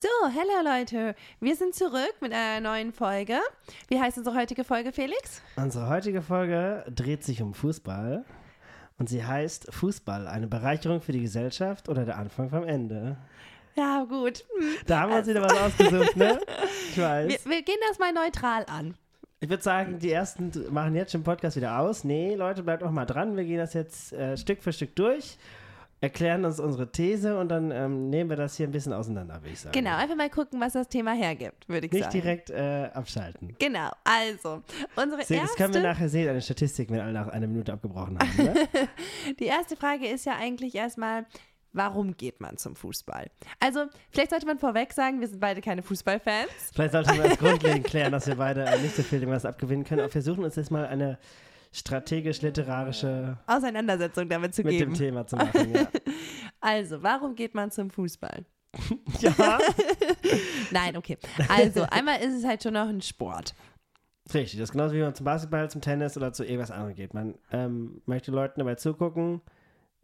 So, 0.00 0.08
hello 0.28 0.62
Leute, 0.62 1.16
wir 1.40 1.56
sind 1.56 1.74
zurück 1.74 2.14
mit 2.20 2.32
einer 2.32 2.60
neuen 2.60 2.92
Folge. 2.92 3.40
Wie 3.88 3.98
heißt 3.98 4.16
unsere 4.16 4.36
heutige 4.36 4.62
Folge, 4.62 4.92
Felix? 4.92 5.42
Unsere 5.56 5.88
heutige 5.88 6.22
Folge 6.22 6.84
dreht 6.88 7.24
sich 7.24 7.42
um 7.42 7.52
Fußball 7.52 8.24
und 9.00 9.08
sie 9.08 9.24
heißt 9.24 9.74
Fußball, 9.74 10.28
eine 10.28 10.46
Bereicherung 10.46 11.00
für 11.00 11.10
die 11.10 11.22
Gesellschaft 11.22 11.88
oder 11.88 12.04
der 12.04 12.16
Anfang 12.16 12.48
vom 12.48 12.62
Ende. 12.62 13.16
Ja, 13.74 14.04
gut. 14.04 14.44
Hm. 14.56 14.66
Da 14.86 15.00
haben 15.00 15.10
wir 15.10 15.18
uns 15.18 15.26
wieder 15.26 15.42
was 15.42 15.58
ausgesucht, 15.58 16.14
ne? 16.14 16.38
Ich 16.92 16.98
weiß. 17.00 17.28
Wir, 17.28 17.50
wir 17.50 17.62
gehen 17.62 17.80
das 17.88 17.98
mal 17.98 18.12
neutral 18.12 18.66
an. 18.68 18.94
Ich 19.40 19.48
würde 19.48 19.64
sagen, 19.64 19.98
die 19.98 20.12
ersten 20.12 20.52
machen 20.70 20.94
jetzt 20.94 21.10
schon 21.10 21.24
Podcast 21.24 21.56
wieder 21.56 21.76
aus. 21.76 22.04
Nee, 22.04 22.36
Leute, 22.36 22.62
bleibt 22.62 22.84
auch 22.84 22.92
mal 22.92 23.04
dran. 23.04 23.36
Wir 23.36 23.42
gehen 23.42 23.58
das 23.58 23.74
jetzt 23.74 24.12
äh, 24.12 24.36
Stück 24.36 24.62
für 24.62 24.72
Stück 24.72 24.94
durch 24.94 25.38
erklären 26.00 26.44
uns 26.44 26.60
unsere 26.60 26.90
These 26.90 27.38
und 27.38 27.48
dann 27.48 27.70
ähm, 27.70 28.10
nehmen 28.10 28.30
wir 28.30 28.36
das 28.36 28.56
hier 28.56 28.66
ein 28.66 28.72
bisschen 28.72 28.92
auseinander, 28.92 29.34
würde 29.36 29.50
ich 29.50 29.60
sagen. 29.60 29.72
Genau, 29.72 29.96
einfach 29.96 30.16
mal 30.16 30.30
gucken, 30.30 30.60
was 30.60 30.74
das 30.74 30.88
Thema 30.88 31.12
hergibt, 31.12 31.68
würde 31.68 31.86
ich 31.86 31.92
Nicht 31.92 32.04
sagen. 32.04 32.16
Nicht 32.16 32.24
direkt 32.24 32.50
äh, 32.50 32.90
abschalten. 32.94 33.56
Genau, 33.58 33.90
also, 34.04 34.62
unsere 34.96 35.22
Seht, 35.24 35.38
erste... 35.38 35.46
Das 35.48 35.56
können 35.56 35.74
wir 35.74 35.82
nachher 35.82 36.08
sehen, 36.08 36.28
eine 36.28 36.40
Statistik, 36.40 36.90
wenn 36.90 37.00
alle 37.00 37.12
nach 37.12 37.28
einer 37.28 37.46
Minute 37.46 37.72
abgebrochen 37.72 38.18
haben. 38.18 38.44
Ne? 38.44 38.54
Die 39.40 39.46
erste 39.46 39.76
Frage 39.76 40.06
ist 40.06 40.24
ja 40.24 40.36
eigentlich 40.36 40.74
erstmal, 40.76 41.26
warum 41.72 42.16
geht 42.16 42.40
man 42.40 42.56
zum 42.58 42.76
Fußball? 42.76 43.26
Also, 43.58 43.86
vielleicht 44.10 44.30
sollte 44.30 44.46
man 44.46 44.58
vorweg 44.58 44.92
sagen, 44.92 45.20
wir 45.20 45.26
sind 45.26 45.40
beide 45.40 45.60
keine 45.60 45.82
Fußballfans. 45.82 46.48
Vielleicht 46.72 46.92
sollte 46.92 47.14
man 47.14 47.28
das 47.28 47.38
grundlegend 47.38 47.84
klären, 47.84 48.12
dass 48.12 48.26
wir 48.26 48.36
beide 48.36 48.64
äh, 48.64 48.78
nicht 48.78 48.94
so 48.94 49.02
viel 49.02 49.18
irgendwas 49.18 49.44
abgewinnen 49.44 49.84
können. 49.84 50.00
Aber 50.00 50.08
wir 50.08 50.12
versuchen 50.12 50.44
uns 50.44 50.54
jetzt 50.54 50.70
mal 50.70 50.86
eine 50.86 51.18
strategisch-literarische 51.72 53.38
Auseinandersetzung 53.46 54.28
damit 54.28 54.54
zu 54.54 54.62
mit 54.62 54.72
geben. 54.72 54.92
dem 54.92 54.98
Thema 54.98 55.26
zu 55.26 55.36
machen. 55.36 55.74
Ja. 55.74 55.88
Also, 56.60 57.04
warum 57.04 57.36
geht 57.36 57.54
man 57.54 57.70
zum 57.70 57.88
Fußball? 57.88 58.44
ja. 59.20 59.58
Nein, 60.72 60.96
okay. 60.96 61.16
Also, 61.48 61.82
einmal 61.84 62.20
ist 62.20 62.34
es 62.34 62.44
halt 62.44 62.64
schon 62.64 62.74
noch 62.74 62.88
ein 62.88 63.00
Sport. 63.00 63.54
Richtig, 64.34 64.58
das 64.58 64.70
ist 64.70 64.72
genauso 64.72 64.94
wie 64.94 65.00
man 65.00 65.14
zum 65.14 65.24
Basketball, 65.24 65.70
zum 65.70 65.80
Tennis 65.80 66.16
oder 66.16 66.32
zu 66.32 66.44
irgendwas 66.44 66.72
anderem 66.72 66.96
geht. 66.96 67.14
Man 67.14 67.36
ähm, 67.52 68.02
möchte 68.06 68.32
Leuten 68.32 68.58
dabei 68.58 68.74
zugucken, 68.74 69.40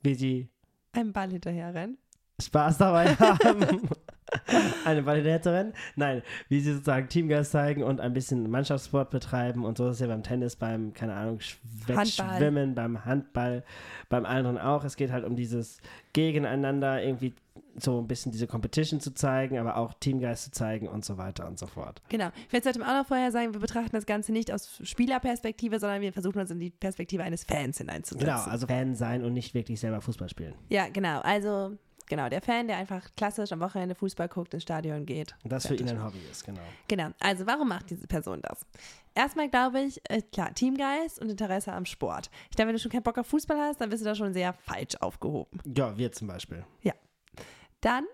wie 0.02 0.14
sie 0.14 0.48
einem 0.92 1.12
Ball 1.12 1.30
hinterher 1.30 1.74
rennen. 1.74 1.98
Spaß 2.40 2.78
dabei 2.78 3.14
haben. 3.16 3.88
Eine 4.84 5.02
Ballonetterin? 5.02 5.72
Nein, 5.96 6.22
wie 6.48 6.60
sie 6.60 6.72
sozusagen 6.72 7.08
Teamgeist 7.08 7.52
zeigen 7.52 7.82
und 7.82 8.00
ein 8.00 8.12
bisschen 8.12 8.50
Mannschaftssport 8.50 9.10
betreiben 9.10 9.64
und 9.64 9.78
so 9.78 9.88
ist 9.88 9.94
es 9.94 10.00
ja 10.00 10.06
beim 10.06 10.22
Tennis, 10.22 10.56
beim, 10.56 10.92
keine 10.92 11.14
Ahnung, 11.14 11.38
Wettschwimmen, 11.86 12.74
beim 12.74 13.04
Handball, 13.04 13.64
beim 14.08 14.24
anderen 14.24 14.58
auch. 14.58 14.84
Es 14.84 14.96
geht 14.96 15.12
halt 15.12 15.24
um 15.24 15.36
dieses 15.36 15.78
Gegeneinander 16.12 17.02
irgendwie 17.02 17.34
so 17.76 17.98
ein 17.98 18.06
bisschen 18.06 18.32
diese 18.32 18.46
Competition 18.46 19.00
zu 19.00 19.14
zeigen, 19.14 19.58
aber 19.58 19.76
auch 19.76 19.94
Teamgeist 19.94 20.44
zu 20.44 20.50
zeigen 20.52 20.88
und 20.88 21.04
so 21.04 21.18
weiter 21.18 21.46
und 21.46 21.58
so 21.58 21.66
fort. 21.66 22.02
Genau. 22.08 22.30
Vielleicht 22.48 22.64
sollte 22.64 22.78
man 22.78 22.88
auch 22.88 23.00
noch 23.00 23.06
vorher 23.06 23.32
sagen, 23.32 23.52
wir 23.52 23.60
betrachten 23.60 23.92
das 23.92 24.06
Ganze 24.06 24.32
nicht 24.32 24.52
aus 24.52 24.80
Spielerperspektive, 24.82 25.78
sondern 25.78 26.00
wir 26.00 26.12
versuchen 26.12 26.40
uns 26.40 26.50
in 26.50 26.60
die 26.60 26.70
Perspektive 26.70 27.22
eines 27.22 27.44
Fans 27.44 27.78
hineinzusetzen. 27.78 28.26
Genau, 28.26 28.42
also 28.42 28.66
Fan 28.66 28.94
sein 28.94 29.24
und 29.24 29.32
nicht 29.32 29.54
wirklich 29.54 29.80
selber 29.80 30.00
Fußball 30.00 30.28
spielen. 30.28 30.54
Ja, 30.68 30.88
genau. 30.88 31.20
Also 31.20 31.76
genau, 32.06 32.28
der 32.28 32.40
Fan, 32.40 32.66
der 32.66 32.76
einfach 32.76 33.10
klassisch 33.16 33.52
am 33.52 33.60
Wochenende 33.60 33.94
Fußball 33.94 34.28
guckt, 34.28 34.54
ins 34.54 34.62
Stadion 34.62 35.06
geht. 35.06 35.34
Und 35.42 35.52
das 35.52 35.66
für 35.66 35.74
ihn 35.74 35.88
ein 35.88 36.02
Hobby 36.02 36.20
ist, 36.30 36.44
genau. 36.44 36.60
Genau. 36.88 37.10
Also 37.20 37.46
warum 37.46 37.68
macht 37.68 37.90
diese 37.90 38.06
Person 38.06 38.40
das? 38.42 38.66
Erstmal 39.14 39.48
glaube 39.48 39.80
ich, 39.80 40.00
äh, 40.08 40.22
klar, 40.22 40.52
Teamgeist 40.54 41.20
und 41.20 41.30
Interesse 41.30 41.72
am 41.72 41.86
Sport. 41.86 42.30
Ich 42.50 42.56
glaube, 42.56 42.68
wenn 42.68 42.76
du 42.76 42.80
schon 42.80 42.90
keinen 42.90 43.02
Bock 43.02 43.18
auf 43.18 43.26
Fußball 43.28 43.58
hast, 43.58 43.80
dann 43.80 43.90
bist 43.90 44.02
du 44.02 44.08
da 44.08 44.14
schon 44.14 44.32
sehr 44.32 44.52
falsch 44.52 44.96
aufgehoben. 45.00 45.60
Ja, 45.76 45.96
wir 45.96 46.10
zum 46.12 46.28
Beispiel. 46.28 46.64
Ja. 46.82 46.94
Dann 47.80 48.04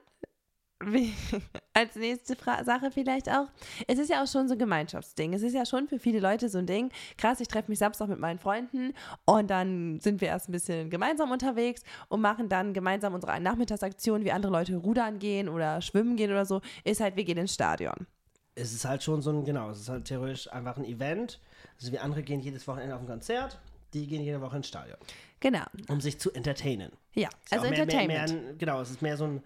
als 1.74 1.94
nächste 1.94 2.36
Fra 2.36 2.64
Sache 2.64 2.90
vielleicht 2.90 3.28
auch, 3.28 3.48
es 3.86 3.98
ist 3.98 4.08
ja 4.08 4.22
auch 4.22 4.26
schon 4.26 4.48
so 4.48 4.54
ein 4.54 4.58
Gemeinschaftsding. 4.58 5.34
Es 5.34 5.42
ist 5.42 5.54
ja 5.54 5.66
schon 5.66 5.88
für 5.88 5.98
viele 5.98 6.20
Leute 6.20 6.48
so 6.48 6.58
ein 6.58 6.66
Ding. 6.66 6.90
Krass, 7.18 7.40
ich 7.40 7.48
treffe 7.48 7.70
mich 7.70 7.78
Samstag 7.78 8.08
mit 8.08 8.18
meinen 8.18 8.38
Freunden 8.38 8.94
und 9.26 9.50
dann 9.50 10.00
sind 10.00 10.20
wir 10.20 10.28
erst 10.28 10.48
ein 10.48 10.52
bisschen 10.52 10.88
gemeinsam 10.88 11.30
unterwegs 11.30 11.82
und 12.08 12.20
machen 12.20 12.48
dann 12.48 12.72
gemeinsam 12.72 13.14
unsere 13.14 13.38
Nachmittagsaktion, 13.40 14.24
wie 14.24 14.32
andere 14.32 14.52
Leute 14.52 14.76
rudern 14.76 15.18
gehen 15.18 15.48
oder 15.48 15.82
schwimmen 15.82 16.16
gehen 16.16 16.30
oder 16.30 16.46
so, 16.46 16.62
ist 16.84 17.00
halt, 17.00 17.16
wir 17.16 17.24
gehen 17.24 17.38
ins 17.38 17.54
Stadion. 17.54 18.06
Es 18.54 18.72
ist 18.72 18.84
halt 18.84 19.02
schon 19.02 19.22
so 19.22 19.30
ein, 19.30 19.44
genau, 19.44 19.70
es 19.70 19.80
ist 19.80 19.88
halt 19.88 20.06
theoretisch 20.06 20.50
einfach 20.52 20.76
ein 20.76 20.84
Event. 20.84 21.40
Also 21.78 21.92
wir 21.92 22.02
andere 22.02 22.22
gehen 22.22 22.40
jedes 22.40 22.66
Wochenende 22.66 22.94
auf 22.94 23.00
ein 23.00 23.06
Konzert, 23.06 23.58
die 23.92 24.06
gehen 24.06 24.22
jede 24.22 24.40
Woche 24.40 24.56
ins 24.56 24.68
Stadion. 24.68 24.98
Genau. 25.40 25.64
Um 25.88 26.00
sich 26.00 26.18
zu 26.18 26.30
entertainen. 26.32 26.92
Ja, 27.14 27.28
also 27.50 27.68
mehr, 27.68 27.78
Entertainment. 27.78 28.32
Mehr, 28.32 28.42
mehr, 28.42 28.54
genau, 28.54 28.80
es 28.80 28.90
ist 28.90 29.02
mehr 29.02 29.16
so 29.16 29.24
ein 29.24 29.42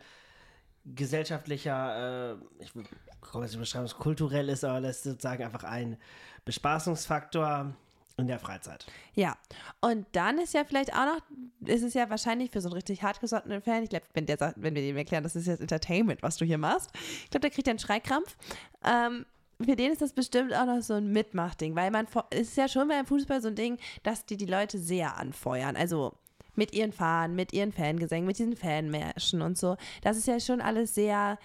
gesellschaftlicher, 0.85 2.33
äh, 2.33 2.63
ich 2.63 2.73
komme 3.21 3.45
jetzt 3.45 3.59
beschreiben, 3.59 3.85
es 3.85 3.97
kulturell 3.97 4.49
ist, 4.49 4.65
aber 4.65 4.81
das 4.81 4.99
ist 4.99 5.05
sozusagen 5.05 5.45
einfach 5.45 5.65
ein 5.65 5.97
Bespaßungsfaktor 6.45 7.75
in 8.17 8.27
der 8.29 8.39
Freizeit. 8.39 8.87
Ja, 9.15 9.37
und 9.81 10.07
dann 10.13 10.39
ist 10.39 10.55
ja 10.55 10.65
vielleicht 10.65 10.93
auch 10.93 11.07
noch, 11.07 11.21
ist 11.67 11.83
es 11.83 11.95
ja 11.95 12.09
wahrscheinlich 12.11 12.51
für 12.51 12.61
so 12.61 12.69
einen 12.69 12.75
richtig 12.75 13.03
hartgesottenen 13.03 13.61
Fan, 13.61 13.83
ich 13.83 13.91
glaube, 13.91 14.07
wenn, 14.15 14.27
wenn 14.29 14.75
wir 14.75 14.83
dem 14.83 14.97
erklären, 14.97 15.25
das 15.25 15.35
ist 15.35 15.47
jetzt 15.47 15.61
Entertainment, 15.61 16.23
was 16.23 16.37
du 16.37 16.45
hier 16.45 16.59
machst, 16.59 16.91
ich 17.25 17.31
glaube, 17.31 17.41
der 17.41 17.51
kriegt 17.51 17.69
einen 17.69 17.79
Schreikrampf. 17.79 18.37
Ähm, 18.85 19.27
für 19.63 19.77
den 19.77 19.93
ist 19.93 20.03
das 20.03 20.13
bestimmt 20.13 20.53
auch 20.53 20.67
noch 20.67 20.83
so 20.83 20.95
ein 20.95 21.13
Mitmachding, 21.13 21.75
weil 21.75 21.91
man, 21.91 22.07
es 22.31 22.49
ist 22.49 22.57
ja 22.57 22.69
schon 22.69 22.89
beim 22.89 23.07
Fußball 23.07 23.41
so 23.41 23.49
ein 23.49 23.55
Ding, 23.55 23.79
dass 24.03 24.27
die 24.27 24.37
die 24.37 24.47
Leute 24.47 24.79
sehr 24.79 25.17
anfeuern. 25.17 25.77
Also 25.77 26.15
mit 26.57 26.73
ihren 26.75 26.93
Fahnen, 26.93 27.35
mit 27.35 27.53
ihren 27.53 27.73
Fangesängen, 27.73 28.27
mit 28.27 28.39
diesen 28.39 28.57
Fanmärschen 28.57 29.43
und 29.43 29.59
so. 29.59 29.77
Das 30.03 30.17
ist 30.17 30.27
ja 30.27 30.41
schon 30.41 30.61
alles 30.61 30.95
sehr 30.95 31.39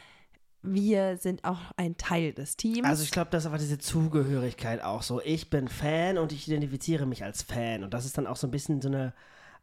wir 0.62 1.18
sind 1.18 1.46
auch 1.46 1.60
ein 1.78 1.96
Teil 1.98 2.34
des 2.34 2.58
Teams. 2.58 2.84
Also 2.84 3.04
ich 3.04 3.12
glaube, 3.12 3.30
das 3.32 3.44
ist 3.44 3.48
einfach 3.48 3.60
diese 3.60 3.78
Zugehörigkeit 3.78 4.84
auch 4.84 5.04
so. 5.04 5.22
Ich 5.22 5.50
bin 5.50 5.68
Fan 5.68 6.18
und 6.18 6.34
ich 6.34 6.48
identifiziere 6.48 7.06
mich 7.06 7.24
als 7.24 7.44
Fan. 7.44 7.84
Und 7.84 7.94
das 7.94 8.06
ist 8.06 8.18
dann 8.18 8.28
auch 8.28 8.36
so 8.36 8.48
ein 8.48 8.52
bisschen 8.52 8.82
so 8.82 8.90
eine 8.90 9.14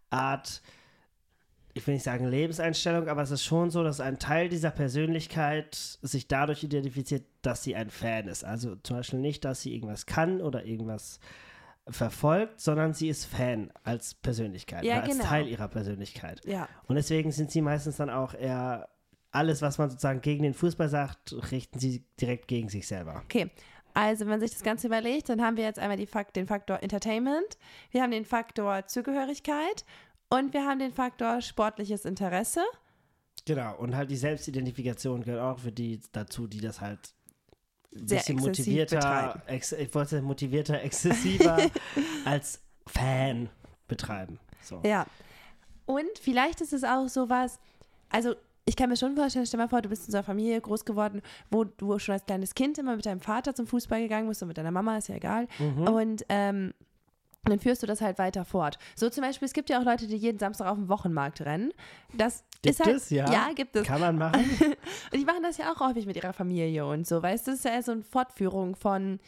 Art, 0.09 0.63
ich 1.75 1.87
will 1.87 1.95
nicht 1.95 2.05
sagen 2.05 2.27
Lebenseinstellung, 2.27 3.09
aber 3.09 3.23
es 3.23 3.31
ist 3.31 3.45
schon 3.45 3.71
so, 3.71 3.85
dass 3.85 4.01
ein 4.01 4.19
Teil 4.19 4.49
dieser 4.49 4.71
Persönlichkeit 4.71 5.75
sich 5.75 6.29
dadurch 6.29 6.65
identifiziert, 6.65 7.25
dass 7.43 7.63
sie 7.63 7.77
ein 7.77 7.91
Fan 7.91 8.29
ist. 8.29 8.45
Also 8.45 8.77
zum 8.77 8.97
Beispiel 8.97 9.19
nicht, 9.19 9.45
dass 9.45 9.61
sie 9.61 9.75
irgendwas 9.75 10.07
kann 10.07 10.41
oder 10.41 10.65
irgendwas 10.65 11.21
verfolgt, 11.89 12.61
sondern 12.61 12.95
sie 12.95 13.09
ist 13.09 13.27
Fan 13.27 13.71
als 13.85 14.15
Persönlichkeit, 14.15 14.85
ja, 14.85 15.01
als 15.01 15.11
genau. 15.11 15.25
Teil 15.25 15.47
ihrer 15.47 15.69
Persönlichkeit. 15.69 16.45
Ja. 16.45 16.69
Und 16.89 16.97
deswegen 16.97 17.31
sind 17.31 17.51
sie 17.51 17.61
meistens 17.61 17.97
dann 17.97 18.11
auch 18.11 18.35
eher 18.35 18.89
alles, 19.31 19.63
was 19.63 19.79
man 19.79 19.91
sozusagen 19.91 20.21
gegen 20.21 20.43
den 20.43 20.55
Fußball 20.55 20.89
sagt, 20.89 21.35
richten 21.53 21.79
sie 21.79 22.05
direkt 22.21 22.49
gegen 22.49 22.69
sich 22.69 22.87
selber. 22.87 23.23
Okay. 23.25 23.51
Also, 23.95 24.25
wenn 24.25 24.33
man 24.33 24.41
sich 24.41 24.51
das 24.51 24.63
Ganze 24.63 24.89
überlegt, 24.89 25.29
dann 25.29 25.41
haben 25.41 25.57
wir 25.57 25.65
jetzt 25.65 25.79
einmal 25.79 26.05
Fakt, 26.07 26.37
den 26.37 26.47
Faktor 26.47 26.83
Entertainment, 26.83 27.57
wir 27.91 28.03
haben 28.03 28.11
den 28.11 28.27
Faktor 28.27 28.87
Zugehörigkeit 28.87 29.87
und 30.29 30.53
wir 30.53 30.67
haben 30.67 30.79
den 30.79 30.93
Faktor 30.93 31.41
sportliches 31.41 32.05
Interesse. 32.05 32.61
Genau, 33.47 33.77
und 33.79 33.97
halt 33.97 34.11
die 34.11 34.17
Selbstidentifikation 34.17 35.23
gehört 35.23 35.41
auch 35.41 35.61
für 35.61 35.73
die 35.73 36.01
dazu, 36.13 36.47
die 36.47 36.61
das 36.61 36.81
halt 36.81 37.15
Sehr 38.05 38.19
bisschen 38.19 38.39
motivierter, 38.39 39.43
ex, 39.47 39.73
ich 39.73 39.95
wollte 39.95 40.23
motivierter, 40.23 40.83
exzessiver 40.83 41.59
als 42.25 42.61
Fan 42.87 43.49
betreiben. 43.89 44.39
So. 44.63 44.81
Ja. 44.85 45.07
Und 45.87 46.19
vielleicht 46.21 46.61
ist 46.61 46.73
es 46.73 46.85
auch 46.85 47.09
sowas, 47.09 47.59
also 48.11 48.35
ich 48.65 48.75
kann 48.75 48.91
mir 48.91 48.97
schon 48.97 49.15
vorstellen, 49.15 49.47
stell 49.47 49.59
mal 49.59 49.69
vor, 49.69 49.81
du 49.81 49.89
bist 49.89 50.07
in 50.07 50.11
so 50.11 50.19
einer 50.19 50.25
Familie 50.25 50.61
groß 50.61 50.85
geworden, 50.85 51.23
wo 51.51 51.65
du 51.65 51.99
schon 52.01 52.15
als 52.15 52.27
kleines 52.27 52.55
Kind 52.55 52.79
immer 52.79 52.97
mit 52.97 53.07
deinem 53.07 53.21
Vater 53.21 53.55
zum 53.55 53.67
Fußball 53.69 54.01
gegangen 54.01 54.29
bist 54.29 54.43
und 54.43 54.49
mit 54.49 54.59
deiner 54.59 54.73
Mama, 54.73 54.99
ist 54.99 55.09
ja 55.09 55.15
egal. 55.15 55.47
Mhm. 55.59 55.83
Und 55.89 56.25
ähm, 56.29 56.75
dann 57.51 57.59
führst 57.61 57.83
du 57.83 57.87
das 57.87 58.01
halt 58.01 58.19
weiter 58.19 58.45
fort. 58.45 58.79
So 58.95 59.09
zum 59.09 59.23
Beispiel, 59.23 59.47
es 59.47 59.53
gibt 59.53 59.71
ja 59.71 59.81
auch 59.81 59.85
Leute, 59.85 60.07
die 60.07 60.17
jeden 60.17 60.39
Samstag 60.39 60.67
auf 60.67 60.77
dem 60.77 60.89
Wochenmarkt 60.89 61.41
rennen. 61.43 61.73
Das 62.15 62.45
gibt 62.63 62.75
ist 62.75 62.85
halt, 62.85 62.97
es, 62.97 63.11
ja? 63.11 63.31
Ja, 63.33 63.49
gibt 63.55 63.77
es. 63.77 63.87
Kann 63.87 64.01
man 64.01 64.17
machen. 64.19 64.45
und 65.13 65.19
die 65.21 65.25
machen 65.25 65.43
das 65.43 65.59
ja 65.59 65.73
auch 65.73 65.81
häufig 65.81 66.07
mit 66.07 66.17
ihrer 66.17 66.33
Familie 66.33 66.87
und 66.87 67.07
so, 67.07 67.23
weißt 67.23 67.47
du, 67.47 67.51
das 67.53 67.61
ist 67.61 67.65
ja 67.65 67.83
so 67.83 67.93
eine 67.93 68.03
Fortführung 68.03 68.77
von 68.77 69.21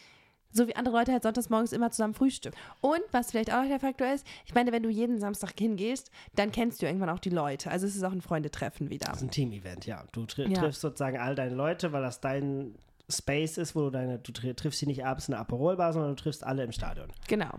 so 0.50 0.66
wie 0.66 0.76
andere 0.76 0.96
Leute 0.96 1.12
halt 1.12 1.22
sonntags 1.22 1.50
morgens 1.50 1.72
immer 1.72 1.90
zusammen 1.90 2.14
frühstücken. 2.14 2.56
Und 2.80 3.02
was 3.12 3.30
vielleicht 3.30 3.52
auch 3.52 3.60
noch 3.62 3.68
der 3.68 3.80
Faktor 3.80 4.12
ist, 4.12 4.26
ich 4.46 4.54
meine, 4.54 4.72
wenn 4.72 4.82
du 4.82 4.88
jeden 4.88 5.18
Samstag 5.20 5.52
hingehst, 5.58 6.10
dann 6.34 6.52
kennst 6.52 6.80
du 6.80 6.86
irgendwann 6.86 7.10
auch 7.10 7.18
die 7.18 7.30
Leute. 7.30 7.70
Also 7.70 7.86
es 7.86 7.94
ist 7.94 8.02
auch 8.02 8.12
ein 8.12 8.22
Freundetreffen 8.22 8.88
wieder. 8.90 9.08
Das 9.08 9.18
ist 9.18 9.22
ein 9.24 9.30
Team-Event, 9.30 9.86
ja. 9.86 10.04
Du 10.12 10.24
tri 10.24 10.50
Ja. 10.50 10.60
triffst 10.60 10.80
sozusagen 10.80 11.18
all 11.18 11.34
deine 11.34 11.54
Leute, 11.54 11.92
weil 11.92 12.02
das 12.02 12.20
dein 12.20 12.74
Space 13.10 13.58
ist, 13.58 13.74
wo 13.74 13.82
du 13.82 13.90
deine, 13.90 14.18
du 14.18 14.32
tri 14.32 14.54
triffst 14.54 14.80
sie 14.80 14.86
nicht 14.86 15.04
abends 15.04 15.28
in 15.28 15.32
der 15.32 15.40
Aperolbar, 15.40 15.92
sondern 15.92 16.16
du 16.16 16.22
triffst 16.22 16.44
alle 16.44 16.64
im 16.64 16.72
Stadion. 16.72 17.08
Genau. 17.26 17.50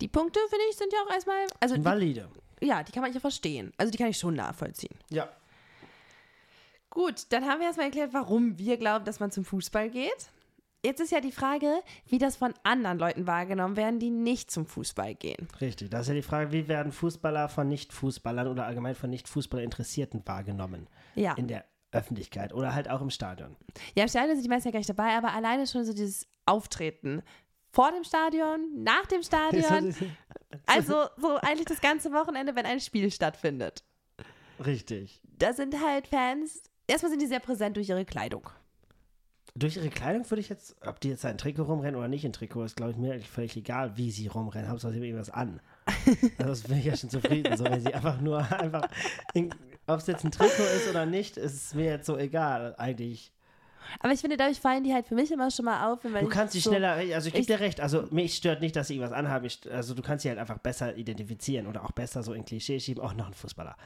Die 0.00 0.08
Punkte, 0.08 0.40
finde 0.48 0.64
ich, 0.70 0.76
sind 0.76 0.92
ja 0.92 0.98
auch 1.06 1.12
erstmal, 1.12 1.46
also 1.60 1.76
die, 1.76 1.84
Valide. 1.84 2.28
ja, 2.60 2.82
die 2.82 2.92
kann 2.92 3.02
man 3.02 3.12
ja 3.12 3.20
verstehen. 3.20 3.72
Also 3.76 3.90
die 3.90 3.98
kann 3.98 4.08
ich 4.08 4.18
schon 4.18 4.34
nachvollziehen. 4.34 4.96
Ja. 5.10 5.28
Gut, 6.90 7.26
dann 7.30 7.44
haben 7.46 7.60
wir 7.60 7.66
erstmal 7.66 7.86
erklärt, 7.86 8.12
warum 8.12 8.56
wir 8.58 8.76
glauben, 8.76 9.04
dass 9.04 9.18
man 9.20 9.30
zum 9.30 9.44
Fußball 9.44 9.90
geht. 9.90 10.30
Jetzt 10.84 11.00
ist 11.00 11.12
ja 11.12 11.20
die 11.20 11.32
Frage, 11.32 11.80
wie 12.08 12.18
das 12.18 12.36
von 12.36 12.52
anderen 12.62 12.98
Leuten 12.98 13.26
wahrgenommen 13.26 13.76
werden, 13.76 13.98
die 13.98 14.10
nicht 14.10 14.50
zum 14.50 14.66
Fußball 14.66 15.14
gehen. 15.14 15.48
Richtig. 15.60 15.90
Das 15.90 16.02
ist 16.02 16.08
ja 16.08 16.14
die 16.14 16.22
Frage, 16.22 16.52
wie 16.52 16.68
werden 16.68 16.92
Fußballer 16.92 17.48
von 17.48 17.68
Nicht-Fußballern 17.68 18.46
oder 18.48 18.66
allgemein 18.66 18.94
von 18.94 19.08
Nicht-Fußballerinteressierten 19.10 20.22
wahrgenommen? 20.26 20.86
Ja. 21.14 21.34
In 21.34 21.48
der 21.48 21.64
Öffentlichkeit 21.90 22.52
oder 22.52 22.74
halt 22.74 22.90
auch 22.90 23.00
im 23.00 23.08
Stadion. 23.10 23.56
Ja, 23.94 24.02
im 24.02 24.08
Stadion 24.08 24.36
sind 24.36 24.44
die 24.44 24.48
meisten 24.50 24.68
ja 24.68 24.72
gar 24.72 24.80
nicht 24.80 24.90
dabei, 24.90 25.16
aber 25.16 25.32
alleine 25.32 25.66
schon 25.66 25.84
so 25.86 25.94
dieses 25.94 26.26
Auftreten. 26.44 27.22
Vor 27.74 27.90
dem 27.90 28.04
Stadion, 28.04 28.84
nach 28.84 29.06
dem 29.06 29.22
Stadion. 29.22 29.94
Also 30.66 31.08
so 31.16 31.34
eigentlich 31.38 31.66
das 31.66 31.80
ganze 31.80 32.12
Wochenende, 32.12 32.54
wenn 32.54 32.64
ein 32.64 32.78
Spiel 32.78 33.10
stattfindet. 33.10 33.82
Richtig. 34.64 35.20
Da 35.36 35.52
sind 35.52 35.74
halt 35.84 36.06
Fans, 36.06 36.62
erstmal 36.86 37.10
sind 37.10 37.20
die 37.20 37.26
sehr 37.26 37.40
präsent 37.40 37.76
durch 37.76 37.88
ihre 37.88 38.04
Kleidung. 38.04 38.48
Durch 39.56 39.76
ihre 39.76 39.88
Kleidung 39.88 40.30
würde 40.30 40.40
ich 40.40 40.48
jetzt, 40.48 40.76
ob 40.86 41.00
die 41.00 41.08
jetzt 41.08 41.24
ein 41.24 41.38
Trikot 41.38 41.64
rumrennen 41.64 41.96
oder 41.96 42.06
nicht 42.06 42.24
in 42.24 42.32
Trikot, 42.32 42.62
ist 42.62 42.76
glaube 42.76 42.92
ich 42.92 42.98
mir 42.98 43.14
eigentlich 43.14 43.28
völlig 43.28 43.56
egal, 43.56 43.96
wie 43.96 44.12
sie 44.12 44.28
rumrennen. 44.28 44.70
Hauptsache 44.70 44.92
sie 44.92 44.98
haben 44.98 45.04
irgendwas 45.04 45.30
an. 45.30 45.60
Also 46.38 46.50
das 46.50 46.62
bin 46.62 46.78
ich 46.78 46.84
ja 46.84 46.96
schon 46.96 47.10
zufrieden. 47.10 47.56
So, 47.56 47.64
wenn 47.64 47.80
sie 47.80 47.92
einfach 47.92 48.20
nur 48.20 48.38
einfach, 48.52 48.88
ob 49.88 49.98
es 49.98 50.06
jetzt 50.06 50.24
ein 50.24 50.30
Trikot 50.30 50.62
ist 50.76 50.88
oder 50.88 51.04
nicht, 51.04 51.36
ist 51.36 51.54
es 51.54 51.74
mir 51.74 51.86
jetzt 51.86 52.06
so 52.06 52.16
egal 52.16 52.76
eigentlich. 52.78 53.32
Aber 54.00 54.12
ich 54.12 54.20
finde, 54.20 54.36
dadurch 54.36 54.58
fallen 54.60 54.84
die 54.84 54.92
halt 54.92 55.06
für 55.06 55.14
mich 55.14 55.30
immer 55.30 55.50
schon 55.50 55.64
mal 55.64 55.92
auf. 55.92 56.00
Wenn 56.02 56.24
Du 56.24 56.28
kannst 56.28 56.52
sie 56.52 56.60
so, 56.60 56.70
schneller, 56.70 56.92
also 57.14 57.28
ich 57.28 57.34
gebe 57.34 57.46
dir 57.46 57.60
recht, 57.60 57.80
also 57.80 58.04
mich 58.10 58.34
stört 58.36 58.60
nicht, 58.60 58.74
dass 58.76 58.88
sie 58.88 58.94
irgendwas 58.96 59.16
anhaben. 59.16 59.44
Ich, 59.46 59.60
also 59.72 59.94
du 59.94 60.02
kannst 60.02 60.22
sie 60.22 60.28
halt 60.28 60.38
einfach 60.38 60.58
besser 60.58 60.96
identifizieren 60.96 61.66
oder 61.66 61.84
auch 61.84 61.92
besser 61.92 62.22
so 62.22 62.32
in 62.32 62.44
Klischee 62.44 62.80
schieben, 62.80 63.02
auch 63.02 63.14
noch 63.14 63.26
ein 63.26 63.34
Fußballer. 63.34 63.76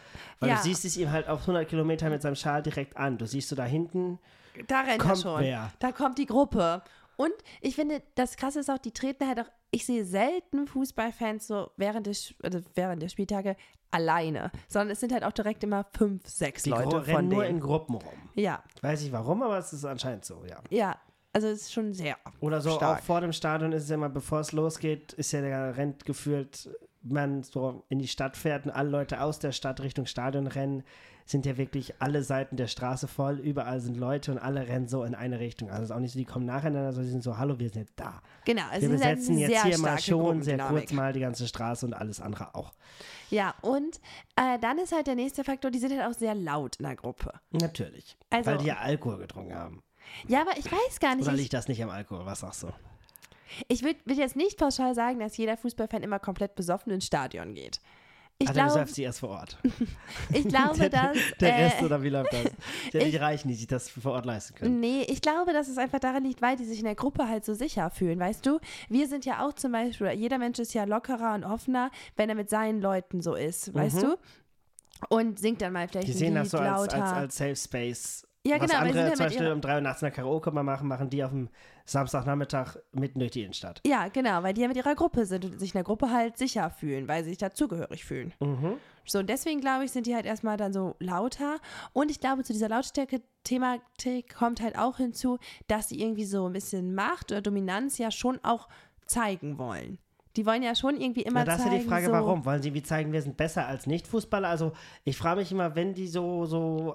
Weil 0.40 0.50
Ja. 0.50 0.56
du 0.56 0.62
siehst 0.62 0.84
es 0.84 0.96
ihm 0.96 1.10
halt 1.10 1.28
auf 1.28 1.40
100 1.42 1.68
Kilometer 1.68 2.08
mit 2.10 2.22
seinem 2.22 2.36
Schal 2.36 2.62
direkt 2.62 2.96
an. 2.96 3.18
Du 3.18 3.26
siehst 3.26 3.48
so 3.48 3.56
da 3.56 3.64
hinten, 3.64 4.18
Da 4.66 4.80
rennt 4.80 4.90
er 4.90 4.98
kommt 4.98 5.18
schon. 5.18 5.40
wer. 5.42 5.70
Da 5.78 5.92
kommt 5.92 6.18
die 6.18 6.26
Gruppe. 6.26 6.82
Und 7.18 7.32
ich 7.60 7.74
finde, 7.74 8.00
das 8.14 8.36
Krasse 8.36 8.60
ist 8.60 8.70
auch, 8.70 8.78
die 8.78 8.92
treten 8.92 9.26
halt 9.26 9.40
auch, 9.40 9.50
ich 9.72 9.84
sehe 9.84 10.04
selten 10.04 10.66
Fußballfans 10.68 11.48
so 11.48 11.70
während 11.76 12.06
des, 12.06 12.32
also 12.42 12.60
während 12.74 13.02
der 13.02 13.08
Spieltage 13.08 13.56
alleine, 13.90 14.50
sondern 14.68 14.90
es 14.90 15.00
sind 15.00 15.12
halt 15.12 15.24
auch 15.24 15.32
direkt 15.32 15.64
immer 15.64 15.84
fünf, 15.96 16.26
sechs 16.28 16.62
die 16.62 16.70
Leute 16.70 16.84
Gro- 16.84 16.90
von 17.02 17.04
rennen 17.04 17.28
nur 17.28 17.42
in 17.44 17.48
denen. 17.56 17.60
Gruppen 17.60 17.96
rum. 17.96 18.30
Ja, 18.34 18.62
Weiß 18.82 19.02
ich 19.02 19.10
warum, 19.12 19.42
aber 19.42 19.58
es 19.58 19.72
ist 19.72 19.84
anscheinend 19.84 20.24
so, 20.24 20.44
ja. 20.48 20.58
ja. 20.70 20.96
Also 21.32 21.48
es 21.48 21.62
ist 21.62 21.72
schon 21.72 21.92
sehr 21.92 22.16
Oder 22.40 22.60
so 22.60 22.70
stark. 22.70 23.00
auch 23.00 23.04
vor 23.04 23.20
dem 23.20 23.32
Stadion 23.32 23.72
ist 23.72 23.82
es 23.84 23.88
ja 23.90 23.96
immer, 23.96 24.08
bevor 24.08 24.40
es 24.40 24.52
losgeht, 24.52 25.12
ist 25.14 25.32
ja 25.32 25.40
der 25.40 25.76
rennt 25.76 26.04
gefühlt, 26.04 26.70
man 27.02 27.42
so 27.42 27.84
in 27.88 27.98
die 27.98 28.08
Stadt 28.08 28.36
fährt 28.36 28.64
und 28.64 28.70
alle 28.72 28.88
Leute 28.90 29.20
aus 29.20 29.38
der 29.38 29.52
Stadt 29.52 29.80
Richtung 29.82 30.06
Stadion 30.06 30.46
rennen, 30.46 30.84
sind 31.30 31.44
ja 31.44 31.56
wirklich 31.58 31.94
alle 32.00 32.22
Seiten 32.22 32.56
der 32.56 32.68
Straße 32.68 33.06
voll, 33.06 33.38
überall 33.38 33.80
sind 33.80 33.96
Leute 33.96 34.32
und 34.32 34.38
alle 34.38 34.66
rennen 34.66 34.88
so 34.88 35.04
in 35.04 35.14
eine 35.14 35.38
Richtung. 35.38 35.68
Also 35.70 35.82
es 35.82 35.90
ist 35.90 35.96
auch 35.96 36.00
nicht 36.00 36.12
so, 36.12 36.18
die 36.18 36.24
kommen 36.24 36.46
nacheinander, 36.46 36.92
sondern 36.92 37.04
die 37.04 37.10
sind 37.12 37.22
so, 37.22 37.36
hallo, 37.36 37.58
wir 37.58 37.68
sind 37.68 37.82
jetzt 37.82 37.94
da. 37.96 38.22
Genau, 38.46 38.62
es 38.72 38.80
Wir 38.82 38.88
besetzen 38.88 39.38
jetzt 39.38 39.62
hier 39.62 39.78
mal 39.78 39.98
schon 39.98 40.42
sehr 40.42 40.58
kurz 40.58 40.92
mal 40.92 41.12
die 41.12 41.20
ganze 41.20 41.46
Straße 41.46 41.84
und 41.84 41.92
alles 41.92 42.20
andere 42.20 42.54
auch. 42.54 42.72
Ja, 43.30 43.54
und 43.60 44.00
äh, 44.36 44.58
dann 44.58 44.78
ist 44.78 44.92
halt 44.92 45.06
der 45.06 45.16
nächste 45.16 45.44
Faktor, 45.44 45.70
die 45.70 45.78
sind 45.78 45.98
halt 45.98 46.10
auch 46.10 46.18
sehr 46.18 46.34
laut 46.34 46.76
in 46.76 46.86
der 46.86 46.96
Gruppe. 46.96 47.32
Natürlich. 47.50 48.16
Also- 48.30 48.50
weil 48.50 48.58
die 48.58 48.66
ja 48.66 48.78
Alkohol 48.78 49.18
getrunken 49.18 49.54
haben. 49.54 49.82
Ja, 50.26 50.40
aber 50.40 50.56
ich 50.56 50.64
weiß 50.64 50.98
gar 51.00 51.14
nicht. 51.14 51.26
Oder 51.26 51.34
Ich, 51.34 51.42
liegt 51.42 51.52
das 51.52 51.68
nicht 51.68 51.82
am 51.82 51.90
Alkohol? 51.90 52.24
Was 52.24 52.40
sagst 52.40 52.62
du? 52.62 52.68
ich 53.68 53.82
würde 53.82 53.98
würd 54.04 54.18
jetzt 54.18 54.36
nicht 54.36 54.58
pauschal 54.58 54.94
sagen, 54.94 55.18
dass 55.18 55.36
jeder 55.36 55.56
Fußballfan 55.56 56.02
immer 56.02 56.18
komplett 56.18 56.54
besoffen 56.54 56.92
ins 56.92 57.06
Stadion 57.06 57.54
geht. 57.54 57.80
Ich 58.40 58.46
dann 58.46 58.54
glaube, 58.54 58.70
säuft 58.70 58.94
sie 58.94 59.02
erst 59.02 59.18
vor 59.18 59.30
Ort. 59.30 59.58
ich 60.32 60.46
glaube, 60.46 60.88
dass. 60.90 61.16
Der 61.40 61.56
äh, 61.56 61.64
Rest, 61.64 61.82
oder 61.82 62.00
wie 62.04 62.08
läuft 62.08 62.32
das? 62.32 62.44
Die 62.92 62.98
ich- 62.98 63.20
Reichen, 63.20 63.48
die 63.48 63.54
sich 63.54 63.66
das 63.66 63.88
vor 63.90 64.12
Ort 64.12 64.26
leisten 64.26 64.54
können. 64.54 64.78
Nee, 64.78 65.02
ich 65.08 65.20
glaube, 65.20 65.52
dass 65.52 65.66
es 65.66 65.76
einfach 65.76 65.98
daran 65.98 66.22
liegt, 66.22 66.40
weil 66.40 66.56
die 66.56 66.64
sich 66.64 66.78
in 66.78 66.84
der 66.84 66.94
Gruppe 66.94 67.26
halt 67.28 67.44
so 67.44 67.54
sicher 67.54 67.90
fühlen, 67.90 68.20
weißt 68.20 68.46
du? 68.46 68.60
Wir 68.88 69.08
sind 69.08 69.24
ja 69.24 69.44
auch 69.44 69.54
zum 69.54 69.72
Beispiel, 69.72 70.12
jeder 70.12 70.38
Mensch 70.38 70.60
ist 70.60 70.72
ja 70.72 70.84
lockerer 70.84 71.34
und 71.34 71.42
offener, 71.42 71.90
wenn 72.16 72.28
er 72.28 72.36
mit 72.36 72.48
seinen 72.48 72.80
Leuten 72.80 73.22
so 73.22 73.34
ist, 73.34 73.74
weißt 73.74 74.02
du? 74.02 74.16
Und 75.08 75.40
singt 75.40 75.60
dann 75.60 75.72
mal 75.72 75.88
vielleicht 75.88 76.06
Mhm. 76.08 76.12
Die 76.12 76.16
ein 76.16 76.18
sehen 76.18 76.34
Lied 76.34 76.42
das 76.44 76.50
so 76.52 76.58
als, 76.58 76.68
lauter. 76.92 77.04
als, 77.04 77.12
als 77.16 77.36
Safe 77.36 77.56
Space. 77.56 78.24
Ja, 78.46 78.60
Was 78.60 78.70
genau, 78.70 78.80
andere 78.82 79.12
zum 79.14 79.26
Beispiel 79.26 79.50
um 79.52 79.60
3 79.60 79.74
Uhr 79.74 79.80
nachts 79.80 80.02
eine 80.04 80.12
Karaoke 80.12 80.52
mal 80.52 80.62
machen, 80.62 80.86
machen 80.86 81.10
die 81.10 81.24
auf 81.24 81.30
dem 81.32 81.48
Samstagnachmittag 81.88 82.76
mitten 82.92 83.18
durch 83.18 83.30
die 83.30 83.42
Innenstadt. 83.42 83.80
ja, 83.86 84.08
genau, 84.08 84.42
weil 84.42 84.54
die 84.54 84.60
ja 84.60 84.68
mit 84.68 84.76
ihrer 84.76 84.94
Gruppe 84.94 85.24
sind 85.24 85.44
und 85.44 85.58
sich 85.58 85.70
in 85.70 85.78
der 85.78 85.84
Gruppe 85.84 86.10
halt 86.10 86.36
sicher 86.36 86.70
fühlen, 86.70 87.08
weil 87.08 87.24
sie 87.24 87.30
sich 87.30 87.38
dazugehörig 87.38 88.04
fühlen. 88.04 88.34
Mhm. 88.40 88.74
So, 89.06 89.20
und 89.20 89.30
deswegen 89.30 89.60
glaube 89.60 89.84
ich, 89.84 89.90
sind 89.90 90.06
die 90.06 90.14
halt 90.14 90.26
erstmal 90.26 90.58
dann 90.58 90.72
so 90.72 90.96
lauter. 90.98 91.56
Und 91.94 92.10
ich 92.10 92.20
glaube, 92.20 92.44
zu 92.44 92.52
dieser 92.52 92.68
Lautstärke-Thematik 92.68 94.34
kommt 94.34 94.60
halt 94.60 94.76
auch 94.78 94.98
hinzu, 94.98 95.38
dass 95.66 95.88
sie 95.88 96.00
irgendwie 96.00 96.26
so 96.26 96.46
ein 96.46 96.52
bisschen 96.52 96.94
Macht 96.94 97.32
oder 97.32 97.40
Dominanz 97.40 97.96
ja 97.96 98.10
schon 98.10 98.38
auch 98.42 98.68
zeigen 99.06 99.56
wollen. 99.58 99.98
Die 100.36 100.44
wollen 100.44 100.62
ja 100.62 100.74
schon 100.74 101.00
irgendwie 101.00 101.22
immer 101.22 101.40
Ja, 101.40 101.46
das 101.46 101.56
ist 101.56 101.62
zeigen, 101.62 101.76
ja 101.76 101.82
die 101.82 101.88
Frage, 101.88 102.06
so, 102.06 102.12
warum? 102.12 102.44
Wollen 102.44 102.62
sie 102.62 102.74
wie 102.74 102.82
zeigen, 102.82 103.12
wir 103.12 103.22
sind 103.22 103.36
besser 103.36 103.66
als 103.66 103.86
Nicht-Fußballer? 103.86 104.48
Also 104.48 104.72
ich 105.04 105.16
frage 105.16 105.40
mich 105.40 105.50
immer, 105.50 105.74
wenn 105.74 105.94
die 105.94 106.06
so, 106.06 106.44
so 106.44 106.94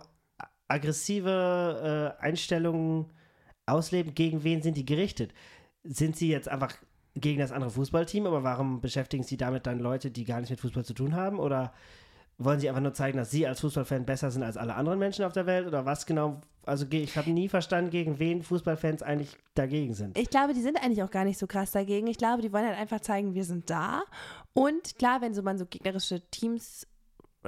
aggressive 0.68 2.16
äh, 2.20 2.24
Einstellungen 2.24 3.12
ausleben, 3.66 4.14
gegen 4.16 4.44
wen 4.44 4.62
sind 4.62 4.78
die 4.78 4.86
gerichtet? 4.86 5.34
Sind 5.84 6.16
sie 6.16 6.30
jetzt 6.30 6.50
einfach 6.50 6.76
gegen 7.16 7.40
das 7.40 7.52
andere 7.52 7.72
Fußballteam, 7.72 8.26
aber 8.26 8.44
warum 8.44 8.82
beschäftigen 8.82 9.24
sie 9.24 9.38
damit 9.38 9.68
dann 9.68 9.80
Leute, 9.80 10.12
die 10.12 10.26
gar 10.26 10.38
nichts 10.38 10.50
mit 10.50 10.60
Fußball 10.60 10.86
zu 10.86 10.94
tun 10.94 11.16
haben? 11.16 11.40
Oder 11.40 11.74
wollen 12.38 12.60
sie 12.60 12.68
einfach 12.68 12.82
nur 12.82 12.94
zeigen, 12.94 13.18
dass 13.18 13.32
sie 13.32 13.46
als 13.46 13.60
Fußballfan 13.62 14.06
besser 14.06 14.32
sind 14.32 14.44
als 14.44 14.58
alle 14.58 14.76
anderen 14.76 15.00
Menschen 15.00 15.26
auf 15.26 15.34
der 15.34 15.46
Welt? 15.46 15.68
Oder 15.68 15.86
was 15.86 16.06
genau? 16.06 16.42
Also 16.66 16.86
ich 16.90 17.18
habe 17.18 17.30
nie 17.30 17.50
verstanden, 17.50 17.92
gegen 17.92 18.20
wen 18.20 18.42
Fußballfans 18.42 19.04
eigentlich 19.04 19.38
dagegen 19.54 19.94
sind. 19.94 20.18
Ich 20.18 20.30
glaube, 20.30 20.54
die 20.54 20.62
sind 20.62 20.82
eigentlich 20.82 21.04
auch 21.04 21.12
gar 21.12 21.26
nicht 21.26 21.38
so 21.38 21.46
krass 21.46 21.72
dagegen. 21.72 22.08
Ich 22.08 22.18
glaube, 22.18 22.42
die 22.42 22.54
wollen 22.54 22.66
halt 22.66 22.78
einfach 22.78 23.02
zeigen, 23.02 23.34
wir 23.34 23.44
sind 23.44 23.70
da. 23.70 24.04
Und 24.54 24.98
klar, 24.98 25.22
wenn 25.22 25.34
so 25.34 25.44
man 25.44 25.58
so 25.58 25.66
gegnerische 25.66 26.22
Teams, 26.32 26.88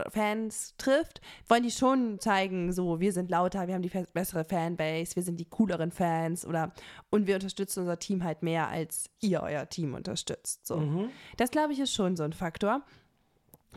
Fans 0.10 0.76
trifft, 0.78 1.22
wollen 1.48 1.64
die 1.64 1.72
schon 1.72 2.20
zeigen, 2.20 2.74
so, 2.74 3.00
wir 3.00 3.14
sind 3.14 3.30
lauter, 3.30 3.68
wir 3.68 3.76
haben 3.76 3.82
die 3.82 3.92
bessere 4.14 4.46
Fanbase, 4.46 5.16
wir 5.16 5.24
sind 5.24 5.40
die 5.40 5.46
cooleren 5.46 5.92
Fans 5.92 6.46
oder 6.46 6.74
und 7.10 7.28
wir 7.28 7.36
unterstützen 7.36 7.82
unser 7.82 8.00
Team 8.00 8.24
halt 8.24 8.44
mehr, 8.44 8.68
als 8.68 9.10
ihr 9.22 9.42
euer 9.42 9.68
Team 9.70 9.94
unterstützt. 9.94 10.66
So. 10.68 10.78
Mhm. 10.78 11.10
Das 11.38 11.52
glaube 11.52 11.74
ich 11.74 11.80
ist 11.80 11.94
schon 11.94 12.16
so 12.16 12.24
ein 12.24 12.34
Faktor. 12.34 12.84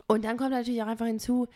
Und 0.07 0.25
dann 0.25 0.37
kommt 0.37 0.51
natürlich 0.51 0.81
auch 0.81 0.87
einfach 0.87 1.05
hinzu, 1.05 1.47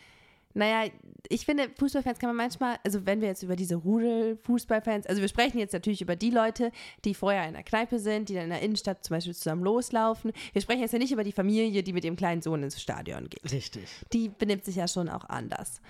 naja, 0.54 0.90
ich 1.28 1.44
finde, 1.44 1.68
Fußballfans 1.76 2.18
kann 2.20 2.28
man 2.28 2.36
manchmal, 2.36 2.76
also 2.84 3.04
wenn 3.06 3.20
wir 3.20 3.28
jetzt 3.28 3.42
über 3.42 3.56
diese 3.56 3.74
Rudel-Fußballfans, 3.74 5.06
also 5.06 5.20
wir 5.20 5.28
sprechen 5.28 5.58
jetzt 5.58 5.72
natürlich 5.72 6.00
über 6.00 6.14
die 6.14 6.30
Leute, 6.30 6.70
die 7.04 7.14
vorher 7.14 7.46
in 7.48 7.54
der 7.54 7.64
Kneipe 7.64 7.98
sind, 7.98 8.28
die 8.28 8.34
dann 8.34 8.44
in 8.44 8.50
der 8.50 8.62
Innenstadt 8.62 9.04
zum 9.04 9.16
Beispiel 9.16 9.34
zusammen 9.34 9.64
loslaufen. 9.64 10.32
Wir 10.52 10.62
sprechen 10.62 10.82
jetzt 10.82 10.92
ja 10.92 10.98
nicht 11.00 11.12
über 11.12 11.24
die 11.24 11.32
Familie, 11.32 11.82
die 11.82 11.92
mit 11.92 12.04
ihrem 12.04 12.16
kleinen 12.16 12.40
Sohn 12.40 12.62
ins 12.62 12.80
Stadion 12.80 13.28
geht. 13.28 13.50
Richtig. 13.50 13.88
Die 14.12 14.28
benimmt 14.28 14.64
sich 14.64 14.76
ja 14.76 14.86
schon 14.86 15.08
auch 15.08 15.24
anders. 15.28 15.80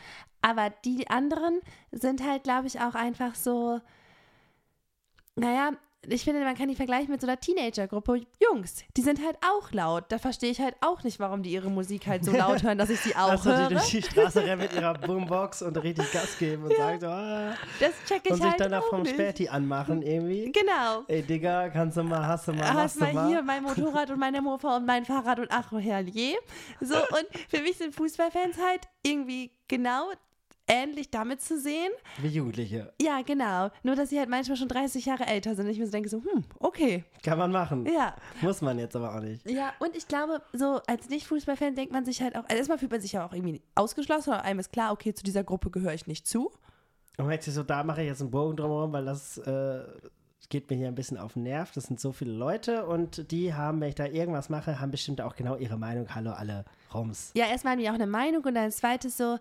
Aber 0.40 0.70
die 0.84 1.08
anderen 1.08 1.60
sind 1.92 2.24
halt, 2.26 2.44
glaube 2.44 2.66
ich, 2.66 2.80
auch 2.80 2.94
einfach 2.94 3.34
so, 3.34 3.80
naja, 5.36 5.72
ich 6.08 6.24
finde, 6.24 6.40
man 6.44 6.56
kann 6.56 6.68
die 6.68 6.74
vergleichen 6.74 7.10
mit 7.10 7.20
so 7.20 7.26
einer 7.26 7.38
Teenagergruppe. 7.38 8.20
Jungs, 8.40 8.84
die 8.96 9.02
sind 9.02 9.24
halt 9.24 9.36
auch 9.42 9.72
laut. 9.72 10.04
Da 10.10 10.18
verstehe 10.18 10.50
ich 10.50 10.60
halt 10.60 10.74
auch 10.80 11.02
nicht, 11.02 11.18
warum 11.20 11.42
die 11.42 11.50
ihre 11.50 11.70
Musik 11.70 12.06
halt 12.06 12.24
so 12.24 12.32
laut 12.32 12.62
hören, 12.62 12.78
dass 12.78 12.90
ich 12.90 13.00
sie 13.00 13.14
auch 13.16 13.30
Also 13.30 13.50
die 13.50 13.56
höre. 13.56 13.68
durch 13.70 13.90
die 13.90 14.02
Straße 14.02 14.42
rennen 14.44 14.62
mit 14.62 14.72
ihrer 14.74 14.94
Boombox 14.94 15.62
und 15.62 15.76
richtig 15.82 16.10
Gas 16.12 16.38
geben 16.38 16.64
und 16.64 16.76
sagen 16.76 17.00
so, 17.00 17.06
ah, 17.06 17.54
Das 17.80 17.92
check 18.06 18.22
ich 18.24 18.30
und 18.30 18.36
sich 18.38 18.46
halt 18.50 18.60
dann 18.60 18.74
auch 18.74 18.82
auch 18.84 18.90
vom 18.90 19.02
nicht. 19.02 19.14
Späti 19.14 19.48
anmachen 19.48 20.02
irgendwie. 20.02 20.52
Genau. 20.52 21.02
Ey 21.08 21.22
Digga, 21.22 21.68
kannst 21.70 21.96
du 21.96 22.02
mal, 22.02 22.26
hast 22.26 22.48
du 22.48 22.52
mal, 22.52 22.68
Hast 22.68 22.74
hast 22.76 22.96
du 22.96 23.00
mal 23.04 23.12
mal. 23.14 23.28
hier 23.28 23.42
mein 23.42 23.62
Motorrad 23.62 24.10
und 24.10 24.18
meine 24.18 24.42
Mofa 24.42 24.76
und 24.76 24.86
mein 24.86 25.04
Fahrrad 25.04 25.38
und 25.40 25.48
ach, 25.50 25.70
herrje. 25.72 26.34
So, 26.80 26.96
und 26.96 27.26
für 27.48 27.60
mich 27.62 27.76
sind 27.78 27.94
Fußballfans 27.94 28.56
halt 28.58 28.82
irgendwie 29.02 29.50
genau 29.68 30.10
ähnlich 30.66 31.10
damit 31.10 31.40
zu 31.40 31.58
sehen. 31.58 31.92
Wie 32.18 32.28
Jugendliche. 32.28 32.92
Ja, 33.00 33.22
genau. 33.22 33.70
Nur, 33.82 33.96
dass 33.96 34.10
sie 34.10 34.18
halt 34.18 34.28
manchmal 34.28 34.56
schon 34.56 34.68
30 34.68 35.04
Jahre 35.06 35.26
älter 35.26 35.54
sind 35.54 35.66
und 35.66 35.72
ich 35.72 35.78
mir 35.78 35.86
so 35.86 35.92
denke, 35.92 36.08
so, 36.08 36.18
hm, 36.18 36.44
okay. 36.58 37.04
Kann 37.22 37.38
man 37.38 37.52
machen. 37.52 37.86
Ja. 37.86 38.14
Muss 38.40 38.60
man 38.62 38.78
jetzt 38.78 38.96
aber 38.96 39.14
auch 39.14 39.20
nicht. 39.20 39.48
Ja, 39.48 39.72
und 39.78 39.96
ich 39.96 40.08
glaube, 40.08 40.40
so 40.52 40.80
als 40.86 41.08
Nicht-Fußballfan 41.08 41.74
denkt 41.74 41.92
man 41.92 42.04
sich 42.04 42.22
halt 42.22 42.36
auch, 42.36 42.44
also 42.44 42.56
erstmal 42.56 42.78
fühlt 42.78 42.90
man 42.90 43.00
sich 43.00 43.12
ja 43.12 43.26
auch 43.26 43.32
irgendwie 43.32 43.62
ausgeschlossen, 43.74 44.30
oder 44.30 44.42
einem 44.42 44.60
ist 44.60 44.72
klar, 44.72 44.92
okay, 44.92 45.14
zu 45.14 45.22
dieser 45.22 45.44
Gruppe 45.44 45.70
gehöre 45.70 45.94
ich 45.94 46.06
nicht 46.06 46.26
zu. 46.26 46.50
Und 47.16 47.30
jetzt 47.30 47.46
so, 47.46 47.62
da 47.62 47.84
mache 47.84 48.02
ich 48.02 48.08
jetzt 48.08 48.20
einen 48.20 48.30
Bogen 48.30 48.56
drumherum, 48.56 48.92
weil 48.92 49.04
das 49.04 49.38
äh, 49.38 49.82
geht 50.48 50.68
mir 50.70 50.76
hier 50.76 50.88
ein 50.88 50.94
bisschen 50.94 51.18
auf 51.18 51.34
den 51.34 51.44
Nerv. 51.44 51.72
Das 51.72 51.84
sind 51.84 52.00
so 52.00 52.12
viele 52.12 52.32
Leute 52.32 52.86
und 52.86 53.30
die 53.30 53.54
haben, 53.54 53.80
wenn 53.80 53.88
ich 53.88 53.94
da 53.94 54.06
irgendwas 54.06 54.48
mache, 54.48 54.80
haben 54.80 54.90
bestimmt 54.90 55.20
auch 55.20 55.36
genau 55.36 55.56
ihre 55.56 55.76
Meinung. 55.76 56.14
Hallo 56.14 56.32
alle 56.32 56.64
Rums. 56.92 57.32
Ja, 57.34 57.46
erstmal 57.46 57.72
haben 57.72 57.80
die 57.80 57.88
auch 57.88 57.94
eine 57.94 58.06
Meinung 58.06 58.42
und 58.44 58.54
dann 58.54 58.70
zweites 58.70 59.16
so, 59.16 59.38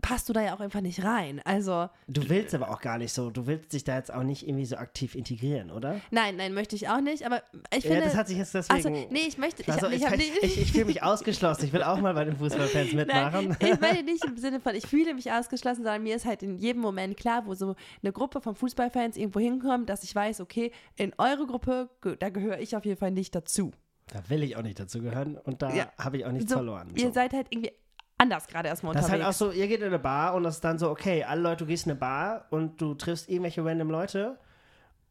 passt 0.00 0.28
du 0.28 0.32
da 0.32 0.42
ja 0.42 0.54
auch 0.54 0.60
einfach 0.60 0.80
nicht 0.80 1.04
rein. 1.04 1.40
Also, 1.44 1.88
Du 2.06 2.28
willst 2.28 2.54
aber 2.54 2.70
auch 2.70 2.80
gar 2.80 2.98
nicht 2.98 3.12
so, 3.12 3.30
du 3.30 3.46
willst 3.46 3.72
dich 3.72 3.84
da 3.84 3.96
jetzt 3.96 4.12
auch 4.12 4.22
nicht 4.22 4.46
irgendwie 4.46 4.64
so 4.66 4.76
aktiv 4.76 5.14
integrieren, 5.14 5.70
oder? 5.70 6.00
nein, 6.10 6.36
nein, 6.36 6.54
möchte 6.54 6.76
ich 6.76 6.88
auch 6.88 7.00
nicht, 7.00 7.24
aber 7.26 7.42
ich 7.74 7.84
Ja, 7.84 7.90
finde. 7.90 8.04
das 8.04 8.14
hat 8.16 8.28
sich 8.28 8.38
jetzt 8.38 8.54
deswegen. 8.54 9.06
nee, 9.10 9.20
ich 9.28 9.38
möchte. 9.38 9.62
Ich, 9.62 9.68
also 9.72 9.88
ich, 9.88 10.02
ich, 10.04 10.12
ich, 10.12 10.42
nicht, 10.42 10.56
ich, 10.58 10.72
fühle 10.72 10.84
mich 10.86 11.02
ausgeschlossen. 11.02 11.64
Ich 11.64 11.72
will 11.72 11.82
auch 11.82 12.00
mal 12.00 12.14
bei 12.14 12.24
den 12.24 12.36
Fußballfans 12.36 12.92
mitmachen. 12.94 13.56
Nein, 13.60 13.72
ich 13.72 13.80
meine 13.80 14.02
nicht 14.02 14.24
im 14.24 14.36
Sinne 14.36 14.60
von, 14.60 14.74
ich 14.74 14.86
fühle 14.86 15.14
mich 15.14 15.30
ausgeschlossen, 15.32 15.82
sondern 15.82 16.02
mir 16.02 16.16
ist 16.16 16.24
halt 16.26 16.42
in 16.42 16.56
jedem 16.58 16.80
Moment 16.82 17.16
klar, 17.16 17.46
wo 17.46 17.54
so 17.54 17.74
eine 18.02 18.12
Gruppe 18.12 18.40
von 18.40 18.54
Fußballfans 18.54 19.16
irgendwo 19.16 19.40
hinkommt, 19.40 19.88
dass 19.88 20.02
ich 20.04 20.14
weiß, 20.14 20.40
okay, 20.40 20.70
in 20.96 21.12
eure 21.18 21.46
Gruppe, 21.46 21.88
da 22.18 22.28
gehöre 22.28 22.60
ich 22.60 22.76
auf 22.76 22.84
jeden 22.84 22.98
Fall 22.98 23.10
nicht 23.10 23.34
dazu. 23.34 23.72
Da 24.12 24.20
will 24.30 24.42
ich 24.42 24.56
auch 24.56 24.62
nicht 24.62 24.80
dazu 24.80 25.00
gehören 25.02 25.36
und 25.36 25.60
da 25.60 25.74
Ja. 25.74 25.92
habe 25.98 26.16
ich 26.16 26.24
auch 26.24 26.32
nichts 26.32 26.48
So, 26.50 26.56
verloren. 26.56 26.92
Ihr 26.96 27.08
So. 27.08 27.12
seid 27.12 27.34
halt 27.34 27.48
irgendwie 27.50 27.72
anders 28.18 28.46
gerade 28.48 28.68
erstmal 28.68 28.92
Das 28.94 29.02
ist 29.04 29.06
unterwegs. 29.10 29.24
halt 29.26 29.34
auch 29.34 29.38
so, 29.38 29.50
ihr 29.52 29.68
geht 29.68 29.80
in 29.80 29.86
eine 29.86 29.98
Bar 29.98 30.34
und 30.34 30.42
das 30.42 30.56
ist 30.56 30.64
dann 30.64 30.78
so, 30.78 30.90
okay, 30.90 31.24
alle 31.24 31.40
Leute, 31.40 31.64
du 31.64 31.66
gehst 31.66 31.86
in 31.86 31.92
eine 31.92 32.00
Bar 32.00 32.46
und 32.50 32.80
du 32.80 32.94
triffst 32.94 33.28
irgendwelche 33.28 33.64
random 33.64 33.90
Leute 33.90 34.38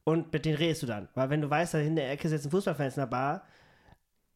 und 0.03 0.31
mit 0.31 0.45
denen 0.45 0.57
redest 0.57 0.83
du 0.83 0.87
dann. 0.87 1.07
Weil 1.15 1.29
wenn 1.29 1.41
du 1.41 1.49
weißt, 1.49 1.73
da 1.73 1.79
in 1.79 1.95
der 1.95 2.11
Ecke 2.11 2.29
sitzen 2.29 2.51
Fußballfans 2.51 2.97
in 2.97 3.01
der 3.01 3.07
Bar, 3.07 3.43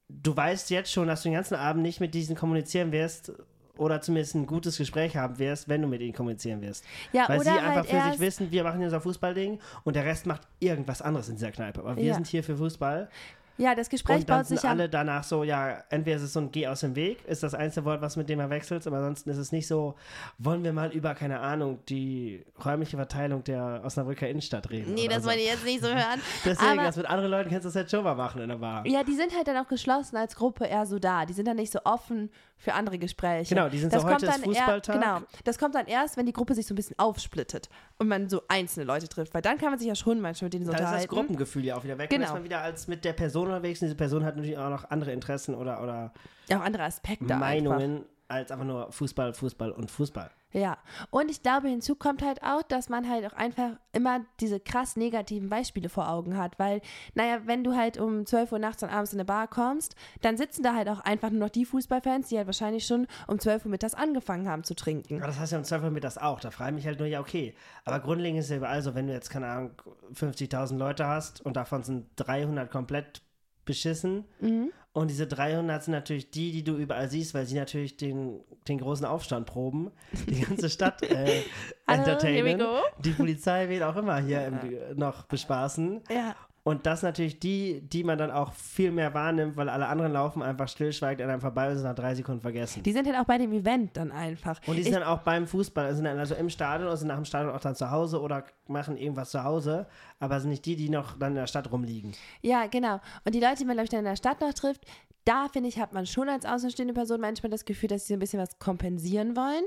du 0.09 0.35
weißt 0.35 0.69
jetzt 0.69 0.91
schon, 0.91 1.07
dass 1.07 1.21
du 1.23 1.29
den 1.29 1.35
ganzen 1.35 1.55
Abend 1.55 1.83
nicht 1.83 1.99
mit 1.99 2.13
diesen 2.13 2.35
kommunizieren 2.35 2.91
wirst 2.91 3.31
oder 3.77 4.01
zumindest 4.01 4.35
ein 4.35 4.45
gutes 4.45 4.77
Gespräch 4.77 5.15
haben 5.15 5.39
wirst, 5.39 5.67
wenn 5.69 5.81
du 5.81 5.87
mit 5.87 6.01
ihnen 6.01 6.13
kommunizieren 6.13 6.61
wirst. 6.61 6.83
ja, 7.13 7.27
Weil 7.27 7.39
sie 7.39 7.49
einfach 7.49 7.87
halt 7.91 8.03
für 8.05 8.11
sich 8.11 8.19
wissen, 8.19 8.51
wir 8.51 8.63
machen 8.63 8.77
hier 8.77 8.87
unser 8.87 9.01
Fußballding 9.01 9.59
und 9.83 9.95
der 9.95 10.05
Rest 10.05 10.25
macht 10.25 10.41
irgendwas 10.59 11.01
anderes 11.01 11.29
in 11.29 11.35
dieser 11.35 11.51
Kneipe. 11.51 11.79
Aber 11.79 11.95
wir 11.95 12.03
Ja. 12.03 12.13
sind 12.13 12.27
hier 12.27 12.43
für 12.43 12.57
Fußball. 12.57 13.09
Ja, 13.57 13.75
das 13.75 13.89
Gespräch 13.89 14.21
und 14.21 14.29
dann 14.29 14.39
baut 14.39 14.47
sind 14.47 14.57
sich 14.57 14.63
ja 14.63 14.69
alle 14.71 14.89
danach 14.89 15.23
so, 15.23 15.43
ja, 15.43 15.83
entweder 15.89 16.17
ist 16.17 16.23
es 16.23 16.33
so 16.33 16.39
ein 16.39 16.51
Geh 16.51 16.67
aus 16.67 16.79
dem 16.79 16.95
Weg, 16.95 17.23
ist 17.25 17.43
das 17.43 17.53
einzige 17.53 17.85
Wort, 17.85 18.01
was 18.01 18.15
mit 18.15 18.29
dem 18.29 18.39
er 18.39 18.49
wechselt, 18.49 18.85
aber 18.87 18.97
ansonsten 18.97 19.29
ist 19.29 19.37
es 19.37 19.51
nicht 19.51 19.67
so, 19.67 19.95
wollen 20.37 20.63
wir 20.63 20.73
mal 20.73 20.91
über, 20.91 21.13
keine 21.15 21.39
Ahnung, 21.39 21.79
die 21.87 22.43
räumliche 22.63 22.97
Verteilung 22.97 23.43
der 23.43 23.81
Osnabrücker 23.83 24.27
Innenstadt 24.27 24.69
reden. 24.69 24.93
Nee, 24.93 25.07
das 25.07 25.23
so. 25.23 25.29
wollte 25.29 25.41
ich 25.41 25.47
jetzt 25.47 25.65
nicht 25.65 25.81
so 25.83 25.89
hören. 25.89 26.21
Deswegen, 26.45 26.71
aber- 26.71 26.83
das 26.83 26.95
mit 26.97 27.05
anderen 27.05 27.31
Leuten 27.31 27.49
kannst 27.49 27.65
du 27.65 27.69
das 27.69 27.75
jetzt 27.75 27.91
schon 27.91 28.03
mal 28.03 28.15
machen 28.15 28.41
in 28.41 28.49
der 28.49 28.57
Bar. 28.57 28.85
Ja, 28.87 29.03
die 29.03 29.15
sind 29.15 29.35
halt 29.35 29.47
dann 29.47 29.57
auch 29.57 29.67
geschlossen 29.67 30.17
als 30.17 30.35
Gruppe 30.35 30.65
eher 30.65 30.85
so 30.85 30.99
da. 30.99 31.25
Die 31.25 31.33
sind 31.33 31.47
dann 31.47 31.57
nicht 31.57 31.71
so 31.71 31.79
offen 31.83 32.29
für 32.61 32.73
andere 32.73 32.99
Gespräche. 32.99 33.55
Genau, 33.55 33.69
die 33.69 33.79
sind 33.79 33.91
das 33.91 34.03
so, 34.03 34.07
kommt 34.07 34.21
heute 34.21 34.35
ist 34.35 34.43
Fußballtag. 34.45 34.95
Eher, 34.95 35.01
genau, 35.01 35.21
das 35.43 35.57
kommt 35.57 35.73
dann 35.73 35.87
erst, 35.87 36.15
wenn 36.15 36.27
die 36.27 36.33
Gruppe 36.33 36.53
sich 36.53 36.67
so 36.67 36.73
ein 36.73 36.75
bisschen 36.75 36.97
aufsplittet 36.99 37.69
und 37.97 38.07
man 38.07 38.29
so 38.29 38.43
einzelne 38.47 38.85
Leute 38.85 39.09
trifft, 39.09 39.33
weil 39.33 39.41
dann 39.41 39.57
kann 39.57 39.71
man 39.71 39.79
sich 39.79 39.87
ja 39.87 39.95
schon 39.95 40.21
manchmal 40.21 40.45
mit 40.45 40.53
denen 40.53 40.65
so 40.65 40.71
Da 40.71 40.77
ist 40.77 40.81
das 40.83 40.89
unterhalten. 40.89 41.15
Gruppengefühl 41.15 41.65
ja 41.65 41.75
auch 41.75 41.83
wieder 41.83 41.97
weg. 41.97 42.11
Genau. 42.11 42.21
Dann 42.21 42.27
ist 42.29 42.33
man 42.35 42.43
wieder 42.43 42.61
als 42.61 42.87
mit 42.87 43.03
der 43.03 43.13
Person 43.13 43.47
unterwegs 43.47 43.81
und 43.81 43.87
diese 43.87 43.97
Person 43.97 44.23
hat 44.23 44.35
natürlich 44.35 44.59
auch 44.59 44.69
noch 44.69 44.89
andere 44.91 45.11
Interessen 45.11 45.55
oder, 45.55 45.81
oder 45.81 46.13
auch 46.53 46.61
andere 46.61 46.83
Aspekte 46.83 47.25
einfach. 47.25 47.39
Meinungen 47.39 48.05
als 48.27 48.51
einfach 48.51 48.65
nur 48.65 48.91
Fußball, 48.91 49.33
Fußball 49.33 49.71
und 49.71 49.89
Fußball. 49.89 50.29
Ja, 50.53 50.77
und 51.09 51.31
ich 51.31 51.41
glaube, 51.41 51.69
hinzu 51.69 51.95
kommt 51.95 52.21
halt 52.21 52.43
auch, 52.43 52.61
dass 52.61 52.89
man 52.89 53.09
halt 53.09 53.25
auch 53.25 53.33
einfach 53.33 53.71
immer 53.93 54.21
diese 54.39 54.59
krass 54.59 54.95
negativen 54.95 55.49
Beispiele 55.49 55.89
vor 55.89 56.09
Augen 56.09 56.37
hat, 56.37 56.59
weil, 56.59 56.81
naja, 57.13 57.41
wenn 57.45 57.63
du 57.63 57.75
halt 57.75 57.97
um 57.97 58.25
12 58.25 58.51
Uhr 58.51 58.59
nachts 58.59 58.83
und 58.83 58.89
abends 58.89 59.13
in 59.13 59.19
eine 59.19 59.25
Bar 59.25 59.47
kommst, 59.47 59.95
dann 60.21 60.37
sitzen 60.37 60.63
da 60.63 60.75
halt 60.75 60.89
auch 60.89 60.99
einfach 60.99 61.29
nur 61.29 61.39
noch 61.39 61.49
die 61.49 61.65
Fußballfans, 61.65 62.29
die 62.29 62.37
halt 62.37 62.47
wahrscheinlich 62.47 62.85
schon 62.85 63.07
um 63.27 63.39
12 63.39 63.65
Uhr 63.65 63.71
mittags 63.71 63.93
angefangen 63.93 64.49
haben 64.49 64.63
zu 64.63 64.75
trinken. 64.75 65.19
Ja, 65.19 65.27
das 65.27 65.39
heißt 65.39 65.51
ja 65.53 65.57
im 65.57 65.63
Zweifel 65.63 65.91
mit 65.91 66.03
das 66.03 66.17
auch. 66.17 66.39
Da 66.39 66.51
frage 66.51 66.71
ich 66.71 66.75
mich 66.75 66.85
halt 66.85 66.99
nur, 66.99 67.07
ja, 67.07 67.21
okay. 67.21 67.55
Aber 67.85 67.99
grundlegend 67.99 68.39
ist 68.39 68.49
ja 68.49 68.57
überall 68.57 68.81
so, 68.81 68.93
wenn 68.93 69.07
du 69.07 69.13
jetzt, 69.13 69.29
keine 69.29 69.47
Ahnung, 69.47 69.71
50.000 70.13 70.77
Leute 70.77 71.07
hast 71.07 71.41
und 71.41 71.55
davon 71.55 71.83
sind 71.83 72.07
300 72.17 72.69
komplett 72.69 73.21
beschissen. 73.65 74.25
Mhm. 74.39 74.71
Und 74.93 75.09
diese 75.09 75.25
300 75.25 75.83
sind 75.83 75.93
natürlich 75.93 76.31
die, 76.31 76.51
die 76.51 76.63
du 76.63 76.75
überall 76.75 77.09
siehst, 77.09 77.33
weil 77.33 77.45
sie 77.45 77.55
natürlich 77.55 77.95
den, 77.95 78.41
den 78.67 78.77
großen 78.79 79.05
Aufstand 79.05 79.45
proben. 79.45 79.91
Die 80.27 80.41
ganze 80.41 80.69
Stadt 80.69 81.01
äh, 81.03 81.43
entertainen. 81.87 82.61
Die 82.99 83.11
Polizei 83.11 83.69
will 83.69 83.83
auch 83.83 83.95
immer 83.95 84.17
hier 84.17 84.45
im, 84.45 84.59
noch 84.97 85.23
bespaßen. 85.23 86.01
Ja. 86.09 86.35
Und 86.63 86.85
das 86.85 87.01
natürlich 87.01 87.39
die, 87.39 87.81
die 87.81 88.03
man 88.03 88.19
dann 88.19 88.29
auch 88.29 88.53
viel 88.53 88.91
mehr 88.91 89.13
wahrnimmt, 89.15 89.57
weil 89.57 89.67
alle 89.67 89.87
anderen 89.87 90.13
laufen 90.13 90.43
einfach 90.43 90.67
stillschweigend 90.67 91.23
an 91.23 91.29
einem 91.31 91.41
vorbei 91.41 91.69
und 91.69 91.75
sind 91.77 91.85
nach 91.85 91.95
drei 91.95 92.13
Sekunden 92.13 92.41
vergessen. 92.41 92.83
Die 92.83 92.91
sind 92.91 93.07
halt 93.07 93.17
auch 93.17 93.25
bei 93.25 93.39
dem 93.39 93.51
Event 93.51 93.97
dann 93.97 94.11
einfach. 94.11 94.59
Und 94.67 94.75
die 94.75 94.83
sind 94.83 94.91
ich, 94.93 94.99
dann 94.99 95.07
auch 95.07 95.19
beim 95.23 95.47
Fußball, 95.47 95.95
sind 95.95 96.05
dann 96.05 96.19
also 96.19 96.35
im 96.35 96.49
Stadion 96.51 96.87
oder 96.87 96.97
sind 96.97 97.07
nach 97.07 97.15
dem 97.15 97.25
Stadion 97.25 97.51
auch 97.55 97.59
dann 97.59 97.73
zu 97.75 97.89
Hause 97.89 98.21
oder 98.21 98.43
machen 98.67 98.95
irgendwas 98.95 99.31
zu 99.31 99.43
Hause, 99.43 99.87
aber 100.19 100.39
sind 100.39 100.51
nicht 100.51 100.65
die, 100.65 100.75
die 100.75 100.89
noch 100.89 101.17
dann 101.17 101.29
in 101.31 101.35
der 101.37 101.47
Stadt 101.47 101.71
rumliegen. 101.71 102.11
ja, 102.41 102.67
genau. 102.67 102.99
Und 103.25 103.33
die 103.33 103.39
Leute, 103.39 103.55
die 103.57 103.65
man, 103.65 103.73
glaube 103.73 103.85
ich, 103.85 103.89
dann 103.89 103.99
in 104.01 104.05
der 104.05 104.15
Stadt 104.15 104.39
noch 104.39 104.53
trifft, 104.53 104.85
da 105.25 105.47
finde 105.51 105.69
ich, 105.69 105.79
hat 105.79 105.93
man 105.93 106.05
schon 106.05 106.29
als 106.29 106.45
außenstehende 106.45 106.93
Person 106.93 107.21
manchmal 107.21 107.49
das 107.51 107.65
Gefühl, 107.65 107.89
dass 107.89 108.05
sie 108.07 108.13
ein 108.13 108.19
bisschen 108.19 108.39
was 108.39 108.57
kompensieren 108.59 109.35
wollen, 109.35 109.65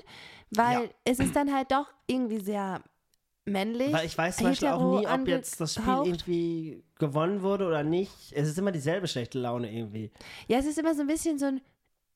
weil 0.50 0.82
Ja. 0.84 0.88
es 1.04 1.18
ist 1.20 1.34
dann 1.36 1.52
halt 1.52 1.70
doch 1.72 1.86
irgendwie 2.06 2.38
sehr 2.40 2.80
männlich. 3.44 3.92
Weil 3.92 4.06
ich 4.06 4.16
weiß 4.16 4.36
zum 4.36 4.46
Beispiel 4.46 4.68
auch 4.68 5.00
nie, 5.00 5.06
ob 5.06 5.28
jetzt 5.28 5.60
das 5.60 5.74
Spiel 5.74 6.00
irgendwie 6.04 6.82
gewonnen 6.98 7.42
wurde 7.42 7.66
oder 7.66 7.82
nicht. 7.82 8.12
Es 8.32 8.48
ist 8.48 8.58
immer 8.58 8.72
dieselbe 8.72 9.08
schlechte 9.08 9.38
Laune 9.38 9.72
irgendwie. 9.72 10.10
Ja, 10.48 10.58
es 10.58 10.66
ist 10.66 10.78
immer 10.78 10.94
so 10.94 11.02
ein 11.02 11.06
bisschen 11.06 11.38
so 11.38 11.46
ein, 11.46 11.60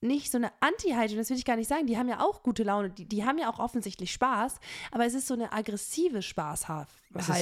nicht 0.00 0.30
so 0.30 0.38
eine 0.38 0.52
Anti-Haltung, 0.60 1.16
das 1.16 1.30
will 1.30 1.36
ich 1.36 1.44
gar 1.44 1.56
nicht 1.56 1.68
sagen. 1.68 1.86
Die 1.86 1.98
haben 1.98 2.08
ja 2.08 2.20
auch 2.20 2.42
gute 2.42 2.62
Laune, 2.62 2.90
die, 2.90 3.04
die 3.04 3.24
haben 3.24 3.38
ja 3.38 3.50
auch 3.50 3.58
offensichtlich 3.58 4.12
Spaß, 4.12 4.60
aber 4.92 5.06
es 5.06 5.14
ist 5.14 5.26
so 5.26 5.34
eine 5.34 5.52
aggressive 5.52 6.22
Spaßhaltung. 6.22 6.88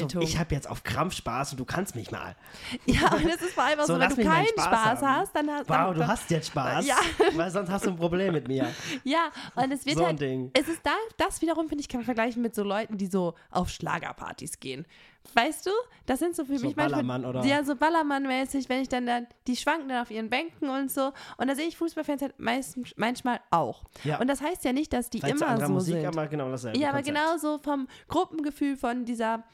so, 0.08 0.20
ich 0.20 0.38
habe 0.38 0.54
jetzt 0.54 0.68
auf 0.68 0.82
Krampf 0.82 1.14
Spaß 1.14 1.52
und 1.52 1.60
du 1.60 1.64
kannst 1.64 1.94
mich 1.94 2.10
mal. 2.10 2.34
ja, 2.86 3.12
und 3.12 3.26
es 3.26 3.42
ist 3.42 3.52
vor 3.54 3.64
allem 3.64 3.80
auch 3.80 3.84
So, 3.86 3.94
so, 3.94 4.00
wenn 4.00 4.08
du 4.08 4.22
keinen 4.22 4.46
Spaß 4.48 4.64
Spaß, 4.64 5.02
hast, 5.02 5.36
dann 5.36 5.50
hast 5.50 5.68
Wow, 5.68 5.76
dann, 5.76 5.94
du 5.94 6.06
hast 6.06 6.30
jetzt 6.30 6.48
Spaß. 6.48 6.86
Ja. 6.86 6.96
Weil 7.34 7.50
sonst 7.50 7.70
hast 7.70 7.84
du 7.84 7.90
ein 7.90 7.96
Problem 7.96 8.32
mit 8.32 8.48
mir. 8.48 8.66
Ja, 9.04 9.30
und 9.54 9.70
es 9.72 9.84
wird 9.86 9.98
So 9.98 10.06
halt, 10.06 10.20
Ding. 10.20 10.50
es 10.54 10.68
ist 10.68 10.80
da, 10.82 10.94
das 11.18 11.42
wiederum, 11.42 11.68
finde 11.68 11.82
ich, 11.82 11.88
kann 11.88 12.00
man 12.00 12.06
vergleichen 12.06 12.42
mit 12.42 12.54
so 12.54 12.62
Leuten, 12.62 12.98
die 12.98 13.06
so 13.06 13.34
auf 13.50 13.68
Schlagerpartys 13.68 14.58
gehen. 14.58 14.86
Weißt 15.34 15.66
du? 15.66 15.70
Das 16.06 16.18
sind 16.20 16.36
so 16.36 16.44
für 16.44 16.58
So 16.58 16.66
mich 16.66 16.76
manchmal, 16.76 17.02
Ballermann, 17.02 17.24
oder? 17.24 17.44
ja, 17.44 17.62
so 17.64 17.74
Ballermann-mäßig, 17.74 18.68
wenn 18.68 18.82
ich 18.82 18.88
dann, 18.88 19.06
dann, 19.06 19.26
die 19.46 19.56
schwanken 19.56 19.88
dann 19.88 20.02
auf 20.02 20.10
ihren 20.10 20.30
Bänken 20.30 20.68
und 20.70 20.90
so. 20.90 21.12
Und 21.36 21.48
da 21.48 21.54
sehe 21.54 21.66
ich 21.66 21.76
Fußballfans 21.76 22.22
halt 22.22 22.38
meistens, 22.38 22.92
manchmal 22.96 23.40
auch. 23.50 23.84
Ja. 24.04 24.18
Und 24.20 24.28
das 24.28 24.40
heißt 24.40 24.64
ja 24.64 24.72
nicht, 24.72 24.92
dass 24.92 25.10
die 25.10 25.20
Vielleicht 25.20 25.40
immer 25.40 25.60
so 25.66 25.72
Musik, 25.72 25.94
sind. 25.96 26.06
aber 26.06 26.26
genau 26.28 26.50
dasselbe. 26.50 26.78
Ja, 26.78 26.88
aber 26.90 26.98
Konzept. 26.98 27.16
genauso 27.18 27.58
vom 27.58 27.88
Gruppengefühl, 28.08 28.76
von 28.76 29.04
dieser 29.04 29.44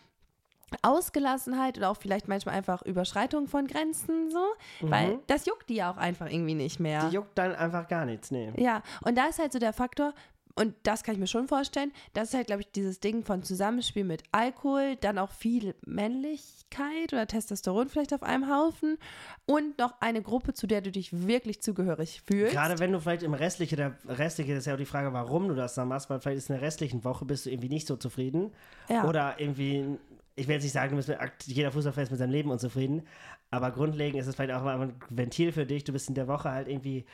Ausgelassenheit 0.81 1.77
oder 1.77 1.91
auch 1.91 1.97
vielleicht 1.99 2.29
manchmal 2.29 2.55
einfach 2.55 2.81
Überschreitung 2.83 3.47
von 3.47 3.67
Grenzen 3.67 4.31
so, 4.31 4.43
weil 4.81 5.19
das 5.27 5.45
juckt 5.45 5.69
die 5.69 5.75
ja 5.75 5.93
auch 5.93 5.99
einfach 5.99 6.31
irgendwie 6.31 6.55
nicht 6.55 6.81
mehr. 6.81 7.05
Mhm. 7.05 7.11
Die 7.11 7.17
juckt 7.17 7.37
dann 7.37 7.55
einfach 7.55 7.89
gar 7.89 8.07
nichts, 8.07 8.31
nee. 8.31 8.53
Ja, 8.57 8.83
und 9.05 9.19
da 9.19 9.27
ist 9.27 9.39
halt 9.39 9.53
so 9.53 9.59
der 9.59 9.75
Faktor, 9.75 10.15
und 10.55 10.75
das 10.83 11.03
kann 11.03 11.15
ich 11.15 11.21
mir 11.21 11.27
schon 11.27 11.49
vorstellen, 11.49 11.93
das 12.13 12.29
ist 12.29 12.35
halt, 12.35 12.47
glaube 12.47 12.63
ich, 12.63 12.71
dieses 12.73 13.01
Ding 13.01 13.25
von 13.25 13.43
Zusammenspiel 13.43 14.05
mit 14.05 14.23
Alkohol, 14.33 14.97
dann 14.97 15.19
auch 15.19 15.31
viel 15.31 15.75
Männlichkeit 15.87 17.13
oder 17.13 17.27
Testosteron 17.27 17.89
vielleicht 17.89 18.13
auf 18.13 18.23
einem 18.23 18.51
Haufen 18.51 18.99
und 19.47 19.79
noch 19.79 20.01
eine 20.01 20.23
Gruppe, 20.23 20.55
zu 20.55 20.67
der 20.67 20.81
du 20.81 20.91
dich 20.91 21.27
wirklich 21.27 21.63
zugehörig 21.63 22.23
fühlst. 22.27 22.53
Gerade 22.53 22.79
wenn 22.79 22.93
du 22.93 23.01
vielleicht 23.01 23.23
im 23.23 23.35
restlichen, 23.35 23.77
der 23.77 23.97
restliche, 24.07 24.55
das 24.55 24.61
ist 24.61 24.67
ja 24.67 24.75
auch 24.75 24.79
die 24.79 24.85
Frage, 24.85 25.13
warum 25.13 25.49
du 25.49 25.55
das 25.55 25.75
dann 25.75 25.89
machst, 25.89 26.11
weil 26.11 26.21
vielleicht 26.21 26.39
ist 26.39 26.51
in 26.51 26.57
der 26.57 26.63
restlichen 26.63 27.05
Woche 27.05 27.25
bist 27.25 27.47
du 27.47 27.51
irgendwie 27.51 27.69
nicht 27.69 27.87
so 27.87 27.97
zufrieden. 27.97 28.53
Ja. 28.89 29.05
Oder 29.05 29.37
irgendwie, 29.39 29.99
ich 30.37 30.49
will 30.49 30.55
jetzt 30.55 30.65
nicht 30.65 30.73
sagen, 30.73 30.97
mit, 30.97 31.07
jeder 31.45 31.73
Fußballfan 31.73 32.05
ist 32.05 32.11
mit 32.11 32.19
seinem 32.19 32.33
Leben 32.33 32.51
unzufrieden, 32.51 33.03
aber 33.51 33.71
grundlegend 33.71 34.21
ist 34.21 34.27
es 34.27 34.35
vielleicht 34.35 34.55
auch 34.55 34.63
mal 34.63 34.81
ein 34.81 34.95
Ventil 35.11 35.53
für 35.53 35.67
dich. 35.67 35.85
Du 35.85 35.93
bist 35.93 36.09
in 36.09 36.15
der 36.15 36.29
Woche 36.29 36.51
halt 36.51 36.69
irgendwie 36.69 37.05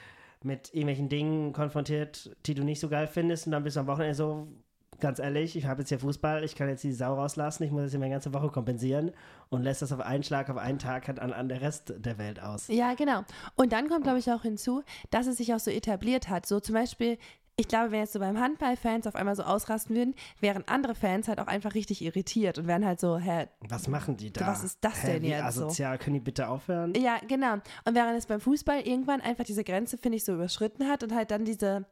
mit 0.45 0.68
irgendwelchen 0.73 1.09
Dingen 1.09 1.52
konfrontiert, 1.52 2.35
die 2.47 2.54
du 2.54 2.64
nicht 2.64 2.80
so 2.80 2.88
geil 2.88 3.07
findest 3.07 3.47
und 3.47 3.52
dann 3.52 3.64
bist 3.64 3.76
du 3.76 3.80
am 3.80 3.87
Wochenende 3.87 4.14
so, 4.14 4.49
ganz 5.00 5.18
ehrlich, 5.18 5.57
ich 5.57 5.66
habe 5.66 5.83
jetzt 5.83 5.88
hier 5.88 5.99
Fußball, 5.99 6.45
ich 6.45 6.54
kann 6.54 6.68
jetzt 6.68 6.83
die 6.83 6.92
Sau 6.92 7.14
rauslassen, 7.14 7.62
ich 7.62 7.71
muss 7.71 7.83
jetzt 7.83 7.90
hier 7.92 8.00
meine 8.00 8.12
ganze 8.12 8.35
Woche 8.35 8.49
kompensieren 8.49 9.12
und 9.49 9.62
lässt 9.62 9.83
das 9.83 9.92
auf 9.92 10.00
einen 10.00 10.23
Schlag, 10.23 10.50
auf 10.50 10.57
einen 10.57 10.78
Tag 10.78 11.09
halt 11.09 11.21
an, 11.21 11.33
an 11.33 11.49
der 11.49 11.61
Rest 11.61 11.95
der 11.97 12.18
Welt 12.18 12.42
aus. 12.42 12.68
Ja, 12.68 12.95
genau. 12.95 13.23
Und 13.54 13.73
dann 13.73 13.88
kommt, 13.88 14.04
glaube 14.04 14.18
ich, 14.18 14.30
auch 14.30 14.42
hinzu, 14.42 14.83
dass 15.11 15.26
es 15.26 15.37
sich 15.37 15.54
auch 15.54 15.61
so 15.61 15.71
etabliert 15.71 16.28
hat. 16.28 16.47
So 16.47 16.61
zum 16.61 16.75
Beispiel, 16.75 17.18
ich 17.59 17.67
glaube, 17.67 17.91
wenn 17.91 17.99
jetzt 17.99 18.12
so 18.12 18.21
beim 18.21 18.38
Handball-Fans 18.38 19.07
auf 19.09 19.17
einmal 19.17 19.35
so 19.35 19.43
ausrasten 19.43 19.97
würden, 19.97 20.15
wären 20.41 20.62
andere 20.69 20.95
Fans 20.95 21.27
halt 21.27 21.41
auch 21.41 21.49
einfach 21.49 21.75
richtig 21.75 22.03
irritiert 22.03 22.57
und 22.57 22.69
wären 22.69 22.87
halt 22.87 23.00
so, 23.00 23.19
hä, 23.19 23.49
Was 23.69 23.88
machen 23.88 24.17
die 24.17 24.33
da? 24.33 24.47
Was 24.47 24.62
ist 24.62 24.79
das 24.81 25.03
Hä, 25.03 25.15
denn 25.15 25.23
wie 25.25 25.29
jetzt 25.31 25.57
so? 25.57 25.67
Asozial, 25.67 25.99
können 25.99 26.15
die 26.15 26.21
bitte 26.21 26.49
aufhören? 26.49 26.95
Ja, 26.95 27.19
genau. 27.27 27.55
Und 27.85 27.95
während 27.95 28.17
es 28.17 28.27
beim 28.27 28.41
Fußball 28.41 28.87
irgendwann 28.87 29.21
einfach 29.21 29.43
diese 29.45 29.65
Grenze, 29.65 29.99
finde 29.99 30.17
ich, 30.17 30.25
so 30.25 30.35
überschritten 30.35 30.87
hat 30.88 31.03
und 31.03 31.12
halt 31.12 31.33
dann 31.33 31.45
diese, 31.45 31.85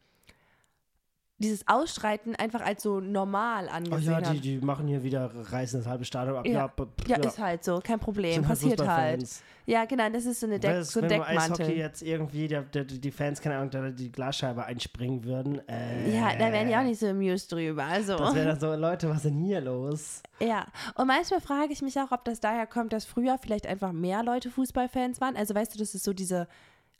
dieses 1.38 1.68
Ausschreiten 1.68 2.34
einfach 2.36 2.62
als 2.62 2.82
so 2.82 2.98
normal 2.98 3.66
Oh 3.68 3.74
angesehen 3.74 4.10
ja, 4.10 4.20
die, 4.32 4.40
die 4.40 4.58
machen 4.58 4.86
hier 4.88 5.02
wieder, 5.02 5.30
reißen 5.34 5.80
das 5.80 5.86
halbe 5.86 6.04
Stadion 6.06 6.36
ab. 6.36 6.46
Ja. 6.46 6.72
Ja, 7.06 7.18
Ja, 7.18 7.28
ist 7.28 7.38
halt 7.38 7.62
so, 7.62 7.78
kein 7.84 7.98
Problem, 8.00 8.36
halt 8.36 8.46
passiert 8.48 8.86
halt. 8.88 9.28
Ja, 9.66 9.84
genau, 9.84 10.08
das 10.08 10.24
ist 10.24 10.40
so, 10.40 10.46
eine 10.46 10.58
Deck, 10.58 10.70
es- 10.70 10.92
so 10.92 11.00
ein 11.00 11.10
wenn 11.10 11.18
beim 11.20 11.28
Eishockey 11.28 11.48
Deckmantel. 11.58 11.76
jetzt 11.76 12.02
irgendwie 12.02 12.48
der, 12.48 12.62
der, 12.62 12.84
die 12.84 13.10
Fans, 13.10 13.40
keine 13.40 13.56
Ahnung, 13.56 13.68
da 13.70 13.90
die 13.90 14.10
Glasscheibe 14.10 14.64
einspringen 14.64 15.24
würden. 15.24 15.60
Äh, 15.68 16.16
Ja, 16.16 16.34
da 16.36 16.50
wären 16.52 16.68
die 16.68 16.76
auch 16.76 16.82
nicht 16.84 17.00
so 17.00 17.06
amused 17.08 17.52
drüber. 17.52 17.84
Also. 17.84 18.16
Das 18.16 18.34
wäre 18.34 18.46
dann 18.46 18.60
so, 18.60 18.74
Leute, 18.74 19.08
was 19.10 19.16
ist 19.18 19.24
denn 19.26 19.38
hier 19.44 19.60
los? 19.60 20.22
Ja, 20.40 20.66
und 20.94 21.06
manchmal 21.06 21.40
frage 21.42 21.72
ich 21.72 21.82
mich 21.82 21.98
auch, 22.00 22.12
ob 22.12 22.24
das 22.24 22.40
daher 22.40 22.66
kommt, 22.66 22.92
dass 22.94 23.04
früher 23.04 23.36
vielleicht 23.38 23.66
einfach 23.66 23.92
mehr 23.92 24.22
Leute 24.22 24.50
Fußballfans 24.50 25.20
waren. 25.20 25.36
Also 25.36 25.54
weißt 25.54 25.74
du, 25.74 25.78
dass 25.78 25.92
es 25.94 26.02
so 26.04 26.12
diese 26.14 26.48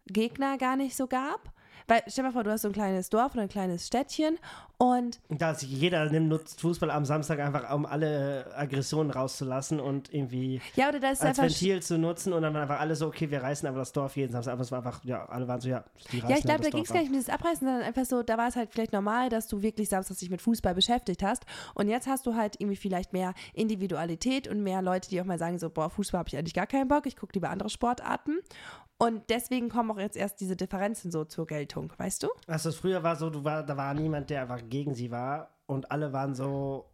Gegner 0.06 0.58
gar 0.58 0.76
nicht 0.76 0.94
so 0.96 1.06
gab? 1.06 1.52
Weil 1.88 2.02
stell 2.06 2.22
dir 2.22 2.28
mal 2.28 2.32
vor, 2.32 2.44
du 2.44 2.50
hast 2.50 2.62
so 2.62 2.68
ein 2.68 2.72
kleines 2.72 3.10
Dorf 3.10 3.34
oder 3.34 3.42
ein 3.42 3.48
kleines 3.48 3.86
Städtchen 3.86 4.38
und 4.78 5.20
Dass 5.30 5.62
jeder 5.62 6.10
nimmt, 6.10 6.28
nutzt 6.28 6.60
Fußball 6.60 6.90
am 6.90 7.04
Samstag 7.04 7.38
einfach, 7.38 7.72
um 7.72 7.86
alle 7.86 8.52
Aggressionen 8.54 9.10
rauszulassen 9.10 9.80
und 9.80 10.12
irgendwie 10.12 10.60
ja, 10.74 10.88
oder 10.88 11.00
da 11.00 11.10
ist 11.10 11.22
als 11.22 11.38
Ventil 11.38 11.82
zu 11.82 11.96
nutzen 11.96 12.32
und 12.32 12.42
dann 12.42 12.52
waren 12.52 12.62
einfach 12.62 12.80
alle 12.80 12.94
so, 12.94 13.06
okay, 13.06 13.30
wir 13.30 13.42
reißen 13.42 13.66
aber 13.68 13.78
das 13.78 13.92
Dorf 13.92 14.16
jeden 14.16 14.32
Samstag. 14.32 14.52
Aber 14.52 14.62
es 14.62 14.70
war 14.70 14.78
einfach, 14.78 15.02
ja, 15.04 15.24
alle 15.26 15.48
waren 15.48 15.60
so, 15.60 15.68
ja, 15.68 15.84
die 16.12 16.18
reißen 16.18 16.30
Ja, 16.30 16.36
ich 16.36 16.42
glaube, 16.42 16.60
aber 16.60 16.64
da 16.64 16.70
ging 16.70 16.84
es 16.84 16.92
gar 16.92 17.00
nicht 17.00 17.08
um 17.08 17.14
dieses 17.14 17.30
Abreißen, 17.30 17.66
sondern 17.66 17.82
einfach 17.82 18.04
so, 18.04 18.22
da 18.22 18.36
war 18.36 18.48
es 18.48 18.56
halt 18.56 18.70
vielleicht 18.72 18.92
normal, 18.92 19.28
dass 19.30 19.46
du 19.46 19.62
wirklich 19.62 19.88
samstags 19.88 20.20
dich 20.20 20.30
mit 20.30 20.42
Fußball 20.42 20.74
beschäftigt 20.74 21.22
hast. 21.22 21.44
Und 21.74 21.88
jetzt 21.88 22.06
hast 22.06 22.26
du 22.26 22.34
halt 22.34 22.60
irgendwie 22.60 22.76
vielleicht 22.76 23.12
mehr 23.12 23.32
Individualität 23.54 24.48
und 24.48 24.62
mehr 24.62 24.82
Leute, 24.82 25.08
die 25.08 25.20
auch 25.20 25.24
mal 25.24 25.38
sagen, 25.38 25.58
so, 25.58 25.70
boah, 25.70 25.88
Fußball 25.88 26.18
habe 26.18 26.28
ich 26.28 26.36
eigentlich 26.36 26.54
gar 26.54 26.66
keinen 26.66 26.88
Bock, 26.88 27.06
ich 27.06 27.16
gucke 27.16 27.32
lieber 27.34 27.48
andere 27.48 27.70
Sportarten. 27.70 28.40
Und 28.98 29.28
deswegen 29.28 29.68
kommen 29.68 29.90
auch 29.90 29.98
jetzt 29.98 30.16
erst 30.16 30.40
diese 30.40 30.56
Differenzen 30.56 31.10
so 31.10 31.24
zur 31.24 31.46
Geltung. 31.46 31.75
Haltung, 31.76 31.92
weißt 31.96 32.22
du? 32.22 32.28
Also 32.46 32.72
früher 32.72 33.02
war 33.02 33.16
so, 33.16 33.30
du 33.30 33.44
war, 33.44 33.62
da 33.62 33.76
war 33.76 33.92
niemand, 33.94 34.30
der 34.30 34.42
einfach 34.42 34.60
gegen 34.68 34.94
sie 34.94 35.10
war 35.10 35.50
und 35.66 35.90
alle 35.90 36.12
waren 36.12 36.34
so 36.34 36.86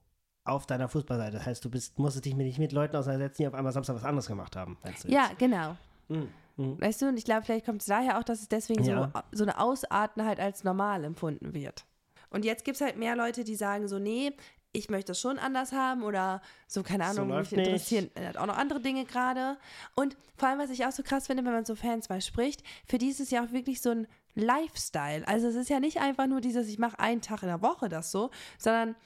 auf 0.45 0.67
deiner 0.67 0.89
Fußballseite. 0.89 1.37
Das 1.37 1.47
heißt, 1.47 1.65
du 1.65 1.71
bist, 1.71 1.99
musstest 1.99 2.25
dich 2.25 2.35
nicht 2.35 2.59
mit 2.59 2.73
Leuten 2.73 2.97
auseinandersetzen, 2.97 3.43
die 3.43 3.49
auf 3.49 3.55
einmal 3.55 3.73
Samstag 3.73 3.95
was 3.97 4.05
anderes 4.05 4.27
gemacht 4.27 4.57
haben. 4.57 4.77
Ja, 5.07 5.31
genau. 5.39 5.77
Mhm. 6.09 6.29
Mhm. 6.57 6.81
Weißt 6.81 7.01
du, 7.03 7.09
und 7.09 7.17
ich 7.17 7.25
glaube, 7.25 7.43
vielleicht 7.43 7.65
kommt 7.65 7.81
es 7.81 7.87
daher 7.87 8.19
auch, 8.19 8.25
dass 8.25 8.41
es 8.41 8.49
deswegen 8.49 8.85
Ja. 8.85 9.11
so, 9.15 9.37
so 9.39 9.45
eine 9.45 9.59
Ausarten 9.59 10.25
halt 10.25 10.41
als 10.41 10.65
normal 10.65 11.05
empfunden 11.05 11.55
wird. 11.55 11.85
Und 12.31 12.45
jetzt 12.45 12.65
gibt 12.65 12.77
es 12.77 12.81
halt 12.81 12.97
mehr 12.97 13.15
Leute, 13.15 13.45
die 13.45 13.55
sagen 13.55 13.89
so, 13.89 13.99
nee, 13.99 14.33
ich 14.75 14.89
möchte 14.89 15.13
es 15.13 15.21
schon 15.21 15.39
anders 15.39 15.73
haben 15.73 16.03
oder 16.03 16.41
so, 16.67 16.83
keine 16.83 17.05
So 17.05 17.11
Ahnung, 17.11 17.27
mich 17.29 17.37
läuft 17.37 17.53
nicht. 17.53 17.67
interessieren 17.67 18.11
halt 18.19 18.39
auch 18.39 18.47
noch 18.47 18.57
andere 18.57 18.81
Dinge 18.81 19.05
gerade. 19.05 19.59
Und 19.95 20.17
vor 20.37 20.49
allem, 20.49 20.59
was 20.59 20.71
ich 20.71 20.85
auch 20.87 20.93
so 20.93 21.03
krass 21.03 21.27
finde, 21.27 21.45
wenn 21.45 21.53
man 21.53 21.67
so 21.67 21.75
Fans 21.75 22.09
mal 22.09 22.23
spricht, 22.23 22.63
für 22.87 22.97
die 22.99 23.09
ist 23.11 23.21
es 23.21 23.31
ja 23.31 23.45
auch 23.45 23.53
wirklich 23.53 23.81
so 23.83 23.91
ein 23.91 24.07
Lifestyle. 24.35 25.27
Also 25.27 25.49
es 25.49 25.55
ist 25.55 25.69
ja 25.71 25.81
nicht 25.81 26.01
einfach 26.01 26.27
nur 26.27 26.41
dieses, 26.41 26.69
ich 26.69 26.79
mache 26.79 26.99
einen 26.99 27.21
Tag 27.21 27.43
in 27.43 27.49
der 27.49 27.63
Woche 27.63 27.89
das 27.89 28.11
so, 28.11 28.31
sondern 28.59 28.97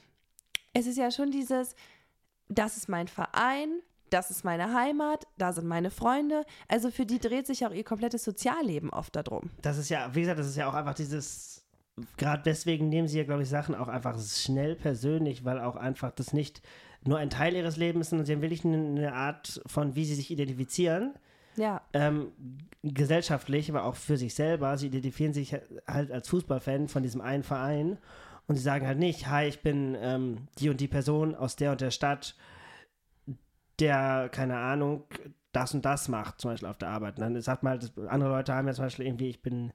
es 0.73 0.87
ist 0.87 0.97
ja 0.97 1.11
schon 1.11 1.31
dieses, 1.31 1.75
das 2.49 2.77
ist 2.77 2.87
mein 2.87 3.07
Verein, 3.07 3.81
das 4.09 4.31
ist 4.31 4.43
meine 4.45 4.73
Heimat, 4.73 5.27
da 5.37 5.51
sind 5.51 5.67
meine 5.67 5.91
Freunde. 5.91 6.45
Also 6.67 6.91
für 6.91 7.05
die 7.05 7.19
dreht 7.19 7.47
sich 7.47 7.65
auch 7.65 7.71
ihr 7.71 7.83
komplettes 7.83 8.23
Sozialleben 8.23 8.89
oft 8.89 9.15
darum. 9.15 9.49
Das 9.61 9.77
ist 9.77 9.89
ja, 9.89 10.13
wie 10.15 10.21
gesagt, 10.21 10.39
das 10.39 10.47
ist 10.47 10.55
ja 10.55 10.69
auch 10.69 10.73
einfach 10.73 10.93
dieses, 10.93 11.65
gerade 12.15 12.43
deswegen 12.43 12.89
nehmen 12.89 13.07
sie 13.07 13.17
ja, 13.17 13.23
glaube 13.23 13.43
ich, 13.43 13.49
Sachen 13.49 13.75
auch 13.75 13.87
einfach 13.87 14.17
schnell 14.19 14.75
persönlich, 14.75 15.43
weil 15.43 15.59
auch 15.59 15.75
einfach 15.75 16.11
das 16.11 16.31
nicht 16.31 16.61
nur 17.03 17.17
ein 17.17 17.29
Teil 17.29 17.55
ihres 17.55 17.77
Lebens 17.77 18.07
ist, 18.07 18.09
sondern 18.11 18.25
sie 18.25 18.33
haben 18.33 18.41
wirklich 18.41 18.65
eine, 18.65 18.77
eine 18.77 19.13
Art 19.13 19.61
von, 19.65 19.95
wie 19.95 20.05
sie 20.05 20.15
sich 20.15 20.31
identifizieren. 20.31 21.13
Ja, 21.57 21.81
ähm, 21.93 22.31
gesellschaftlich, 22.83 23.69
aber 23.69 23.83
auch 23.83 23.95
für 23.95 24.17
sich 24.17 24.35
selber. 24.35 24.77
Sie 24.77 24.87
identifizieren 24.87 25.33
sich 25.33 25.53
halt 25.87 26.11
als 26.11 26.29
Fußballfan 26.29 26.87
von 26.87 27.03
diesem 27.03 27.21
einen 27.21 27.43
Verein 27.43 27.97
und 28.47 28.55
sie 28.55 28.61
sagen 28.61 28.87
halt 28.87 28.99
nicht, 28.99 29.27
hi, 29.27 29.45
ich 29.45 29.61
bin 29.61 29.97
ähm, 29.99 30.47
die 30.59 30.69
und 30.69 30.79
die 30.79 30.87
Person 30.87 31.35
aus 31.35 31.55
der 31.55 31.71
und 31.71 31.81
der 31.81 31.91
Stadt, 31.91 32.35
der, 33.79 34.29
keine 34.29 34.57
Ahnung, 34.57 35.03
das 35.51 35.73
und 35.73 35.83
das 35.83 36.07
macht, 36.07 36.39
zum 36.39 36.51
Beispiel 36.51 36.69
auf 36.69 36.77
der 36.77 36.89
Arbeit. 36.89 37.17
Und 37.17 37.21
dann 37.21 37.41
sagt 37.41 37.63
man 37.63 37.79
halt, 37.79 37.91
andere 38.07 38.29
Leute 38.29 38.53
haben 38.53 38.67
ja 38.67 38.73
zum 38.73 38.85
Beispiel 38.85 39.05
irgendwie, 39.05 39.29
ich 39.29 39.41
bin 39.41 39.73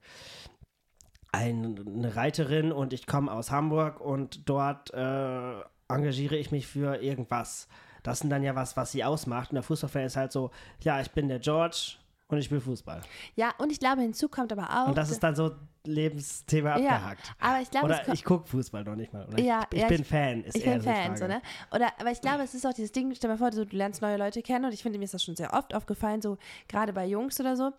ein, 1.32 1.84
eine 1.86 2.14
Reiterin 2.14 2.72
und 2.72 2.92
ich 2.92 3.06
komme 3.06 3.32
aus 3.32 3.50
Hamburg 3.50 4.00
und 4.00 4.48
dort 4.48 4.92
äh, 4.94 5.60
engagiere 5.88 6.36
ich 6.36 6.50
mich 6.50 6.66
für 6.66 7.02
irgendwas. 7.02 7.68
Das 8.02 8.18
sind 8.20 8.30
dann 8.30 8.42
ja 8.42 8.54
was, 8.54 8.76
was 8.76 8.92
sie 8.92 9.04
ausmacht. 9.04 9.50
Und 9.50 9.54
der 9.56 9.62
Fußballfan 9.62 10.02
ist 10.04 10.16
halt 10.16 10.32
so, 10.32 10.50
ja, 10.80 11.00
ich 11.00 11.10
bin 11.10 11.28
der 11.28 11.38
George 11.38 11.94
und 12.28 12.38
ich 12.38 12.46
spiele 12.46 12.60
Fußball. 12.60 13.00
ja, 13.36 13.52
und 13.58 13.70
ich 13.70 13.78
glaube, 13.78 14.00
hinzu 14.02 14.28
kommt 14.28 14.52
aber 14.52 14.68
auch. 14.70 14.88
Und 14.88 14.96
das 14.98 15.10
ist 15.10 15.22
dann 15.22 15.34
so 15.36 15.52
Lebensthema 15.84 16.78
ja, 16.78 16.90
abgehakt. 16.92 17.32
aber 17.40 17.60
ich 17.60 17.70
glaube, 17.70 17.86
Oder 17.86 18.08
ich 18.12 18.24
gucke 18.24 18.48
Fußball 18.48 18.84
noch 18.84 18.94
nicht 18.96 19.12
mal. 19.12 19.26
Oder 19.26 19.40
Ja, 19.40 19.66
ich, 19.70 19.76
ich 19.76 19.82
ja, 19.82 19.88
bin 19.88 20.00
ich- 20.02 20.06
Fan, 20.08 20.44
ist 20.44 20.56
ich 20.56 20.64
eher 20.66 20.72
bin 20.74 20.82
so 20.82 20.90
Fan, 20.90 21.16
so, 21.16 21.26
ne? 21.26 21.42
Oder, 21.74 21.92
aber 22.00 22.10
ich 22.10 22.20
glaube, 22.20 22.42
es 22.42 22.54
ist 22.54 22.66
auch 22.66 22.72
dieses 22.72 22.92
Ding, 22.92 23.12
stell 23.14 23.28
dir 23.28 23.34
mal 23.34 23.38
vor, 23.38 23.50
du, 23.50 23.66
du 23.66 23.76
lernst 23.76 24.00
neue 24.02 24.16
Leute 24.16 24.42
kennen 24.42 24.64
und 24.64 24.72
ich 24.72 24.82
finde, 24.82 24.98
mir 24.98 25.04
ist 25.04 25.14
das 25.14 25.22
schon 25.24 25.36
sehr 25.36 25.52
oft 25.52 25.74
aufgefallen, 25.74 26.22
so 26.22 26.38
gerade 26.68 26.92
bei 26.92 27.06
Jungs 27.06 27.38
oder 27.40 27.56
so, 27.56 27.72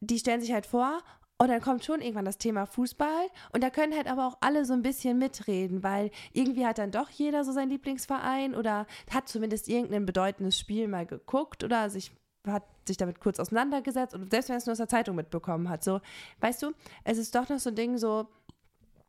die 0.00 0.18
stellen 0.18 0.40
sich 0.40 0.52
halt 0.52 0.66
vor 0.66 0.98
und 1.42 1.48
dann 1.48 1.60
kommt 1.60 1.84
schon 1.84 2.00
irgendwann 2.00 2.24
das 2.24 2.38
Thema 2.38 2.66
Fußball 2.66 3.26
und 3.52 3.64
da 3.64 3.70
können 3.70 3.96
halt 3.96 4.06
aber 4.06 4.28
auch 4.28 4.38
alle 4.40 4.64
so 4.64 4.74
ein 4.74 4.82
bisschen 4.82 5.18
mitreden, 5.18 5.82
weil 5.82 6.12
irgendwie 6.32 6.64
hat 6.64 6.78
dann 6.78 6.92
doch 6.92 7.10
jeder 7.10 7.42
so 7.42 7.50
seinen 7.50 7.70
Lieblingsverein 7.70 8.54
oder 8.54 8.86
hat 9.12 9.28
zumindest 9.28 9.66
irgendein 9.66 10.06
bedeutendes 10.06 10.56
Spiel 10.56 10.86
mal 10.86 11.04
geguckt 11.04 11.64
oder 11.64 11.90
sich 11.90 12.12
hat 12.46 12.62
sich 12.86 12.96
damit 12.96 13.18
kurz 13.18 13.40
auseinandergesetzt 13.40 14.14
und 14.14 14.30
selbst 14.30 14.50
wenn 14.50 14.56
es 14.56 14.66
nur 14.66 14.72
aus 14.72 14.78
der 14.78 14.88
Zeitung 14.88 15.16
mitbekommen 15.16 15.68
hat, 15.68 15.82
so, 15.82 16.00
weißt 16.38 16.62
du, 16.62 16.74
es 17.02 17.18
ist 17.18 17.34
doch 17.34 17.48
noch 17.48 17.58
so 17.58 17.70
ein 17.70 17.74
Ding 17.74 17.98
so, 17.98 18.28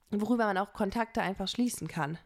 worüber 0.10 0.48
man 0.48 0.58
auch 0.58 0.74
Kontakte 0.74 1.22
einfach 1.22 1.48
schließen 1.48 1.88
kann. 1.88 2.18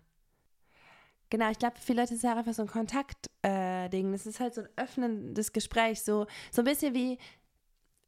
Genau, 1.29 1.51
ich 1.51 1.59
glaube, 1.59 1.75
für 1.75 1.81
viele 1.81 2.01
Leute 2.03 2.13
ist 2.13 2.19
es 2.19 2.23
ja 2.23 2.33
einfach 2.33 2.53
so 2.53 2.61
ein 2.61 2.69
Kontakt-Ding. 2.69 4.07
Äh, 4.07 4.11
das 4.13 4.25
ist 4.25 4.39
halt 4.39 4.55
so 4.55 4.61
ein 4.61 4.69
öffnendes 4.77 5.51
Gespräch, 5.51 6.01
so, 6.01 6.27
so 6.49 6.61
ein 6.61 6.65
bisschen 6.65 6.93
wie, 6.93 7.17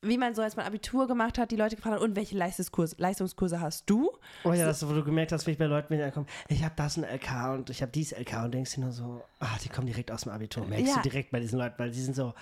wie 0.02 0.18
man 0.18 0.34
so, 0.34 0.42
als 0.42 0.56
man 0.56 0.66
Abitur 0.66 1.08
gemacht 1.08 1.38
hat, 1.38 1.52
die 1.52 1.56
Leute 1.58 1.76
gefragt 1.76 1.96
hat, 1.96 2.02
und 2.02 2.16
welche 2.16 2.38
Leistungskurse, 2.38 2.96
Leistungskurse 3.00 3.60
hast 3.60 3.90
du? 3.90 4.12
Oh 4.46 4.54
ja, 4.54 4.66
das, 4.66 4.88
wo 4.88 4.94
du 4.94 5.04
gemerkt 5.04 5.32
hast, 5.32 5.46
wie 5.48 5.52
ich 5.52 5.58
bei 5.58 5.66
Leuten, 5.66 5.90
wenn 5.90 6.04
die 6.06 6.12
kommen, 6.12 6.28
ich 6.48 6.64
habe 6.64 6.74
das 6.78 6.98
ein 6.98 7.04
LK 7.04 7.54
und 7.54 7.70
ich 7.70 7.82
habe 7.82 7.92
dies 7.92 8.12
LK 8.14 8.46
und 8.46 8.54
denkst 8.54 8.76
dir 8.76 8.82
nur 8.82 8.92
so, 8.92 9.22
ah, 9.40 9.58
die 9.64 9.70
kommen 9.70 9.88
direkt 9.88 10.12
aus 10.12 10.22
dem 10.22 10.32
Abitur. 10.32 10.66
Merkst 10.66 10.88
Ja. 10.96 11.02
du 11.02 11.10
direkt 11.10 11.32
bei 11.32 11.40
diesen 11.40 11.60
Leuten, 11.60 11.76
weil 11.78 11.92
die 11.92 12.02
sind 12.02 12.16
so, 12.16 12.34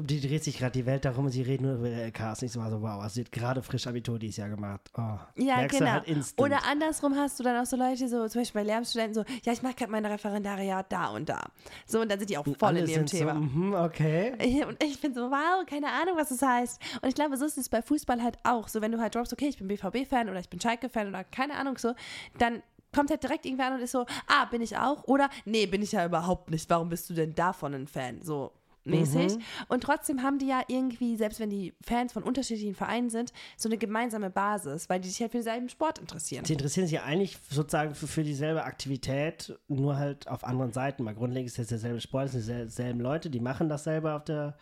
die 0.00 0.20
dreht 0.20 0.42
sich 0.42 0.58
gerade 0.58 0.72
die 0.72 0.86
Welt 0.86 1.04
darum 1.04 1.26
und 1.26 1.30
sie 1.30 1.42
reden 1.42 1.64
nur 1.66 1.76
über 1.76 1.88
LKs. 1.88 2.42
Nicht 2.42 2.52
so, 2.52 2.60
mal 2.60 2.70
so 2.70 2.82
wow, 2.82 3.00
also 3.00 3.14
sie 3.14 3.20
hat 3.22 3.32
gerade 3.32 3.62
frisch 3.62 3.86
Abitur 3.86 4.18
dieses 4.18 4.38
Jahr 4.38 4.48
gemacht. 4.48 4.90
Oh, 4.96 5.18
Ja, 5.36 5.66
genau. 5.66 5.86
Halt. 5.86 6.34
Oder 6.36 6.64
andersrum 6.64 7.14
hast 7.16 7.38
du 7.38 7.44
dann 7.44 7.60
auch 7.62 7.66
so 7.66 7.76
Leute, 7.76 8.08
so 8.08 8.26
zum 8.28 8.40
Beispiel 8.40 8.60
bei 8.62 8.66
Lehramtsstudenten, 8.66 9.14
so, 9.14 9.24
ja, 9.44 9.52
ich 9.52 9.62
mache 9.62 9.74
gerade 9.74 9.92
mein 9.92 10.04
Referendariat 10.04 10.90
da 10.90 11.08
und 11.08 11.28
da. 11.28 11.40
So, 11.86 12.00
und 12.00 12.10
dann 12.10 12.18
sind 12.18 12.30
die 12.30 12.38
auch 12.38 12.46
voll 12.58 12.76
in 12.76 12.88
ihrem 12.88 13.06
Thema. 13.06 13.34
So, 13.34 13.40
mhm, 13.40 13.74
okay. 13.74 14.64
Und 14.68 14.82
ich 14.82 15.00
bin 15.00 15.14
so, 15.14 15.30
wow, 15.30 15.64
keine 15.66 15.88
Ahnung, 15.88 16.16
was 16.16 16.30
das 16.30 16.42
heißt. 16.42 16.80
Und 17.02 17.08
ich 17.08 17.14
glaube, 17.14 17.36
so 17.36 17.44
ist 17.44 17.58
es 17.58 17.68
bei 17.68 17.82
Fußball 17.82 18.22
halt 18.22 18.38
auch. 18.42 18.68
So, 18.68 18.80
wenn 18.80 18.92
du 18.92 18.98
halt 18.98 19.14
droppst, 19.14 19.32
okay, 19.32 19.48
ich 19.48 19.58
bin 19.58 19.68
BVB-Fan 19.68 20.28
oder 20.28 20.40
ich 20.40 20.48
bin 20.48 20.60
Schalke-Fan 20.60 21.08
oder 21.08 21.24
keine 21.24 21.54
Ahnung 21.56 21.78
so, 21.78 21.94
dann 22.38 22.62
kommt 22.94 23.10
halt 23.10 23.22
direkt 23.22 23.44
irgendwer 23.44 23.66
an 23.66 23.74
und 23.74 23.80
ist 23.80 23.92
so, 23.92 24.06
ah, 24.26 24.44
bin 24.46 24.62
ich 24.62 24.76
auch? 24.76 25.04
Oder, 25.04 25.28
nee, 25.44 25.66
bin 25.66 25.82
ich 25.82 25.92
ja 25.92 26.04
überhaupt 26.06 26.50
nicht. 26.50 26.68
Warum 26.70 26.88
bist 26.88 27.10
du 27.10 27.14
denn 27.14 27.34
davon 27.34 27.74
ein 27.74 27.86
Fan? 27.86 28.22
So 28.22 28.52
mäßig. 28.84 29.38
Und 29.68 29.82
trotzdem 29.82 30.22
haben 30.22 30.38
die 30.38 30.46
ja 30.46 30.62
irgendwie, 30.68 31.16
selbst 31.16 31.40
wenn 31.40 31.50
die 31.50 31.74
Fans 31.82 32.12
von 32.12 32.22
unterschiedlichen 32.22 32.74
Vereinen 32.74 33.10
sind, 33.10 33.32
so 33.56 33.68
eine 33.68 33.78
gemeinsame 33.78 34.30
Basis, 34.30 34.88
weil 34.88 35.00
die 35.00 35.08
sich 35.08 35.20
halt 35.20 35.32
für 35.32 35.38
denselben 35.38 35.68
Sport 35.68 35.98
interessieren. 35.98 36.44
Sie 36.44 36.52
interessieren 36.52 36.86
sich 36.86 36.94
ja 36.94 37.04
eigentlich 37.04 37.38
sozusagen 37.50 37.94
für, 37.94 38.06
für 38.06 38.22
dieselbe 38.22 38.64
Aktivität, 38.64 39.58
nur 39.68 39.96
halt 39.96 40.28
auf 40.28 40.44
anderen 40.44 40.72
Seiten. 40.72 41.04
Mal 41.04 41.14
grundlegend 41.14 41.50
ist 41.50 41.58
es 41.58 41.68
derselbe 41.68 42.00
Sport, 42.00 42.34
es 42.34 42.46
sind 42.46 42.66
dieselben 42.66 43.00
Leute, 43.00 43.30
die 43.30 43.40
machen 43.40 43.68
dasselbe 43.68 44.14
auf 44.14 44.24
der, 44.24 44.56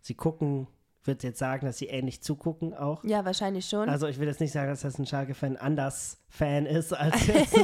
sie 0.00 0.14
gucken, 0.14 0.66
würde 1.08 1.26
jetzt 1.26 1.38
sagen, 1.38 1.66
dass 1.66 1.78
sie 1.78 1.86
ähnlich 1.86 2.22
zugucken 2.22 2.74
auch. 2.74 3.02
Ja, 3.02 3.24
wahrscheinlich 3.24 3.66
schon. 3.68 3.88
Also 3.88 4.06
ich 4.06 4.20
will 4.20 4.28
jetzt 4.28 4.40
nicht 4.40 4.52
sagen, 4.52 4.70
dass 4.70 4.82
das 4.82 4.98
ein 4.98 5.06
Schalke-Fan 5.06 5.56
anders 5.56 6.18
Fan 6.28 6.66
ist 6.66 6.92
als 6.96 7.26
jetzt, 7.26 7.56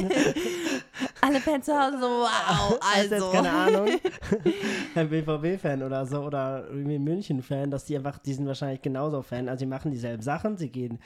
Alle 1.25 1.39
Fans 1.39 1.65
zu 1.65 1.73
Hause 1.73 1.97
so, 1.99 2.05
wow, 2.07 2.79
als 2.95 3.11
also. 3.11 3.15
jetzt 3.15 3.31
keine 3.33 3.51
Ahnung, 3.51 3.87
ein 4.95 5.09
BVB-Fan 5.09 5.81
oder 5.81 6.05
so 6.05 6.21
oder 6.21 6.67
irgendwie 6.69 6.99
München-Fan, 6.99 7.71
dass 7.71 7.85
die 7.85 7.95
einfach, 7.97 8.19
die 8.19 8.33
sind 8.33 8.45
wahrscheinlich 8.45 8.81
genauso 8.81 9.21
Fan. 9.23 9.49
Also 9.49 9.59
sie 9.59 9.65
machen 9.65 9.91
dieselben 9.91 10.21
Sachen, 10.21 10.57
sie 10.57 10.69
gehen 10.69 10.99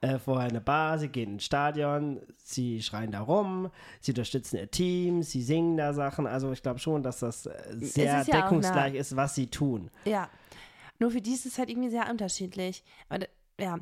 äh, 0.00 0.18
vorher 0.18 0.46
in 0.46 0.56
eine 0.56 0.60
Bar, 0.60 0.98
sie 0.98 1.08
gehen 1.08 1.34
ins 1.34 1.44
Stadion, 1.44 2.20
sie 2.42 2.82
schreien 2.82 3.12
da 3.12 3.20
rum, 3.20 3.70
sie 4.00 4.10
unterstützen 4.10 4.56
ihr 4.56 4.70
Team, 4.70 5.22
sie 5.22 5.42
singen 5.42 5.76
da 5.76 5.92
Sachen. 5.92 6.26
Also 6.26 6.50
ich 6.50 6.62
glaube 6.62 6.80
schon, 6.80 7.02
dass 7.04 7.20
das 7.20 7.46
äh, 7.46 7.52
sehr 7.78 8.20
ist 8.22 8.28
ja 8.28 8.42
deckungsgleich 8.42 8.94
ist, 8.94 9.14
was 9.14 9.34
sie 9.36 9.46
tun. 9.46 9.90
Ja. 10.04 10.28
Nur 10.98 11.12
für 11.12 11.20
die 11.20 11.32
ist 11.34 11.46
es 11.46 11.58
halt 11.58 11.70
irgendwie 11.70 11.90
sehr 11.90 12.10
unterschiedlich. 12.10 12.82
Da- 13.08 13.18
ja. 13.60 13.78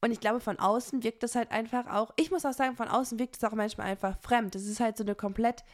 Und 0.00 0.12
ich 0.12 0.20
glaube, 0.20 0.40
von 0.40 0.58
außen 0.58 1.02
wirkt 1.02 1.22
das 1.22 1.34
halt 1.34 1.50
einfach 1.50 1.86
auch, 1.92 2.12
ich 2.16 2.30
muss 2.30 2.44
auch 2.44 2.52
sagen, 2.52 2.76
von 2.76 2.88
außen 2.88 3.18
wirkt 3.18 3.36
es 3.36 3.44
auch 3.44 3.52
manchmal 3.52 3.88
einfach 3.88 4.16
fremd. 4.20 4.54
Es 4.54 4.66
ist 4.66 4.80
halt 4.80 4.96
so 4.96 5.04
eine 5.04 5.14
komplett 5.14 5.64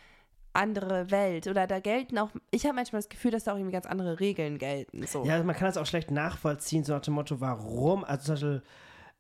andere 0.55 1.11
Welt. 1.11 1.47
Oder 1.47 1.67
da 1.67 1.81
gelten 1.81 2.17
auch, 2.19 2.31
ich 2.51 2.65
habe 2.65 2.75
manchmal 2.75 3.01
das 3.01 3.09
Gefühl, 3.09 3.33
dass 3.33 3.45
da 3.45 3.53
auch 3.53 3.57
irgendwie 3.57 3.73
ganz 3.73 3.87
andere 3.87 4.21
Regeln 4.21 4.59
gelten. 4.59 5.07
So. 5.07 5.25
Ja, 5.25 5.43
man 5.43 5.55
kann 5.55 5.67
das 5.67 5.77
auch 5.77 5.87
schlecht 5.87 6.11
nachvollziehen, 6.11 6.85
so 6.85 6.95
nach 6.95 7.03
dem 7.03 7.15
Motto, 7.15 7.41
warum? 7.41 8.05
Also 8.05 8.25
zum 8.25 8.35
Beispiel, 8.35 8.63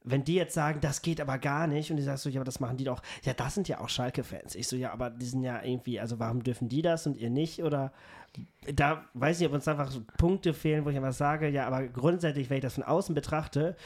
wenn 0.05 0.25
die 0.25 0.35
jetzt 0.37 0.55
sagen, 0.55 0.81
das 0.81 1.03
geht 1.03 1.21
aber 1.21 1.39
gar 1.39 1.67
nicht 1.67 1.91
und 1.91 1.97
die 1.97 2.03
sagst 2.03 2.23
so, 2.23 2.31
ja, 2.31 2.41
aber 2.41 2.45
das 2.45 2.61
machen 2.61 2.77
die 2.77 2.85
doch, 2.85 3.03
ja, 3.25 3.33
das 3.35 3.55
sind 3.55 3.69
ja 3.69 3.81
auch 3.81 3.89
Schalke-Fans. 3.89 4.55
Ich 4.55 4.69
so, 4.69 4.77
ja, 4.77 4.93
aber 4.93 5.11
die 5.11 5.27
sind 5.27 5.43
ja 5.43 5.63
irgendwie, 5.63 5.99
also 5.99 6.19
warum 6.19 6.43
dürfen 6.43 6.69
die 6.69 6.83
das 6.83 7.07
und 7.07 7.17
ihr 7.17 7.31
nicht? 7.31 7.63
Oder 7.63 7.93
da 8.73 9.05
weiß 9.15 9.41
ich, 9.41 9.47
ob 9.47 9.55
uns 9.55 9.67
einfach 9.67 9.91
so 9.91 10.03
Punkte 10.19 10.55
fehlen, 10.55 10.85
wo 10.85 10.91
ich 10.91 10.97
einfach 10.97 11.13
sage, 11.13 11.49
ja, 11.49 11.67
aber 11.67 11.89
grundsätzlich, 11.89 12.49
wenn 12.49 12.59
ich 12.59 12.63
das 12.63 12.75
von 12.75 12.85
außen 12.85 13.15
betrachte, 13.15 13.77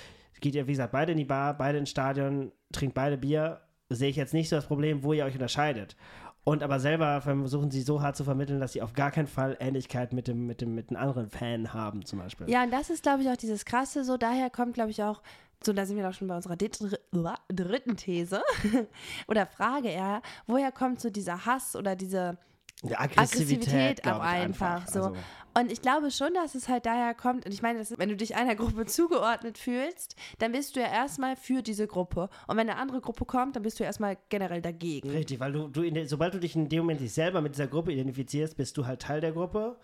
geht 0.40 0.54
ihr, 0.54 0.66
wie 0.66 0.72
gesagt, 0.72 0.92
beide 0.92 1.12
in 1.12 1.18
die 1.18 1.24
Bar, 1.24 1.56
beide 1.56 1.78
ins 1.78 1.90
Stadion, 1.90 2.52
trinkt 2.72 2.94
beide 2.94 3.16
Bier, 3.18 3.60
sehe 3.90 4.10
ich 4.10 4.16
jetzt 4.16 4.34
nicht 4.34 4.48
so 4.48 4.56
das 4.56 4.66
Problem, 4.66 5.02
wo 5.02 5.12
ihr 5.12 5.24
euch 5.24 5.34
unterscheidet. 5.34 5.96
Und 6.44 6.62
aber 6.62 6.80
selber 6.80 7.20
versuchen 7.20 7.70
sie 7.70 7.82
so 7.82 8.00
hart 8.00 8.16
zu 8.16 8.24
vermitteln, 8.24 8.58
dass 8.58 8.72
sie 8.72 8.80
auf 8.80 8.94
gar 8.94 9.10
keinen 9.10 9.26
Fall 9.26 9.56
Ähnlichkeit 9.60 10.14
mit 10.14 10.28
dem, 10.28 10.46
mit 10.46 10.62
dem, 10.62 10.74
mit 10.74 10.88
einem 10.88 10.96
anderen 10.96 11.28
Fan 11.28 11.74
haben, 11.74 12.06
zum 12.06 12.20
Beispiel. 12.20 12.48
Ja, 12.48 12.64
und 12.64 12.72
das 12.72 12.88
ist, 12.88 13.02
glaube 13.02 13.22
ich, 13.22 13.28
auch 13.28 13.36
dieses 13.36 13.66
Krasse. 13.66 14.02
So, 14.02 14.16
daher 14.16 14.48
kommt, 14.48 14.72
glaube 14.72 14.90
ich, 14.90 15.02
auch, 15.02 15.20
so, 15.62 15.74
da 15.74 15.84
sind 15.84 15.96
wir 15.96 16.04
doch 16.04 16.14
schon 16.14 16.28
bei 16.28 16.36
unserer 16.36 16.56
dritten 16.56 17.96
These 17.96 18.40
oder 19.28 19.44
Frage 19.44 19.88
eher, 19.88 20.22
woher 20.46 20.72
kommt 20.72 21.00
so 21.00 21.10
dieser 21.10 21.44
Hass 21.44 21.76
oder 21.76 21.96
diese 21.96 22.38
Die 22.84 22.96
Aggressivität 22.96 24.02
glaub 24.02 24.16
auch 24.16 24.20
ich, 24.20 24.28
einfach, 24.28 24.86
so. 24.86 25.00
Also, 25.00 25.16
Und 25.58 25.72
ich 25.72 25.82
glaube 25.82 26.12
schon, 26.12 26.32
dass 26.34 26.54
es 26.54 26.68
halt 26.68 26.86
daher 26.86 27.12
kommt, 27.12 27.44
und 27.44 27.52
ich 27.52 27.60
meine, 27.60 27.80
ist, 27.80 27.98
wenn 27.98 28.08
du 28.08 28.16
dich 28.16 28.36
einer 28.36 28.54
Gruppe 28.54 28.86
zugeordnet 28.86 29.58
fühlst, 29.58 30.14
dann 30.38 30.52
bist 30.52 30.76
du 30.76 30.80
ja 30.80 30.86
erstmal 30.86 31.34
für 31.34 31.62
diese 31.62 31.88
Gruppe. 31.88 32.28
Und 32.46 32.56
wenn 32.56 32.70
eine 32.70 32.78
andere 32.78 33.00
Gruppe 33.00 33.24
kommt, 33.24 33.56
dann 33.56 33.64
bist 33.64 33.80
du 33.80 33.84
erstmal 33.84 34.16
generell 34.28 34.62
dagegen. 34.62 35.10
richtig, 35.10 35.40
weil 35.40 35.52
du, 35.52 35.66
du 35.66 35.90
der, 35.90 36.06
sobald 36.06 36.34
du 36.34 36.38
dich 36.38 36.54
in 36.54 36.68
dem 36.68 36.80
Moment 36.80 37.00
dich 37.00 37.12
selber 37.12 37.40
mit 37.40 37.54
dieser 37.54 37.66
Gruppe 37.66 37.92
identifizierst, 37.92 38.56
bist 38.56 38.76
du 38.76 38.86
halt 38.86 39.02
Teil 39.02 39.20
der 39.20 39.32
Gruppe. 39.32 39.76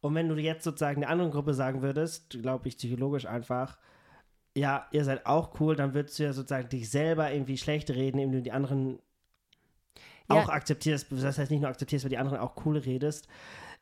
Und 0.00 0.14
wenn 0.14 0.28
du 0.28 0.34
jetzt 0.36 0.64
sozusagen 0.64 1.02
der 1.02 1.10
anderen 1.10 1.30
Gruppe 1.30 1.54
sagen 1.54 1.82
würdest, 1.82 2.30
glaube 2.42 2.66
ich 2.66 2.76
psychologisch 2.76 3.26
einfach, 3.26 3.78
ja, 4.56 4.88
ihr 4.90 5.04
seid 5.04 5.26
auch 5.26 5.60
cool, 5.60 5.76
dann 5.76 5.94
würdest 5.94 6.18
du 6.18 6.24
ja 6.24 6.32
sozusagen 6.32 6.68
dich 6.68 6.90
selber 6.90 7.32
irgendwie 7.32 7.58
schlecht 7.58 7.90
reden, 7.90 8.18
indem 8.18 8.38
du 8.38 8.42
die 8.42 8.52
anderen 8.52 8.98
Auch 10.30 10.48
akzeptierst, 10.48 11.08
das 11.10 11.38
heißt 11.38 11.50
nicht 11.50 11.60
nur 11.60 11.70
akzeptierst, 11.70 12.04
weil 12.04 12.10
die 12.10 12.18
anderen 12.18 12.38
auch 12.38 12.54
cool 12.64 12.78
redest, 12.78 13.28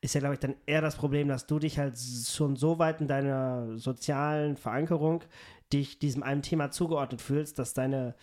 ist 0.00 0.14
ja, 0.14 0.20
glaube 0.20 0.34
ich, 0.34 0.40
dann 0.40 0.54
eher 0.66 0.80
das 0.80 0.96
Problem, 0.96 1.28
dass 1.28 1.46
du 1.46 1.58
dich 1.58 1.78
halt 1.78 1.98
schon 1.98 2.56
so 2.56 2.78
weit 2.78 3.00
in 3.00 3.08
deiner 3.08 3.76
sozialen 3.78 4.56
Verankerung 4.56 5.24
dich 5.72 5.98
diesem 5.98 6.22
einem 6.22 6.42
Thema 6.42 6.70
zugeordnet 6.70 7.20
fühlst, 7.20 7.58
dass 7.58 7.74
deine, 7.74 8.14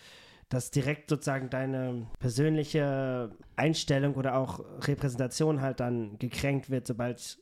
dass 0.48 0.70
direkt 0.70 1.10
sozusagen 1.10 1.50
deine 1.50 2.06
persönliche 2.18 3.30
Einstellung 3.56 4.14
oder 4.14 4.36
auch 4.36 4.60
Repräsentation 4.80 5.60
halt 5.60 5.80
dann 5.80 6.18
gekränkt 6.18 6.70
wird, 6.70 6.86
sobald 6.86 7.38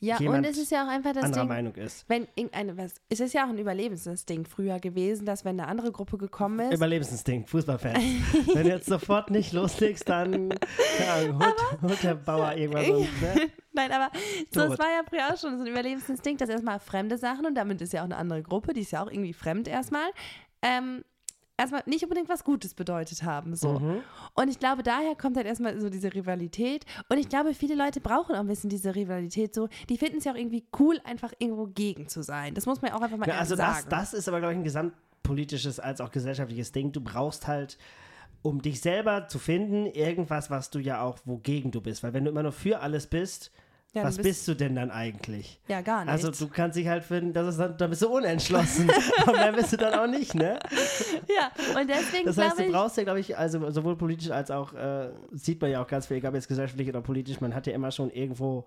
Ja, 0.00 0.18
jemand 0.18 0.46
und 0.46 0.52
es 0.52 0.58
ist 0.58 0.70
ja 0.70 0.84
auch 0.84 0.88
einfach 0.88 1.12
das 1.12 1.24
anderer 1.24 1.42
Ding, 1.42 1.48
Meinung 1.48 1.74
ist. 1.74 2.04
wenn 2.08 2.26
irgendeine, 2.34 2.76
was, 2.76 2.94
es 3.08 3.20
ist 3.20 3.32
ja 3.32 3.44
auch 3.44 3.48
ein 3.48 3.58
Überlebensinstinkt 3.58 4.48
früher 4.48 4.78
gewesen, 4.78 5.26
dass 5.26 5.44
wenn 5.44 5.58
eine 5.58 5.68
andere 5.68 5.92
Gruppe 5.92 6.18
gekommen 6.18 6.60
ist, 6.60 6.74
Überlebensinstinkt, 6.74 7.50
Fußballfans. 7.50 7.98
Wenn 8.52 8.64
du 8.64 8.70
jetzt 8.70 8.86
sofort 8.86 9.30
nicht 9.30 9.52
loslegst, 9.52 10.08
dann 10.08 10.50
ja, 10.50 11.32
holt, 11.32 11.82
holt 11.82 12.02
der 12.02 12.14
Bauer 12.14 12.54
irgendwas. 12.54 12.84
Ne? 13.24 13.50
Nein, 13.72 13.90
aber 13.90 14.10
so, 14.50 14.60
es 14.62 14.78
war 14.78 14.86
ja 14.86 15.02
früher 15.08 15.32
auch 15.32 15.38
schon 15.38 15.56
so 15.56 15.64
ein 15.64 15.66
Überlebensinstinkt, 15.66 16.40
dass 16.40 16.48
erstmal 16.48 16.78
fremde 16.78 17.18
Sachen 17.18 17.46
und 17.46 17.54
damit 17.54 17.80
ist 17.80 17.92
ja 17.92 18.00
auch 18.00 18.04
eine 18.04 18.16
andere 18.16 18.42
Gruppe, 18.42 18.72
die 18.72 18.80
ist 18.80 18.92
ja 18.92 19.02
auch 19.02 19.10
irgendwie 19.10 19.32
fremd 19.32 19.66
erstmal, 19.66 20.10
ähm, 20.62 21.04
erstmal 21.56 21.82
nicht 21.86 22.02
unbedingt 22.02 22.28
was 22.28 22.44
Gutes 22.44 22.74
bedeutet 22.74 23.22
haben. 23.22 23.54
So. 23.56 23.78
Mhm. 23.78 24.00
Und 24.34 24.48
ich 24.48 24.58
glaube, 24.58 24.82
daher 24.82 25.14
kommt 25.14 25.36
halt 25.36 25.46
erstmal 25.46 25.78
so 25.80 25.88
diese 25.88 26.12
Rivalität. 26.12 26.84
Und 27.08 27.18
ich 27.18 27.28
glaube, 27.28 27.54
viele 27.54 27.74
Leute 27.74 28.00
brauchen 28.00 28.34
auch 28.34 28.40
ein 28.40 28.46
bisschen 28.46 28.70
diese 28.70 28.94
Rivalität 28.94 29.54
so. 29.54 29.68
Die 29.88 29.96
finden 29.96 30.18
es 30.18 30.24
ja 30.24 30.32
auch 30.32 30.36
irgendwie 30.36 30.64
cool, 30.78 31.00
einfach 31.04 31.32
irgendwo 31.38 31.66
gegen 31.66 32.08
zu 32.08 32.22
sein. 32.22 32.54
Das 32.54 32.66
muss 32.66 32.82
man 32.82 32.90
ja 32.90 32.96
auch 32.96 33.02
einfach 33.02 33.16
mal 33.16 33.28
Ja, 33.28 33.38
also 33.38 33.56
das, 33.56 33.76
sagen. 33.76 33.88
das 33.90 34.14
ist 34.14 34.28
aber, 34.28 34.40
glaube 34.40 34.54
ich, 34.54 34.58
ein 34.58 34.64
gesamtpolitisches 34.64 35.80
als 35.80 36.00
auch 36.00 36.10
gesellschaftliches 36.10 36.72
Ding. 36.72 36.92
Du 36.92 37.00
brauchst 37.00 37.46
halt, 37.46 37.78
um 38.42 38.60
dich 38.60 38.80
selber 38.80 39.28
zu 39.28 39.38
finden, 39.38 39.86
irgendwas, 39.86 40.50
was 40.50 40.70
du 40.70 40.78
ja 40.78 41.02
auch, 41.02 41.18
wogegen 41.24 41.70
du 41.70 41.80
bist. 41.80 42.02
Weil 42.02 42.12
wenn 42.12 42.24
du 42.24 42.30
immer 42.30 42.42
nur 42.42 42.52
für 42.52 42.80
alles 42.80 43.06
bist, 43.06 43.50
Ja, 43.94 44.02
was 44.04 44.16
bist, 44.16 44.46
du 44.48 44.54
denn 44.54 44.74
dann 44.74 44.90
eigentlich? 44.90 45.60
Ja, 45.68 45.80
gar 45.80 46.04
nicht. 46.04 46.10
Also 46.10 46.30
du 46.30 46.48
kannst 46.52 46.76
dich 46.76 46.88
halt 46.88 47.04
finden, 47.04 47.32
das 47.32 47.46
ist 47.48 47.58
dann, 47.58 47.76
dann 47.76 47.90
bist 47.90 48.02
du 48.02 48.08
unentschlossen. 48.08 48.90
Und 49.26 49.34
dann 49.36 49.54
bist 49.54 49.72
du 49.72 49.76
dann 49.76 49.94
auch 49.94 50.06
nicht, 50.08 50.34
ne? 50.34 50.58
ja, 51.28 51.50
und 51.80 51.88
deswegen 51.88 52.26
Das 52.26 52.36
heißt, 52.36 52.58
du 52.58 52.70
brauchst 52.70 52.96
ja, 52.96 53.04
glaube 53.04 53.20
ich, 53.20 53.38
also 53.38 53.70
sowohl 53.70 53.96
politisch 53.96 54.30
als 54.30 54.50
auch, 54.50 54.72
äh, 54.74 55.10
sieht 55.32 55.60
man 55.62 55.70
ja 55.70 55.82
auch 55.82 55.86
ganz 55.86 56.06
viel, 56.06 56.16
egal 56.16 56.30
ob 56.30 56.34
jetzt 56.34 56.48
gesellschaftlich 56.48 56.88
oder 56.88 57.00
politisch, 57.00 57.40
man 57.40 57.54
hat 57.54 57.66
ja 57.66 57.72
immer 57.72 57.90
schon 57.92 58.10
irgendwo, 58.10 58.66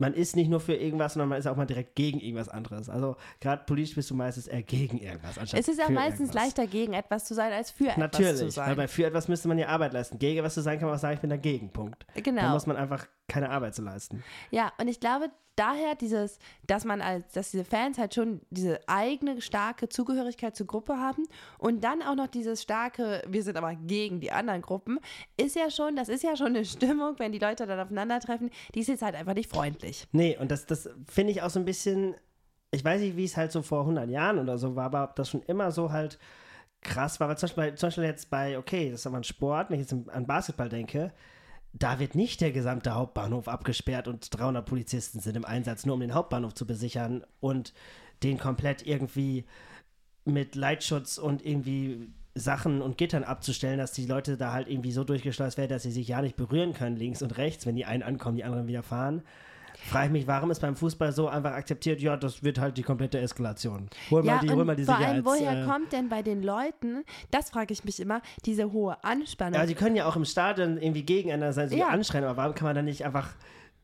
man 0.00 0.12
ist 0.14 0.34
nicht 0.34 0.50
nur 0.50 0.58
für 0.58 0.74
irgendwas, 0.74 1.12
sondern 1.14 1.28
man 1.28 1.38
ist 1.38 1.46
auch 1.46 1.54
mal 1.56 1.66
direkt 1.66 1.94
gegen 1.94 2.18
irgendwas 2.18 2.48
anderes. 2.48 2.88
Also 2.88 3.16
gerade 3.40 3.62
politisch 3.64 3.94
bist 3.94 4.10
du 4.10 4.14
meistens 4.16 4.48
eher 4.48 4.62
gegen 4.62 4.98
irgendwas. 4.98 5.38
anstatt 5.38 5.60
es 5.60 5.68
ist 5.68 5.80
für 5.80 5.92
meistens 5.92 6.30
irgendwas. 6.30 6.34
leichter, 6.42 6.66
gegen 6.66 6.94
etwas 6.94 7.24
zu 7.26 7.34
sein, 7.34 7.52
als 7.52 7.70
für 7.70 7.84
etwas 7.84 7.94
zu 7.94 8.00
Natürlich, 8.00 8.40
weil 8.40 8.50
sein. 8.50 8.76
bei 8.76 8.88
für 8.88 9.06
etwas 9.06 9.28
müsste 9.28 9.46
man 9.46 9.56
ja 9.58 9.68
Arbeit 9.68 9.92
leisten. 9.92 10.18
Gegen 10.18 10.42
was 10.42 10.54
zu 10.54 10.62
sein, 10.62 10.80
kann 10.80 10.88
man 10.88 10.96
auch 10.96 11.00
sagen, 11.00 11.14
ich 11.14 11.20
bin 11.20 11.30
dagegen, 11.30 11.70
Punkt. 11.70 12.04
Da 12.14 12.20
Genau. 12.22 12.48
muss 12.50 12.66
man 12.66 12.76
einfach 12.76 13.06
keine 13.28 13.50
Arbeit 13.50 13.74
zu 13.74 13.82
leisten. 13.82 14.22
Ja, 14.50 14.72
und 14.78 14.88
ich 14.88 15.00
glaube, 15.00 15.30
daher 15.56 15.94
dieses, 15.94 16.38
dass 16.66 16.84
man 16.84 17.00
als, 17.00 17.32
dass 17.32 17.50
diese 17.50 17.64
Fans 17.64 17.98
halt 17.98 18.14
schon 18.14 18.40
diese 18.50 18.80
eigene 18.88 19.40
starke 19.40 19.88
Zugehörigkeit 19.88 20.56
zur 20.56 20.66
Gruppe 20.66 20.98
haben 20.98 21.24
und 21.58 21.84
dann 21.84 22.02
auch 22.02 22.16
noch 22.16 22.26
dieses 22.26 22.62
starke, 22.62 23.22
wir 23.26 23.42
sind 23.42 23.56
aber 23.56 23.74
gegen 23.74 24.20
die 24.20 24.32
anderen 24.32 24.62
Gruppen, 24.62 24.98
ist 25.36 25.56
ja 25.56 25.70
schon, 25.70 25.96
das 25.96 26.08
ist 26.08 26.22
ja 26.22 26.36
schon 26.36 26.48
eine 26.48 26.64
Stimmung, 26.64 27.14
wenn 27.18 27.32
die 27.32 27.38
Leute 27.38 27.66
dann 27.66 27.80
aufeinandertreffen, 27.80 28.50
die 28.74 28.80
ist 28.80 28.88
jetzt 28.88 29.02
halt 29.02 29.14
einfach 29.14 29.34
nicht 29.34 29.50
freundlich. 29.50 30.06
Nee, 30.12 30.36
und 30.38 30.50
das, 30.50 30.66
das 30.66 30.88
finde 31.08 31.32
ich 31.32 31.42
auch 31.42 31.50
so 31.50 31.58
ein 31.58 31.64
bisschen, 31.64 32.14
ich 32.70 32.84
weiß 32.84 33.00
nicht, 33.00 33.16
wie 33.16 33.24
es 33.24 33.36
halt 33.36 33.52
so 33.52 33.62
vor 33.62 33.80
100 33.80 34.10
Jahren 34.10 34.38
oder 34.38 34.58
so 34.58 34.76
war, 34.76 34.86
aber 34.86 35.04
ob 35.04 35.16
das 35.16 35.30
schon 35.30 35.42
immer 35.44 35.70
so 35.70 35.92
halt 35.92 36.18
krass 36.82 37.20
war. 37.20 37.28
Weil 37.28 37.38
zum 37.38 37.48
Beispiel, 37.48 37.74
zum 37.76 37.86
Beispiel 37.88 38.04
jetzt 38.04 38.30
bei, 38.30 38.58
okay, 38.58 38.90
das 38.90 39.00
ist 39.00 39.06
aber 39.06 39.16
ein 39.16 39.24
Sport, 39.24 39.70
wenn 39.70 39.80
ich 39.80 39.90
jetzt 39.90 40.08
an 40.10 40.26
Basketball 40.26 40.68
denke, 40.68 41.12
da 41.76 41.98
wird 41.98 42.14
nicht 42.14 42.40
der 42.40 42.52
gesamte 42.52 42.94
Hauptbahnhof 42.94 43.48
abgesperrt 43.48 44.06
und 44.06 44.28
300 44.36 44.64
Polizisten 44.64 45.18
sind 45.18 45.36
im 45.36 45.44
Einsatz, 45.44 45.84
nur 45.84 45.94
um 45.94 46.00
den 46.00 46.14
Hauptbahnhof 46.14 46.54
zu 46.54 46.66
besichern 46.66 47.24
und 47.40 47.74
den 48.22 48.38
komplett 48.38 48.86
irgendwie 48.86 49.44
mit 50.24 50.54
Leitschutz 50.54 51.18
und 51.18 51.44
irgendwie 51.44 52.08
Sachen 52.36 52.80
und 52.80 52.96
Gittern 52.96 53.24
abzustellen, 53.24 53.78
dass 53.78 53.92
die 53.92 54.06
Leute 54.06 54.36
da 54.36 54.52
halt 54.52 54.68
irgendwie 54.68 54.92
so 54.92 55.04
durchgeschleust 55.04 55.58
werden, 55.58 55.70
dass 55.70 55.82
sie 55.82 55.90
sich 55.90 56.08
ja 56.08 56.22
nicht 56.22 56.36
berühren 56.36 56.74
können, 56.74 56.96
links 56.96 57.22
und 57.22 57.36
rechts, 57.36 57.66
wenn 57.66 57.76
die 57.76 57.84
einen 57.84 58.02
ankommen, 58.02 58.36
die 58.36 58.44
anderen 58.44 58.68
wieder 58.68 58.82
fahren. 58.82 59.22
Frage 59.84 60.06
ich 60.06 60.12
mich, 60.12 60.26
warum 60.26 60.50
ist 60.50 60.60
beim 60.60 60.76
Fußball 60.76 61.12
so 61.12 61.28
einfach 61.28 61.52
akzeptiert, 61.52 62.00
ja, 62.00 62.16
das 62.16 62.42
wird 62.42 62.58
halt 62.58 62.76
die 62.78 62.82
komplette 62.82 63.18
Eskalation. 63.18 63.88
Hol 64.10 64.24
ja, 64.24 64.34
mal 64.36 64.40
die, 64.40 64.50
hol 64.50 64.64
mal 64.64 64.76
die 64.76 64.84
vor 64.84 64.96
allem, 64.96 65.24
woher 65.24 65.62
äh, 65.62 65.66
kommt 65.66 65.92
denn 65.92 66.08
bei 66.08 66.22
den 66.22 66.42
Leuten, 66.42 67.04
das 67.30 67.50
frage 67.50 67.72
ich 67.72 67.84
mich 67.84 68.00
immer, 68.00 68.20
diese 68.46 68.72
hohe 68.72 69.02
Anspannung? 69.04 69.54
ja, 69.60 69.66
die 69.66 69.74
können 69.74 69.94
ja 69.96 70.06
auch 70.06 70.16
im 70.16 70.24
Stadion 70.24 70.78
irgendwie 70.78 71.02
gegeneinander 71.04 71.52
sein, 71.52 71.68
sich 71.68 71.78
Ja. 71.78 71.88
anschreien, 71.88 72.24
aber 72.24 72.36
warum 72.36 72.54
kann 72.54 72.66
man 72.66 72.74
dann 72.76 72.86
nicht 72.86 73.04
einfach 73.04 73.28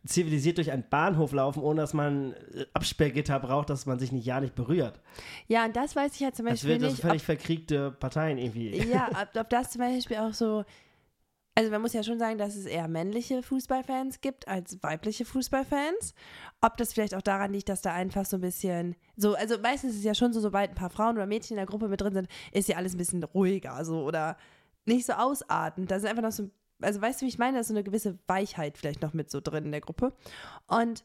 zivilisiert 0.06 0.56
durch 0.56 0.70
einen 0.72 0.84
Bahnhof 0.88 1.32
laufen, 1.32 1.62
ohne 1.62 1.82
dass 1.82 1.92
man 1.92 2.32
äh, 2.54 2.64
Absperrgitter 2.72 3.38
braucht, 3.38 3.68
dass 3.68 3.84
man 3.84 3.98
sich 3.98 4.12
nicht 4.12 4.24
ja 4.24 4.40
nicht 4.40 4.54
berührt? 4.54 4.98
ja, 5.48 5.66
und 5.66 5.76
das 5.76 5.94
weiß 5.94 6.14
ich 6.16 6.22
halt 6.24 6.34
zum 6.34 6.46
Das 6.46 6.54
Beispiel 6.54 6.70
wird 6.70 6.82
das 6.82 6.92
nicht, 6.92 7.02
völlig 7.02 7.22
verkriegte 7.22 7.90
Parteien 7.90 8.38
irgendwie. 8.38 8.70
Ja, 8.90 9.08
ob, 9.34 9.38
ob 9.38 9.50
das 9.50 9.70
zum 9.70 9.82
Beispiel 9.82 10.16
auch 10.16 10.32
so. 10.32 10.64
Also 11.60 11.70
man 11.72 11.82
muss 11.82 11.92
ja 11.92 12.02
schon 12.02 12.18
sagen, 12.18 12.38
dass 12.38 12.56
es 12.56 12.64
eher 12.64 12.88
männliche 12.88 13.42
Fußballfans 13.42 14.22
gibt 14.22 14.48
als 14.48 14.82
weibliche 14.82 15.26
Fußballfans. 15.26 16.14
Ob 16.62 16.78
das 16.78 16.94
vielleicht 16.94 17.14
auch 17.14 17.20
daran 17.20 17.52
liegt, 17.52 17.68
dass 17.68 17.82
da 17.82 17.92
einfach 17.92 18.24
so 18.24 18.38
ein 18.38 18.40
bisschen 18.40 18.96
so, 19.18 19.34
also 19.34 19.58
meistens 19.58 19.92
ist 19.92 19.98
es 19.98 20.04
ja 20.04 20.14
schon 20.14 20.32
so, 20.32 20.40
sobald 20.40 20.70
ein 20.70 20.74
paar 20.74 20.88
Frauen 20.88 21.16
oder 21.16 21.26
Mädchen 21.26 21.56
in 21.56 21.56
der 21.58 21.66
Gruppe 21.66 21.88
mit 21.88 22.00
drin 22.00 22.14
sind, 22.14 22.28
ist 22.52 22.70
ja 22.70 22.78
alles 22.78 22.94
ein 22.94 22.96
bisschen 22.96 23.22
ruhiger, 23.22 23.84
so 23.84 24.04
oder 24.04 24.38
nicht 24.86 25.04
so 25.04 25.12
ausartend. 25.12 25.90
Da 25.90 26.00
sind 26.00 26.08
einfach 26.08 26.22
noch 26.22 26.32
so, 26.32 26.48
also 26.80 27.02
weißt 27.02 27.20
du, 27.20 27.26
wie 27.26 27.28
ich 27.28 27.36
meine, 27.36 27.58
da 27.58 27.60
ist 27.60 27.68
so 27.68 27.74
eine 27.74 27.84
gewisse 27.84 28.18
Weichheit 28.26 28.78
vielleicht 28.78 29.02
noch 29.02 29.12
mit 29.12 29.30
so 29.30 29.42
drin 29.42 29.66
in 29.66 29.72
der 29.72 29.82
Gruppe. 29.82 30.14
Und 30.66 31.04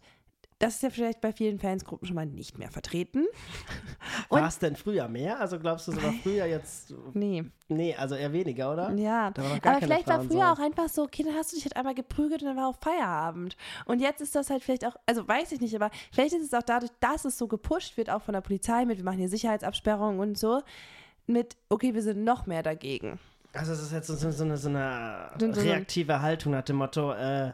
das 0.59 0.75
ist 0.75 0.83
ja 0.83 0.89
vielleicht 0.89 1.19
bei 1.19 1.33
vielen 1.33 1.59
Fansgruppen 1.59 2.07
schon 2.07 2.15
mal 2.15 2.25
nicht 2.25 2.57
mehr 2.57 2.71
vertreten. 2.71 3.25
War 4.29 4.47
es 4.47 4.57
denn 4.57 4.75
früher 4.75 5.07
mehr? 5.09 5.39
Also 5.39 5.59
glaubst 5.59 5.87
du, 5.87 5.91
es 5.91 6.01
war 6.01 6.13
früher 6.23 6.45
jetzt. 6.45 6.93
Nee. 7.13 7.43
Nee, 7.67 7.95
also 7.95 8.15
eher 8.15 8.31
weniger, 8.31 8.71
oder? 8.71 8.93
Ja, 8.93 9.33
war 9.35 9.45
aber 9.63 9.81
vielleicht 9.81 10.07
war 10.07 10.17
Frauen 10.17 10.29
früher 10.29 10.45
so. 10.45 10.53
auch 10.53 10.59
einfach 10.59 10.87
so, 10.87 11.03
okay, 11.03 11.23
dann 11.23 11.35
hast 11.35 11.51
du 11.51 11.55
dich 11.55 11.65
halt 11.65 11.75
einmal 11.75 11.95
geprügelt 11.95 12.41
und 12.41 12.47
dann 12.47 12.57
war 12.57 12.67
auch 12.69 12.77
Feierabend. 12.79 13.57
Und 13.85 13.99
jetzt 13.99 14.21
ist 14.21 14.35
das 14.35 14.49
halt 14.49 14.63
vielleicht 14.63 14.85
auch, 14.85 14.95
also 15.05 15.27
weiß 15.27 15.51
ich 15.51 15.61
nicht, 15.61 15.75
aber 15.75 15.89
vielleicht 16.11 16.33
ist 16.33 16.43
es 16.43 16.53
auch 16.53 16.63
dadurch, 16.63 16.91
dass 16.99 17.25
es 17.25 17.37
so 17.37 17.47
gepusht 17.47 17.97
wird, 17.97 18.09
auch 18.09 18.21
von 18.21 18.33
der 18.33 18.41
Polizei 18.41 18.85
mit, 18.85 18.97
wir 18.97 19.05
machen 19.05 19.17
hier 19.17 19.29
Sicherheitsabsperrungen 19.29 20.19
und 20.19 20.37
so, 20.37 20.61
mit, 21.27 21.57
okay, 21.69 21.93
wir 21.93 22.01
sind 22.01 22.23
noch 22.23 22.45
mehr 22.45 22.63
dagegen. 22.63 23.19
Also 23.53 23.73
es 23.73 23.81
ist 23.81 23.91
jetzt 23.91 24.07
so, 24.07 24.15
so, 24.15 24.31
so 24.31 24.43
eine, 24.43 24.57
so 24.57 24.69
eine 24.69 25.31
reaktive 25.39 26.21
Haltung 26.21 26.51
nach 26.51 26.63
dem 26.63 26.77
Motto, 26.77 27.13
äh, 27.13 27.53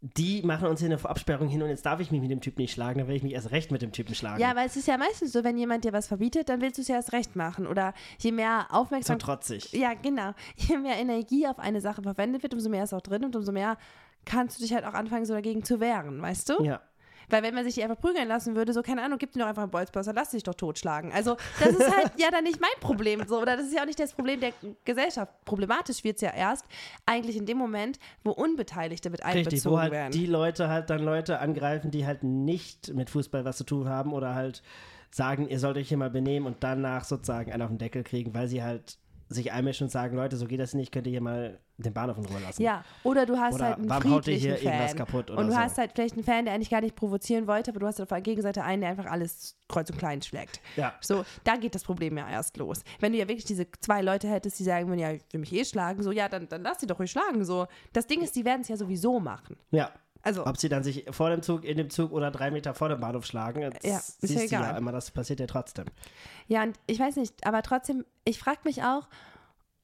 die 0.00 0.42
machen 0.42 0.68
uns 0.68 0.80
hier 0.80 0.90
eine 0.90 1.02
Absperrung 1.04 1.48
hin 1.48 1.62
und 1.62 1.68
jetzt 1.68 1.86
darf 1.86 2.00
ich 2.00 2.10
mich 2.10 2.20
mit 2.20 2.30
dem 2.30 2.40
Typ 2.40 2.58
nicht 2.58 2.72
schlagen, 2.72 2.98
dann 2.98 3.08
will 3.08 3.16
ich 3.16 3.22
mich 3.22 3.32
erst 3.32 3.50
recht 3.50 3.70
mit 3.70 3.82
dem 3.82 3.92
Typen 3.92 4.14
schlagen. 4.14 4.40
Ja, 4.40 4.54
weil 4.54 4.66
es 4.66 4.76
ist 4.76 4.86
ja 4.86 4.98
meistens 4.98 5.32
so, 5.32 5.42
wenn 5.42 5.56
jemand 5.56 5.84
dir 5.84 5.92
was 5.92 6.06
verbietet, 6.06 6.48
dann 6.48 6.60
willst 6.60 6.78
du 6.78 6.82
es 6.82 6.88
ja 6.88 6.96
erst 6.96 7.12
recht 7.12 7.34
machen. 7.34 7.66
Oder 7.66 7.94
je 8.18 8.32
mehr 8.32 8.66
Aufmerksamkeit. 8.70 9.22
trotzig. 9.22 9.72
Ja, 9.72 9.94
genau. 9.94 10.32
Je 10.56 10.76
mehr 10.76 10.96
Energie 10.96 11.46
auf 11.46 11.58
eine 11.58 11.80
Sache 11.80 12.02
verwendet 12.02 12.42
wird, 12.42 12.54
umso 12.54 12.68
mehr 12.68 12.84
ist 12.84 12.92
auch 12.92 13.00
drin 13.00 13.24
und 13.24 13.34
umso 13.34 13.52
mehr 13.52 13.78
kannst 14.24 14.58
du 14.58 14.62
dich 14.62 14.74
halt 14.74 14.84
auch 14.84 14.94
anfangen, 14.94 15.24
so 15.24 15.32
dagegen 15.32 15.64
zu 15.64 15.80
wehren, 15.80 16.20
weißt 16.20 16.50
du? 16.50 16.62
Ja. 16.62 16.80
Weil 17.28 17.42
wenn 17.42 17.54
man 17.54 17.64
sich 17.64 17.74
die 17.74 17.82
einfach 17.82 17.98
prügeln 17.98 18.28
lassen 18.28 18.54
würde, 18.54 18.72
so, 18.72 18.82
keine 18.82 19.02
Ahnung, 19.02 19.18
gib 19.18 19.32
dir 19.32 19.40
doch 19.40 19.46
einfach 19.46 19.62
einen 19.62 19.70
Bolzplasser, 19.70 20.12
lass 20.12 20.30
dich 20.30 20.42
doch 20.42 20.54
totschlagen. 20.54 21.12
Also 21.12 21.36
das 21.58 21.74
ist 21.74 21.96
halt 21.96 22.12
ja 22.18 22.30
dann 22.30 22.44
nicht 22.44 22.60
mein 22.60 22.70
Problem. 22.80 23.22
So, 23.26 23.40
oder 23.40 23.56
das 23.56 23.66
ist 23.66 23.74
ja 23.74 23.82
auch 23.82 23.86
nicht 23.86 23.98
das 23.98 24.12
Problem 24.12 24.40
der 24.40 24.52
Gesellschaft. 24.84 25.32
Problematisch 25.44 26.04
wird 26.04 26.16
es 26.16 26.22
ja 26.22 26.32
erst 26.32 26.64
eigentlich 27.04 27.36
in 27.36 27.46
dem 27.46 27.58
Moment, 27.58 27.98
wo 28.24 28.30
Unbeteiligte 28.30 29.10
mit 29.10 29.24
einbezogen 29.24 29.54
Richtig, 29.54 29.70
wo 29.70 29.78
halt 29.78 29.92
werden. 29.92 30.12
die 30.12 30.26
Leute 30.26 30.68
halt 30.68 30.90
dann 30.90 31.02
Leute 31.02 31.40
angreifen, 31.40 31.90
die 31.90 32.06
halt 32.06 32.22
nicht 32.22 32.94
mit 32.94 33.10
Fußball 33.10 33.44
was 33.44 33.56
zu 33.56 33.64
tun 33.64 33.88
haben 33.88 34.12
oder 34.12 34.34
halt 34.34 34.62
sagen, 35.10 35.48
ihr 35.48 35.58
sollt 35.58 35.76
euch 35.76 35.88
hier 35.88 35.96
mal 35.96 36.10
benehmen 36.10 36.46
und 36.46 36.58
danach 36.60 37.04
sozusagen 37.04 37.52
einen 37.52 37.62
auf 37.62 37.68
den 37.70 37.78
Deckel 37.78 38.02
kriegen, 38.04 38.34
weil 38.34 38.48
sie 38.48 38.62
halt 38.62 38.98
sich 39.28 39.52
einmischen 39.52 39.86
und 39.86 39.90
sagen, 39.90 40.16
Leute, 40.16 40.36
so 40.36 40.46
geht 40.46 40.60
das 40.60 40.74
nicht, 40.74 40.92
könnt 40.92 41.06
ihr 41.06 41.10
hier 41.10 41.20
mal 41.20 41.58
den 41.78 41.92
Bahnhof 41.92 42.16
in 42.16 42.24
Ruhe 42.26 42.40
lassen. 42.40 42.62
ja, 42.62 42.84
oder 43.02 43.26
du 43.26 43.36
hast 43.36 43.54
Oder 43.56 43.64
halt 43.66 43.78
einen 43.78 43.90
warum 43.90 44.10
haut 44.12 44.26
ihr 44.28 44.34
friedlichen 44.38 44.56
hier 44.56 44.62
irgendwas 44.62 44.90
Fan. 44.92 44.98
kaputt 44.98 45.30
oder 45.30 45.40
und 45.40 45.46
du 45.48 45.52
so. 45.52 45.58
hast 45.58 45.76
halt 45.78 45.92
vielleicht 45.94 46.14
einen 46.14 46.24
Fan, 46.24 46.44
der 46.46 46.54
eigentlich 46.54 46.70
gar 46.70 46.80
nicht 46.80 46.94
provozieren 46.96 47.46
wollte, 47.46 47.70
aber 47.70 47.80
du 47.80 47.86
hast 47.86 48.00
auf 48.00 48.08
der 48.08 48.20
Gegenseite 48.20 48.62
einen, 48.62 48.80
der 48.82 48.90
einfach 48.90 49.06
alles 49.06 49.56
kreuz 49.68 49.90
und 49.90 49.98
klein 49.98 50.22
schlägt. 50.22 50.60
Ja. 50.76 50.94
So, 51.00 51.24
da 51.44 51.56
geht 51.56 51.74
das 51.74 51.82
Problem 51.82 52.16
ja 52.16 52.28
erst 52.30 52.56
los. 52.56 52.82
Wenn 53.00 53.12
du 53.12 53.18
ja 53.18 53.26
wirklich 53.28 53.44
diese 53.44 53.66
zwei 53.80 54.00
Leute 54.00 54.28
hättest, 54.28 54.58
die 54.58 54.64
sagen 54.64 54.86
würden, 54.88 55.00
ja, 55.00 55.12
ich 55.12 55.22
will 55.32 55.40
mich 55.40 55.52
eh 55.52 55.64
schlagen, 55.64 56.02
so, 56.02 56.12
ja, 56.12 56.28
dann, 56.28 56.48
dann 56.48 56.62
lass 56.62 56.80
sie 56.80 56.86
doch 56.86 56.98
ruhig 56.98 57.10
schlagen, 57.10 57.44
so. 57.44 57.66
Das 57.92 58.06
Ding 58.06 58.22
ist, 58.22 58.36
die 58.36 58.44
werden 58.44 58.62
es 58.62 58.68
ja 58.68 58.76
sowieso 58.76 59.20
machen. 59.20 59.56
Ja. 59.70 59.90
Also, 60.26 60.44
Ob 60.44 60.56
sie 60.56 60.68
dann 60.68 60.82
sich 60.82 61.04
vor 61.10 61.30
dem 61.30 61.40
Zug, 61.40 61.64
in 61.64 61.76
dem 61.78 61.88
Zug 61.88 62.10
oder 62.10 62.32
drei 62.32 62.50
Meter 62.50 62.74
vor 62.74 62.88
dem 62.88 63.00
Bahnhof 63.00 63.24
schlagen, 63.24 63.70
das 63.70 63.84
Ja, 63.84 63.98
ist 64.20 64.50
ja 64.50 64.72
du 64.72 64.78
immer, 64.78 64.90
das 64.90 65.12
passiert 65.12 65.38
ja 65.38 65.46
trotzdem. 65.46 65.84
ja, 66.48 66.64
und 66.64 66.76
ich 66.88 66.98
weiß 66.98 67.14
nicht, 67.14 67.46
aber 67.46 67.62
trotzdem, 67.62 68.04
ich 68.24 68.40
frage 68.40 68.58
mich 68.64 68.82
auch, 68.82 69.08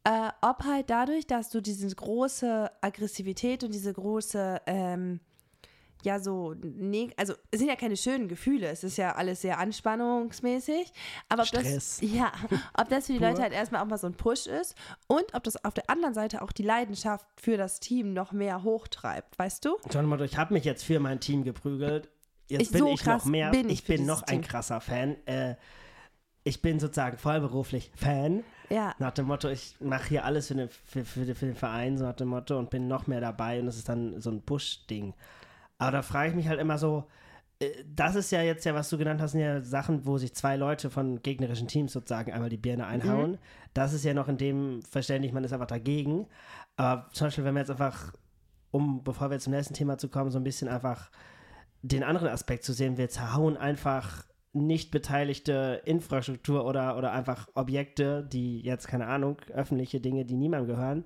äh, 0.02 0.30
ob 0.40 0.64
halt 0.64 0.90
dadurch, 0.90 1.28
dass 1.28 1.50
du 1.50 1.60
diese 1.62 1.88
große 1.94 2.72
Aggressivität 2.80 3.62
und 3.62 3.72
diese 3.72 3.92
große, 3.92 4.62
ähm, 4.66 5.20
ja 6.04 6.18
so, 6.20 6.54
neg 6.62 7.12
also 7.16 7.34
es 7.50 7.58
sind 7.60 7.68
ja 7.68 7.76
keine 7.76 7.96
schönen 7.96 8.28
Gefühle, 8.28 8.68
es 8.68 8.84
ist 8.84 8.96
ja 8.98 9.14
alles 9.14 9.40
sehr 9.42 9.58
anspannungsmäßig, 9.58 10.92
aber 11.28 11.42
ob 11.42 11.48
Stress. 11.48 11.98
das, 12.00 12.00
ja, 12.02 12.32
ob 12.74 12.88
das 12.88 13.06
für 13.06 13.12
die 13.14 13.18
Pur. 13.18 13.28
Leute 13.28 13.42
halt 13.42 13.52
erstmal 13.52 13.82
auch 13.82 13.86
mal 13.86 13.98
so 13.98 14.06
ein 14.06 14.14
Push 14.14 14.46
ist 14.46 14.74
und 15.06 15.24
ob 15.34 15.42
das 15.44 15.64
auf 15.64 15.74
der 15.74 15.88
anderen 15.90 16.14
Seite 16.14 16.42
auch 16.42 16.52
die 16.52 16.62
Leidenschaft 16.62 17.26
für 17.40 17.56
das 17.56 17.80
Team 17.80 18.12
noch 18.12 18.32
mehr 18.32 18.62
hochtreibt, 18.62 19.38
weißt 19.38 19.64
du? 19.64 19.76
Ich 20.24 20.36
habe 20.36 20.54
mich 20.54 20.64
jetzt 20.64 20.84
für 20.84 21.00
mein 21.00 21.20
Team 21.20 21.44
geprügelt. 21.44 22.08
Jetzt 22.48 22.62
Ich- 22.62 22.70
bin 22.70 22.78
so 22.80 22.92
ich 22.92 23.04
noch 23.06 23.24
mehr. 23.24 23.50
bin 23.50 23.68
ich 23.68 23.80
ich 23.80 23.84
bin 23.84 24.04
noch 24.06 24.22
ein 24.22 24.40
Team. 24.40 24.42
krasser 24.42 24.80
Fan. 24.80 25.16
Äh, 25.26 25.54
ich 26.44 26.60
bin 26.60 26.80
sozusagen 26.80 27.16
vollberuflich 27.18 27.92
Fan. 27.94 28.42
Ja. 28.68 28.94
Nach 28.98 29.12
dem 29.12 29.26
Motto, 29.26 29.48
ich 29.48 29.76
mache 29.80 30.08
hier 30.08 30.24
alles 30.24 30.48
für 30.48 30.54
den, 30.56 30.68
für, 30.68 31.04
für, 31.04 31.34
für 31.34 31.46
den 31.46 31.54
Verein, 31.54 31.96
so 31.98 32.04
nach 32.04 32.16
dem 32.16 32.28
Motto, 32.28 32.58
und 32.58 32.68
bin 32.70 32.88
noch 32.88 33.06
mehr 33.06 33.20
dabei 33.20 33.60
und 33.60 33.66
das 33.66 33.76
ist 33.76 33.88
dann 33.88 34.20
so 34.20 34.30
ein 34.30 34.42
Push-Ding. 34.42 35.14
Aber 35.82 35.90
da 35.90 36.02
frage 36.02 36.30
ich 36.30 36.36
mich 36.36 36.48
halt 36.48 36.60
immer 36.60 36.78
so, 36.78 37.08
äh, 37.58 37.70
das 37.86 38.14
ist 38.14 38.30
ja 38.30 38.42
jetzt 38.42 38.64
ja, 38.64 38.74
was 38.74 38.88
du 38.88 38.98
genannt 38.98 39.20
hast, 39.20 39.32
sind 39.32 39.40
ja 39.40 39.60
Sachen, 39.62 40.06
wo 40.06 40.16
sich 40.16 40.34
zwei 40.34 40.56
Leute 40.56 40.90
von 40.90 41.22
gegnerischen 41.22 41.66
Teams 41.68 41.92
sozusagen 41.92 42.32
einmal 42.32 42.50
die 42.50 42.56
Birne 42.56 42.86
einhauen. 42.86 43.38
Das 43.74 43.92
ist 43.92 44.04
ja 44.04 44.14
noch 44.14 44.28
in 44.28 44.38
dem 44.38 44.82
Verständnis, 44.82 45.32
man 45.32 45.44
ist 45.44 45.52
einfach 45.52 45.66
dagegen. 45.66 46.28
Aber 46.76 47.08
zum 47.12 47.26
Beispiel, 47.26 47.44
wenn 47.44 47.54
wir 47.54 47.60
jetzt 47.60 47.70
einfach, 47.70 48.12
um, 48.70 49.02
bevor 49.02 49.30
wir 49.30 49.38
zum 49.40 49.52
nächsten 49.52 49.74
Thema 49.74 49.98
zu 49.98 50.08
kommen, 50.08 50.30
so 50.30 50.38
ein 50.38 50.44
bisschen 50.44 50.68
einfach 50.68 51.10
den 51.82 52.04
anderen 52.04 52.28
Aspekt 52.28 52.64
zu 52.64 52.72
sehen, 52.72 52.96
wir 52.96 53.08
zerhauen 53.08 53.56
einfach 53.56 54.24
nicht 54.52 54.90
beteiligte 54.90 55.82
Infrastruktur 55.84 56.64
oder, 56.64 56.96
oder 56.96 57.10
einfach 57.12 57.48
Objekte, 57.54 58.22
die 58.22 58.60
jetzt, 58.60 58.86
keine 58.86 59.06
Ahnung, 59.06 59.38
öffentliche 59.52 60.00
Dinge, 60.00 60.24
die 60.24 60.36
niemandem 60.36 60.76
gehören. 60.76 61.04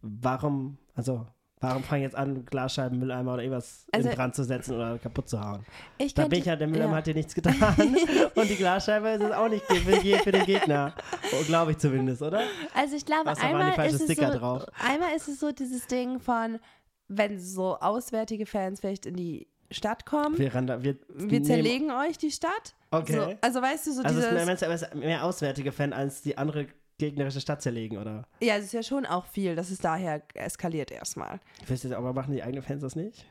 Warum, 0.00 0.78
also, 0.94 1.26
warum 1.60 1.82
fangen 1.82 2.02
jetzt 2.02 2.14
an, 2.16 2.44
Glasscheiben, 2.44 2.98
Mülleimer 2.98 3.34
oder 3.34 3.42
irgendwas 3.42 3.86
Also- 3.92 4.08
in 4.10 4.14
Brand 4.14 4.34
zu 4.34 4.44
setzen 4.44 4.74
oder 4.76 4.98
kaputt 4.98 5.28
zu 5.28 5.40
hauen? 5.40 5.64
Ich 5.98 6.14
Da 6.14 6.28
bin 6.28 6.38
ich 6.40 6.44
ja, 6.44 6.56
der 6.56 6.66
Mülleimer 6.68 6.92
ja. 6.92 6.96
hat 6.98 7.06
dir 7.06 7.14
nichts 7.14 7.34
getan. 7.34 7.54
Und 8.34 8.48
die 8.50 8.56
Glasscheibe 8.56 9.08
ist 9.10 9.22
es 9.22 9.32
auch 9.32 9.48
nicht 9.48 9.64
für, 9.64 9.74
den- 9.92 10.18
für 10.20 10.32
den 10.32 10.44
Gegner. 10.44 10.94
Oh, 11.32 11.44
Glaube 11.46 11.72
ich 11.72 11.78
zumindest, 11.78 12.22
oder? 12.22 12.40
Also 12.74 12.96
ich 12.96 13.04
glaube, 13.06 13.26
Was, 13.26 13.40
einmal 13.40 13.72
ist, 13.86 13.94
es 14.00 14.04
Sticker 14.04 14.32
so, 14.32 14.38
drauf? 14.38 14.66
einmal 14.86 15.14
ist 15.16 15.28
es 15.28 15.40
so 15.40 15.50
dieses 15.52 15.86
Ding 15.86 16.20
von, 16.20 16.58
wenn 17.08 17.38
so 17.40 17.76
auswärtige 17.78 18.46
Fans 18.46 18.80
vielleicht 18.80 19.06
in 19.06 19.16
die 19.16 19.46
Stadt 19.70 20.06
kommen, 20.06 20.38
Wir, 20.38 20.54
ran 20.54 20.66
da, 20.68 20.82
wir, 20.82 20.96
wir 21.08 21.42
zerlegen 21.42 21.90
euch 21.90 22.18
die 22.18 22.30
Stadt. 22.30 22.74
Okay. 22.92 23.14
So, 23.14 23.34
also 23.40 23.60
weißt 23.62 23.86
du, 23.88 23.92
so 23.94 24.02
Also 24.02 24.20
es 24.20 24.28
dieses, 24.28 24.42
ist 24.52 24.60
mehr, 24.92 24.96
mehr, 25.00 25.06
mehr 25.08 25.24
auswärtige 25.24 25.72
Fan 25.72 25.92
als 25.92 26.22
die 26.22 26.38
andere 26.38 26.68
gegnerische 26.98 27.40
Stadt 27.40 27.60
zerlegen, 27.62 27.98
oder? 27.98 28.24
ja, 28.40 28.56
es 28.56 28.64
ist 28.66 28.72
ja 28.72 28.82
schon 28.82 29.04
auch 29.06 29.26
viel, 29.26 29.54
dass 29.54 29.70
es 29.70 29.78
daher 29.78 30.22
eskaliert 30.34 30.90
erstmal. 30.90 31.40
Weiß 31.68 31.82
jetzt, 31.82 31.92
aber 31.92 32.12
machen 32.12 32.32
die 32.32 32.42
eigenen 32.42 32.62
Fans 32.62 32.82
das 32.82 32.96
nicht? 32.96 33.26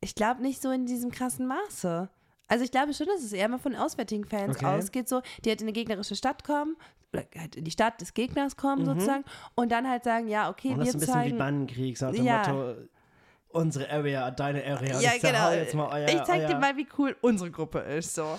Ich 0.00 0.14
glaube 0.14 0.42
nicht 0.42 0.60
so 0.62 0.70
in 0.70 0.86
diesem 0.86 1.10
krassen 1.10 1.46
Maße. 1.46 2.08
Also 2.48 2.64
ich 2.64 2.70
glaube 2.70 2.94
schon, 2.94 3.06
dass 3.06 3.22
es 3.22 3.32
eher 3.32 3.48
mal 3.48 3.58
von 3.58 3.76
auswärtigen 3.76 4.24
Fans 4.24 4.56
Okay. 4.56 4.66
ausgeht, 4.66 5.08
so, 5.08 5.22
die 5.44 5.50
halt 5.50 5.60
in 5.60 5.66
eine 5.68 5.72
gegnerische 5.72 6.16
Stadt 6.16 6.42
kommen, 6.44 6.76
oder 7.12 7.24
halt 7.36 7.56
in 7.56 7.64
die 7.64 7.70
Stadt 7.70 8.00
des 8.00 8.14
Gegners 8.14 8.56
kommen 8.56 8.82
Mhm. 8.82 8.86
sozusagen 8.86 9.24
und 9.54 9.70
dann 9.72 9.88
halt 9.88 10.04
sagen, 10.04 10.28
ja, 10.28 10.48
okay, 10.50 10.68
Und 10.72 10.78
das 10.78 10.86
wir 10.86 10.88
ist 10.90 10.94
ein 10.96 11.00
bisschen 11.00 11.14
wie 11.14 11.24
zeigen... 11.26 11.38
Bannenkrieg, 11.38 11.98
so 11.98 12.10
dem 12.10 12.24
Ja. 12.24 12.38
Motto, 12.38 12.74
unsere 13.48 13.90
Area, 13.90 14.30
deine 14.30 14.64
Area. 14.64 14.96
und 14.96 15.02
Ja, 15.02 15.12
ich 15.16 15.22
genau. 15.22 15.50
Jetzt 15.50 15.74
mal 15.74 15.88
euer, 15.92 16.08
ich 16.08 16.22
zeig 16.24 16.40
euer. 16.42 16.48
dir 16.48 16.58
mal, 16.58 16.76
wie 16.76 16.86
cool 16.98 17.16
unsere 17.20 17.50
Gruppe 17.50 17.80
ist. 17.80 18.14
So. 18.14 18.38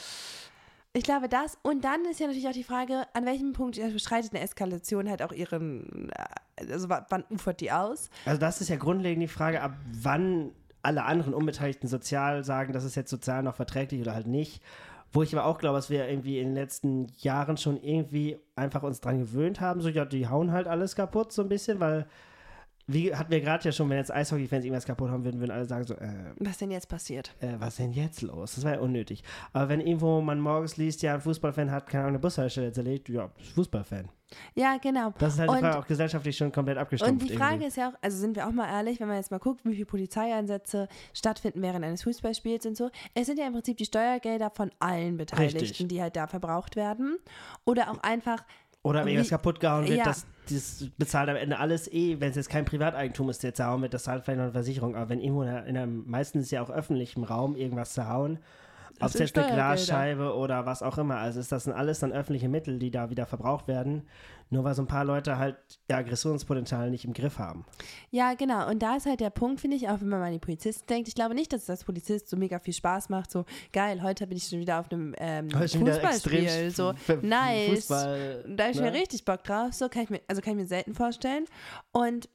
Ich 0.94 1.04
glaube 1.04 1.30
das. 1.30 1.58
Und 1.62 1.86
dann 1.86 2.04
ist 2.06 2.20
ja 2.20 2.28
natürlich 2.28 2.48
auch 2.48 2.54
die 2.54 2.64
Frage, 2.66 3.04
an 3.14 3.26
welchem 3.26 3.54
Punkt 3.54 3.80
beschreitet 3.94 4.34
eine 4.34 4.44
Eskalation 4.44 5.10
halt 5.10 5.22
auch 5.22 5.32
ihren, 5.32 6.10
äh, 6.10 6.72
also 6.72 6.90
wa- 6.90 7.06
wann 7.10 7.24
ufert 7.30 7.62
die 7.62 7.72
aus? 7.72 8.10
Also 8.26 8.40
das 8.40 8.60
ist 8.62 8.70
ja 8.70 8.76
grundlegend 8.76 9.24
die 9.24 9.28
Frage, 9.30 9.62
ab 9.62 9.74
wann 9.94 10.52
alle 10.84 11.04
anderen 11.06 11.34
Unbeteiligten 11.34 11.88
sozial 11.88 12.44
sagen, 12.44 12.74
das 12.74 12.84
ist 12.84 12.96
jetzt 12.96 13.10
sozial 13.10 13.44
noch 13.44 13.56
verträglich 13.56 14.02
oder 14.02 14.14
halt 14.14 14.28
nicht. 14.28 14.62
Wo 15.14 15.22
ich 15.24 15.36
aber 15.36 15.46
auch 15.46 15.60
glaube, 15.60 15.78
dass 15.78 15.90
wir 15.90 16.08
irgendwie 16.10 16.40
in 16.40 16.48
den 16.50 16.56
letzten 16.56 17.08
Jahren 17.20 17.58
schon 17.58 17.82
irgendwie 17.82 18.38
einfach 18.56 18.82
uns 18.84 19.02
dran 19.02 19.20
gewöhnt 19.20 19.60
haben, 19.62 19.82
so 19.82 19.90
ja, 19.90 20.06
die 20.06 20.28
hauen 20.28 20.52
halt 20.52 20.68
alles 20.68 20.96
kaputt 20.96 21.32
so 21.34 21.42
ein 21.42 21.50
bisschen, 21.50 21.80
weil 21.80 22.08
wie 22.88 23.14
hatten 23.16 23.32
wir 23.32 23.42
gerade 23.42 23.64
ja 23.66 23.72
schon, 23.72 23.90
wenn 23.90 23.98
jetzt 23.98 24.12
Eishockey-Fans 24.14 24.66
irgendwas 24.66 24.86
kaputt 24.86 25.10
haben 25.10 25.24
würden, 25.24 25.40
würden 25.40 25.52
alle 25.52 25.66
sagen 25.66 25.86
so, 25.86 25.94
äh, 25.96 26.10
Was 26.40 26.58
denn 26.58 26.72
jetzt 26.72 26.90
passiert? 26.90 27.34
äh, 27.40 27.54
was 27.60 27.76
denn 27.78 27.92
jetzt 27.92 28.22
los? 28.22 28.56
Das 28.56 28.64
war 28.64 28.74
ja 28.74 28.80
unnötig. 28.80 29.24
Aber 29.54 29.70
wenn 29.70 29.80
irgendwo 29.82 30.22
man 30.22 30.40
morgens 30.40 30.78
liest, 30.78 31.02
ja, 31.02 31.14
ein 31.16 31.22
Fußballfan 31.22 31.72
hat, 31.72 31.88
keine 31.88 32.04
Ahnung, 32.04 32.16
eine 32.16 32.20
Bushaltestelle 32.20 32.72
zerlegt, 32.72 33.10
ja, 33.10 33.30
Fußballfan. 33.56 34.10
Ja, 34.56 34.78
genau. 34.78 35.14
Das 35.20 35.34
ist 35.34 35.40
halt 35.40 35.50
Und- 35.50 35.58
die 35.58 35.62
Frage, 35.64 35.78
auch 35.80 35.86
gesellschaftlich 35.88 36.38
schon 36.38 36.52
komplett 36.54 36.78
abgestumpft. 36.78 37.22
Und 37.24 37.30
die 37.30 37.36
Frage 37.36 37.56
irgendwie. 37.56 37.68
ist 37.68 37.76
ja 37.78 37.90
auch, 37.90 37.94
also 38.02 38.18
sind 38.18 38.36
wir 38.38 38.48
auch 38.48 38.52
mal 38.54 38.70
ehrlich, 38.70 39.00
wenn 39.02 39.08
man 39.10 39.18
jetzt 39.18 39.30
mal 39.30 39.40
guckt, 39.40 39.66
wie 39.66 39.74
viele 39.74 39.86
Polizeieinsätze 39.86 40.88
stattfinden 41.14 41.62
während 41.62 41.84
eines 41.84 42.04
Fußballspiels 42.04 42.66
und 42.66 42.78
so. 42.78 42.90
Es 43.14 43.28
sind 43.28 43.40
ja 43.40 43.46
im 43.48 43.54
Prinzip 43.54 43.78
die 43.78 43.86
Steuergelder 43.86 44.50
von 44.50 44.72
allen 44.80 45.18
Beteiligten, 45.18 45.60
Richtig. 45.60 45.88
die 45.90 46.02
halt 46.02 46.16
da 46.16 46.28
verbraucht 46.28 46.76
werden. 46.78 47.18
Oder 47.66 47.92
auch 47.92 48.02
einfach 48.04 48.44
Oder 48.84 49.02
wenn 49.02 49.10
irgendwas 49.10 49.30
kaputt 49.30 49.60
gehauen 49.60 49.86
wird, 49.88 49.98
Ja. 49.98 50.06
das, 50.06 50.26
das 50.54 50.86
bezahlt 50.98 51.30
am 51.30 51.36
Ende 51.36 51.60
alles 51.60 51.92
eh, 51.92 52.20
wenn 52.20 52.30
es 52.30 52.36
jetzt 52.36 52.50
kein 52.50 52.66
Privateigentum 52.66 53.30
ist, 53.30 53.44
der 53.44 53.54
zerhauen 53.54 53.82
wird, 53.82 53.94
das 53.94 54.04
zahlt 54.04 54.24
vielleicht 54.24 54.38
noch 54.38 54.46
eine 54.46 54.54
Versicherung. 54.54 54.96
Aber 54.96 55.10
wenn 55.10 55.20
irgendwo 55.20 55.44
in, 55.44 55.50
einem, 55.50 56.04
meistens 56.08 56.44
ist 56.44 56.52
ja 56.52 56.62
auch 56.62 56.70
öffentlichem 56.70 57.24
Raum 57.24 57.56
irgendwas 57.56 57.94
zerhauen, 57.94 58.40
ob 59.00 59.08
es 59.08 59.14
jetzt 59.14 59.38
eine. 59.38 59.54
Glasscheibe 59.54 60.36
oder 60.36 60.66
was 60.66 60.82
auch 60.84 60.98
immer, 60.98 61.18
also 61.18 61.40
ist 61.40 61.52
das 61.52 61.66
sind 61.66 61.74
alles 61.74 62.00
dann 62.00 62.12
öffentliche 62.12 62.50
Mittel, 62.50 62.80
die 62.80 62.92
da 62.92 63.10
wieder 63.10 63.26
verbraucht 63.26 63.68
werden, 63.68 64.08
nur 64.50 64.64
weil 64.64 64.74
so 64.74 64.82
ein 64.82 64.88
paar 64.88 65.06
Leute 65.06 65.38
halt 65.38 65.56
ihr 65.88 65.98
Aggressionspotenzial 65.98 66.90
nicht 66.90 67.06
im 67.06 67.14
Griff 67.14 67.40
haben. 67.40 67.66
Ja, 68.10 68.34
genau. 68.34 68.70
Und 68.70 68.80
da 68.80 68.98
ist 68.98 69.06
halt 69.06 69.22
der 69.22 69.30
Punkt, 69.30 69.62
finde 69.62 69.78
ich, 69.78 69.88
auch 69.88 70.02
wenn 70.02 70.10
man 70.10 70.20
mal 70.20 70.28
an 70.28 70.34
die 70.34 70.40
Polizisten 70.40 70.86
denkt. 70.88 71.08
Ich 71.08 71.16
glaube 71.16 71.36
nicht, 71.36 71.54
dass 71.54 71.64
es 71.64 71.70
als 71.70 71.84
Polizist 71.84 72.28
so 72.30 72.36
mega 72.36 72.60
viel 72.60 72.74
Spaß 72.74 73.10
macht. 73.10 73.32
So, 73.32 73.46
geil, 73.72 74.04
heute 74.04 74.28
bin 74.28 74.38
ich 74.38 74.44
schon 74.44 74.60
wieder 74.60 74.80
auf 74.80 74.92
einem 74.92 75.16
ähm, 75.18 75.48
Heute 75.56 75.70
schon 75.70 75.82
wieder 75.82 75.94
Fußballspiel. 75.94 76.72
So, 76.72 76.94
nice. 77.22 77.70
Fußball, 77.70 78.46
da 78.48 78.64
habe 78.64 78.74
ich 78.74 78.82
mir 78.82 78.92
ne? 78.92 78.98
richtig 78.98 79.24
Bock 79.24 79.44
drauf. 79.44 79.74
So 79.74 79.88
kann 79.88 80.04
ich 80.04 80.10
mir, 80.10 80.22
also 80.28 80.42
kann 80.42 80.54
ich 80.54 80.60
mir 80.60 80.68
selten 80.68 80.94
vorstellen. 80.94 81.46
Und 81.92 82.28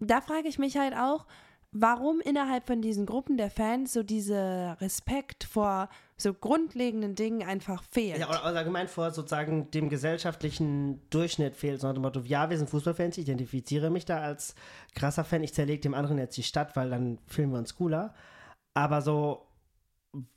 da 0.00 0.20
frage 0.20 0.48
ich 0.48 0.58
mich 0.58 0.76
halt 0.76 0.94
auch, 0.94 1.26
warum 1.74 2.20
innerhalb 2.20 2.66
von 2.66 2.80
diesen 2.80 3.04
Gruppen 3.04 3.36
der 3.36 3.50
Fans 3.50 3.92
so 3.92 4.02
dieser 4.02 4.80
Respekt 4.80 5.44
vor 5.44 5.88
so 6.16 6.32
grundlegenden 6.32 7.16
Dingen 7.16 7.46
einfach 7.46 7.82
fehlt. 7.90 8.18
Ja, 8.18 8.28
oder, 8.28 8.44
allgemein 8.44 8.86
vor 8.86 9.10
sozusagen 9.10 9.70
dem 9.72 9.88
gesellschaftlichen 9.88 11.02
Durchschnitt 11.10 11.56
fehlt, 11.56 11.80
so 11.80 11.88
nach 11.88 11.94
dem 11.94 12.02
Motto, 12.02 12.20
ja, 12.20 12.48
wir 12.48 12.56
sind 12.56 12.70
Fußballfans, 12.70 13.18
ich 13.18 13.24
identifiziere 13.24 13.90
mich 13.90 14.04
da 14.04 14.20
als 14.20 14.54
krasser 14.94 15.24
Fan, 15.24 15.42
ich 15.42 15.52
zerlege 15.52 15.80
dem 15.80 15.94
anderen 15.94 16.18
jetzt 16.18 16.36
die 16.36 16.44
Stadt, 16.44 16.76
weil 16.76 16.90
dann 16.90 17.18
fühlen 17.26 17.50
wir 17.50 17.58
uns 17.58 17.74
cooler. 17.74 18.14
Aber 18.72 19.02
so, 19.02 19.44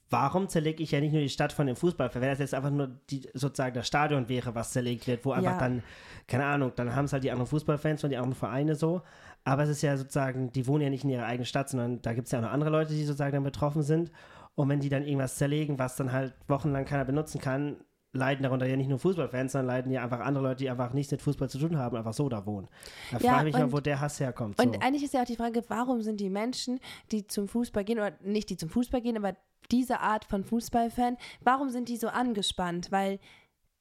warum 0.09 0.49
zerlege 0.49 0.81
ich 0.81 0.91
ja 0.91 0.99
nicht 0.99 1.11
nur 1.11 1.21
die 1.21 1.29
Stadt 1.29 1.53
von 1.53 1.67
dem 1.67 1.75
Fußballfan? 1.75 2.21
Wenn 2.21 2.29
das 2.29 2.39
jetzt 2.39 2.55
einfach 2.55 2.71
nur 2.71 2.87
die, 3.11 3.29
sozusagen 3.35 3.75
das 3.75 3.85
Stadion 3.85 4.27
wäre, 4.29 4.55
was 4.55 4.71
zerlegt 4.71 5.05
wird, 5.05 5.23
wo 5.25 5.31
einfach 5.31 5.51
Ja. 5.51 5.59
dann, 5.59 5.83
keine 6.27 6.45
Ahnung, 6.45 6.71
dann 6.75 6.95
haben 6.95 7.05
es 7.05 7.13
halt 7.13 7.23
die 7.23 7.31
anderen 7.31 7.47
Fußballfans 7.47 8.03
und 8.03 8.09
die 8.09 8.17
anderen 8.17 8.35
Vereine 8.35 8.73
so. 8.75 9.03
Aber 9.47 9.63
es 9.63 9.69
ist 9.69 9.81
ja 9.81 9.95
sozusagen, 9.95 10.51
die 10.51 10.67
wohnen 10.67 10.83
ja 10.83 10.89
nicht 10.89 11.03
in 11.05 11.09
ihrer 11.09 11.25
eigenen 11.25 11.45
Stadt, 11.45 11.69
sondern 11.69 12.01
da 12.01 12.13
gibt 12.13 12.25
es 12.25 12.31
ja 12.31 12.39
auch 12.39 12.43
noch 12.43 12.51
andere 12.51 12.69
Leute, 12.69 12.93
die 12.93 13.03
sozusagen 13.05 13.31
dann 13.33 13.43
betroffen 13.43 13.81
sind. 13.81 14.11
Und 14.55 14.67
wenn 14.69 14.79
die 14.81 14.89
dann 14.89 15.03
irgendwas 15.03 15.37
zerlegen, 15.37 15.79
was 15.79 15.95
dann 15.95 16.11
halt 16.11 16.33
wochenlang 16.47 16.83
keiner 16.83 17.05
benutzen 17.05 17.39
kann, 17.39 17.77
leiden 18.11 18.43
darunter 18.43 18.65
ja 18.65 18.75
nicht 18.75 18.89
nur 18.89 18.99
Fußballfans, 18.99 19.51
sondern 19.53 19.67
leiden 19.67 19.91
ja 19.91 20.03
einfach 20.03 20.19
andere 20.19 20.43
Leute, 20.43 20.63
die 20.63 20.69
einfach 20.69 20.91
nichts 20.91 21.11
mit 21.11 21.21
Fußball 21.21 21.49
zu 21.49 21.59
tun 21.59 21.77
haben, 21.77 21.95
einfach 21.95 22.13
so 22.13 22.27
da 22.27 22.45
wohnen. 22.45 22.67
Da 23.11 23.19
Ja, 23.19 23.33
frage 23.33 23.39
ich 23.49 23.53
mich 23.53 23.59
mal, 23.59 23.65
und- 23.65 23.71
wo 23.73 23.79
der 23.79 24.01
Hass 24.01 24.19
herkommt. 24.19 24.59
Und 24.59 24.75
so. 24.75 24.81
eigentlich 24.81 25.03
ist 25.03 25.13
ja 25.13 25.21
auch 25.21 25.25
die 25.25 25.35
Frage, 25.35 25.61
warum 25.69 26.01
sind 26.01 26.19
die 26.19 26.29
Menschen, 26.29 26.79
die 27.11 27.27
zum 27.27 27.47
Fußball 27.47 27.83
gehen, 27.85 27.99
oder 27.99 28.13
nicht 28.23 28.49
die 28.49 28.57
zum 28.57 28.69
Fußball 28.69 29.01
gehen, 29.01 29.15
aber 29.17 29.35
diese 29.71 29.99
Art 29.99 30.25
von 30.25 30.43
Fußballfan, 30.43 31.15
warum 31.41 31.69
sind 31.69 31.87
die 31.89 31.97
so 31.97 32.07
angespannt? 32.07 32.91
Weil 32.91 33.17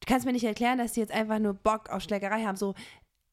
du 0.01 0.07
kannst 0.07 0.27
mir 0.27 0.33
nicht 0.33 0.45
erklären, 0.45 0.79
dass 0.79 0.93
die 0.93 1.01
jetzt 1.01 1.13
einfach 1.13 1.39
nur 1.39 1.55
Bock 1.55 1.89
auf 1.91 2.03
Schlägerei 2.03 2.45
haben. 2.45 2.57
So, 2.57 2.75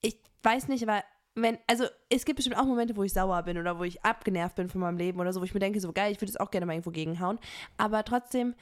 ich 0.02 0.18
weiß 0.44 0.68
nicht, 0.70 0.88
aber 0.88 1.04
wenn, 1.36 1.58
also 1.68 1.86
es 2.10 2.26
gibt 2.26 2.38
bestimmt 2.38 2.58
auch 2.58 2.66
Momente, 2.66 2.96
wo 2.96 3.04
ich 3.04 3.14
sauer 3.14 3.42
bin 3.44 3.58
oder 3.58 3.80
wo 3.80 3.84
ich 3.84 4.04
abgenervt 4.04 4.56
bin 4.56 4.70
von 4.70 4.82
meinem 4.82 4.98
Leben 4.98 5.20
oder 5.20 5.34
so, 5.34 5.42
wo 5.42 5.46
ich 5.46 5.54
mir 5.54 5.60
denke, 5.60 5.80
so 5.80 5.92
geil, 5.92 6.12
ich 6.12 6.22
würde 6.22 6.32
es 6.32 6.40
auch 6.40 6.52
gerne 6.52 6.66
mal 6.66 6.74
irgendwo 6.74 6.92
gegenhauen. 6.92 7.40
Aber 7.78 8.04
trotzdem 8.06 8.54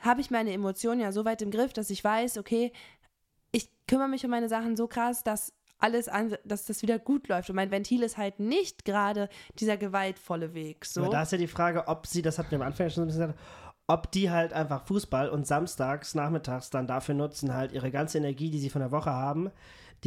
habe 0.00 0.20
ich 0.20 0.30
meine 0.30 0.52
Emotionen 0.52 1.00
ja 1.00 1.12
so 1.12 1.24
weit 1.24 1.42
im 1.42 1.50
Griff, 1.50 1.72
dass 1.72 1.90
ich 1.90 2.02
weiß, 2.02 2.38
okay, 2.38 2.72
ich 3.52 3.70
kümmere 3.86 4.08
mich 4.08 4.24
um 4.24 4.30
meine 4.30 4.48
Sachen 4.48 4.76
so 4.76 4.88
krass, 4.88 5.22
dass 5.22 5.52
alles 5.78 6.08
an, 6.08 6.36
dass 6.44 6.66
das 6.66 6.82
wieder 6.82 6.98
gut 6.98 7.28
läuft. 7.28 7.50
Und 7.50 7.56
mein 7.56 7.70
Ventil 7.70 8.02
ist 8.02 8.16
halt 8.16 8.40
nicht 8.40 8.84
gerade 8.84 9.28
dieser 9.58 9.76
gewaltvolle 9.76 10.54
Weg. 10.54 10.84
So. 10.84 11.02
Aber 11.02 11.10
da 11.10 11.22
ist 11.22 11.32
ja 11.32 11.38
die 11.38 11.46
Frage, 11.46 11.86
ob 11.86 12.06
sie, 12.06 12.22
das 12.22 12.38
hatten 12.38 12.50
wir 12.50 12.60
am 12.60 12.66
Anfang 12.66 12.90
schon 12.90 13.04
ein 13.04 13.06
bisschen 13.06 13.22
gesagt, 13.22 13.40
ob 13.88 14.10
die 14.10 14.30
halt 14.30 14.52
einfach 14.52 14.84
Fußball 14.86 15.28
und 15.28 15.46
samstags, 15.46 16.14
nachmittags 16.14 16.70
dann 16.70 16.88
dafür 16.88 17.14
nutzen, 17.14 17.54
halt 17.54 17.72
ihre 17.72 17.90
ganze 17.90 18.18
Energie, 18.18 18.50
die 18.50 18.58
sie 18.58 18.70
von 18.70 18.80
der 18.80 18.90
Woche 18.90 19.10
haben, 19.10 19.50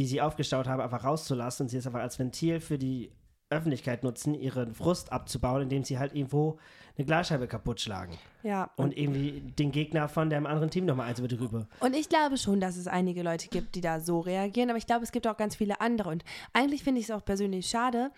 die 0.00 0.06
sie 0.06 0.22
aufgestaut 0.22 0.66
haben, 0.66 0.80
einfach 0.80 1.04
rauszulassen 1.04 1.64
und 1.64 1.68
sie 1.68 1.76
es 1.76 1.86
einfach 1.86 2.00
als 2.00 2.18
Ventil 2.18 2.58
für 2.60 2.78
die 2.78 3.12
Öffentlichkeit 3.50 4.02
nutzen, 4.02 4.32
ihren 4.32 4.72
Frust 4.72 5.12
abzubauen, 5.12 5.60
indem 5.60 5.84
sie 5.84 5.98
halt 5.98 6.14
irgendwo 6.14 6.58
eine 6.96 7.04
Glasscheibe 7.04 7.46
kaputt 7.46 7.82
schlagen. 7.82 8.16
ja. 8.42 8.70
Und 8.76 8.96
irgendwie 8.96 9.42
den 9.58 9.72
Gegner 9.72 10.08
von 10.08 10.30
dem 10.30 10.46
anderen 10.46 10.70
Team 10.70 10.86
nochmal 10.86 11.10
eins 11.10 11.18
über 11.18 11.28
drüber. 11.28 11.66
Und 11.80 11.94
ich 11.94 12.08
glaube 12.08 12.38
schon, 12.38 12.60
dass 12.60 12.78
es 12.78 12.86
einige 12.86 13.22
Leute 13.22 13.48
gibt, 13.48 13.74
die 13.74 13.82
da 13.82 14.00
so 14.00 14.20
reagieren, 14.20 14.70
aber 14.70 14.78
ich 14.78 14.86
glaube, 14.86 15.04
es 15.04 15.12
gibt 15.12 15.26
auch 15.26 15.36
ganz 15.36 15.54
viele 15.54 15.82
andere. 15.82 16.08
Und 16.08 16.24
eigentlich 16.54 16.82
finde 16.82 17.00
ich 17.00 17.06
es 17.06 17.10
auch 17.10 17.22
persönlich 17.22 17.66
schade, 17.66 18.10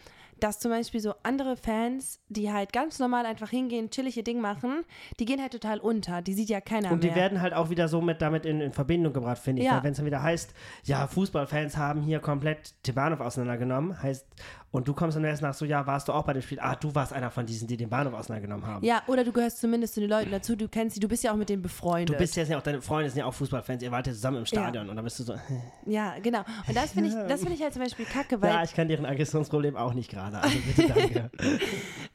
dass 0.43 0.59
zum 0.59 0.73
Beispiel 0.73 1.01
so 1.01 1.15
andere 1.23 1.57
Fans, 1.57 2.21
die 2.29 2.53
halt 2.53 2.73
ganz 2.73 2.99
normal 2.99 3.27
einfach 3.27 3.51
hingehen, 3.51 3.91
chillig 3.91 4.17
ihr 4.17 4.25
Ding 4.25 4.41
machen, 4.41 4.85
die 5.21 5.25
gehen 5.25 5.41
halt 5.41 5.53
total 5.53 5.79
unter. 5.79 6.21
Die 6.21 6.35
sieht 6.35 6.49
ja 6.49 6.61
keiner 6.61 6.91
Und 6.91 7.05
die 7.05 7.09
mehr. 7.09 7.17
werden 7.17 7.41
halt 7.41 7.55
auch 7.55 7.71
wieder 7.71 7.87
so 7.87 8.01
mit 8.01 8.21
damit 8.21 8.45
in, 8.45 8.61
in 8.61 8.73
Verbindung 8.73 9.13
gebracht, 9.13 9.39
finde 9.39 9.63
ich. 9.63 9.69
Ja. 9.69 9.83
Wenn 9.85 9.93
es 9.93 9.99
dann 9.99 10.07
wieder 10.07 10.23
heißt, 10.23 10.53
ja, 10.85 11.07
Fußballfans 11.07 11.77
haben 11.77 12.03
hier 12.03 12.19
komplett 12.19 12.75
Tibanov 12.83 13.21
auseinandergenommen, 13.21 14.03
heißt, 14.03 14.27
und 14.73 14.89
du 14.89 14.95
kommst 14.95 15.17
dann 15.17 15.25
erst 15.25 15.43
nach 15.43 15.55
so, 15.55 15.65
ja, 15.65 15.87
warst 15.87 16.09
du 16.09 16.13
auch 16.13 16.25
bei 16.25 16.33
dem 16.33 16.43
Spiel? 16.43 16.59
Ah, 16.61 16.75
du 16.75 16.95
warst 16.95 17.13
einer 17.13 17.31
von 17.31 17.45
diesen, 17.45 17.69
die 17.69 17.77
den 17.77 17.91
Bahnhof 17.91 18.15
auseinandergenommen 18.15 18.67
haben. 18.67 18.85
ja, 18.85 19.03
oder 19.07 19.23
du 19.23 19.31
gehörst 19.31 19.61
zumindest 19.61 19.95
zu 19.95 20.01
den 20.01 20.09
Leuten 20.09 20.31
dazu, 20.31 20.57
du 20.57 20.67
kennst 20.67 20.95
sie, 20.95 21.01
du 21.01 21.09
bist 21.09 21.23
ja 21.23 21.33
auch 21.33 21.37
mit 21.37 21.51
denen 21.51 21.63
befreundet. 21.63 22.09
Du 22.09 22.19
bist 22.19 22.37
ja 22.37 22.59
auch, 22.59 22.63
deine 22.63 22.81
Freunde 22.81 23.11
sind 23.11 23.19
ja 23.19 23.27
auch 23.27 23.35
Fußballfans, 23.35 23.83
ihr 23.83 23.93
wart 23.93 24.07
ja 24.07 24.15
zusammen 24.15 24.39
im 24.39 24.47
Stadion 24.47 24.89
und 24.89 24.97
dann 24.97 25.05
bist 25.05 25.19
du 25.19 25.25
so, 25.25 25.35
ja, 25.87 26.15
genau. 26.23 26.41
Und 26.67 26.75
das 26.75 26.93
finde 26.93 27.11
ich, 27.11 27.15
das 27.15 27.41
finde 27.41 27.55
ich 27.55 27.63
halt 27.63 27.75
zum 27.75 27.83
Beispiel 27.83 28.07
kacke, 28.07 28.41
weil 28.41 28.51
ja, 28.51 28.63
ich 28.63 28.73
kann 28.73 28.89
deren 28.89 29.05
Aggressionsproblem 29.05 29.77
auch 29.77 29.93
nicht 29.93 30.11
gerade. 30.11 30.39
Also 30.39 30.57
bitte 30.75 30.89
danke. 30.95 31.31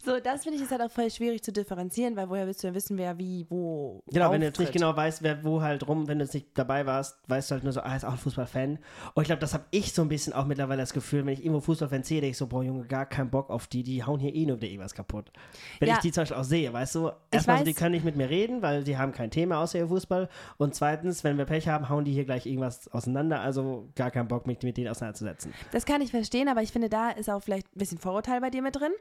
so, 0.04 0.20
das 0.20 0.44
finde 0.44 0.58
ich 0.58 0.64
ist 0.64 0.72
halt 0.72 0.82
auch 0.82 0.92
voll 0.92 1.12
schwierig 1.12 1.44
zu 1.44 1.52
differenzieren, 1.52 2.16
weil 2.16 2.28
woher 2.28 2.48
willst 2.48 2.64
du 2.64 2.68
denn 2.68 2.76
wissen, 2.76 2.98
wer 2.98 3.20
wie, 3.20 3.46
wo. 3.50 4.02
Genau, 4.08 4.32
wenn 4.32 4.42
du 4.42 4.48
jetzt 4.48 4.58
nicht 4.58 4.70
auftritt? 4.70 4.82
genau 4.82 4.96
weißt, 4.98 5.22
wer 5.22 5.44
wo 5.44 5.62
halt 5.62 5.88
rum, 5.88 6.08
wenn 6.08 6.18
du 6.18 6.26
jetzt 6.26 6.34
nicht 6.34 6.48
dabei 6.56 6.88
warst, 6.88 7.20
weißt 7.28 7.52
du 7.52 7.54
halt 7.54 7.64
nur 7.64 7.74
so, 7.74 7.82
ah, 7.82 7.96
ist 7.96 8.04
auch 8.04 8.14
ein 8.14 8.18
Fußballfan. 8.18 8.80
Und 9.14 9.22
ich 9.22 9.28
glaube, 9.28 9.42
das 9.42 9.54
habe 9.54 9.66
ich 9.70 9.94
so 9.94 10.02
ein 10.02 10.10
bisschen 10.10 10.34
auch 10.34 10.46
mittlerweile 10.46 10.82
das 10.82 10.94
Gefühl, 10.94 11.24
wenn 11.26 11.34
ich 11.34 11.42
irgendwo 11.42 11.62
Fußballfan 11.62 12.02
sehe, 12.02 12.22
denke 12.22 12.32
ich 12.32 12.38
so, 12.38 12.47
boah, 12.48 12.64
Junge, 12.64 12.86
gar 12.86 13.06
keinen 13.06 13.30
Bock 13.30 13.50
auf 13.50 13.68
die, 13.68 13.84
die 13.84 14.04
hauen 14.04 14.20
hier 14.20 14.34
eh 14.34 14.46
nur 14.46 14.58
wieder 14.58 14.68
irgendwas 14.68 14.94
kaputt. 14.94 15.32
Wenn 15.80 15.90
Ja. 15.90 15.96
ich 15.96 16.02
die 16.02 16.12
zum 16.12 16.22
Beispiel 16.22 16.38
auch 16.38 16.44
sehe, 16.44 16.72
weißt 16.74 16.96
du, 16.96 17.12
erstmal, 17.32 17.60
so, 17.60 17.64
die 17.66 17.72
weiß- 17.74 17.78
können 17.78 17.92
nicht 17.92 18.06
mit 18.06 18.16
mir 18.16 18.30
reden, 18.30 18.62
weil 18.62 18.84
die 18.84 18.98
haben 18.98 19.12
kein 19.12 19.32
Thema 19.32 19.62
außer 19.62 19.80
ihr 19.80 19.88
Fußball. 19.88 20.30
Und 20.58 20.76
zweitens, 20.76 21.24
wenn 21.24 21.38
wir 21.38 21.46
Pech 21.46 21.68
haben, 21.68 21.90
hauen 21.90 22.06
die 22.06 22.14
hier 22.14 22.26
gleich 22.26 22.46
irgendwas 22.46 22.88
auseinander, 22.90 23.42
also 23.42 23.90
gar 23.96 24.12
keinen 24.12 24.28
Bock, 24.28 24.48
mich 24.48 24.62
mit 24.64 24.78
denen 24.78 24.88
auseinanderzusetzen. 24.90 25.54
Das 25.72 25.86
kann 25.86 26.02
ich 26.02 26.12
verstehen, 26.12 26.48
aber 26.50 26.62
ich 26.62 26.72
finde, 26.72 26.90
da 26.90 27.10
ist 27.12 27.30
auch 27.30 27.42
vielleicht 27.44 27.68
ein 27.76 27.80
bisschen 27.80 27.98
Vorurteil 27.98 28.42
bei 28.42 28.50
dir 28.50 28.62
mit 28.62 28.76
drin. 28.76 28.92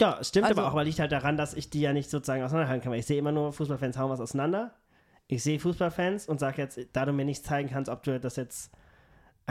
Ja, 0.00 0.22
stimmt 0.24 0.46
Also- 0.46 0.60
aber 0.60 0.70
auch, 0.70 0.74
weil 0.74 0.86
liegt 0.86 0.98
halt 0.98 1.12
daran, 1.12 1.36
dass 1.36 1.52
ich 1.54 1.68
die 1.68 1.80
ja 1.82 1.92
nicht 1.92 2.08
sozusagen 2.08 2.42
auseinanderhalten 2.42 2.82
kann. 2.82 2.92
Weil 2.92 3.00
ich 3.00 3.06
sehe 3.06 3.18
immer 3.18 3.32
nur, 3.32 3.52
Fußballfans 3.52 3.98
hauen 3.98 4.10
was 4.10 4.20
auseinander. 4.20 4.74
Ich 5.26 5.42
sehe 5.42 5.60
Fußballfans 5.60 6.26
und 6.26 6.40
sage 6.40 6.62
jetzt, 6.62 6.78
da 6.92 7.04
du 7.04 7.12
mir 7.12 7.24
nicht 7.24 7.44
zeigen 7.44 7.68
kannst, 7.68 7.90
ob 7.90 8.02
du 8.02 8.18
das 8.18 8.36
jetzt 8.36 8.72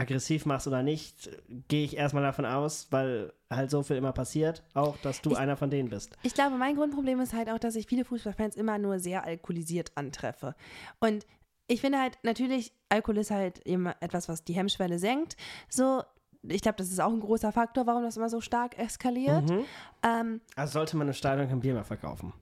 aggressiv 0.00 0.46
machst 0.46 0.66
oder 0.66 0.82
nicht, 0.82 1.30
gehe 1.68 1.84
ich 1.84 1.96
erstmal 1.96 2.22
davon 2.22 2.46
aus, 2.46 2.88
weil 2.90 3.32
halt 3.50 3.70
so 3.70 3.82
viel 3.82 3.96
immer 3.96 4.12
passiert, 4.12 4.62
auch, 4.74 4.96
dass 4.98 5.20
du 5.22 5.30
Ich- 5.32 5.38
einer 5.38 5.56
von 5.56 5.70
denen 5.70 5.90
bist. 5.90 6.16
Ich 6.22 6.34
glaube, 6.34 6.56
mein 6.56 6.76
Grundproblem 6.76 7.20
ist 7.20 7.32
halt 7.34 7.50
auch, 7.50 7.58
dass 7.58 7.74
ich 7.76 7.86
viele 7.86 8.04
Fußballfans 8.04 8.56
immer 8.56 8.78
nur 8.78 8.98
sehr 8.98 9.24
alkoholisiert 9.24 9.92
antreffe. 9.96 10.54
Und 11.00 11.26
ich 11.66 11.80
finde 11.80 11.98
halt, 12.00 12.18
natürlich, 12.22 12.72
Alkohol 12.88 13.18
ist 13.18 13.30
halt 13.30 13.58
immer 13.60 13.94
etwas, 14.00 14.28
was 14.28 14.42
die 14.44 14.54
Hemmschwelle 14.54 14.98
senkt. 14.98 15.36
So, 15.68 16.02
ich 16.42 16.62
glaube, 16.62 16.76
das 16.78 16.88
ist 16.90 17.00
auch 17.00 17.12
ein 17.12 17.20
großer 17.20 17.52
Faktor, 17.52 17.86
warum 17.86 18.02
das 18.02 18.16
immer 18.16 18.28
so 18.30 18.40
stark 18.40 18.78
eskaliert. 18.78 19.48
Mhm. 19.50 19.64
Ähm, 20.02 20.40
Also 20.56 20.72
sollte 20.72 20.96
man 20.96 21.06
im 21.08 21.14
Stadion 21.14 21.48
kein 21.48 21.60
Bier 21.60 21.74
mehr 21.74 21.84
verkaufen. 21.84 22.32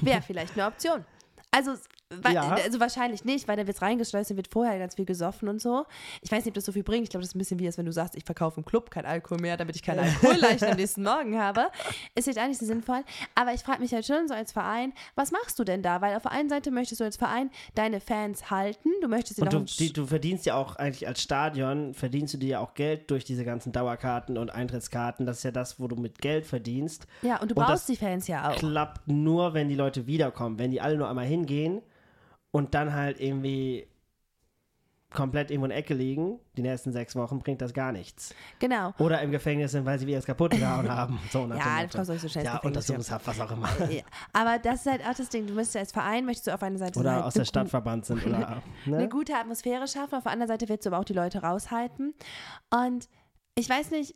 Wäre 0.00 0.22
vielleicht 0.22 0.54
eine 0.54 0.66
Option. 0.66 1.04
Also, 1.50 1.74
Ja. 2.32 2.54
also 2.54 2.80
wahrscheinlich 2.80 3.24
nicht, 3.24 3.48
weil 3.48 3.56
da 3.56 3.66
wird 3.66 3.80
reingeschleust, 3.80 4.30
da 4.30 4.36
wird 4.36 4.48
vorher 4.48 4.78
ganz 4.78 4.94
viel 4.96 5.04
gesoffen 5.04 5.48
und 5.48 5.60
so. 5.60 5.84
Ich 6.22 6.30
weiß 6.30 6.44
nicht, 6.44 6.48
ob 6.52 6.54
das 6.54 6.64
so 6.64 6.72
viel 6.72 6.82
bringt. 6.82 7.04
Ich 7.04 7.10
glaube, 7.10 7.22
das 7.22 7.30
ist 7.30 7.34
ein 7.34 7.38
bisschen 7.38 7.58
wie, 7.58 7.66
als 7.66 7.78
wenn 7.78 7.86
du 7.86 7.92
sagst, 7.92 8.16
ich 8.16 8.24
verkaufe 8.24 8.60
im 8.60 8.64
Club 8.64 8.90
kein 8.90 9.06
Alkohol 9.06 9.38
mehr, 9.40 9.56
damit 9.56 9.76
ich 9.76 9.82
keinen 9.82 10.00
Alkoholleichen 10.00 10.68
am 10.68 10.76
nächsten 10.78 11.02
Morgen 11.02 11.38
habe. 11.40 11.70
Ist 12.14 12.26
jetzt 12.26 12.38
nicht 12.46 12.60
so 12.60 12.66
sinnvoll. 12.66 13.02
Aber 13.34 13.52
ich 13.54 13.60
frage 13.62 13.80
mich 13.80 13.92
halt 13.92 14.06
schon 14.06 14.28
so 14.28 14.34
als 14.34 14.52
Verein, 14.52 14.92
was 15.14 15.30
machst 15.32 15.58
du 15.58 15.64
denn 15.64 15.82
da? 15.82 16.00
Weil 16.00 16.16
auf 16.16 16.22
der 16.22 16.32
einen 16.32 16.48
Seite 16.48 16.70
möchtest 16.70 17.00
du 17.00 17.04
als 17.04 17.16
Verein 17.16 17.50
deine 17.74 18.00
Fans 18.00 18.50
halten, 18.50 18.90
du 19.00 19.08
möchtest 19.08 19.36
sie 19.36 19.42
Und 19.42 19.52
noch 19.52 19.60
du, 19.60 19.64
die, 19.64 19.92
du 19.92 20.06
verdienst 20.06 20.46
ja 20.46 20.54
auch 20.56 20.76
eigentlich 20.76 21.06
als 21.08 21.22
Stadion, 21.22 21.94
verdienst 21.94 22.34
du 22.34 22.38
dir 22.38 22.48
ja 22.48 22.58
auch 22.60 22.74
Geld 22.74 23.10
durch 23.10 23.24
diese 23.24 23.44
ganzen 23.44 23.72
Dauerkarten 23.72 24.38
und 24.38 24.50
Eintrittskarten. 24.54 25.26
Das 25.26 25.38
ist 25.38 25.42
ja 25.44 25.50
das, 25.50 25.80
wo 25.80 25.88
du 25.88 25.96
mit 25.96 26.20
Geld 26.20 26.46
verdienst. 26.46 27.06
Ja, 27.22 27.40
und 27.40 27.50
du 27.50 27.54
Und 27.54 27.60
das 27.62 27.68
brauchst 27.68 27.88
die 27.88 27.96
Fans 27.96 28.26
ja 28.28 28.50
auch. 28.50 28.56
klappt 28.56 29.08
nur, 29.08 29.54
wenn 29.54 29.68
die 29.68 29.74
Leute 29.74 30.06
wiederkommen. 30.06 30.58
Wenn 30.58 30.70
die 30.70 30.80
alle 30.80 30.96
nur 30.96 31.08
einmal 31.08 31.26
hingehen 31.26 31.82
und 32.54 32.72
dann 32.72 32.92
halt 32.92 33.20
irgendwie 33.20 33.88
komplett 35.12 35.50
irgendwo 35.50 35.66
in 35.66 35.70
der 35.70 35.78
Ecke 35.78 35.92
liegen, 35.92 36.38
die 36.56 36.62
nächsten 36.62 36.92
sechs 36.92 37.16
Wochen, 37.16 37.40
bringt 37.40 37.60
das 37.60 37.74
gar 37.74 37.90
nichts. 37.90 38.32
Genau. 38.60 38.92
Oder 38.98 39.20
im 39.22 39.32
Gefängnis 39.32 39.72
sind, 39.72 39.84
weil 39.84 39.98
sie 39.98 40.06
wieder 40.06 40.18
das 40.18 40.26
kaputt 40.26 40.52
gehauen 40.52 40.88
haben. 40.88 41.18
So 41.32 41.46
nach 41.48 41.56
Ja, 41.56 41.82
Motto. 41.82 41.96
kommst 41.96 42.10
auch 42.12 42.18
so 42.18 42.28
schnell 42.28 42.44
ins 42.44 42.54
Ja. 42.54 42.60
Untersuchungshaft, 42.60 43.26
was 43.26 43.40
auch 43.40 43.50
immer. 43.50 43.68
Ja. 43.90 44.02
Aber 44.32 44.58
das 44.60 44.86
ist 44.86 44.86
halt 44.86 45.02
auch 45.04 45.14
das 45.14 45.28
Ding. 45.30 45.48
Du 45.48 45.52
müsstest 45.52 45.76
als 45.78 45.92
Verein, 45.92 46.24
möchtest 46.24 46.46
du 46.46 46.54
auf 46.54 46.62
einer 46.62 46.78
Seite 46.78 46.98
Oder 47.00 47.12
halt 47.14 47.24
aus 47.24 47.34
eine 47.34 47.40
der 47.40 47.46
Stadt 47.46 47.68
verbannt 47.68 48.06
sind. 48.06 48.24
Oder, 48.24 48.62
eine 48.86 48.96
ne? 48.98 49.08
gute 49.08 49.34
Atmosphäre 49.34 49.88
schaffen. 49.88 50.14
Auf 50.14 50.22
der 50.22 50.32
anderen 50.32 50.48
Seite 50.48 50.68
willst 50.68 50.86
du 50.86 50.90
aber 50.90 50.98
auch 51.00 51.04
die 51.04 51.12
Leute 51.12 51.42
raushalten. 51.42 52.14
Und 52.72 53.08
ich 53.56 53.68
weiß 53.68 53.90
nicht, 53.90 54.14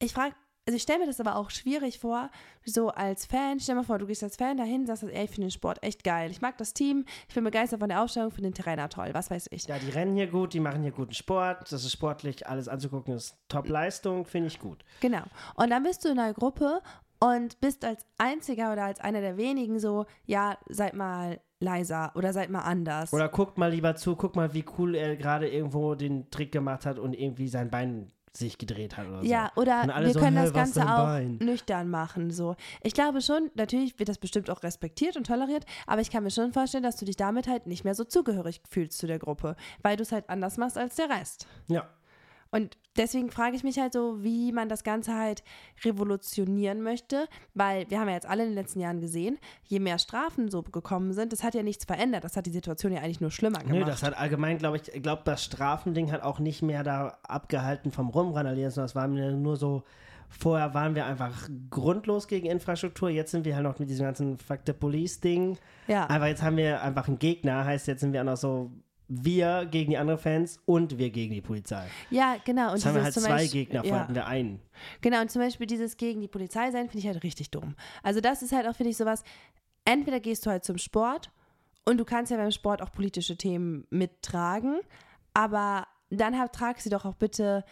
ich 0.00 0.12
frage, 0.12 0.34
also 0.70 0.76
ich 0.76 0.82
stelle 0.82 1.00
mir 1.00 1.06
das 1.06 1.18
aber 1.18 1.34
auch 1.34 1.50
schwierig 1.50 1.98
vor, 1.98 2.30
so 2.64 2.90
als 2.90 3.26
Fan. 3.26 3.58
Stell 3.58 3.74
dir 3.74 3.80
mal 3.80 3.84
vor, 3.84 3.98
du 3.98 4.06
gehst 4.06 4.22
als 4.22 4.36
Fan 4.36 4.56
dahin, 4.56 4.86
sagst, 4.86 5.02
ey, 5.02 5.24
ich 5.24 5.30
finde 5.30 5.48
den 5.48 5.50
Sport 5.50 5.82
echt 5.82 6.04
geil. 6.04 6.30
Ich 6.30 6.40
mag 6.40 6.56
das 6.58 6.74
Team, 6.74 7.06
ich 7.28 7.34
bin 7.34 7.42
begeistert 7.42 7.80
von 7.80 7.88
der 7.88 8.00
Aufstellung, 8.00 8.30
finde 8.30 8.50
den 8.50 8.54
Trainer 8.54 8.88
toll, 8.88 9.10
was 9.12 9.32
weiß 9.32 9.48
ich. 9.50 9.66
Ja, 9.66 9.80
die 9.80 9.90
rennen 9.90 10.14
hier 10.14 10.28
gut, 10.28 10.54
die 10.54 10.60
machen 10.60 10.82
hier 10.82 10.92
guten 10.92 11.12
Sport. 11.12 11.72
Das 11.72 11.84
ist 11.84 11.90
sportlich, 11.90 12.46
alles 12.46 12.68
anzugucken, 12.68 13.14
ist 13.14 13.36
Top-Leistung, 13.48 14.24
finde 14.26 14.46
ich 14.46 14.60
gut. 14.60 14.84
Genau. 15.00 15.24
Und 15.56 15.70
dann 15.70 15.82
bist 15.82 16.04
du 16.04 16.08
in 16.08 16.20
einer 16.20 16.34
Gruppe 16.34 16.82
und 17.18 17.60
bist 17.60 17.84
als 17.84 18.06
einziger 18.16 18.72
oder 18.72 18.84
als 18.84 19.00
einer 19.00 19.20
der 19.20 19.36
wenigen 19.36 19.80
so, 19.80 20.06
ja, 20.24 20.56
seid 20.68 20.94
mal 20.94 21.40
leiser 21.58 22.12
oder 22.14 22.32
seid 22.32 22.50
mal 22.50 22.60
anders. 22.60 23.12
Oder 23.12 23.28
guckt 23.28 23.58
mal 23.58 23.72
lieber 23.72 23.96
zu, 23.96 24.14
guck 24.14 24.36
mal, 24.36 24.54
wie 24.54 24.64
cool 24.78 24.94
er 24.94 25.16
gerade 25.16 25.48
irgendwo 25.48 25.96
den 25.96 26.30
Trick 26.30 26.52
gemacht 26.52 26.86
hat 26.86 27.00
und 27.00 27.12
irgendwie 27.12 27.48
sein 27.48 27.70
Bein 27.70 28.12
sich 28.32 28.58
gedreht 28.58 28.96
hat 28.96 29.08
oder 29.08 29.22
so. 29.22 29.28
Ja, 29.28 29.50
oder 29.56 29.86
wir 29.86 30.12
so, 30.12 30.20
können 30.20 30.36
"Hä, 30.36 30.44
das 30.44 30.52
Ganze 30.52 30.82
auch 30.82 31.04
Bein?" 31.04 31.38
nüchtern 31.42 31.90
machen. 31.90 32.30
So. 32.30 32.54
Ich 32.82 32.94
glaube 32.94 33.20
schon, 33.22 33.50
natürlich 33.54 33.98
wird 33.98 34.08
das 34.08 34.18
bestimmt 34.18 34.50
auch 34.50 34.62
respektiert 34.62 35.16
und 35.16 35.26
toleriert, 35.26 35.64
aber 35.86 36.00
ich 36.00 36.10
kann 36.10 36.22
mir 36.22 36.30
schon 36.30 36.52
vorstellen, 36.52 36.84
dass 36.84 36.96
du 36.96 37.04
dich 37.04 37.16
damit 37.16 37.48
halt 37.48 37.66
nicht 37.66 37.84
mehr 37.84 37.94
so 37.94 38.04
zugehörig 38.04 38.60
fühlst 38.68 38.98
zu 38.98 39.06
der 39.06 39.18
Gruppe, 39.18 39.56
weil 39.82 39.96
du 39.96 40.02
es 40.02 40.12
halt 40.12 40.28
anders 40.30 40.56
machst 40.58 40.78
als 40.78 40.96
der 40.96 41.10
Rest. 41.10 41.46
Ja. 41.68 41.88
Und 42.52 42.76
deswegen 42.96 43.30
frage 43.30 43.54
ich 43.54 43.62
mich 43.62 43.78
halt 43.78 43.92
so, 43.92 44.22
wie 44.24 44.50
man 44.52 44.68
das 44.68 44.82
Ganze 44.82 45.14
halt 45.14 45.44
revolutionieren 45.84 46.82
möchte, 46.82 47.28
weil 47.54 47.88
wir 47.90 48.00
haben 48.00 48.08
ja 48.08 48.14
jetzt 48.14 48.28
alle 48.28 48.42
in 48.42 48.50
den 48.50 48.56
letzten 48.56 48.80
Jahren 48.80 49.00
gesehen, 49.00 49.38
je 49.64 49.78
mehr 49.78 49.98
Strafen 49.98 50.50
so 50.50 50.62
gekommen 50.62 51.12
sind, 51.12 51.32
das 51.32 51.44
hat 51.44 51.54
ja 51.54 51.62
nichts 51.62 51.84
verändert. 51.84 52.24
Das 52.24 52.36
hat 52.36 52.46
die 52.46 52.50
Situation 52.50 52.92
ja 52.92 53.00
eigentlich 53.00 53.20
nur 53.20 53.30
schlimmer 53.30 53.60
gemacht. 53.60 53.78
Nö, 53.78 53.84
das 53.84 54.02
hat 54.02 54.16
allgemein, 54.16 54.58
glaube 54.58 54.78
ich, 54.78 54.92
ich 54.92 55.02
glaube, 55.02 55.22
das 55.24 55.44
Strafending 55.44 56.10
hat 56.10 56.22
auch 56.22 56.40
nicht 56.40 56.62
mehr 56.62 56.82
da 56.82 57.18
abgehalten 57.22 57.92
vom 57.92 58.08
Rumrandalieren, 58.08 58.72
sondern 58.72 58.86
es 58.86 58.94
war 58.96 59.06
mir 59.06 59.30
nur 59.32 59.56
so, 59.56 59.84
vorher 60.28 60.74
waren 60.74 60.94
wir 60.94 61.06
einfach 61.06 61.48
grundlos 61.70 62.26
gegen 62.26 62.46
Infrastruktur, 62.46 63.10
jetzt 63.10 63.30
sind 63.30 63.44
wir 63.44 63.54
halt 63.54 63.64
noch 63.64 63.78
mit 63.78 63.90
diesem 63.90 64.06
ganzen 64.06 64.38
Fuck 64.38 64.60
the 64.66 64.72
Police-Ding. 64.72 65.58
ja. 65.86 66.08
Aber 66.08 66.26
jetzt 66.26 66.42
haben 66.42 66.56
wir 66.56 66.82
einfach 66.82 67.06
einen 67.06 67.18
Gegner, 67.18 67.64
heißt 67.64 67.86
jetzt 67.86 68.00
sind 68.00 68.12
wir 68.12 68.20
auch 68.20 68.26
noch 68.26 68.36
so, 68.36 68.70
wir 69.12 69.66
gegen 69.66 69.90
die 69.90 69.98
anderen 69.98 70.20
Fans 70.20 70.60
und 70.66 70.96
wir 70.96 71.10
gegen 71.10 71.34
die 71.34 71.40
Polizei. 71.40 71.84
ja, 72.10 72.36
genau. 72.44 72.68
Und 72.68 72.76
Jetzt 72.76 72.86
haben 72.86 72.94
wir 72.94 73.02
halt 73.02 73.12
zwei 73.14 73.28
Beispiel- 73.28 73.64
Gegner, 73.64 73.84
ja. 73.84 74.08
wir 74.08 74.26
einen. 74.26 74.60
Genau, 75.00 75.20
und 75.20 75.30
zum 75.32 75.42
Beispiel 75.42 75.66
dieses 75.66 75.96
gegen 75.96 76.20
die 76.20 76.28
Polizei 76.28 76.70
sein, 76.70 76.88
finde 76.88 76.98
ich 77.00 77.06
halt 77.08 77.22
richtig 77.24 77.50
dumm. 77.50 77.74
Also 78.04 78.20
das 78.20 78.40
ist 78.42 78.52
halt 78.52 78.68
auch, 78.68 78.76
finde 78.76 78.90
ich, 78.90 78.96
sowas, 78.96 79.24
entweder 79.84 80.20
gehst 80.20 80.46
du 80.46 80.50
halt 80.50 80.64
zum 80.64 80.78
Sport 80.78 81.32
und 81.84 81.98
du 81.98 82.04
kannst 82.04 82.30
ja 82.30 82.36
beim 82.36 82.52
Sport 82.52 82.82
auch 82.82 82.92
politische 82.92 83.36
Themen 83.36 83.84
mittragen, 83.90 84.78
aber 85.34 85.88
dann 86.10 86.38
halt, 86.38 86.52
trag 86.52 86.80
sie 86.80 86.88
doch 86.90 87.04
auch 87.04 87.16
bitte 87.16 87.64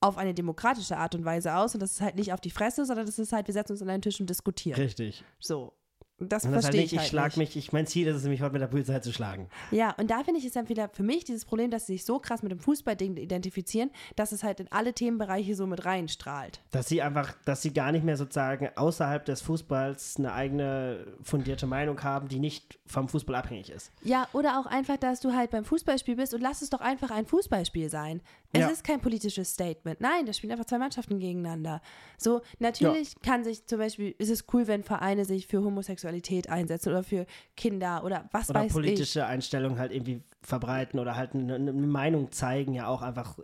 auf 0.00 0.18
eine 0.18 0.34
demokratische 0.34 0.96
Art 0.98 1.16
und 1.16 1.24
Weise 1.24 1.56
aus 1.56 1.74
und 1.74 1.80
das 1.80 1.92
ist 1.92 2.00
halt 2.00 2.14
nicht 2.14 2.32
auf 2.32 2.40
die 2.40 2.50
Fresse, 2.50 2.84
sondern 2.86 3.06
das 3.06 3.18
ist 3.18 3.32
halt, 3.32 3.48
wir 3.48 3.54
setzen 3.54 3.72
uns 3.72 3.82
an 3.82 3.90
einen 3.90 4.02
Tisch 4.02 4.20
und 4.20 4.30
diskutieren. 4.30 4.80
Richtig. 4.80 5.24
So. 5.40 5.72
Das 6.18 6.44
Und 6.44 6.52
das 6.52 6.64
halt 6.64 6.64
verstehe 6.64 6.80
nicht, 6.80 6.86
ich 6.86 6.92
ich 6.94 6.98
halt 7.00 7.08
schlag 7.10 7.36
nicht. 7.36 7.54
mich, 7.54 7.56
ich, 7.56 7.72
mein 7.72 7.86
Ziel 7.86 8.06
ist 8.06 8.16
es 8.16 8.22
nämlich 8.22 8.40
heute 8.40 8.54
mit 8.54 8.62
der 8.62 8.68
Polizei 8.68 9.00
zu 9.00 9.12
schlagen. 9.12 9.50
Ja, 9.70 9.94
und 9.98 10.10
da 10.10 10.24
finde 10.24 10.40
ich 10.40 10.46
es 10.46 10.52
dann 10.54 10.68
wieder 10.70 10.88
für 10.88 11.02
mich 11.02 11.24
dieses 11.24 11.44
Problem, 11.44 11.70
dass 11.70 11.86
sie 11.86 11.92
sich 11.92 12.06
so 12.06 12.18
krass 12.18 12.42
mit 12.42 12.52
dem 12.52 12.58
Fußballding 12.58 13.18
identifizieren, 13.18 13.90
dass 14.16 14.32
es 14.32 14.42
halt 14.42 14.60
in 14.60 14.72
alle 14.72 14.94
Themenbereiche 14.94 15.54
so 15.54 15.66
mit 15.66 15.84
reinstrahlt. 15.84 16.62
Dass 16.70 16.88
sie 16.88 17.02
einfach, 17.02 17.34
dass 17.44 17.60
sie 17.60 17.74
gar 17.74 17.92
nicht 17.92 18.04
mehr 18.04 18.16
sozusagen 18.16 18.70
außerhalb 18.76 19.26
des 19.26 19.42
Fußballs 19.42 20.16
eine 20.16 20.32
eigene 20.32 21.06
fundierte 21.22 21.66
Meinung 21.66 22.02
haben, 22.02 22.28
die 22.28 22.38
nicht 22.38 22.78
vom 22.86 23.08
Fußball 23.08 23.34
abhängig 23.34 23.68
ist. 23.68 23.92
Ja, 24.02 24.26
oder 24.32 24.58
auch 24.58 24.66
einfach, 24.66 24.96
dass 24.96 25.20
du 25.20 25.34
halt 25.34 25.50
beim 25.50 25.64
Fußballspiel 25.64 26.16
bist 26.16 26.32
und 26.32 26.40
lass 26.40 26.62
es 26.62 26.70
doch 26.70 26.80
einfach 26.80 27.10
ein 27.10 27.26
Fußballspiel 27.26 27.90
sein. 27.90 28.22
Es 28.56 28.66
Ja. 28.66 28.68
ist 28.68 28.84
kein 28.84 29.00
politisches 29.00 29.50
Statement. 29.52 30.00
Nein, 30.00 30.26
da 30.26 30.32
spielen 30.32 30.52
einfach 30.52 30.64
zwei 30.66 30.78
Mannschaften 30.78 31.18
gegeneinander. 31.18 31.80
So, 32.18 32.42
natürlich 32.58 33.14
kann 33.22 33.44
sich 33.44 33.66
zum 33.66 33.78
Beispiel, 33.78 34.14
ist 34.18 34.30
es 34.30 34.44
cool, 34.52 34.66
wenn 34.66 34.82
Vereine 34.82 35.24
sich 35.24 35.46
für 35.46 35.62
Homosexualität 35.62 36.48
einsetzen 36.48 36.90
oder 36.90 37.02
für 37.02 37.26
Kinder 37.56 38.04
oder 38.04 38.28
was 38.32 38.50
Oder 38.50 38.60
weiß 38.60 38.66
ich. 38.66 38.72
politische 38.72 39.26
Einstellungen 39.26 39.78
halt 39.78 39.92
irgendwie 39.92 40.22
verbreiten 40.42 40.98
oder 41.00 41.16
halt 41.16 41.34
eine, 41.34 41.54
eine 41.54 41.72
Meinung 41.72 42.32
zeigen, 42.32 42.74
ja 42.74 42.86
auch 42.88 43.02
einfach, 43.02 43.38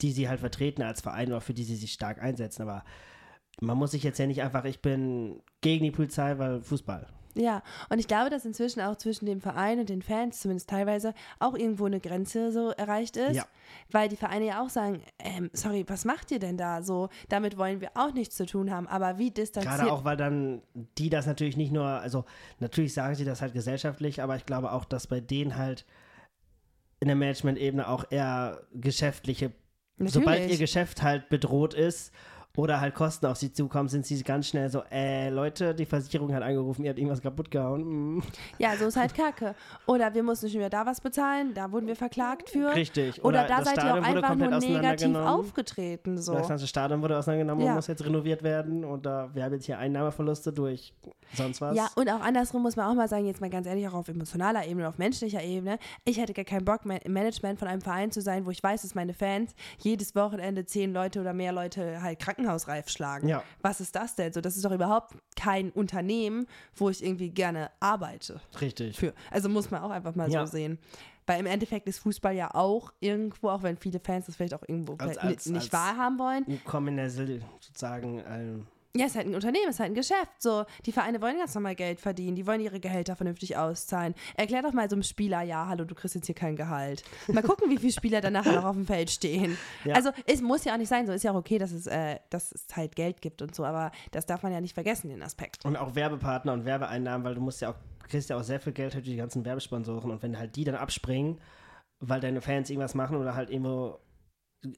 die 0.00 0.12
sie 0.12 0.28
halt 0.28 0.40
vertreten 0.40 0.82
als 0.82 1.00
Verein 1.00 1.28
oder 1.28 1.40
für 1.40 1.54
die 1.54 1.64
sie 1.64 1.76
sich 1.76 1.92
stark 1.92 2.20
einsetzen. 2.20 2.62
Aber 2.62 2.84
man 3.60 3.78
muss 3.78 3.92
sich 3.92 4.02
jetzt 4.02 4.18
ja 4.18 4.26
nicht 4.26 4.42
einfach, 4.42 4.64
ich 4.64 4.82
bin 4.82 5.40
gegen 5.60 5.84
die 5.84 5.90
Polizei, 5.92 6.38
weil 6.38 6.60
Fußball. 6.60 7.06
Ja, 7.34 7.62
und 7.88 7.98
ich 7.98 8.06
glaube, 8.06 8.30
dass 8.30 8.44
inzwischen 8.44 8.80
auch 8.80 8.96
zwischen 8.96 9.26
dem 9.26 9.40
Verein 9.40 9.80
und 9.80 9.88
den 9.88 10.02
Fans, 10.02 10.40
zumindest 10.40 10.70
teilweise, 10.70 11.14
auch 11.40 11.54
irgendwo 11.54 11.86
eine 11.86 12.00
Grenze 12.00 12.52
so 12.52 12.70
erreicht 12.70 13.16
ist. 13.16 13.36
Ja. 13.36 13.46
Weil 13.90 14.08
die 14.08 14.16
Vereine 14.16 14.46
ja 14.46 14.62
auch 14.62 14.68
sagen, 14.68 15.02
ähm, 15.18 15.50
sorry, 15.52 15.84
was 15.88 16.04
macht 16.04 16.30
ihr 16.30 16.38
denn 16.38 16.56
da 16.56 16.82
so? 16.82 17.08
Damit 17.28 17.58
wollen 17.58 17.80
wir 17.80 17.90
auch 17.94 18.12
nichts 18.12 18.36
zu 18.36 18.46
tun 18.46 18.70
haben. 18.70 18.86
Aber 18.86 19.18
wie 19.18 19.30
distanziert... 19.30 19.76
Gerade 19.76 19.92
auch, 19.92 20.04
weil 20.04 20.16
dann 20.16 20.62
die 20.98 21.10
das 21.10 21.26
natürlich 21.26 21.56
nicht 21.56 21.72
nur, 21.72 21.86
also 21.86 22.24
natürlich 22.60 22.94
sagen 22.94 23.14
sie 23.14 23.24
das 23.24 23.42
halt 23.42 23.52
gesellschaftlich, 23.52 24.22
aber 24.22 24.36
ich 24.36 24.46
glaube 24.46 24.70
auch, 24.72 24.84
dass 24.84 25.06
bei 25.06 25.20
denen 25.20 25.56
halt 25.56 25.84
in 27.00 27.08
der 27.08 27.16
Management-Ebene 27.16 27.88
auch 27.88 28.04
eher 28.10 28.62
geschäftliche, 28.72 29.52
sobald 29.98 30.26
Natürlich. 30.26 30.52
ihr 30.52 30.58
Geschäft 30.58 31.02
halt 31.02 31.28
bedroht 31.28 31.74
ist 31.74 32.12
oder 32.56 32.80
halt 32.80 32.94
Kosten 32.94 33.26
auf 33.26 33.36
sie 33.36 33.52
zukommen, 33.52 33.88
sind 33.88 34.06
sie 34.06 34.22
ganz 34.22 34.48
schnell 34.48 34.68
so, 34.70 34.82
äh, 34.90 35.28
Leute, 35.28 35.74
die 35.74 35.86
Versicherung 35.86 36.32
hat 36.32 36.42
angerufen, 36.42 36.84
ihr 36.84 36.90
habt 36.90 36.98
irgendwas 36.98 37.20
kaputt 37.20 37.50
gehauen. 37.50 38.16
Mm. 38.18 38.22
Ja, 38.58 38.76
so 38.76 38.86
ist 38.86 38.96
halt 38.96 39.14
Kacke. 39.14 39.54
Oder 39.86 40.14
wir 40.14 40.22
mussten 40.22 40.48
schon 40.48 40.60
wieder 40.60 40.70
da 40.70 40.86
was 40.86 41.00
bezahlen, 41.00 41.52
da 41.54 41.72
wurden 41.72 41.86
wir 41.86 41.96
verklagt 41.96 42.50
für. 42.50 42.74
Richtig. 42.74 43.18
Oder, 43.24 43.40
Oder 43.40 43.48
da 43.48 43.64
seid 43.64 43.78
ihr 43.78 43.84
auch 43.84 43.98
Stadion 43.98 44.04
einfach 44.04 44.34
nur 44.36 44.58
negativ 44.60 45.16
aufgetreten. 45.16 46.18
So. 46.18 46.34
Das 46.34 46.48
ganze 46.48 46.66
Stadion 46.66 47.02
wurde 47.02 47.18
auseinandergenommen 47.18 47.64
Ja. 47.64 47.70
und 47.72 47.76
muss 47.76 47.86
jetzt 47.88 48.04
renoviert 48.04 48.42
werden 48.42 48.84
und 48.84 49.06
äh, 49.06 49.34
wir 49.34 49.44
haben 49.44 49.52
jetzt 49.52 49.66
hier 49.66 49.78
Einnahmeverluste 49.78 50.52
durch 50.52 50.94
sonst 51.32 51.60
was. 51.60 51.76
Ja, 51.76 51.88
und 51.96 52.08
auch 52.08 52.20
andersrum 52.20 52.62
muss 52.62 52.76
man 52.76 52.86
auch 52.86 52.94
mal 52.94 53.08
sagen, 53.08 53.26
jetzt 53.26 53.40
mal 53.40 53.50
ganz 53.50 53.66
ehrlich, 53.66 53.88
auch 53.88 53.94
auf 53.94 54.08
emotionaler 54.08 54.66
Ebene, 54.66 54.88
auf 54.88 54.98
menschlicher 54.98 55.42
Ebene, 55.42 55.78
ich 56.04 56.18
hätte 56.18 56.32
gar 56.32 56.44
keinen 56.44 56.64
Bock, 56.64 56.82
im 56.84 57.12
Management 57.12 57.58
von 57.58 57.66
einem 57.66 57.80
Verein 57.80 58.12
zu 58.12 58.20
sein, 58.20 58.46
wo 58.46 58.50
ich 58.50 58.62
weiß, 58.62 58.82
dass 58.82 58.94
meine 58.94 59.14
Fans 59.14 59.54
jedes 59.78 60.14
Wochenende 60.14 60.64
zehn 60.64 60.92
Leute 60.92 61.20
oder 61.20 61.32
mehr 61.32 61.52
Leute 61.52 62.00
halt 62.02 62.20
krankenhausreif 62.44 62.88
schlagen. 62.88 63.28
Ja. 63.28 63.42
Was 63.62 63.80
ist 63.80 63.94
das 63.96 64.14
denn? 64.14 64.32
So, 64.32 64.40
das 64.40 64.56
ist 64.56 64.64
doch 64.64 64.72
überhaupt 64.72 65.14
kein 65.36 65.70
Unternehmen, 65.70 66.46
wo 66.76 66.90
ich 66.90 67.04
irgendwie 67.04 67.30
gerne 67.30 67.70
arbeite. 67.80 68.40
Richtig. 68.60 68.96
Für. 68.98 69.14
Also 69.30 69.48
muss 69.48 69.70
man 69.70 69.82
auch 69.82 69.90
einfach 69.90 70.14
mal 70.14 70.30
Ja. 70.30 70.46
so 70.46 70.52
sehen. 70.52 70.78
Weil 71.26 71.40
im 71.40 71.46
Endeffekt 71.46 71.88
ist 71.88 72.00
Fußball 72.00 72.34
ja 72.34 72.54
auch 72.54 72.92
irgendwo, 73.00 73.48
auch 73.48 73.62
wenn 73.62 73.78
viele 73.78 73.98
Fans 73.98 74.26
das 74.26 74.36
vielleicht 74.36 74.52
auch 74.52 74.62
irgendwo 74.68 74.94
Als- 74.98 75.16
als- 75.16 75.46
nicht 75.46 75.62
als- 75.62 75.72
wahrhaben 75.72 76.18
wollen, 76.18 76.60
Kommen 76.64 76.88
in 76.88 76.96
der 76.96 77.10
Sil- 77.10 77.40
sozusagen 77.60 78.22
ähm, 78.28 78.66
ja, 78.96 79.06
es 79.06 79.12
ist 79.12 79.16
halt 79.16 79.26
ein 79.26 79.34
Unternehmen, 79.34 79.66
es 79.68 79.76
ist 79.76 79.80
halt 79.80 79.90
ein 79.90 79.96
Geschäft. 79.96 80.30
So, 80.40 80.64
die 80.86 80.92
Vereine 80.92 81.20
wollen 81.20 81.36
ganz 81.36 81.52
normal 81.56 81.74
Geld 81.74 82.00
verdienen, 82.00 82.36
die 82.36 82.46
wollen 82.46 82.60
ihre 82.60 82.78
Gehälter 82.78 83.16
vernünftig 83.16 83.56
auszahlen. 83.56 84.14
Erklär 84.36 84.62
doch 84.62 84.72
mal 84.72 84.88
so 84.88 84.94
einem 84.94 85.02
Spieler, 85.02 85.42
ja, 85.42 85.66
hallo, 85.66 85.84
du 85.84 85.96
kriegst 85.96 86.14
jetzt 86.14 86.26
hier 86.26 86.34
kein 86.36 86.54
Gehalt. 86.54 87.02
Mal 87.26 87.42
gucken, 87.42 87.70
wie 87.70 87.78
viele 87.78 87.92
Spieler 87.92 88.20
dann 88.20 88.34
nachher 88.34 88.52
noch 88.52 88.64
auf 88.64 88.76
dem 88.76 88.86
Feld 88.86 89.10
stehen. 89.10 89.58
Ja. 89.84 89.96
Also 89.96 90.10
es 90.26 90.40
muss 90.42 90.64
ja 90.64 90.74
auch 90.74 90.78
nicht 90.78 90.88
sein, 90.88 91.06
so 91.06 91.12
ist 91.12 91.24
ja 91.24 91.32
auch 91.32 91.36
okay, 91.36 91.58
dass 91.58 91.72
es, 91.72 91.88
äh, 91.88 92.20
dass 92.30 92.52
es 92.52 92.66
halt 92.76 92.94
Geld 92.94 93.20
gibt 93.20 93.42
und 93.42 93.52
so, 93.52 93.64
aber 93.64 93.90
das 94.12 94.26
darf 94.26 94.44
man 94.44 94.52
ja 94.52 94.60
nicht 94.60 94.74
vergessen, 94.74 95.08
den 95.08 95.22
Aspekt. 95.22 95.64
Und 95.64 95.76
auch 95.76 95.96
Werbepartner 95.96 96.52
und 96.52 96.64
Werbeeinnahmen, 96.64 97.24
weil 97.24 97.34
du 97.34 97.40
musst 97.40 97.60
ja 97.62 97.70
auch, 97.70 97.76
kriegst 98.08 98.30
ja 98.30 98.36
auch 98.36 98.44
sehr 98.44 98.60
viel 98.60 98.72
Geld 98.72 98.94
halt 98.94 99.04
durch 99.04 99.12
die 99.12 99.18
ganzen 99.18 99.44
Werbesponsoren 99.44 100.12
und 100.12 100.22
wenn 100.22 100.38
halt 100.38 100.54
die 100.54 100.62
dann 100.62 100.76
abspringen, 100.76 101.40
weil 101.98 102.20
deine 102.20 102.40
Fans 102.40 102.70
irgendwas 102.70 102.94
machen 102.94 103.16
oder 103.16 103.34
halt 103.34 103.50
irgendwo 103.50 103.98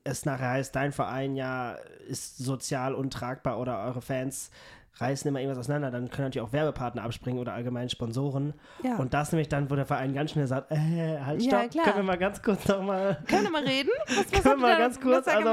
es 0.05 0.25
nachher 0.25 0.51
heißt, 0.51 0.75
dein 0.75 0.93
Verein 0.93 1.37
ja 1.37 1.77
ist 2.09 2.39
sozial 2.39 2.95
untragbar 2.95 3.59
oder 3.59 3.85
eure 3.85 4.03
Fans 4.03 4.51
reißen 4.99 5.29
immer 5.29 5.41
irgendwas 5.41 5.59
auseinander, 5.59 5.91
dann 5.91 6.09
können 6.11 6.29
natürlich 6.29 6.47
auch 6.47 6.53
Werbepartner 6.53 7.03
abspringen 7.03 7.39
oder 7.39 7.53
allgemein 7.53 7.91
Sponsoren. 7.91 8.55
Ja. 8.83 8.97
Und 8.97 9.13
das 9.13 9.33
nämlich 9.33 9.49
dann, 9.49 9.71
wo 9.71 9.77
der 9.77 9.85
Verein 9.85 10.15
ganz 10.15 10.31
schnell 10.31 10.47
sagt, 10.47 10.73
äh, 10.73 11.21
halt 11.21 11.43
Ja, 11.43 11.61
stopp, 11.61 11.71
klar. 11.71 11.85
können 11.85 11.97
wir 11.99 12.03
mal 12.05 12.19
ganz 12.19 12.43
kurz 12.43 12.67
nochmal, 12.67 13.23
Können 13.29 13.45
wir 13.45 13.51
mal 13.51 13.65
reden? 13.65 13.91
Was, 14.07 14.17
was 14.17 14.43
können 14.43 14.45
wir 14.45 14.69
mal 14.69 14.79
ganz 14.79 15.01
kurz, 15.01 15.29
also, 15.29 15.51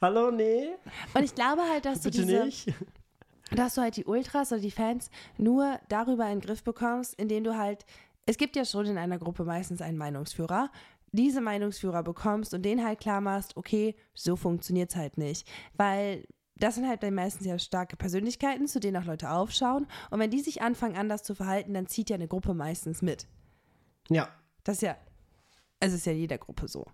hallo, 0.00 0.30
nee, 0.30 0.68
Und 1.14 1.22
ich 1.22 1.34
glaube 1.34 1.62
halt, 1.62 1.84
dass 1.84 2.00
du 2.00 2.10
bitte 2.10 2.26
diese, 2.26 2.44
nicht. 2.44 2.74
dass 3.50 3.74
du 3.74 3.80
halt 3.80 3.96
die 3.96 4.04
Ultras 4.04 4.52
oder 4.52 4.60
die 4.60 4.70
Fans 4.70 5.10
nur 5.38 5.78
darüber 5.88 6.26
in 6.26 6.40
den 6.40 6.40
Griff 6.40 6.62
bekommst, 6.62 7.14
indem 7.14 7.44
du 7.44 7.56
halt, 7.56 7.86
es 8.26 8.36
gibt 8.36 8.56
ja 8.56 8.64
schon 8.64 8.86
in 8.86 8.98
einer 8.98 9.18
Gruppe 9.18 9.44
meistens 9.44 9.80
einen 9.80 9.96
Meinungsführer, 9.96 10.70
diese 11.12 11.40
Meinungsführer 11.40 12.02
bekommst 12.02 12.54
und 12.54 12.62
den 12.62 12.84
halt 12.84 13.00
klar 13.00 13.20
machst, 13.20 13.56
okay, 13.56 13.94
so 14.14 14.36
funktioniert 14.36 14.90
es 14.90 14.96
halt 14.96 15.18
nicht. 15.18 15.46
Weil 15.74 16.24
das 16.56 16.74
sind 16.74 16.88
halt 16.88 17.02
dann 17.02 17.14
meistens 17.14 17.46
ja 17.46 17.58
starke 17.58 17.96
Persönlichkeiten, 17.96 18.66
zu 18.66 18.80
denen 18.80 18.96
auch 18.96 19.06
Leute 19.06 19.30
aufschauen. 19.30 19.86
Und 20.10 20.20
wenn 20.20 20.30
die 20.30 20.40
sich 20.40 20.62
anfangen, 20.62 20.96
anders 20.96 21.22
zu 21.22 21.34
verhalten, 21.34 21.74
dann 21.74 21.86
zieht 21.86 22.10
ja 22.10 22.14
eine 22.16 22.28
Gruppe 22.28 22.54
meistens 22.54 23.02
mit. 23.02 23.26
Ja, 24.08 24.28
Das 24.64 24.76
ist 24.76 24.82
ja, 24.82 24.96
es 25.80 25.92
ist 25.92 26.06
ja 26.06 26.12
jeder 26.12 26.38
Gruppe 26.38 26.68
so. 26.68 26.86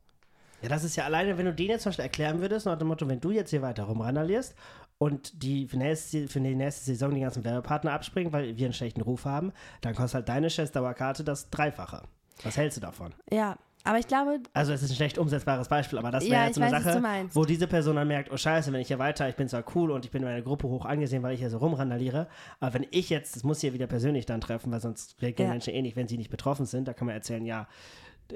Ja, 0.63 0.69
das 0.69 0.83
ist 0.83 0.97
ja 0.97 1.05
alleine, 1.05 1.39
wenn 1.39 1.47
du 1.47 1.55
denen 1.55 1.71
jetzt 1.71 1.83
zum 1.83 1.91
Beispiel 1.91 2.05
erklären 2.05 2.41
würdest, 2.41 2.67
nach 2.67 2.79
dem 2.79 2.89
Motto, 2.89 3.09
wenn 3.09 3.21
du 3.21 3.31
jetzt 3.31 3.51
hier 3.51 3.63
weiter 3.63 3.85
rumrandalierst 3.85 4.55
und 4.99 5.43
die 5.43 5.69
für, 5.69 5.77
nächste, 5.77 6.27
für 6.27 6.41
die 6.41 6.57
nächste 6.57 6.85
Saison 6.85 7.15
die 7.15 7.21
ganzen 7.21 7.45
Werbepartner 7.45 7.93
abspringen, 7.93 8.33
weil 8.33 8.57
wir 8.57 8.67
einen 8.67 8.73
schlechten 8.73 9.03
Ruf 9.03 9.25
haben, 9.25 9.53
dann 9.83 9.95
kostet 9.95 10.15
halt 10.15 10.29
deine 10.29 10.49
Chess-Dauerkarte 10.49 11.23
das 11.23 11.51
Dreifache. 11.51 12.03
Was 12.43 12.57
hältst 12.57 12.77
du 12.77 12.81
davon? 12.81 13.15
Ja, 13.31 13.57
aber 13.89 13.99
ich 13.99 14.07
glaube, 14.07 14.39
Also 14.53 14.73
es 14.73 14.83
ist 14.83 14.91
ein 14.91 14.97
schlecht 14.97 15.19
umsetzbares 15.19 15.69
Beispiel, 15.69 15.99
aber 15.99 16.11
das 16.11 16.25
wäre 16.25 16.35
Ja, 16.35 16.45
jetzt 16.47 16.57
so 16.57 16.61
eine 16.63 16.73
weiß, 16.73 16.85
Sache, 16.85 17.03
wo 17.33 17.45
diese 17.45 17.67
Person 17.67 17.97
dann 17.97 18.07
merkt, 18.09 18.31
oh 18.31 18.37
scheiße, 18.37 18.73
wenn 18.73 18.81
ich 18.81 18.89
hier 18.89 18.99
weiter, 18.99 19.29
ich 19.29 19.37
bin 19.37 19.49
zwar 19.49 19.65
cool 19.75 19.91
und 19.91 20.05
ich 20.05 20.11
bin 20.11 20.23
in 20.23 20.29
meiner 20.29 20.43
Gruppe 20.43 20.69
hoch 20.69 20.85
angesehen, 20.85 21.23
weil 21.23 21.33
ich 21.35 21.41
hier 21.41 21.51
so 21.51 21.59
rumrandaliere, 21.59 22.29
aber 22.61 22.75
wenn 22.75 22.87
ich 22.91 23.09
jetzt, 23.11 23.35
das 23.37 23.45
muss 23.45 23.59
ich 23.63 23.69
ja 23.71 23.75
wieder 23.75 23.87
persönlich 23.87 24.27
dann 24.27 24.41
treffen, 24.41 24.71
weil 24.71 24.81
sonst 24.81 25.21
reagieren 25.23 25.49
Ja. 25.49 25.55
Menschen 25.55 25.73
eh 25.75 25.83
nicht, 25.83 25.97
wenn 25.97 26.07
sie 26.09 26.19
nicht 26.19 26.31
betroffen 26.31 26.67
sind, 26.67 26.87
da 26.87 26.93
kann 26.93 27.07
man 27.07 27.15
erzählen, 27.17 27.45
ja, 27.47 27.67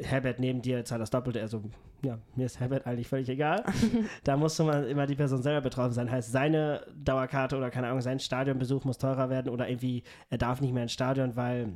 Herbert 0.00 0.40
neben 0.40 0.62
dir 0.62 0.86
zahlt 0.86 1.03
das 1.03 1.11
Doppelte, 1.11 1.42
also 1.42 1.62
ja, 2.03 2.18
mir 2.34 2.46
ist 2.46 2.59
Herbert 2.61 2.86
eigentlich 2.86 3.09
völlig 3.09 3.28
egal. 3.28 3.62
da 4.24 4.38
muss 4.38 4.59
man 4.59 4.86
immer 4.86 5.07
die 5.07 5.14
Person 5.14 5.42
selber 5.42 5.61
betroffen 5.61 5.92
sein. 5.92 6.11
Heißt, 6.11 6.32
seine 6.32 6.86
Dauerkarte 6.96 7.59
oder 7.59 7.70
keine 7.70 7.88
Ahnung, 7.88 8.00
sein 8.00 8.18
Stadionbesuch 8.18 8.84
muss 8.84 8.96
teurer 8.96 9.28
werden 9.28 9.50
oder 9.53 9.68
irgendwie, 9.68 10.03
er 10.30 10.38
darf 10.38 10.62
nicht 10.62 10.72
mehr 10.72 10.84
ins 10.84 10.92
Stadion, 10.94 11.36
weil 11.36 11.74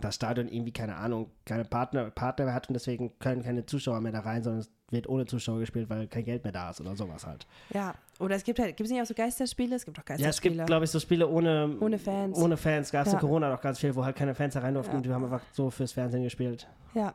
das 0.00 0.14
Stadion 0.16 0.48
irgendwie, 0.48 0.72
keine 0.72 0.96
Ahnung, 0.96 1.30
keine 1.44 1.64
Partner, 1.64 2.10
Partner 2.10 2.46
mehr 2.46 2.54
hat 2.54 2.68
und 2.68 2.74
deswegen 2.74 3.18
können 3.18 3.42
keine 3.42 3.64
Zuschauer 3.66 4.00
mehr 4.00 4.12
da 4.12 4.20
rein, 4.20 4.42
sondern 4.42 4.60
es 4.60 4.70
wird 4.90 5.08
ohne 5.08 5.26
Zuschauer 5.26 5.58
gespielt, 5.60 5.90
weil 5.90 6.06
kein 6.06 6.24
Geld 6.24 6.44
mehr 6.44 6.52
da 6.52 6.70
ist 6.70 6.80
oder 6.80 6.94
sowas 6.96 7.26
halt. 7.26 7.46
ja. 7.72 7.94
Oder 8.18 8.36
es 8.36 8.44
gibt 8.44 8.58
halt, 8.58 8.76
gibt 8.78 8.86
es 8.86 8.90
nicht 8.92 9.02
auch 9.02 9.06
so 9.06 9.12
Geisterspiele? 9.12 9.76
Es 9.76 9.84
gibt 9.84 9.98
auch 9.98 10.02
Ja, 10.08 10.14
es 10.14 10.20
Geisterspiele. 10.22 10.54
gibt, 10.56 10.66
glaube 10.68 10.84
ich, 10.86 10.90
so 10.90 10.98
Spiele 11.00 11.28
ohne, 11.28 11.76
Ohne 11.80 11.98
Fans. 11.98 12.38
Ohne 12.38 12.56
Fans 12.56 12.90
gab 12.90 13.04
es 13.06 13.12
Ja. 13.12 13.18
in 13.18 13.20
Corona 13.20 13.50
doch 13.50 13.60
ganz 13.60 13.78
viel, 13.78 13.94
wo 13.94 14.04
halt 14.06 14.16
keine 14.16 14.34
Fans 14.34 14.54
da 14.54 14.60
rein 14.60 14.72
durften 14.72 14.92
Ja. 14.92 14.96
und 14.96 15.04
die 15.06 15.12
haben 15.12 15.24
einfach 15.24 15.42
so 15.52 15.68
fürs 15.70 15.92
Fernsehen 15.92 16.22
gespielt. 16.22 16.66
Ja. 16.94 17.14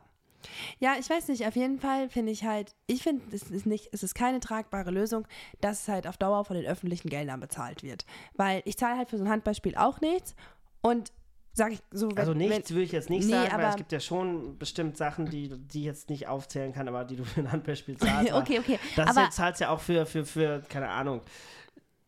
Ja, 0.80 0.94
ich 0.98 1.08
weiß 1.08 1.28
nicht, 1.28 1.46
auf 1.46 1.54
jeden 1.56 1.78
Fall 1.78 2.08
finde 2.08 2.32
ich 2.32 2.44
halt, 2.44 2.74
ich 2.88 3.02
finde, 3.02 3.22
es 3.34 3.50
ist 3.50 3.64
nicht, 3.66 3.88
es 3.92 4.02
ist 4.02 4.14
keine 4.14 4.40
tragbare 4.40 4.90
Lösung, 4.90 5.26
dass 5.60 5.82
es 5.82 5.88
halt 5.88 6.06
auf 6.06 6.16
Dauer 6.16 6.44
von 6.44 6.56
den 6.56 6.66
öffentlichen 6.66 7.08
Geldern 7.08 7.38
bezahlt 7.40 7.82
wird. 7.82 8.04
Weil 8.34 8.62
ich 8.64 8.76
zahle 8.76 8.96
halt 8.98 9.08
für 9.08 9.18
so 9.18 9.24
ein 9.24 9.30
Handballspiel 9.30 9.76
auch 9.76 10.00
nichts 10.00 10.34
und 10.82 11.12
sage 11.54 11.74
ich 11.74 11.80
so, 11.90 12.08
wenn, 12.10 12.18
Also 12.18 12.34
nichts 12.34 12.70
würde 12.70 12.82
ich 12.82 12.92
jetzt 12.92 13.10
nicht 13.10 13.24
Nee, 13.26 13.32
sagen, 13.32 13.52
weil 13.52 13.60
aber- 13.60 13.68
es 13.70 13.76
gibt 13.76 13.92
ja 13.92 14.00
schon 14.00 14.58
bestimmt 14.58 14.96
Sachen, 14.96 15.26
die 15.26 15.48
die 15.48 15.80
ich 15.80 15.84
jetzt 15.84 16.08
nicht 16.10 16.28
aufzählen 16.28 16.72
kann, 16.72 16.88
aber 16.88 17.04
die 17.04 17.16
du 17.16 17.24
für 17.24 17.40
ein 17.40 17.52
Handballspiel 17.52 17.96
zahlst. 17.98 18.32
okay, 18.34 18.58
okay, 18.58 18.78
Das 18.96 19.10
aber 19.10 19.24
jetzt 19.24 19.36
zahlst 19.36 19.60
ja 19.60 19.68
auch 19.70 19.80
für, 19.80 20.06
für, 20.06 20.24
für 20.24 20.62
keine 20.68 20.88
Ahnung, 20.88 21.20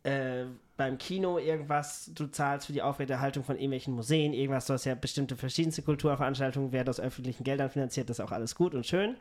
äh, 0.03 0.45
beim 0.77 0.99
Kino 0.99 1.39
irgendwas, 1.39 2.11
du 2.15 2.27
zahlst 2.27 2.67
für 2.67 2.73
die 2.73 2.83
Aufrechterhaltung 2.83 3.45
von 3.45 3.57
irgendwelchen 3.57 3.95
Museen, 3.95 4.33
irgendwas, 4.33 4.67
du 4.67 4.73
hast 4.73 4.85
ja 4.87 4.95
bestimmte 4.97 5.37
verschiedenste 5.37 5.83
Kulturveranstaltungen, 5.83 6.73
wer 6.73 6.89
aus 6.89 6.99
öffentlichen 6.99 7.45
Geldern 7.45 7.71
finanziert, 7.71 8.11
das 8.11 8.19
ist 8.19 8.25
auch 8.25 8.33
alles 8.33 8.55
gut 8.57 8.75
und 8.75 8.85
schön. 8.85 9.17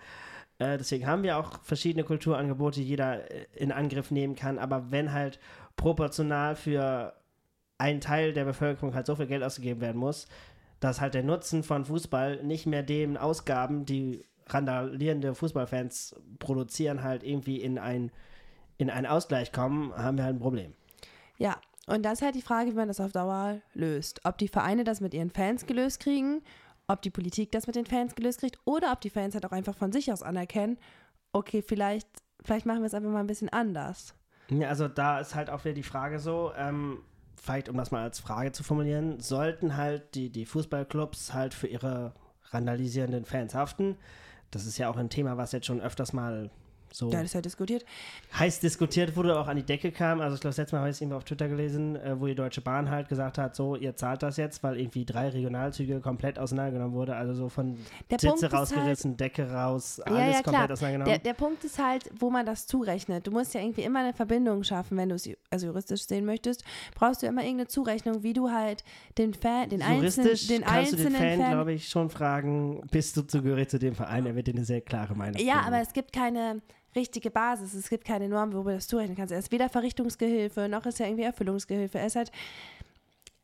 Äh, 0.60 0.78
deswegen 0.78 1.06
haben 1.08 1.24
wir 1.24 1.38
auch 1.38 1.62
verschiedene 1.64 2.04
Kulturangebote, 2.04 2.80
die 2.80 2.86
jeder 2.88 3.30
äh, 3.32 3.46
in 3.56 3.72
Angriff 3.72 4.10
nehmen 4.12 4.36
kann, 4.36 4.58
aber 4.58 4.90
wenn 4.92 5.12
halt 5.14 5.40
proportional 5.76 6.56
für 6.56 7.14
einen 7.84 8.00
Teil 8.00 8.32
der 8.32 8.46
Bevölkerung 8.46 8.96
halt 8.96 9.06
so 9.06 9.16
viel 9.16 9.28
Geld 9.28 9.44
ausgegeben 9.44 9.82
werden 9.82 10.00
muss, 10.00 10.28
dass 10.80 11.02
halt 11.02 11.14
der 11.14 11.24
Nutzen 11.24 11.64
von 11.64 11.84
Fußball 11.84 12.44
nicht 12.44 12.66
mehr 12.66 12.82
den 12.82 13.18
Ausgaben, 13.18 13.86
die 13.86 14.24
randalierende 14.48 15.36
Fußballfans 15.36 16.16
produzieren, 16.40 17.04
halt 17.04 17.24
irgendwie 17.24 17.62
in 17.62 17.78
ein 17.78 18.12
in 18.78 18.90
einen 18.90 19.06
Ausgleich 19.06 19.52
kommen, 19.52 19.96
haben 19.96 20.18
wir 20.18 20.24
halt 20.24 20.38
ein 20.38 20.40
Problem. 20.40 20.74
ja. 21.38 21.58
Und 21.86 22.04
das 22.04 22.14
ist 22.14 22.22
halt 22.22 22.36
die 22.36 22.42
Frage, 22.42 22.72
wie 22.72 22.76
man 22.76 22.88
das 22.88 23.02
auf 23.02 23.12
Dauer 23.12 23.60
löst. 23.74 24.22
Ob 24.24 24.38
die 24.38 24.48
Vereine 24.48 24.86
das 24.86 25.02
mit 25.02 25.14
ihren 25.14 25.32
Fans 25.32 25.66
gelöst 25.66 26.00
kriegen, 26.00 26.42
ob 26.88 27.02
die 27.02 27.10
Politik 27.10 27.52
das 27.52 27.68
mit 27.68 27.76
den 27.76 27.86
Fans 27.86 28.16
gelöst 28.16 28.40
kriegt 28.40 28.58
oder 28.64 28.94
ob 28.94 29.02
die 29.02 29.10
Fans 29.10 29.34
halt 29.34 29.46
auch 29.46 29.52
einfach 29.52 29.76
von 29.76 29.92
sich 29.92 30.10
aus 30.10 30.24
anerkennen, 30.24 30.78
okay, 31.34 31.62
vielleicht, 31.62 32.08
vielleicht 32.42 32.66
machen 32.66 32.80
wir 32.80 32.86
es 32.86 32.94
einfach 32.94 33.10
mal 33.10 33.20
ein 33.20 33.28
bisschen 33.28 33.50
anders. 33.50 34.16
Ja, 34.50 34.70
also 34.70 34.88
da 34.88 35.20
ist 35.20 35.36
halt 35.36 35.50
auch 35.50 35.66
wieder 35.66 35.74
die 35.74 35.84
Frage 35.84 36.20
so, 36.20 36.54
ähm, 36.58 37.00
vielleicht 37.36 37.70
um 37.70 37.78
das 37.78 37.92
mal 37.92 38.04
als 38.04 38.20
Frage 38.20 38.52
zu 38.52 38.64
formulieren, 38.64 39.20
sollten 39.20 39.78
halt 39.78 40.16
die, 40.16 40.30
die 40.30 40.46
Fußballclubs 40.46 41.34
halt 41.34 41.54
für 41.54 41.68
ihre 41.68 42.14
randalisierenden 42.52 43.26
Fans 43.26 43.56
haften. 43.56 43.98
Das 44.52 44.66
ist 44.66 44.78
ja 44.78 44.90
auch 44.90 44.98
ein 44.98 45.10
Thema, 45.10 45.38
was 45.38 45.52
jetzt 45.52 45.66
schon 45.66 45.82
öfters 45.82 46.14
mal 46.14 46.52
So. 46.94 47.10
Ja, 47.10 47.18
das 47.18 47.26
ist 47.26 47.34
ja 47.34 47.42
diskutiert. 47.42 47.84
heiß 48.38 48.60
diskutiert 48.60 49.16
wurde, 49.16 49.38
auch 49.40 49.48
an 49.48 49.58
die 49.58 49.64
Decke 49.64 49.92
kam. 49.92 50.22
Also 50.22 50.36
ich 50.36 50.42
glaube, 50.42 50.52
das 50.52 50.58
letzte 50.58 50.76
Mal 50.76 50.82
habe 50.82 50.90
ich 50.92 50.96
es 50.98 51.02
irgendwie 51.02 51.18
auf 51.18 51.24
Twitter 51.24 51.48
gelesen, 51.48 51.96
äh, 51.96 52.20
wo 52.20 52.28
die 52.28 52.36
Deutsche 52.36 52.62
Bahn 52.62 52.90
halt 52.90 53.10
gesagt 53.10 53.38
hat, 53.40 53.56
so, 53.56 53.76
ihr 53.76 53.96
zahlt 53.96 54.22
das 54.22 54.38
jetzt, 54.38 54.62
weil 54.64 54.80
irgendwie 54.80 55.04
drei 55.06 55.30
Regionalzüge 55.30 56.00
komplett 56.02 56.38
auseinandergenommen 56.38 56.94
wurde. 56.96 57.16
Also 57.16 57.34
so 57.34 57.50
von 57.50 57.78
Der 58.12 58.20
Sitze 58.20 58.36
ist 58.36 58.44
halt- 58.44 58.54
rausgerissen, 58.54 59.18
Decke 59.18 59.52
raus, 59.52 60.00
alles 60.02 60.20
ja, 60.20 60.28
ja, 60.28 60.42
komplett 60.44 60.72
auseinandergenommen. 60.72 61.22
Der, 61.24 61.34
der 61.34 61.34
Punkt 61.34 61.64
ist 61.64 61.80
halt, 61.84 62.10
wo 62.20 62.30
man 62.30 62.46
das 62.46 62.68
zurechnet. 62.68 63.26
Du 63.26 63.32
musst 63.32 63.54
ja 63.56 63.62
irgendwie 63.62 63.82
immer 63.82 64.00
eine 64.02 64.14
Verbindung 64.14 64.64
schaffen, 64.64 64.96
wenn 64.98 65.10
du 65.10 65.16
es 65.16 65.28
also 65.50 65.66
juristisch 65.68 66.06
sehen 66.06 66.26
möchtest, 66.26 66.64
brauchst 66.96 67.24
du 67.24 67.28
immer 67.28 67.42
irgendeine 67.42 67.68
Zurechnung, 67.68 68.22
wie 68.24 68.34
du 68.34 68.52
halt 68.52 68.84
den 69.18 69.34
Fan, 69.34 69.70
den 69.70 69.82
einzelnen, 69.82 69.98
Juristisch 70.28 70.48
den 70.48 70.62
kannst 70.62 70.94
du 70.94 70.98
den 70.98 71.08
einzelnen 71.08 71.40
Fan, 71.40 71.52
glaube 71.52 71.74
ich, 71.74 71.90
schon 71.90 72.10
fragen, 72.10 72.82
bist 72.92 73.18
du 73.18 73.24
zugehörig 73.24 73.70
zu 73.70 73.80
dem 73.80 73.96
Verein? 73.96 74.26
Er 74.26 74.36
wird 74.36 74.48
dir 74.48 74.54
eine 74.54 74.66
sehr 74.66 74.82
klare 74.82 75.16
Meinung 75.16 75.42
Ja, 75.42 75.56
geben. 75.56 75.66
aber 75.68 75.82
es 75.82 75.94
gibt 75.94 76.14
keine 76.14 76.62
richtige 76.96 77.32
Basis, 77.32 77.74
es 77.74 77.90
gibt 77.90 78.06
keine 78.06 78.28
Norm, 78.30 78.54
worüber 78.54 78.72
du 78.72 78.78
das 78.78 78.88
zurechnen 78.88 79.16
kannst. 79.18 79.32
Er 79.32 79.40
ist 79.40 79.52
weder 79.52 79.70
Verrichtungsgehilfe, 79.70 80.68
noch 80.70 80.86
ist 80.86 81.00
er 81.00 81.08
irgendwie 81.08 81.24
Erfüllungsgehilfe. 81.26 82.00
Er 82.00 82.06
ist 82.08 82.16
halt, 82.16 82.32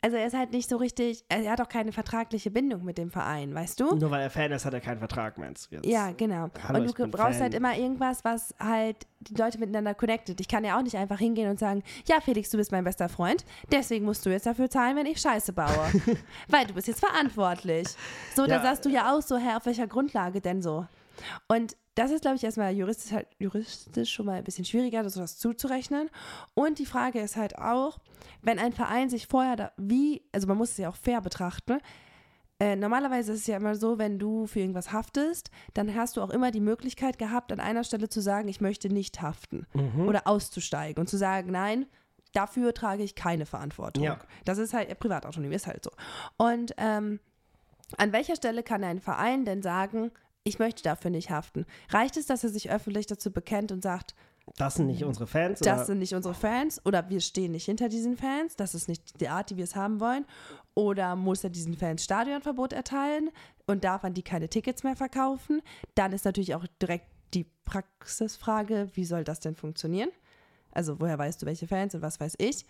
also 0.02 0.16
er 0.16 0.28
ist 0.28 0.34
halt 0.34 0.52
nicht 0.54 0.70
so 0.70 0.78
richtig, 0.78 1.26
er 1.28 1.52
hat 1.52 1.60
auch 1.60 1.68
keine 1.68 1.92
vertragliche 1.92 2.50
Bindung 2.52 2.86
mit 2.86 2.98
dem 2.98 3.12
Verein, 3.12 3.54
weißt 3.54 3.82
du? 3.82 3.96
Nur 3.98 4.10
weil 4.12 4.22
er 4.22 4.30
Fan 4.30 4.50
ist, 4.54 4.64
hat 4.64 4.74
er 4.74 4.80
keinen 4.80 5.00
Vertrag, 5.00 5.38
meinst 5.38 5.70
du 5.72 5.76
jetzt? 5.76 5.86
Ja, 5.86 6.12
genau. 6.16 6.50
Hallo, 6.66 6.80
und 6.86 6.98
du 6.98 7.08
brauchst 7.08 7.34
Fan. 7.34 7.42
halt 7.42 7.54
immer 7.54 7.76
irgendwas, 7.78 8.24
was 8.24 8.56
halt 8.60 8.96
die 9.20 9.36
Leute 9.36 9.58
miteinander 9.60 9.94
connectet. 9.94 10.40
Ich 10.40 10.48
kann 10.48 10.64
ja 10.64 10.78
auch 10.78 10.84
nicht 10.84 10.96
einfach 10.96 11.20
hingehen 11.20 11.50
und 11.50 11.60
sagen, 11.60 11.84
ja, 12.08 12.22
Felix, 12.22 12.50
du 12.50 12.56
bist 12.56 12.72
mein 12.72 12.86
bester 12.86 13.10
Freund, 13.10 13.44
deswegen 13.74 14.06
musst 14.06 14.26
du 14.26 14.30
jetzt 14.30 14.46
dafür 14.46 14.70
zahlen, 14.70 14.96
wenn 14.96 15.06
ich 15.06 15.20
Scheiße 15.20 15.52
baue. 15.52 15.68
Weil 16.48 16.66
du 16.66 16.74
bist 16.76 16.88
jetzt 16.88 17.02
verantwortlich. 17.02 17.90
So, 18.36 18.46
da 18.46 18.56
Ja. 18.56 18.62
sagst 18.62 18.86
du 18.86 18.90
ja 18.90 19.14
auch 19.14 19.22
so, 19.22 19.38
Herr, 19.38 19.58
auf 19.58 19.66
welcher 19.66 19.88
Grundlage 19.88 20.40
denn 20.40 20.62
so? 20.62 20.88
Und 21.50 21.76
das 22.00 22.12
ist, 22.12 22.22
glaube 22.22 22.38
ich, 22.38 22.44
erstmal 22.46 22.72
juristisch, 22.74 23.12
halt, 23.12 23.28
juristisch 23.40 24.14
schon 24.14 24.26
mal 24.26 24.38
ein 24.38 24.44
bisschen 24.46 24.64
schwieriger, 24.64 25.04
das 25.04 25.16
sowas 25.16 25.38
zuzurechnen. 25.38 26.10
Und 26.54 26.80
die 26.80 26.86
Frage 26.86 27.20
ist 27.20 27.36
halt 27.36 27.58
auch, 27.58 28.00
wenn 28.42 28.58
ein 28.58 28.72
Verein 28.72 29.10
sich 29.10 29.28
vorher 29.28 29.58
da, 29.58 29.72
wie, 29.76 30.24
also 30.32 30.48
man 30.48 30.58
muss 30.58 30.72
es 30.72 30.78
ja 30.78 30.88
auch 30.88 30.96
fair 30.96 31.20
betrachten, 31.20 31.80
äh, 32.62 32.78
normalerweise 32.78 33.34
ist 33.34 33.42
es 33.42 33.48
ja 33.48 33.58
immer 33.58 33.76
so, 33.76 33.98
wenn 34.00 34.18
du 34.18 34.48
für 34.48 34.62
irgendwas 34.62 34.94
haftest, 34.94 35.52
dann 35.74 35.94
hast 35.94 36.16
du 36.16 36.22
auch 36.22 36.30
immer 36.30 36.52
die 36.52 36.62
Möglichkeit 36.62 37.18
gehabt, 37.18 37.52
an 37.52 37.60
einer 37.60 37.84
Stelle 37.84 38.08
zu 38.08 38.22
sagen, 38.22 38.48
ich 38.48 38.62
möchte 38.62 38.88
nicht 38.88 39.22
haften 39.22 39.68
Mhm. 39.74 40.08
oder 40.08 40.26
auszusteigen 40.26 41.02
und 41.02 41.08
zu 41.08 41.18
sagen, 41.18 41.52
nein, 41.52 41.86
dafür 42.34 42.74
trage 42.74 43.04
ich 43.04 43.16
keine 43.16 43.46
Verantwortung. 43.46 44.04
Ja. 44.06 44.20
Das 44.46 44.58
ist 44.58 44.74
halt, 44.74 44.90
äh, 44.90 44.96
Privatautonomie 44.96 45.56
ist 45.56 45.68
halt 45.68 45.84
so. 45.84 45.92
Und 46.38 46.74
ähm, 46.78 47.20
an 47.98 48.14
welcher 48.14 48.38
Stelle 48.38 48.64
kann 48.64 48.86
ein 48.86 49.02
Verein 49.02 49.44
denn 49.44 49.62
sagen, 49.62 50.12
ich 50.44 50.60
möchte 50.60 50.84
dafür 50.84 51.12
nicht 51.12 51.30
haften? 51.30 51.66
Reicht 51.90 52.18
es, 52.18 52.26
dass 52.26 52.44
er 52.44 52.50
sich 52.50 52.70
öffentlich 52.72 53.06
dazu 53.08 53.32
bekennt 53.32 53.72
und 53.72 53.84
sagt, 53.84 54.16
Das 54.58 54.76
sind 54.76 54.88
nicht 54.88 55.04
unsere 55.04 55.28
Fans? 55.28 55.60
das 55.60 55.78
oder? 55.78 55.86
sind 55.86 56.00
nicht 56.00 56.16
unsere 56.16 56.34
Fans 56.34 56.84
oder 56.86 57.10
wir 57.10 57.20
stehen 57.22 57.52
nicht 57.52 57.66
hinter 57.66 57.90
diesen 57.90 58.18
Fans, 58.18 58.56
das 58.56 58.74
ist 58.74 58.88
nicht 58.88 59.20
die 59.22 59.30
Art, 59.30 59.50
die 59.50 59.58
wir 59.58 59.64
es 59.64 59.76
haben 59.76 60.00
wollen? 60.00 60.26
Oder 60.76 61.16
muss 61.16 61.44
er 61.44 61.50
diesen 61.50 61.76
Fans 61.76 62.04
Stadionverbot 62.04 62.74
erteilen 62.74 63.30
und 63.68 63.84
darf 63.84 64.04
man 64.04 64.14
die 64.14 64.24
keine 64.24 64.50
Tickets 64.50 64.84
mehr 64.84 64.96
verkaufen? 64.96 65.62
Dann 65.96 66.14
ist 66.14 66.26
natürlich 66.26 66.56
auch 66.56 66.66
direkt 66.82 67.08
die 67.34 67.46
Praxisfrage, 67.66 68.90
wie 68.94 69.06
soll 69.06 69.24
das 69.24 69.40
denn 69.40 69.56
funktionieren? 69.56 70.10
Also 70.72 71.00
woher 71.00 71.18
weißt 71.18 71.42
du, 71.42 71.46
welche 71.46 71.68
Fans 71.68 71.94
und 71.96 72.02
was 72.02 72.20
weiß 72.20 72.36
ich? 72.38 72.66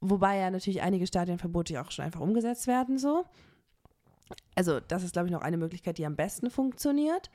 Wobei 0.00 0.38
ja 0.38 0.50
natürlich 0.50 0.82
einige 0.82 1.06
Stadionverbote 1.06 1.74
ja 1.74 1.82
auch 1.84 1.90
schon 1.90 2.04
einfach 2.04 2.20
umgesetzt 2.20 2.66
werden 2.66 2.98
so. 2.98 3.24
Also 4.54 4.80
das 4.80 5.02
ist, 5.02 5.12
glaube 5.12 5.28
ich, 5.28 5.32
noch 5.32 5.42
eine 5.42 5.56
Möglichkeit, 5.56 5.98
die 5.98 6.06
am 6.06 6.16
besten 6.16 6.50
funktioniert. 6.50 7.30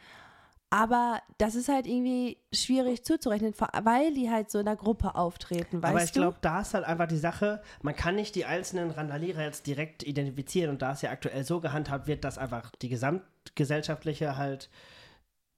Aber 0.74 1.22
das 1.38 1.56
ist 1.56 1.68
halt 1.68 1.86
irgendwie 1.86 2.38
schwierig 2.54 3.04
zuzurechnen, 3.04 3.54
weil 3.84 4.14
die 4.14 4.30
halt 4.30 4.50
so 4.50 4.60
in 4.60 4.66
der 4.66 4.78
Gruppe 4.78 5.16
auftreten, 5.16 5.84
weißt 5.84 5.94
Aber 5.94 6.04
ich 6.04 6.14
glaube, 6.14 6.38
da 6.40 6.62
ist 6.62 6.74
halt 6.74 6.86
einfach 6.86 7.08
die 7.08 7.18
Sache, 7.18 7.62
man 7.82 7.94
kann 7.94 8.16
nicht 8.16 8.36
die 8.36 8.46
einzelnen 8.46 8.90
Randalierer 8.92 9.44
jetzt 9.44 9.68
direkt 9.68 10.04
identifizieren 10.04 10.70
und 10.70 10.82
da 10.82 10.94
es 10.94 11.02
ja 11.02 11.12
aktuell 11.12 11.44
so 11.44 11.60
gehandhabt 11.60 12.08
wird, 12.08 12.24
dass 12.24 12.38
einfach 12.38 12.72
die 12.82 12.88
gesamtgesellschaftliche 12.88 14.38
halt, 14.38 14.70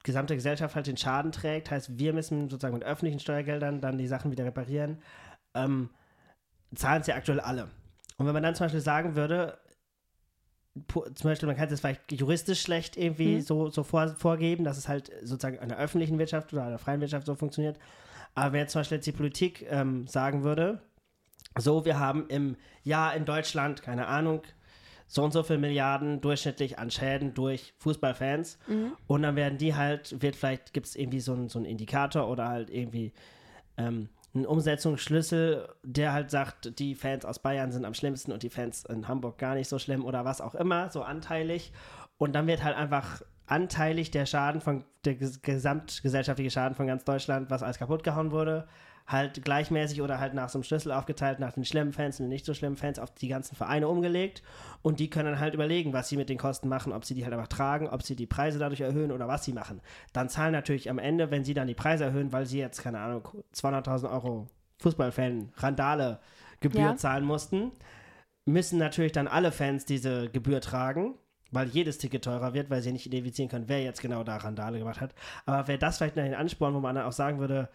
gesamte 0.01 0.33
Gesellschaft 0.33 0.75
halt 0.75 0.87
den 0.87 0.97
Schaden 0.97 1.31
trägt, 1.31 1.69
heißt, 1.69 1.99
wir 1.99 2.11
müssen 2.11 2.49
sozusagen 2.49 2.73
mit 2.73 2.83
öffentlichen 2.83 3.19
Steuergeldern 3.19 3.81
dann 3.81 3.99
die 3.99 4.07
Sachen 4.07 4.31
wieder 4.31 4.45
reparieren, 4.45 4.99
ähm, 5.53 5.91
zahlen 6.73 7.01
es 7.01 7.07
ja 7.07 7.15
aktuell 7.15 7.39
alle. 7.39 7.69
Und 8.17 8.25
wenn 8.25 8.33
man 8.33 8.41
dann 8.41 8.55
zum 8.55 8.65
Beispiel 8.65 8.81
sagen 8.81 9.15
würde, 9.15 9.59
zum 10.89 11.13
Beispiel, 11.23 11.47
man 11.47 11.55
kann 11.55 11.71
es 11.71 11.79
vielleicht 11.79 12.11
juristisch 12.11 12.61
schlecht 12.61 12.97
irgendwie 12.97 13.35
Mhm. 13.35 13.41
so, 13.41 13.69
so 13.69 13.83
vor, 13.83 14.07
vorgeben, 14.15 14.63
dass 14.63 14.77
es 14.77 14.87
halt 14.87 15.11
sozusagen 15.21 15.57
in 15.57 15.69
der 15.69 15.77
öffentlichen 15.77 16.17
Wirtschaft 16.17 16.51
oder 16.53 16.63
in 16.63 16.69
der 16.69 16.79
freien 16.79 16.99
Wirtschaft 17.01 17.27
so 17.27 17.35
funktioniert. 17.35 17.77
Aber 18.33 18.53
wenn 18.53 18.61
jetzt 18.61 18.71
zum 18.71 18.79
Beispiel 18.79 18.97
jetzt 18.97 19.05
die 19.05 19.11
Politik 19.11 19.65
ähm, 19.69 20.07
sagen 20.07 20.43
würde, 20.43 20.81
so, 21.55 21.85
wir 21.85 21.99
haben 21.99 22.25
im 22.29 22.55
Jahr 22.83 23.15
in 23.15 23.25
Deutschland, 23.25 23.83
keine 23.83 24.07
Ahnung, 24.07 24.41
so 25.05 25.23
und 25.23 25.31
so 25.31 25.43
viele 25.43 25.59
Milliarden 25.59 26.21
durchschnittlich 26.21 26.79
an 26.79 26.89
Schäden 26.89 27.35
durch 27.35 27.75
Fußballfans. 27.77 28.57
Und 29.05 29.21
dann 29.21 29.35
werden 29.35 29.59
die 29.59 29.75
halt, 29.75 30.19
wird 30.23 30.35
vielleicht, 30.35 30.73
gibt 30.73 30.87
es 30.87 30.95
irgendwie 30.95 31.19
so 31.19 31.33
einen 31.33 31.49
so 31.49 31.59
einen 31.59 31.67
Indikator 31.67 32.27
oder 32.27 32.47
halt 32.47 32.71
irgendwie 32.71 33.13
ähm, 33.77 34.09
einen 34.33 34.45
Umsetzungsschlüssel, 34.45 35.69
der 35.83 36.13
halt 36.13 36.31
sagt, 36.31 36.79
die 36.79 36.95
Fans 36.95 37.23
aus 37.25 37.39
Bayern 37.39 37.71
sind 37.71 37.85
am 37.85 37.93
schlimmsten 37.93 38.31
und 38.31 38.41
die 38.43 38.49
Fans 38.49 38.83
in 38.85 39.07
Hamburg 39.07 39.37
gar 39.37 39.53
nicht 39.55 39.67
so 39.67 39.77
schlimm 39.77 40.05
oder 40.05 40.25
was 40.25 40.41
auch 40.41 40.55
immer, 40.55 40.89
so 40.89 41.03
anteilig. 41.03 41.71
Und 42.17 42.33
dann 42.33 42.47
wird 42.47 42.63
halt 42.63 42.75
einfach 42.75 43.21
anteilig 43.45 44.09
der 44.11 44.25
Schaden 44.25 44.61
von, 44.61 44.85
der 45.05 45.15
ges- 45.15 45.41
gesamtgesellschaftliche 45.41 46.49
Schaden 46.49 46.75
von 46.75 46.87
ganz 46.87 47.03
Deutschland, 47.03 47.49
was 47.51 47.61
alles 47.61 47.77
kaputt 47.77 48.03
gehauen 48.03 48.31
wurde, 48.31 48.67
halt 49.05 49.43
gleichmäßig 49.43 50.01
oder 50.01 50.19
halt 50.19 50.33
nach 50.33 50.49
so 50.49 50.57
einem 50.57 50.63
Schlüssel 50.63 50.91
aufgeteilt, 50.91 51.39
nach 51.39 51.51
den 51.51 51.65
schlimmen 51.65 51.91
Fans 51.91 52.19
und 52.19 52.25
den 52.25 52.29
nicht 52.29 52.45
so 52.45 52.53
schlimmen 52.53 52.77
Fans 52.77 52.99
auf 52.99 53.11
die 53.13 53.27
ganzen 53.27 53.55
Vereine 53.55 53.87
umgelegt. 53.87 54.41
Und 54.81 54.99
die 54.99 55.09
können 55.09 55.31
dann 55.31 55.39
halt 55.39 55.53
überlegen, 55.53 55.93
was 55.93 56.09
sie 56.09 56.17
mit 56.17 56.29
den 56.29 56.37
Kosten 56.37 56.69
machen, 56.69 56.93
ob 56.93 57.05
sie 57.05 57.13
die 57.13 57.23
halt 57.23 57.33
einfach 57.33 57.47
tragen, 57.47 57.89
ob 57.89 58.03
sie 58.03 58.15
die 58.15 58.25
Preise 58.27 58.59
dadurch 58.59 58.81
erhöhen 58.81 59.11
oder 59.11 59.27
was 59.27 59.43
sie 59.43 59.53
machen. 59.53 59.81
Dann 60.13 60.29
zahlen 60.29 60.53
natürlich 60.53 60.89
am 60.89 60.99
Ende, 60.99 61.31
wenn 61.31 61.43
sie 61.43 61.53
dann 61.53 61.67
die 61.67 61.73
Preise 61.73 62.05
erhöhen, 62.05 62.31
weil 62.31 62.45
sie 62.45 62.59
jetzt, 62.59 62.81
keine 62.81 62.99
Ahnung, 62.99 63.27
200.000 63.53 64.09
Euro 64.11 64.47
Fußballfan, 64.79 65.51
Randale, 65.57 66.19
Gebühr 66.59 66.81
Ja. 66.81 66.95
zahlen 66.95 67.25
mussten, 67.25 67.71
müssen 68.45 68.79
natürlich 68.79 69.11
dann 69.11 69.27
alle 69.27 69.51
Fans 69.51 69.85
diese 69.85 70.29
Gebühr 70.29 70.61
tragen, 70.61 71.15
weil 71.51 71.67
jedes 71.67 71.97
Ticket 71.97 72.23
teurer 72.23 72.53
wird, 72.53 72.69
weil 72.69 72.81
sie 72.81 72.91
nicht 72.91 73.05
identifizieren 73.05 73.49
können, 73.49 73.67
wer 73.67 73.81
jetzt 73.81 74.01
genau 74.01 74.23
da 74.23 74.37
Randale 74.37 74.79
gemacht 74.79 75.01
hat. 75.01 75.13
Aber 75.45 75.67
wäre 75.67 75.77
das 75.77 75.97
vielleicht 75.97 76.17
ein 76.17 76.33
Ansporn, 76.33 76.73
wo 76.73 76.79
man 76.79 76.95
dann 76.95 77.05
auch 77.05 77.11
sagen 77.11 77.39
würde, 77.39 77.69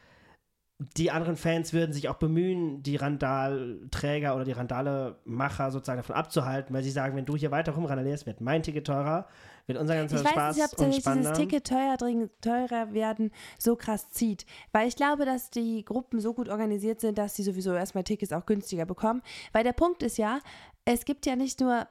die 0.79 1.11
anderen 1.11 1.37
Fans 1.37 1.73
würden 1.73 1.93
sich 1.93 2.09
auch 2.09 2.17
bemühen, 2.17 2.85
die 2.85 2.95
Randalträger 2.95 4.37
oder 4.37 4.45
die 4.45 4.53
Randalemacher 4.53 5.73
sozusagen 5.73 5.99
davon 5.99 6.15
abzuhalten, 6.15 6.73
weil 6.73 6.85
sie 6.85 6.93
sagen, 6.93 7.17
wenn 7.17 7.25
du 7.25 7.35
hier 7.37 7.51
weiter 7.51 7.73
rumrandalierst, 7.73 8.27
wird 8.27 8.41
mein 8.41 8.63
Ticket 8.63 8.87
teurer, 8.87 9.27
wird 9.67 9.77
unser 9.77 9.97
ganzer 9.97 10.17
Ich 10.19 10.25
weiß 10.25 10.31
Spaß 10.31 10.57
nicht, 10.57 10.73
ob 10.73 10.79
und 10.79 10.95
spannender. 10.95 11.33
dieses 11.33 11.39
Ticket 11.39 11.67
teuer, 11.67 11.97
teurer 12.41 12.93
werden 12.93 13.33
so 13.59 13.75
krass 13.75 14.11
zieht. 14.11 14.47
Weil 14.71 14.87
ich 14.87 14.95
glaube, 14.95 15.25
dass 15.25 15.51
die 15.51 15.85
Gruppen 15.85 16.21
so 16.21 16.33
gut 16.33 16.49
organisiert 16.49 17.01
sind, 17.01 17.19
dass 17.19 17.35
sie 17.35 17.43
sowieso 17.43 17.75
erstmal 17.75 18.05
Tickets 18.05 18.33
auch 18.33 18.47
günstiger 18.47 18.87
bekommen. 18.87 19.23
Weil 19.53 19.65
der 19.65 19.73
Punkt 19.73 20.05
ist 20.05 20.17
ja, 20.17 20.39
es 20.85 21.05
gibt 21.05 21.27
ja 21.27 21.35
nicht 21.35 21.61
nur. 21.61 21.89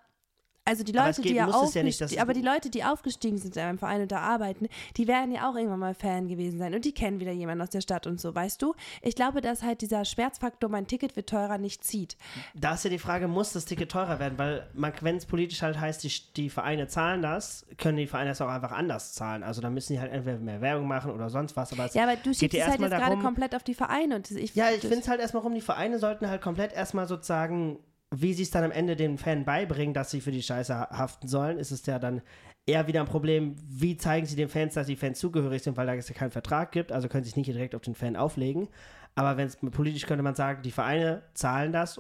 Also 0.67 0.83
die 0.83 0.91
Leute, 0.91 1.21
geht- 1.21 1.31
die 1.31 1.35
ja, 1.35 1.47
ja 1.47 1.53
aufgestiegen, 1.53 1.95
dass- 1.99 2.17
aber 2.17 2.33
die 2.33 2.41
Leute, 2.41 2.69
die 2.69 2.83
aufgestiegen 2.83 3.37
sind 3.37 3.55
in 3.55 3.61
einem 3.63 3.77
Verein 3.77 4.01
und 4.01 4.11
da 4.11 4.19
arbeiten, 4.19 4.67
die 4.97 5.07
werden 5.07 5.31
ja 5.31 5.49
auch 5.49 5.55
irgendwann 5.55 5.79
mal 5.79 5.93
Fan 5.93 6.27
gewesen 6.27 6.59
sein 6.59 6.73
und 6.75 6.83
die 6.85 6.91
kennen 6.93 7.19
wieder 7.19 7.31
jemanden 7.31 7.61
aus 7.63 7.69
der 7.69 7.81
Stadt 7.81 8.05
und 8.07 8.19
so, 8.19 8.35
weißt 8.35 8.61
du? 8.61 8.73
Ich 9.01 9.15
glaube, 9.15 9.41
dass 9.41 9.63
halt 9.63 9.81
dieser 9.81 10.03
Schmerzfaktor, 10.05 10.69
mein 10.69 10.87
Ticket 10.87 11.15
wird 11.15 11.29
teurer, 11.29 11.57
nicht 11.57 11.83
zieht. 11.83 12.17
Da 12.53 12.73
ist 12.73 12.83
ja 12.83 12.89
die 12.89 12.99
Frage, 12.99 13.27
muss 13.27 13.53
das 13.53 13.65
Ticket 13.65 13.91
teurer 13.91 14.19
werden? 14.19 14.37
Weil 14.37 14.67
wenn 15.01 15.15
es 15.17 15.25
politisch 15.25 15.61
halt 15.61 15.79
heißt, 15.79 16.03
die, 16.03 16.11
die 16.35 16.49
Vereine 16.49 16.87
zahlen 16.87 17.21
das, 17.21 17.65
können 17.77 17.97
die 17.97 18.07
Vereine 18.07 18.29
das 18.31 18.41
auch 18.41 18.49
einfach 18.49 18.71
anders 18.71 19.13
zahlen. 19.13 19.43
Also 19.43 19.61
dann 19.61 19.73
müssen 19.73 19.93
die 19.93 19.99
halt 19.99 20.11
entweder 20.11 20.37
mehr 20.37 20.61
Werbung 20.61 20.87
machen 20.87 21.11
oder 21.11 21.29
sonst 21.29 21.55
was. 21.55 21.71
Aber 21.71 21.85
es 21.85 21.93
Ja, 21.93 22.03
aber 22.03 22.15
du 22.17 22.33
schiebst 22.33 22.53
ja 22.57 22.65
es 22.65 22.71
halt 22.71 22.81
jetzt 22.81 22.91
gerade 22.91 23.17
komplett 23.17 23.55
auf 23.55 23.63
die 23.63 23.73
Vereine 23.73 24.15
und 24.15 24.29
ich 24.31 24.53
Ja, 24.55 24.69
ich 24.71 24.81
finde 24.81 24.97
es 24.97 25.07
halt 25.07 25.21
erstmal 25.21 25.43
rum, 25.43 25.53
die 25.53 25.61
Vereine 25.61 25.99
sollten 25.99 26.27
halt 26.29 26.41
komplett 26.41 26.73
erstmal 26.73 27.07
sozusagen, 27.07 27.79
wie 28.15 28.33
sie 28.33 28.43
es 28.43 28.51
dann 28.51 28.63
am 28.63 28.71
Ende 28.71 28.95
den 28.95 29.17
Fan 29.17 29.43
beibringen, 29.45 29.93
dass 29.93 30.11
sie 30.11 30.21
für 30.21 30.31
die 30.31 30.41
Scheiße 30.43 30.73
ha- 30.75 30.89
haften 30.97 31.27
sollen, 31.27 31.57
ist 31.59 31.71
es 31.71 31.85
ja 31.85 31.99
dann 31.99 32.21
eher 32.65 32.87
wieder 32.87 33.01
ein 33.01 33.07
Problem, 33.07 33.55
wie 33.67 33.97
zeigen 33.97 34.25
sie 34.25 34.35
den 34.35 34.49
Fans, 34.49 34.73
dass 34.75 34.87
die 34.87 34.95
Fans 34.95 35.19
zugehörig 35.19 35.61
sind, 35.63 35.77
weil 35.77 35.87
da 35.87 35.93
es 35.93 36.07
ja 36.09 36.15
keinen 36.15 36.31
Vertrag 36.31 36.71
gibt, 36.71 36.91
also 36.91 37.07
können 37.07 37.23
sie 37.23 37.29
sich 37.29 37.37
nicht 37.37 37.47
direkt 37.47 37.75
auf 37.75 37.81
den 37.81 37.95
Fan 37.95 38.15
auflegen. 38.15 38.67
Aber 39.15 39.35
wenn 39.37 39.47
es 39.47 39.55
politisch 39.57 40.05
könnte 40.05 40.23
man 40.23 40.35
sagen, 40.35 40.61
die 40.61 40.71
Vereine 40.71 41.23
zahlen 41.33 41.71
das, 41.71 41.99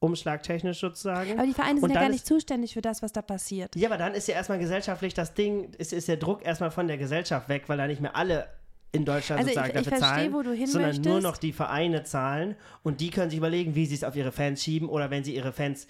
umschlagtechnisch 0.00 0.78
sozusagen. 0.78 1.32
Aber 1.32 1.46
die 1.46 1.52
Vereine 1.54 1.80
sind 1.80 1.90
ja 1.90 1.94
gar 1.96 2.04
ist- 2.04 2.12
nicht 2.12 2.26
zuständig 2.26 2.72
für 2.74 2.80
das, 2.80 3.02
was 3.02 3.12
da 3.12 3.22
passiert. 3.22 3.74
Ja, 3.76 3.88
aber 3.88 3.98
dann 3.98 4.14
ist 4.14 4.28
ja 4.28 4.34
erstmal 4.34 4.58
gesellschaftlich 4.58 5.14
das 5.14 5.34
Ding, 5.34 5.72
ist, 5.78 5.92
ist 5.92 6.06
der 6.08 6.16
Druck 6.16 6.44
erstmal 6.44 6.70
von 6.70 6.86
der 6.86 6.98
Gesellschaft 6.98 7.48
weg, 7.48 7.64
weil 7.68 7.78
da 7.78 7.86
nicht 7.86 8.00
mehr 8.00 8.14
alle 8.16 8.46
in 8.92 9.04
Deutschland 9.04 9.40
Also 9.40 9.50
ich- 9.50 9.54
sozusagen 9.56 9.78
ich 9.78 9.84
dafür 9.84 9.98
verstehe, 9.98 10.30
zahlen, 10.32 10.66
sondern 10.66 10.90
nur 10.96 11.04
möchtest. 11.14 11.22
noch 11.22 11.36
die 11.36 11.52
Vereine 11.52 12.02
zahlen 12.04 12.56
und 12.82 13.00
die 13.00 13.10
können 13.10 13.30
sich 13.30 13.38
überlegen, 13.38 13.74
wie 13.74 13.86
sie 13.86 13.94
es 13.94 14.04
auf 14.04 14.16
ihre 14.16 14.32
Fans 14.32 14.62
schieben 14.62 14.88
oder 14.88 15.10
wenn 15.10 15.24
sie 15.24 15.34
ihre 15.34 15.52
Fans 15.52 15.86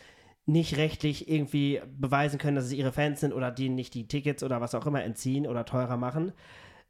nicht 0.46 0.76
rechtlich 0.78 1.28
irgendwie 1.30 1.80
beweisen 1.98 2.38
können, 2.38 2.56
dass 2.56 2.64
es 2.64 2.72
ihre 2.72 2.90
Fans 2.92 3.20
sind 3.20 3.32
oder 3.32 3.50
denen 3.50 3.74
nicht 3.74 3.94
die 3.94 4.08
Tickets 4.08 4.42
oder 4.42 4.60
was 4.60 4.74
auch 4.74 4.86
immer 4.86 5.04
entziehen 5.04 5.46
oder 5.46 5.64
teurer 5.64 5.96
machen, 5.96 6.32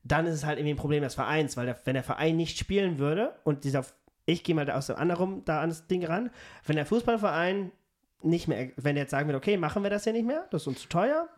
dann 0.04 0.26
ist 0.26 0.34
es 0.34 0.46
halt 0.46 0.58
irgendwie 0.58 0.74
ein 0.74 0.78
Problem 0.78 1.02
des 1.02 1.14
Vereins, 1.16 1.56
weil 1.56 1.66
der, 1.66 1.76
wenn 1.84 1.94
der 1.94 2.04
Verein 2.04 2.36
nicht 2.36 2.56
spielen 2.56 2.98
würde 2.98 3.34
und 3.44 3.64
dieser, 3.64 3.84
ich 4.26 4.44
gehe 4.44 4.54
mal 4.54 4.70
aus 4.70 4.86
dem 4.86 4.96
anderen 4.96 5.44
da 5.44 5.60
an 5.60 5.70
das 5.70 5.86
Ding 5.88 6.04
ran, 6.06 6.30
wenn 6.66 6.76
der 6.76 6.86
Fußballverein 6.86 7.72
nicht 8.22 8.48
mehr, 8.48 8.70
wenn 8.76 8.94
der 8.94 9.02
jetzt 9.04 9.10
sagen 9.10 9.26
würde, 9.28 9.38
okay, 9.38 9.56
machen 9.56 9.82
wir 9.82 9.90
das 9.90 10.04
hier 10.04 10.12
nicht 10.12 10.26
mehr, 10.26 10.46
das 10.50 10.62
ist 10.62 10.66
uns 10.68 10.80
zu 10.82 10.88
teuer 10.88 11.28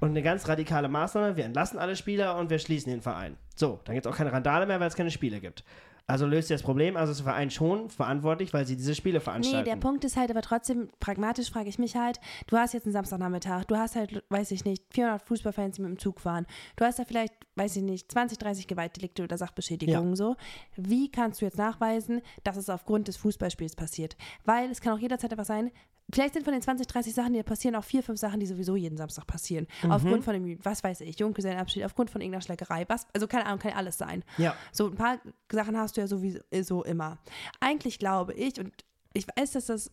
und 0.00 0.10
eine 0.10 0.22
ganz 0.22 0.48
radikale 0.48 0.88
Maßnahme, 0.88 1.36
wir 1.36 1.44
entlassen 1.44 1.78
alle 1.78 1.96
Spieler 1.96 2.36
und 2.36 2.50
wir 2.50 2.58
schließen 2.58 2.90
den 2.90 3.00
Verein. 3.02 3.36
So, 3.54 3.80
dann 3.84 3.94
gibt 3.94 4.06
es 4.06 4.12
auch 4.12 4.16
keine 4.16 4.32
Randale 4.32 4.66
mehr, 4.66 4.80
weil 4.80 4.88
es 4.88 4.96
keine 4.96 5.10
Spiele 5.10 5.40
gibt. 5.40 5.64
Also 6.08 6.24
löst 6.24 6.50
ihr 6.50 6.54
das 6.54 6.62
Problem, 6.62 6.96
also 6.96 7.10
ist 7.10 7.18
der 7.18 7.24
Verein 7.24 7.50
schon 7.50 7.90
verantwortlich, 7.90 8.54
weil 8.54 8.64
sie 8.64 8.76
diese 8.76 8.94
Spiele 8.94 9.18
veranstalten. 9.18 9.68
Nee, 9.68 9.74
der 9.74 9.80
Punkt 9.80 10.04
ist 10.04 10.16
halt 10.16 10.30
aber 10.30 10.40
trotzdem, 10.40 10.88
pragmatisch 11.00 11.50
frage 11.50 11.68
ich 11.68 11.80
mich 11.80 11.96
halt, 11.96 12.20
du 12.46 12.56
hast 12.56 12.74
jetzt 12.74 12.84
einen 12.86 12.92
Samstagnachmittag, 12.92 13.64
du 13.64 13.76
hast 13.76 13.96
halt, 13.96 14.22
weiß 14.28 14.52
ich 14.52 14.64
nicht, 14.64 14.84
400 14.90 15.20
Fußballfans, 15.22 15.76
die 15.76 15.82
mit 15.82 15.90
dem 15.90 15.98
Zug 15.98 16.20
fahren. 16.20 16.46
Du 16.76 16.84
hast 16.84 17.00
da 17.00 17.04
vielleicht, 17.04 17.34
weiß 17.56 17.74
ich 17.74 17.82
nicht, 17.82 18.12
20, 18.12 18.38
30 18.38 18.68
Gewaltdelikte 18.68 19.24
oder 19.24 19.36
Sachbeschädigungen 19.36 20.10
Ja. 20.10 20.16
so. 20.16 20.36
Wie 20.76 21.10
kannst 21.10 21.40
du 21.40 21.44
jetzt 21.44 21.58
nachweisen, 21.58 22.22
dass 22.44 22.56
es 22.56 22.70
aufgrund 22.70 23.08
des 23.08 23.16
Fußballspiels 23.16 23.74
passiert? 23.74 24.16
Weil 24.44 24.70
es 24.70 24.80
kann 24.80 24.92
auch 24.92 25.00
jederzeit 25.00 25.32
einfach 25.32 25.44
sein, 25.44 25.72
vielleicht 26.12 26.34
sind 26.34 26.44
von 26.44 26.52
den 26.52 26.62
20, 26.62 26.86
30 26.86 27.14
Sachen, 27.14 27.32
die 27.32 27.38
da 27.38 27.42
passieren, 27.42 27.76
auch 27.76 27.84
vier, 27.84 28.02
fünf 28.02 28.18
Sachen, 28.18 28.40
die 28.40 28.46
sowieso 28.46 28.76
jeden 28.76 28.96
Samstag 28.96 29.26
passieren. 29.26 29.66
Mhm. 29.82 29.90
Aufgrund 29.90 30.24
von 30.24 30.34
dem, 30.34 30.58
was 30.62 30.84
weiß 30.84 31.00
ich, 31.00 31.18
Junggesellenabschied, 31.18 31.84
aufgrund 31.84 32.10
von 32.10 32.20
irgendeiner 32.20 32.42
Schlägerei, 32.42 32.84
was, 32.88 33.06
also 33.12 33.26
keine 33.26 33.46
Ahnung, 33.46 33.58
kann 33.58 33.72
ja 33.72 33.76
alles 33.76 33.98
sein. 33.98 34.22
Ja. 34.38 34.54
So 34.72 34.86
ein 34.86 34.94
paar 34.94 35.18
Sachen 35.50 35.76
hast 35.76 35.96
du 35.96 36.00
ja 36.00 36.06
sowieso 36.06 36.40
so 36.62 36.84
immer. 36.84 37.18
Eigentlich 37.60 37.98
glaube 37.98 38.34
ich, 38.34 38.58
und 38.60 38.72
ich 39.12 39.26
weiß, 39.36 39.52
dass 39.52 39.66
das 39.66 39.90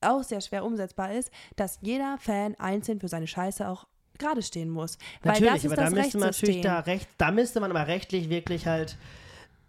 auch 0.00 0.22
sehr 0.22 0.40
schwer 0.40 0.64
umsetzbar 0.64 1.12
ist, 1.12 1.30
dass 1.56 1.78
jeder 1.80 2.18
Fan 2.18 2.54
einzeln 2.56 3.00
für 3.00 3.08
seine 3.08 3.26
Scheiße 3.26 3.66
auch 3.68 3.86
gerade 4.18 4.42
stehen 4.42 4.70
muss. 4.70 4.98
Natürlich, 5.22 5.50
Weil 5.50 5.54
das 5.54 5.64
ist 5.64 5.72
aber 5.72 5.76
da 5.76 5.82
das 5.84 5.94
müsste 5.94 6.18
man 6.18 6.28
natürlich 6.28 6.60
da 6.60 6.80
recht, 6.80 7.08
da 7.18 7.30
müsste 7.30 7.60
man 7.60 7.70
aber 7.70 7.86
rechtlich 7.86 8.28
wirklich 8.28 8.66
halt 8.66 8.96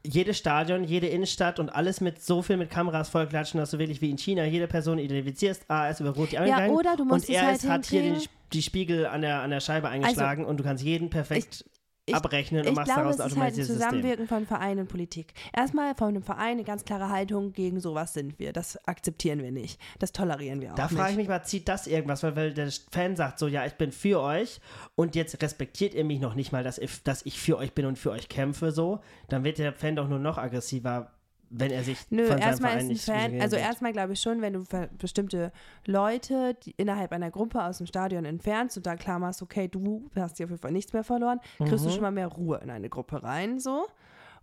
jedes 0.06 0.38
Stadion, 0.38 0.84
jede 0.84 1.08
Innenstadt 1.08 1.60
und 1.60 1.70
alles 1.70 2.02
mit 2.02 2.22
so 2.22 2.42
viel 2.42 2.58
mit 2.58 2.70
Kameras 2.70 3.10
vollklatschen, 3.10 3.60
dass 3.60 3.72
du 3.72 3.80
wirklich 3.80 4.02
wie 4.02 4.10
in 4.10 4.18
China 4.18 4.46
jede 4.46 4.68
Person 4.68 5.00
identifizierst, 5.00 5.66
ah, 5.68 5.86
er 5.86 5.92
ist 5.92 6.00
über 6.00 6.12
Rot 6.12 6.32
die 6.32 6.38
angegangen 6.38 6.72
oder 6.72 6.96
du 6.96 7.06
musst 7.06 7.28
und 7.28 7.36
es 7.36 7.42
er 7.42 7.48
halt 7.48 7.58
ist, 7.58 7.70
hat 7.70 7.86
hier 7.86 8.02
die, 8.02 8.30
die 8.54 8.62
Spiegel 8.62 9.06
an 9.06 9.22
der, 9.22 9.42
an 9.42 9.50
der 9.50 9.60
Scheibe 9.60 9.90
eingeschlagen 9.90 10.46
und 10.46 10.58
du 10.58 10.64
kannst 10.64 10.84
jeden 10.84 11.10
perfekt 11.10 11.66
ich- 12.08 12.14
abrechnen 12.16 12.62
und 12.62 12.68
Ich 12.70 12.76
machst 12.76 12.86
glaube, 12.94 13.02
daraus 13.02 13.16
es 13.16 13.22
ein 13.22 13.28
ist 13.30 13.38
halt 13.38 13.50
ein 13.52 13.56
System. 13.56 13.76
Zusammenwirken 13.78 14.28
von 14.28 14.46
Verein 14.46 14.80
und 14.80 14.88
Politik. 14.90 15.34
Erstmal 15.56 15.96
von 15.96 16.10
einem 16.10 16.24
Verein 16.24 16.52
eine 16.52 16.64
ganz 16.64 16.86
klare 16.86 17.10
Haltung 17.10 17.52
gegen 17.54 17.80
sowas 17.80 18.14
sind 18.14 18.38
wir. 18.40 18.54
Das 18.54 18.78
akzeptieren 18.88 19.42
wir 19.42 19.52
nicht. 19.52 19.80
Das 20.00 20.12
tolerieren 20.12 20.62
wir 20.62 20.72
auch 20.72 20.76
Da 20.76 20.84
nicht. 20.86 20.96
frage 20.96 21.12
ich 21.12 21.18
mich 21.18 21.28
mal, 21.28 21.44
zieht 21.44 21.68
das 21.68 21.88
irgendwas? 21.88 22.22
Weil, 22.24 22.36
weil 22.36 22.54
der 22.54 22.70
Fan 22.92 23.16
sagt 23.16 23.40
so, 23.40 23.48
ja, 23.48 23.66
ich 23.66 23.74
bin 23.74 23.92
für 23.92 24.22
euch 24.22 24.60
und 24.96 25.16
jetzt 25.16 25.42
respektiert 25.42 25.94
ihr 25.96 26.04
mich 26.06 26.20
noch 26.20 26.36
nicht 26.36 26.52
mal, 26.52 26.64
dass 26.64 26.78
ich, 26.78 27.02
dass 27.04 27.26
ich 27.26 27.40
für 27.40 27.58
euch 27.58 27.74
bin 27.74 27.86
und 27.86 27.98
für 27.98 28.12
euch 28.12 28.30
kämpfe 28.30 28.72
so. 28.72 29.00
Dann 29.30 29.44
wird 29.44 29.58
der 29.58 29.74
Fan 29.74 29.96
doch 29.96 30.08
nur 30.08 30.20
noch 30.20 30.38
aggressiver, 30.38 31.12
wenn 31.50 31.72
er 31.72 31.84
sich 31.84 32.00
Nö, 32.10 32.26
von 32.26 32.38
erstmal 32.38 32.72
Verein 32.72 32.92
ist 32.92 33.10
ein 33.10 33.18
nicht 33.20 33.32
Fan, 33.32 33.42
also 33.42 33.56
wird. 33.56 33.66
erstmal 33.66 33.92
glaube 33.92 34.14
ich 34.14 34.22
schon, 34.22 34.42
wenn 34.42 34.54
du 34.54 34.64
bestimmte 34.98 35.52
Leute 35.86 36.56
die 36.66 36.74
innerhalb 36.78 37.12
einer 37.12 37.32
Gruppe 37.32 37.64
aus 37.64 37.78
dem 37.78 37.88
Stadion 37.88 38.26
entfernst 38.26 38.78
und 38.78 38.86
da 38.86 38.96
klar 38.96 39.20
machst, 39.20 39.42
okay, 39.42 39.68
du 39.68 40.10
hast 40.16 40.38
hier 40.38 40.46
auf 40.46 40.52
jeden 40.52 40.62
Fall 40.62 40.72
nichts 40.72 40.94
mehr 40.94 41.04
verloren, 41.04 41.40
kriegst 41.58 41.86
du 41.86 41.90
schon 41.90 42.02
mal 42.02 42.12
mehr 42.12 42.28
Ruhe 42.28 42.60
in 42.64 42.70
eine 42.70 42.90
Gruppe 42.90 43.24
rein, 43.24 43.60
so. 43.60 43.88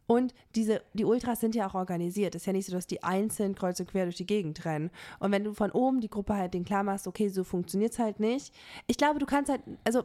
Und 0.06 0.34
diese, 0.56 0.82
die 0.94 1.04
Ultras 1.04 1.40
sind 1.40 1.54
ja 1.54 1.68
auch 1.68 1.74
organisiert. 1.74 2.34
Es 2.34 2.42
ist 2.42 2.46
ja 2.46 2.52
nicht 2.52 2.66
so, 2.66 2.72
dass 2.72 2.86
die 2.86 3.02
einzeln 3.02 3.54
kreuz 3.54 3.78
und 3.78 3.88
quer 3.88 4.04
durch 4.04 4.16
die 4.16 4.26
Gegend 4.26 4.64
rennen. 4.64 4.90
Und 5.20 5.30
wenn 5.30 5.44
du 5.44 5.54
von 5.54 5.70
oben 5.70 6.00
die 6.00 6.10
Gruppe 6.10 6.34
halt 6.34 6.54
den 6.54 6.64
klar 6.64 6.82
machst, 6.82 7.06
okay, 7.06 7.28
so 7.28 7.44
funktioniert 7.44 7.92
es 7.92 7.98
halt 7.98 8.18
nicht. 8.18 8.52
Ich 8.88 8.96
glaube, 8.96 9.20
du 9.20 9.26
kannst 9.26 9.50
halt, 9.50 9.62
also 9.84 10.02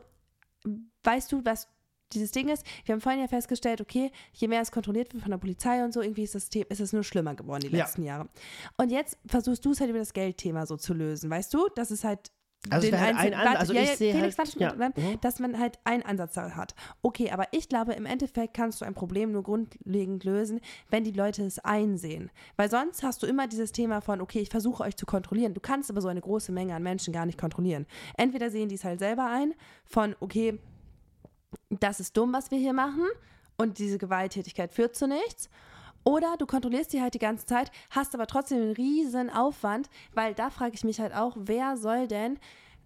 weißt 1.04 1.32
du, 1.32 1.44
was 1.44 1.68
dieses 2.14 2.32
Ding 2.32 2.50
ist? 2.50 2.66
Wir 2.86 2.94
haben 2.94 3.02
vorhin 3.02 3.22
ja 3.22 3.28
festgestellt, 3.28 3.82
okay, 3.82 4.12
je 4.34 4.48
mehr 4.48 4.62
es 4.62 4.72
kontrolliert 4.72 5.14
wird 5.14 5.24
von 5.24 5.32
der 5.32 5.38
Polizei 5.38 5.84
und 5.84 5.94
so, 5.94 6.02
irgendwie 6.02 6.24
ist 6.24 6.36
das 6.36 6.50
The- 6.52 6.66
ist 6.70 6.80
es 6.80 6.94
nur 6.94 7.04
schlimmer 7.04 7.36
geworden 7.36 7.62
die 7.62 7.76
Ja. 7.76 7.84
letzten 7.86 8.04
Jahre. 8.04 8.28
Und 8.78 8.92
jetzt 8.92 9.18
versuchst 9.26 9.64
du 9.66 9.72
es 9.72 9.80
halt 9.80 9.90
über 9.90 10.00
das 10.00 10.14
Geldthema 10.14 10.66
so 10.66 10.78
zu 10.78 10.94
lösen, 10.94 11.30
weißt 11.30 11.54
du? 11.54 11.68
Das 11.76 11.92
ist 11.92 12.04
halt 12.04 12.32
Also 12.72 12.90
den 12.90 13.00
halt 13.00 13.16
ein 13.16 13.34
An- 13.36 13.56
also 13.56 13.72
ja, 13.72 13.82
ich 13.84 13.90
ja, 13.90 13.96
sehe 13.96 14.14
Felix, 14.14 14.38
halt- 14.38 14.56
ja, 14.56 14.74
warte, 14.80 15.00
mhm. 15.00 15.22
dass 15.22 15.40
man 15.40 15.60
halt 15.60 15.78
einen 15.84 16.02
Ansatz 16.04 16.36
hat. 16.38 16.74
Okay, 17.04 17.30
aber 17.30 17.46
ich 17.52 17.70
glaube, 17.70 17.94
im 17.94 18.06
Endeffekt 18.08 18.56
kannst 18.56 18.82
du 18.82 18.86
ein 18.86 18.96
Problem 18.96 19.32
nur 19.32 19.44
grundlegend 19.44 20.24
lösen, 20.24 20.60
wenn 20.90 21.04
die 21.04 21.12
Leute 21.12 21.44
es 21.46 21.60
einsehen. 21.60 22.32
Weil 22.56 22.70
sonst 22.72 23.04
hast 23.04 23.22
du 23.22 23.28
immer 23.28 23.48
dieses 23.48 23.72
Thema 23.74 24.02
von, 24.02 24.22
okay, 24.22 24.40
ich 24.40 24.50
versuche 24.50 24.84
euch 24.84 24.96
zu 24.98 25.06
kontrollieren. 25.06 25.54
Du 25.54 25.62
kannst 25.62 25.92
aber 25.92 26.02
so 26.02 26.08
eine 26.08 26.20
große 26.22 26.52
Menge 26.52 26.74
an 26.74 26.82
Menschen 26.84 27.14
gar 27.14 27.26
nicht 27.28 27.38
kontrollieren. 27.40 27.86
Entweder 28.18 28.50
sehen 28.50 28.70
die 28.70 28.76
es 28.76 28.84
halt 28.84 29.00
selber 29.00 29.26
ein, 29.30 29.54
von, 29.86 30.16
okay, 30.20 30.60
das 31.70 32.00
ist 32.00 32.16
dumm, 32.16 32.34
was 32.34 32.52
wir 32.52 32.58
hier 32.58 32.74
machen 32.74 33.06
und 33.58 33.78
diese 33.78 33.98
Gewalttätigkeit 33.98 34.74
führt 34.74 34.96
zu 34.96 35.08
nichts. 35.08 35.50
Oder 36.04 36.38
du 36.38 36.46
kontrollierst 36.46 36.94
die 36.94 37.02
halt 37.02 37.16
die 37.16 37.20
ganze 37.20 37.46
Zeit, 37.46 37.72
hast 37.90 38.16
aber 38.16 38.28
trotzdem 38.28 38.62
einen 38.62 38.72
riesen 38.72 39.30
Aufwand, 39.30 39.90
weil 40.14 40.34
da 40.34 40.50
frage 40.50 40.76
ich 40.76 40.86
mich 40.86 41.02
halt 41.02 41.14
auch, 41.14 41.36
wer 41.38 41.76
soll 41.76 42.08
denn 42.08 42.40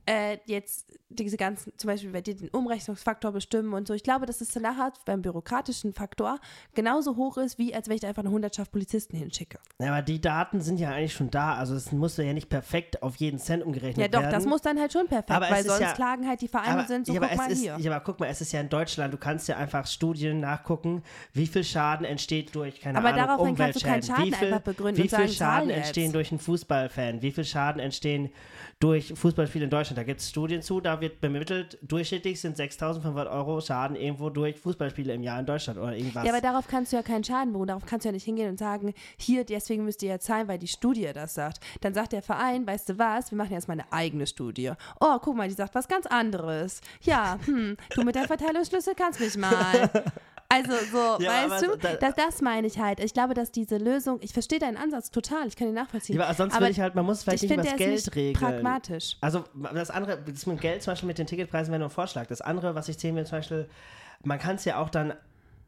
äh, 0.06 0.38
jetzt 0.45 0.88
diese 1.10 1.38
ganzen, 1.38 1.74
zum 1.78 1.89
Beispiel 1.89 2.10
bei 2.12 2.22
dir 2.22 2.36
den 2.36 2.49
Umrechnungsfaktor 2.49 3.32
bestimmen 3.32 3.74
und 3.74 3.88
so. 3.88 3.93
Ich 3.93 4.04
glaube, 4.04 4.26
dass 4.26 4.41
es 4.41 4.56
nachher 4.56 4.93
beim 5.06 5.22
bürokratischen 5.22 5.93
Faktor 5.93 6.39
genauso 6.74 7.18
hoch 7.18 7.38
ist, 7.38 7.58
wie 7.60 7.76
als 7.76 7.88
wenn 7.88 7.95
ich 7.95 8.02
da 8.02 8.08
einfach 8.08 8.24
eine 8.24 8.32
Hundertschaft 8.32 8.72
Polizisten 8.72 9.18
hinschicke. 9.18 9.60
Ja, 9.80 9.89
aber 9.93 10.02
die 10.02 10.22
Daten 10.22 10.62
sind 10.62 10.80
ja 10.80 10.91
eigentlich 10.91 11.14
schon 11.14 11.30
da. 11.30 11.56
Also 11.56 11.76
es 11.76 11.91
muss 11.91 12.18
ja 12.18 12.32
nicht 12.34 12.49
perfekt 12.49 13.04
auf 13.04 13.18
jeden 13.18 13.39
Cent 13.39 13.64
umgerechnet 13.64 13.97
Ja, 13.97 14.08
doch, 14.08 14.22
werden. 14.22 14.32
das 14.34 14.45
muss 14.45 14.62
dann 14.62 14.80
halt 14.80 14.93
schon 14.93 15.08
perfekt, 15.08 15.32
Aber 15.32 15.49
weil 15.49 15.64
sonst 15.64 15.80
ja- 15.82 15.93
klagen 15.93 16.28
halt 16.28 16.41
die 16.41 16.47
Vereine 16.47 16.80
aber, 16.80 16.88
sind 16.88 17.06
so, 17.08 17.14
ja, 17.14 17.20
guck 17.20 17.36
mal 17.38 17.52
ist, 17.52 17.60
hier. 17.60 17.78
Ja, 17.78 17.91
aber 17.91 18.04
guck 18.04 18.20
mal, 18.20 18.28
es 18.28 18.41
ist 18.41 18.52
ja 18.54 18.62
in 18.62 18.70
Deutschland, 18.70 19.14
du 19.14 19.18
kannst 19.18 19.47
ja 19.49 19.58
einfach 19.58 19.86
Studien 19.86 20.39
nachgucken, 20.39 21.04
wie 21.34 21.45
viel 21.47 21.64
Schaden 21.64 22.06
entsteht 22.06 22.56
durch, 22.56 22.80
keine 22.80 22.97
Aber 22.97 23.10
Ahnung, 23.10 23.26
daraufhin 23.28 23.56
kannst 23.56 23.82
du 23.82 23.86
keinen. 23.86 24.02
Schaden 24.04 24.26
wie 24.26 24.32
viel, 24.32 24.47
einfach 24.54 24.62
begründen 24.62 24.97
Wie 24.97 25.02
und 25.04 25.10
viel 25.10 25.28
sagen, 25.28 25.34
Schaden 25.34 25.70
entstehen 25.70 26.14
durch 26.14 26.32
einen 26.32 26.39
Fußballfan? 26.39 27.22
Wie 27.22 27.32
viel 27.32 27.43
Schaden 27.45 27.80
entstehen 27.82 28.30
durch 28.80 29.14
Fußballspiele 29.14 29.66
in 29.66 29.70
Deutschland? 29.70 29.91
Da 29.96 30.04
gibt 30.04 30.22
es 30.22 30.30
Studien 30.30 30.62
zu, 30.62 30.82
da 30.82 31.02
wird 31.02 31.22
bemittelt, 31.22 31.78
durchschnittlich 31.82 32.39
sind 32.39 32.58
6.500 32.58 33.32
Euro 33.32 33.62
Schaden 33.62 33.96
irgendwo 33.96 34.30
durch 34.30 34.60
Fußballspiele 34.60 35.14
im 35.14 35.24
Jahr 35.24 35.39
in 35.39 35.46
Deutschland 35.46 35.80
oder 35.80 35.96
irgendwas. 35.96 36.26
Ja, 36.26 36.32
aber 36.32 36.42
darauf 36.42 36.68
kannst 36.68 36.92
du 36.92 36.98
ja 36.98 37.04
keinen 37.04 37.24
Schaden 37.24 37.54
beruhen. 37.54 37.68
Darauf 37.68 37.86
kannst 37.86 38.06
du 38.06 38.10
ja 38.10 38.14
nicht 38.14 38.24
hingehen 38.24 38.50
und 38.50 38.60
sagen, 38.60 38.94
hier, 39.18 39.44
deswegen 39.44 39.86
müsst 39.86 40.04
ihr 40.04 40.10
ja 40.10 40.20
zahlen, 40.20 40.48
weil 40.48 40.60
die 40.60 40.68
Studie 40.68 41.10
das 41.14 41.34
sagt. 41.34 41.60
Dann 41.82 41.94
sagt 41.94 42.14
der 42.14 42.22
Verein, 42.22 42.66
weißt 42.66 42.89
du 42.89 42.98
was, 42.98 43.32
wir 43.32 43.38
machen 43.38 43.54
jetzt 43.54 43.68
mal 43.68 43.74
eine 43.74 43.92
eigene 43.92 44.28
Studie. 44.28 44.72
Oh, 45.00 45.18
guck 45.22 45.36
mal, 45.36 45.48
die 45.48 45.56
sagt 45.56 45.76
was 45.76 45.88
ganz 45.88 46.06
anderes. 46.06 46.82
Ja, 47.02 47.38
hm, 47.46 47.78
du 47.96 48.04
mit 48.04 48.16
deinem 48.16 48.28
Verteilungsschlüssel 48.28 48.94
kannst 48.96 49.20
mich 49.20 49.38
mal. 49.38 49.89
Also 50.52 50.72
so, 50.91 50.97
Ja, 51.24 51.49
weißt 51.49 51.64
du, 51.64 51.78
da- 51.78 51.93
das, 51.95 52.16
das 52.16 52.41
meine 52.41 52.68
ich 52.68 52.80
halt. 52.80 52.99
Ich 52.99 53.14
glaube, 53.14 53.34
dass 53.34 53.52
diese 53.52 53.78
Lösung, 53.78 54.20
ich 54.22 54.34
verstehe 54.34 54.60
deinen 54.60 54.78
Ansatz 54.78 55.12
total, 55.12 55.47
ich 55.47 55.56
kann 55.56 55.68
ihn 55.68 55.74
nachvollziehen. 55.74 56.18
Ja, 56.18 56.26
aber 56.26 56.34
sonst 56.34 56.54
würde 56.60 56.72
ich 56.72 56.80
halt, 56.80 56.95
man 56.95 57.06
muss 57.06 57.24
vielleicht 57.24 57.43
ich 57.43 57.49
nicht 57.49 57.58
über 57.60 57.68
das 57.68 57.78
Geld 57.78 58.16
regeln. 58.16 58.34
pragmatisch. 58.39 59.18
Also 59.22 59.43
das 59.74 59.89
andere, 59.91 60.18
das 60.22 60.45
mit 60.45 60.60
Geld 60.62 60.84
zum 60.84 60.91
Beispiel 60.91 61.08
mit 61.08 61.18
den 61.18 61.28
Ticketpreisen 61.28 61.72
wäre 61.72 61.80
nur 61.80 61.88
ein 61.88 61.91
Vorschlag. 61.91 62.28
Das 62.28 62.41
andere, 62.41 62.76
was 62.76 62.89
ich 62.89 62.97
sehen 62.97 63.16
will, 63.16 63.26
zum 63.26 63.38
Beispiel, 63.38 63.70
man 64.24 64.39
kann 64.39 64.56
es 64.58 64.66
ja 64.66 64.78
auch 64.78 64.89
dann 64.89 65.14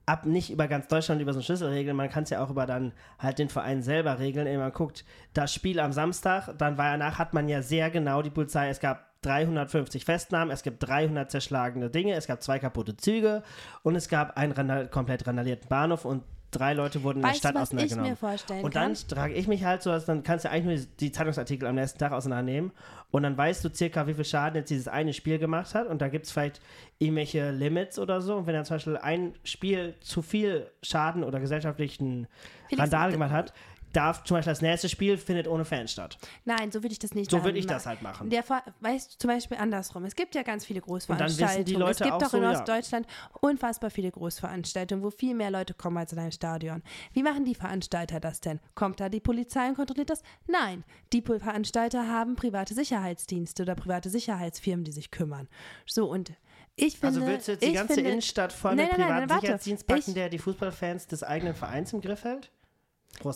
ab 0.06 0.26
nicht 0.26 0.50
über 0.52 0.68
ganz 0.68 0.88
Deutschland 0.90 1.22
über 1.22 1.32
so 1.32 1.40
einen 1.40 1.46
Schlüssel 1.46 1.70
regeln, 1.70 1.96
man 1.96 2.10
kann 2.10 2.24
es 2.24 2.30
ja 2.30 2.44
auch 2.44 2.50
über 2.50 2.66
dann 2.66 2.92
halt 3.20 3.40
den 3.40 3.48
Verein 3.48 3.82
selber 3.82 4.20
regeln, 4.20 4.48
indem 4.48 4.60
man 4.60 4.74
guckt, 4.74 5.06
das 5.34 5.54
Spiel 5.54 5.80
am 5.80 5.94
Samstag, 5.94 6.50
dann 6.58 6.78
war 6.78 6.88
ja 6.88 6.98
nach, 6.98 7.20
hat 7.20 7.34
man 7.34 7.48
ja 7.48 7.62
sehr 7.62 7.90
genau 7.90 8.22
die 8.22 8.30
Polizei, 8.30 8.68
es 8.68 8.82
gab 8.82 9.13
350 9.26 10.06
Festnahmen, 10.06 10.52
es 10.52 10.64
gibt 10.64 10.88
300 10.88 11.30
zerschlagene 11.30 11.90
Dinge, 11.90 12.14
es 12.14 12.28
gab 12.28 12.42
zwei 12.42 12.60
kaputte 12.60 12.96
Züge 12.98 13.44
und 13.82 13.96
es 13.96 14.10
gab 14.10 14.38
einen 14.38 14.52
randal 14.52 14.88
komplett 14.88 15.28
randalierten 15.28 15.68
Bahnhof 15.70 16.06
und 16.06 16.24
drei 16.54 16.74
Leute 16.74 17.04
wurden 17.04 17.20
in 17.20 17.26
der 17.26 17.34
Stadt 17.34 17.56
du, 17.56 17.60
was 17.60 17.70
ich 17.70 17.78
auseinandergenommen. 17.78 18.12
mir 18.12 18.16
vorstellen 18.16 18.64
Und 18.64 18.76
dann 18.76 18.94
trage 18.94 19.34
ich 19.34 19.48
mich 19.48 19.64
halt 19.64 19.82
so, 19.82 19.90
dass 19.90 20.06
dann 20.06 20.24
kannst 20.24 20.46
du 20.46 20.50
eigentlich 20.50 20.80
nur 20.80 20.88
die 21.00 21.12
Zeitungsartikel 21.12 21.68
am 21.68 21.76
nächsten 21.76 22.00
Tag 22.00 22.12
auseinandernehmen 22.12 22.72
und 23.12 23.24
dann 23.24 23.38
weißt 23.38 23.64
du 23.66 23.70
circa, 23.74 24.08
wie 24.08 24.14
viel 24.14 24.26
Schaden 24.26 24.56
jetzt 24.56 24.70
dieses 24.70 24.88
eine 24.88 25.14
Spiel 25.14 25.40
gemacht 25.40 25.76
hat 25.76 25.88
und 25.88 26.02
da 26.02 26.08
gibt 26.08 26.26
es 26.26 26.32
vielleicht 26.32 26.62
irgendwelche 27.00 27.52
Limits 27.52 28.00
oder 28.00 28.22
so 28.22 28.36
und 28.36 28.48
wenn 28.48 28.54
dann 28.54 28.66
zum 28.66 28.76
Beispiel 28.76 28.98
ein 28.98 29.34
Spiel 29.44 29.96
zu 30.02 30.22
viel 30.22 30.70
Schaden 30.82 31.24
oder 31.24 31.40
gesellschaftlichen 31.40 32.28
Felix, 32.68 32.82
Randale 32.82 33.12
gemacht 33.14 33.32
hat, 33.32 33.54
darf 33.96 34.24
zum 34.24 34.36
Beispiel 34.38 34.52
das 34.52 34.62
nächste 34.62 34.90
Spiel 34.90 35.18
findet 35.18 35.48
ohne 35.48 35.66
Fans 35.66 35.92
statt. 35.92 36.18
Nein, 36.46 36.72
so 36.72 36.84
würde 36.84 36.92
ich 36.94 37.00
das 37.00 37.14
nicht 37.14 37.32
So 37.32 37.38
machen. 37.38 37.46
würde 37.46 37.60
ich 37.60 37.68
das 37.68 37.86
halt 37.86 38.02
machen. 38.02 38.30
Der, 38.30 38.44
weißt 38.82 39.14
du, 39.14 39.18
zum 39.20 39.28
Beispiel 39.30 39.58
andersrum. 39.58 40.04
Es 40.06 40.16
gibt 40.16 40.36
ja 40.36 40.44
ganz 40.44 40.66
viele 40.66 40.82
dann 40.82 40.90
wissen 40.90 41.08
Großveranstaltungen. 41.08 41.66
die 41.66 41.74
Leute 41.76 41.92
es 41.92 41.98
gibt 42.00 42.12
auch 42.12 42.20
doch 42.20 42.30
so, 42.30 42.38
in 42.38 42.44
ja. 42.44 42.52
Ostdeutschland 42.52 43.08
unfassbar 43.42 43.90
viele 43.90 44.12
Großveranstaltungen, 44.12 45.04
wo 45.04 45.10
viel 45.12 45.36
mehr 45.36 45.52
Leute 45.52 45.74
kommen 45.74 45.98
als 45.98 46.12
in 46.14 46.20
ein 46.20 46.32
Stadion. 46.32 46.84
Wie 47.14 47.24
machen 47.24 47.46
die 47.46 47.56
Veranstalter 47.56 48.20
das 48.20 48.42
denn? 48.42 48.60
Kommt 48.76 49.00
da 49.00 49.10
die 49.10 49.20
Polizei 49.20 49.68
und 49.70 49.76
kontrolliert 49.76 50.10
das? 50.10 50.24
Nein. 50.48 50.84
Die 51.14 51.22
Veranstalter 51.22 52.08
haben 52.08 52.36
private 52.36 52.74
Sicherheitsdienste 52.74 53.64
oder 53.64 53.76
private 53.76 54.10
Sicherheitsfirmen, 54.10 54.84
die 54.84 54.92
sich 54.92 55.12
kümmern. 55.12 55.48
So, 55.86 56.10
und 56.10 56.34
ich 56.76 56.98
finde. 56.98 57.18
Also 57.20 57.28
willst 57.28 57.48
du 57.48 57.52
jetzt 57.52 57.64
die 57.64 57.74
ganze 57.74 57.94
finde, 57.96 58.10
Innenstadt 58.10 58.52
voll 58.52 58.76
Nein, 58.76 58.88
mit 58.88 58.98
nein, 58.98 59.00
nein, 59.02 59.08
privaten 59.10 59.30
warte. 59.30 59.42
Sicherheitsdienst 59.42 59.88
packen, 59.88 60.04
Ich- 60.08 60.14
der 60.14 60.30
die 60.30 60.40
Fußballfans 60.40 61.08
des 61.08 61.22
eigenen 61.24 61.54
Vereins 61.54 61.94
im 61.94 62.02
Griff 62.02 62.24
hält? 62.24 62.52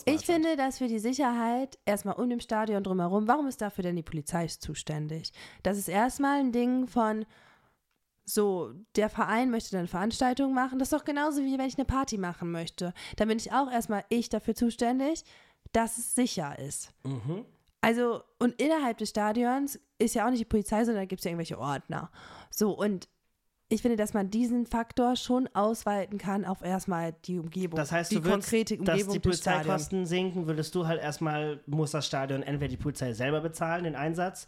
Ich 0.06 0.26
finde, 0.26 0.56
dass 0.56 0.80
für 0.80 0.88
die 0.88 1.00
Sicherheit 1.00 1.78
erstmal 1.86 2.16
um 2.16 2.30
dem 2.30 2.40
Stadion 2.40 2.84
drumherum, 2.84 3.28
warum 3.28 3.48
ist 3.48 3.62
dafür 3.62 3.84
denn 3.84 3.96
die 3.96 4.04
Polizei 4.04 4.48
zuständig? 4.48 5.32
Das 5.64 5.78
ist 5.78 5.88
erstmal 5.88 6.40
ein 6.40 6.52
Ding 6.52 6.88
von 6.88 7.26
So, 8.26 8.74
der 8.98 9.10
Verein 9.10 9.50
möchte 9.50 9.72
dann 9.72 9.88
Veranstaltungen 9.88 10.54
machen. 10.54 10.80
Das 10.80 10.92
ist 10.92 11.00
doch 11.00 11.06
genauso 11.06 11.42
wie 11.44 11.58
wenn 11.58 11.68
ich 11.68 11.78
eine 11.78 11.86
Party 11.86 12.18
machen 12.18 12.52
möchte. 12.52 12.94
Dann 13.16 13.30
bin 13.30 13.38
ich 13.38 13.54
auch 13.54 13.72
erstmal 13.72 14.04
ich 14.10 14.28
dafür 14.28 14.54
zuständig, 14.54 15.24
dass 15.72 15.98
es 15.98 16.14
sicher 16.14 16.60
ist. 16.60 16.94
Mhm. 17.06 17.46
Also, 17.80 18.22
und 18.40 18.60
innerhalb 18.62 18.98
des 18.98 19.10
Stadions 19.10 19.80
ist 19.98 20.16
ja 20.16 20.26
auch 20.26 20.30
nicht 20.30 20.42
die 20.42 20.46
Polizei, 20.46 20.84
sondern 20.84 21.04
da 21.04 21.06
gibt 21.06 21.22
es 21.22 21.26
ja 21.26 21.32
irgendwelche 21.32 21.60
Ordner. 21.60 22.12
So, 22.50 22.72
und 22.78 23.08
ich 23.70 23.82
finde, 23.82 23.98
dass 23.98 24.14
man 24.14 24.30
diesen 24.30 24.66
Faktor 24.66 25.16
schon 25.16 25.50
ausweiten 25.54 26.18
kann 26.18 26.46
auf 26.46 26.62
erstmal 26.62 27.14
die 27.26 27.38
Umgebung. 27.38 27.76
Das 27.76 27.92
heißt, 27.92 28.12
die 28.12 28.16
du 28.16 28.24
würdest, 28.24 28.50
konkrete 28.50 28.76
Umgebung 28.76 28.98
dass 28.98 29.14
die. 29.14 29.20
Polizeikosten 29.20 30.06
sinken, 30.06 30.48
würdest 30.48 30.74
du 30.74 30.88
halt 30.88 31.02
erstmal, 31.02 31.60
muss 31.66 31.92
das 31.92 32.08
Stadion 32.08 32.44
entweder 32.44 32.70
die 32.70 32.78
Polizei 32.78 33.12
selber 33.14 33.42
bezahlen, 33.42 33.84
den 33.84 33.96
Einsatz, 33.96 34.48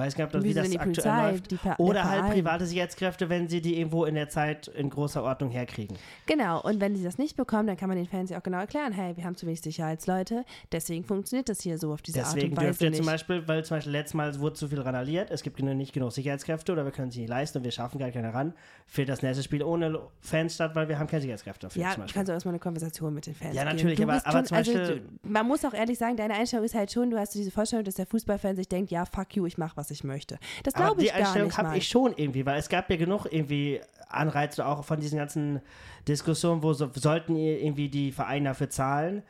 weiß 0.00 0.14
gar 0.16 0.26
nicht, 0.26 0.34
ob 0.34 0.42
wie 0.42 0.54
das 0.54 0.66
aktuell 0.76 0.88
Polizei? 0.88 1.30
läuft, 1.68 1.78
oder 1.80 2.04
halt 2.10 2.32
private 2.32 2.66
Sicherheitskräfte, 2.66 3.28
wenn 3.28 3.48
sie 3.48 3.60
die 3.60 3.78
irgendwo 3.78 4.04
in 4.04 4.14
der 4.14 4.28
Zeit 4.28 4.68
in 4.68 4.90
großer 4.90 5.22
Ordnung 5.22 5.50
herkriegen. 5.50 5.96
Genau, 6.26 6.60
und 6.62 6.80
wenn 6.80 6.96
sie 6.96 7.04
das 7.04 7.18
nicht 7.18 7.36
bekommen, 7.36 7.66
dann 7.66 7.76
kann 7.76 7.88
man 7.88 7.96
den 7.98 8.06
Fans 8.06 8.30
ja 8.30 8.38
auch 8.38 8.42
genau 8.42 8.58
erklären, 8.58 8.92
hey, 8.92 9.16
wir 9.16 9.24
haben 9.24 9.36
zu 9.36 9.46
wenig 9.46 9.60
Sicherheitsleute, 9.60 10.44
deswegen 10.72 11.04
funktioniert 11.04 11.48
das 11.48 11.60
hier 11.60 11.78
so 11.78 11.92
auf 11.92 12.02
diese 12.02 12.24
Art 12.24 12.34
Deswegen 12.34 12.52
und 12.52 12.56
Weise 12.58 12.66
dürft 12.68 12.82
ihr 12.82 12.90
nicht. 12.90 12.96
zum 12.98 13.06
Beispiel, 13.06 13.46
weil 13.48 13.64
zum 13.64 13.76
Beispiel 13.76 13.92
letztes 13.92 14.14
Mal 14.14 14.38
wurde 14.40 14.54
zu 14.54 14.68
viel 14.68 14.80
randaliert, 14.80 15.30
es 15.30 15.42
gibt 15.42 15.60
nicht 15.60 15.92
genug 15.92 16.12
Sicherheitskräfte 16.12 16.72
oder 16.72 16.84
wir 16.84 16.92
können 16.92 17.10
sie 17.10 17.20
nicht 17.20 17.28
leisten 17.28 17.58
und 17.58 17.64
wir 17.64 17.70
schaffen 17.70 17.98
gar 17.98 18.10
keine 18.10 18.32
ran, 18.32 18.54
fehlt 18.86 19.08
das 19.08 19.22
nächste 19.22 19.42
Spiel 19.42 19.62
ohne 19.62 20.00
Fans 20.20 20.54
statt, 20.54 20.74
weil 20.74 20.88
wir 20.88 20.98
haben 20.98 21.06
keine 21.06 21.22
Sicherheitskräfte 21.22 21.66
dafür 21.66 21.82
ja, 21.82 21.94
kannst 22.12 22.28
du 22.28 22.32
erstmal 22.32 22.52
eine 22.52 22.58
Konversation 22.60 23.12
mit 23.14 23.26
den 23.26 23.34
Fans 23.34 23.54
Ja, 23.54 23.64
natürlich, 23.64 24.02
aber- 24.02 24.20
aber 24.26 24.44
zum 24.44 24.56
also, 24.56 24.72
Beispiel- 24.72 25.00
du, 25.22 25.28
man 25.28 25.46
muss 25.46 25.64
auch 25.64 25.74
ehrlich 25.74 25.98
sagen, 25.98 26.16
deine 26.16 26.34
Einstellung 26.34 26.64
ist 26.64 26.74
halt 26.74 26.90
schon, 26.92 27.10
du 27.10 27.18
hast 27.18 27.32
so 27.32 27.38
diese 27.38 27.50
Vorstellung, 27.50 27.84
dass 27.84 27.94
der 27.96 28.06
Fußballfan 28.06 28.56
sich 28.56 28.68
denkt, 28.68 28.90
ja, 28.90 29.04
fuck 29.04 29.34
you, 29.36 29.46
ich 29.46 29.58
mach, 29.58 29.76
was 29.76 29.89
ich 29.90 30.04
möchte. 30.04 30.38
Das 30.62 30.74
glaube 30.74 31.00
die 31.00 31.06
ich 31.06 31.12
gar 31.12 31.20
Einstellung 31.20 31.48
nicht 31.48 31.58
habe 31.58 31.68
mal. 31.68 31.78
ich 31.78 31.88
schon 31.88 32.14
irgendwie, 32.16 32.46
weil 32.46 32.58
es 32.58 32.68
gab 32.68 32.90
ja 32.90 32.96
genug 32.96 33.26
irgendwie 33.30 33.80
Anreize 34.08 34.66
auch 34.66 34.84
von 34.84 35.00
diesen 35.00 35.18
ganzen 35.18 35.60
Diskussionen, 36.08 36.62
wo 36.62 36.72
so, 36.72 36.90
sollten 36.94 37.36
irgendwie 37.36 37.88
die 37.88 38.12
Vereine 38.12 38.50
dafür 38.50 38.70
zahlen. 38.70 39.22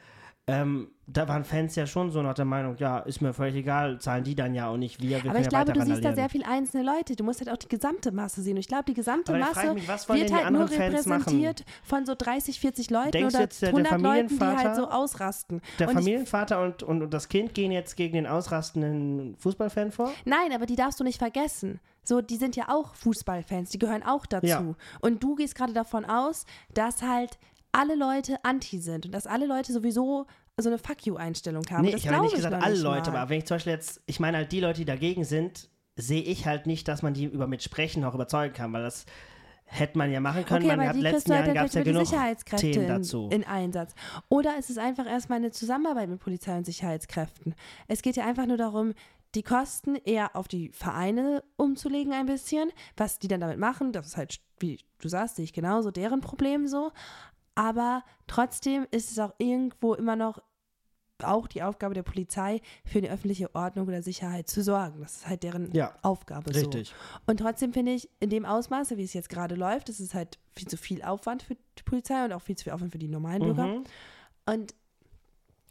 Ähm, 0.46 0.88
da 1.12 1.26
waren 1.28 1.44
Fans 1.44 1.74
ja 1.76 1.86
schon 1.86 2.10
so 2.10 2.22
nach 2.22 2.34
der 2.34 2.44
Meinung, 2.44 2.76
ja, 2.78 2.98
ist 3.00 3.20
mir 3.20 3.32
völlig 3.32 3.56
egal, 3.56 4.00
zahlen 4.00 4.24
die 4.24 4.34
dann 4.34 4.54
ja 4.54 4.68
auch 4.68 4.76
nicht 4.76 5.00
wir. 5.02 5.22
wir 5.22 5.30
aber 5.30 5.38
ich 5.40 5.46
ja 5.46 5.62
glaube, 5.62 5.72
du 5.72 5.84
siehst 5.84 6.04
da 6.04 6.14
sehr 6.14 6.28
viele 6.28 6.46
einzelne 6.46 6.84
Leute. 6.84 7.16
Du 7.16 7.24
musst 7.24 7.40
halt 7.40 7.50
auch 7.50 7.56
die 7.56 7.68
gesamte 7.68 8.12
Masse 8.12 8.42
sehen. 8.42 8.52
Und 8.54 8.60
ich 8.60 8.68
glaube, 8.68 8.84
die 8.84 8.94
gesamte 8.94 9.32
Masse 9.38 9.66
ich 9.68 9.72
mich, 9.74 9.88
wird 9.88 10.32
halt 10.32 10.50
nur 10.52 10.68
Fans 10.68 11.06
machen? 11.06 11.22
repräsentiert 11.22 11.64
von 11.82 12.06
so 12.06 12.14
30, 12.16 12.60
40 12.60 12.90
Leuten 12.90 13.10
Denkst 13.12 13.34
oder 13.34 13.42
jetzt, 13.44 13.62
der- 13.62 13.72
der 13.72 13.92
100 13.92 14.00
Leuten, 14.00 14.38
die 14.38 14.44
halt 14.44 14.76
so 14.76 14.88
ausrasten. 14.88 15.60
Der 15.78 15.88
und 15.88 15.94
Familienvater 15.94 16.62
und, 16.62 16.82
und, 16.82 17.02
und 17.02 17.12
das 17.14 17.28
Kind 17.28 17.54
gehen 17.54 17.72
jetzt 17.72 17.96
gegen 17.96 18.14
den 18.14 18.26
ausrastenden 18.26 19.36
Fußballfan 19.38 19.90
vor? 19.92 20.12
nein, 20.24 20.52
aber 20.54 20.66
die 20.66 20.76
darfst 20.76 21.00
du 21.00 21.04
nicht 21.04 21.18
vergessen. 21.18 21.80
So, 22.02 22.20
die 22.20 22.36
sind 22.36 22.56
ja 22.56 22.64
auch 22.68 22.94
Fußballfans, 22.94 23.70
die 23.70 23.78
gehören 23.78 24.02
auch 24.02 24.26
dazu. 24.26 24.46
Ja. 24.46 24.74
Und 25.00 25.22
du 25.22 25.34
gehst 25.34 25.54
gerade 25.54 25.72
davon 25.72 26.04
aus, 26.04 26.44
dass 26.74 27.02
halt 27.02 27.38
alle 27.72 27.94
Leute 27.94 28.36
anti 28.44 28.78
sind 28.80 29.06
und 29.06 29.12
dass 29.12 29.26
alle 29.28 29.46
Leute 29.46 29.72
sowieso 29.72 30.26
so 30.56 30.68
eine 30.68 30.78
Fuck 30.78 31.06
you-Einstellung 31.06 31.64
haben. 31.70 31.82
Nee, 31.82 31.92
das 31.92 32.02
ich 32.02 32.08
habe 32.08 32.22
nicht 32.22 32.34
gesagt 32.34 32.62
alle 32.62 32.72
nicht 32.74 32.82
Leute, 32.82 33.10
mal. 33.10 33.18
aber 33.18 33.30
wenn 33.30 33.38
ich 33.38 33.46
zum 33.46 33.56
Beispiel 33.56 33.72
jetzt, 33.72 34.02
ich 34.06 34.20
meine 34.20 34.38
halt 34.38 34.52
die 34.52 34.60
Leute, 34.60 34.80
die 34.80 34.84
dagegen 34.84 35.24
sind, 35.24 35.70
sehe 35.96 36.22
ich 36.22 36.46
halt 36.46 36.66
nicht, 36.66 36.88
dass 36.88 37.02
man 37.02 37.14
die 37.14 37.24
über 37.24 37.46
mit 37.46 37.62
Sprechen 37.62 38.04
auch 38.04 38.14
überzeugen 38.14 38.54
kann, 38.54 38.72
weil 38.72 38.82
das 38.82 39.06
hätte 39.70 39.98
man 39.98 40.10
ja 40.10 40.20
machen 40.20 40.44
können. 40.44 40.64
Okay, 40.64 40.76
man 40.76 40.80
aber 40.80 40.88
hat 40.88 40.96
letzten 40.96 41.32
Jahren 41.32 41.54
gab 41.54 41.66
es 41.66 41.74
ja 41.74 41.82
genug 41.82 42.06
Sicherheitskräfte 42.06 42.70
Themen 42.70 42.84
in, 42.84 42.88
dazu. 42.88 43.28
in 43.30 43.44
Einsatz. 43.44 43.94
Oder 44.28 44.58
ist 44.58 44.68
es 44.68 44.78
einfach 44.78 45.06
erstmal 45.06 45.38
eine 45.38 45.52
Zusammenarbeit 45.52 46.08
mit 46.08 46.18
Polizei 46.18 46.56
und 46.56 46.64
Sicherheitskräften? 46.64 47.54
Es 47.86 48.02
geht 48.02 48.16
ja 48.16 48.26
einfach 48.26 48.46
nur 48.46 48.56
darum, 48.56 48.94
die 49.36 49.44
Kosten 49.44 49.94
eher 49.94 50.34
auf 50.34 50.48
die 50.48 50.70
Vereine 50.72 51.44
umzulegen 51.56 52.12
ein 52.12 52.26
bisschen. 52.26 52.72
Was 52.96 53.20
die 53.20 53.28
dann 53.28 53.40
damit 53.40 53.58
machen, 53.58 53.92
das 53.92 54.08
ist 54.08 54.16
halt, 54.16 54.40
wie 54.58 54.80
du 54.98 55.08
sagst, 55.08 55.36
sehe 55.36 55.44
ich 55.44 55.52
genauso, 55.52 55.92
deren 55.92 56.20
Problem 56.20 56.66
so. 56.66 56.90
Aber 57.60 58.04
trotzdem 58.26 58.86
ist 58.90 59.10
es 59.10 59.18
auch 59.18 59.34
irgendwo 59.36 59.92
immer 59.92 60.16
noch 60.16 60.40
auch 61.22 61.46
die 61.46 61.62
Aufgabe 61.62 61.92
der 61.92 62.02
Polizei, 62.02 62.62
für 62.86 62.96
eine 62.96 63.10
öffentliche 63.10 63.54
Ordnung 63.54 63.86
oder 63.86 64.02
Sicherheit 64.02 64.48
zu 64.48 64.62
sorgen. 64.62 65.02
Das 65.02 65.16
ist 65.16 65.28
halt 65.28 65.42
deren 65.42 65.70
Ja, 65.72 65.94
Aufgabe 66.00 66.54
so. 66.54 66.58
Richtig. 66.58 66.94
Und 67.26 67.40
trotzdem 67.40 67.74
finde 67.74 67.92
ich, 67.92 68.08
in 68.18 68.30
dem 68.30 68.46
Ausmaße, 68.46 68.96
wie 68.96 69.04
es 69.04 69.12
jetzt 69.12 69.28
gerade 69.28 69.56
läuft, 69.56 69.90
ist 69.90 70.00
es 70.00 70.14
halt 70.14 70.38
viel 70.52 70.68
zu 70.68 70.78
viel 70.78 71.02
Aufwand 71.02 71.42
für 71.42 71.54
die 71.54 71.82
Polizei 71.84 72.24
und 72.24 72.32
auch 72.32 72.40
viel 72.40 72.56
zu 72.56 72.64
viel 72.64 72.72
Aufwand 72.72 72.92
für 72.92 72.98
die 72.98 73.08
normalen 73.08 73.42
Bürger. 73.42 73.66
Mhm. 73.66 73.84
Und 74.46 74.74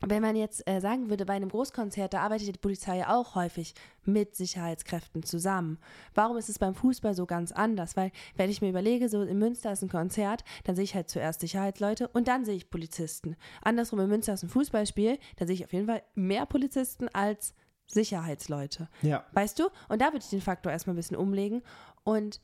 wenn 0.05 0.21
man 0.21 0.35
jetzt 0.35 0.67
äh, 0.67 0.79
sagen 0.79 1.09
würde, 1.09 1.25
bei 1.25 1.33
einem 1.33 1.49
Großkonzert, 1.49 2.13
da 2.13 2.21
arbeitet 2.21 2.47
die 2.47 2.59
Polizei 2.59 2.97
ja 2.99 3.13
auch 3.13 3.35
häufig 3.35 3.73
mit 4.05 4.35
Sicherheitskräften 4.35 5.23
zusammen. 5.23 5.77
Warum 6.13 6.37
ist 6.37 6.49
es 6.49 6.59
beim 6.59 6.73
Fußball 6.73 7.13
so 7.13 7.25
ganz 7.25 7.51
anders? 7.51 7.97
Weil, 7.97 8.11
wenn 8.35 8.49
ich 8.49 8.61
mir 8.61 8.69
überlege, 8.69 9.09
so 9.09 9.21
in 9.21 9.37
Münster 9.37 9.71
ist 9.71 9.83
ein 9.83 9.89
Konzert, 9.89 10.43
dann 10.63 10.75
sehe 10.75 10.85
ich 10.85 10.95
halt 10.95 11.09
zuerst 11.09 11.41
Sicherheitsleute 11.41 12.07
und 12.09 12.27
dann 12.27 12.45
sehe 12.45 12.55
ich 12.55 12.69
Polizisten. 12.69 13.35
Andersrum, 13.61 13.99
in 13.99 14.09
Münster 14.09 14.33
ist 14.33 14.43
ein 14.43 14.49
Fußballspiel, 14.49 15.19
da 15.35 15.45
sehe 15.45 15.55
ich 15.55 15.65
auf 15.65 15.73
jeden 15.73 15.87
Fall 15.87 16.03
mehr 16.15 16.45
Polizisten 16.45 17.09
als 17.09 17.53
Sicherheitsleute. 17.87 18.87
Ja. 19.01 19.25
Weißt 19.33 19.59
du? 19.59 19.69
Und 19.89 20.01
da 20.01 20.07
würde 20.07 20.19
ich 20.19 20.29
den 20.29 20.41
Faktor 20.41 20.71
erstmal 20.71 20.93
ein 20.93 20.97
bisschen 20.97 21.17
umlegen. 21.17 21.63
Und 22.03 22.39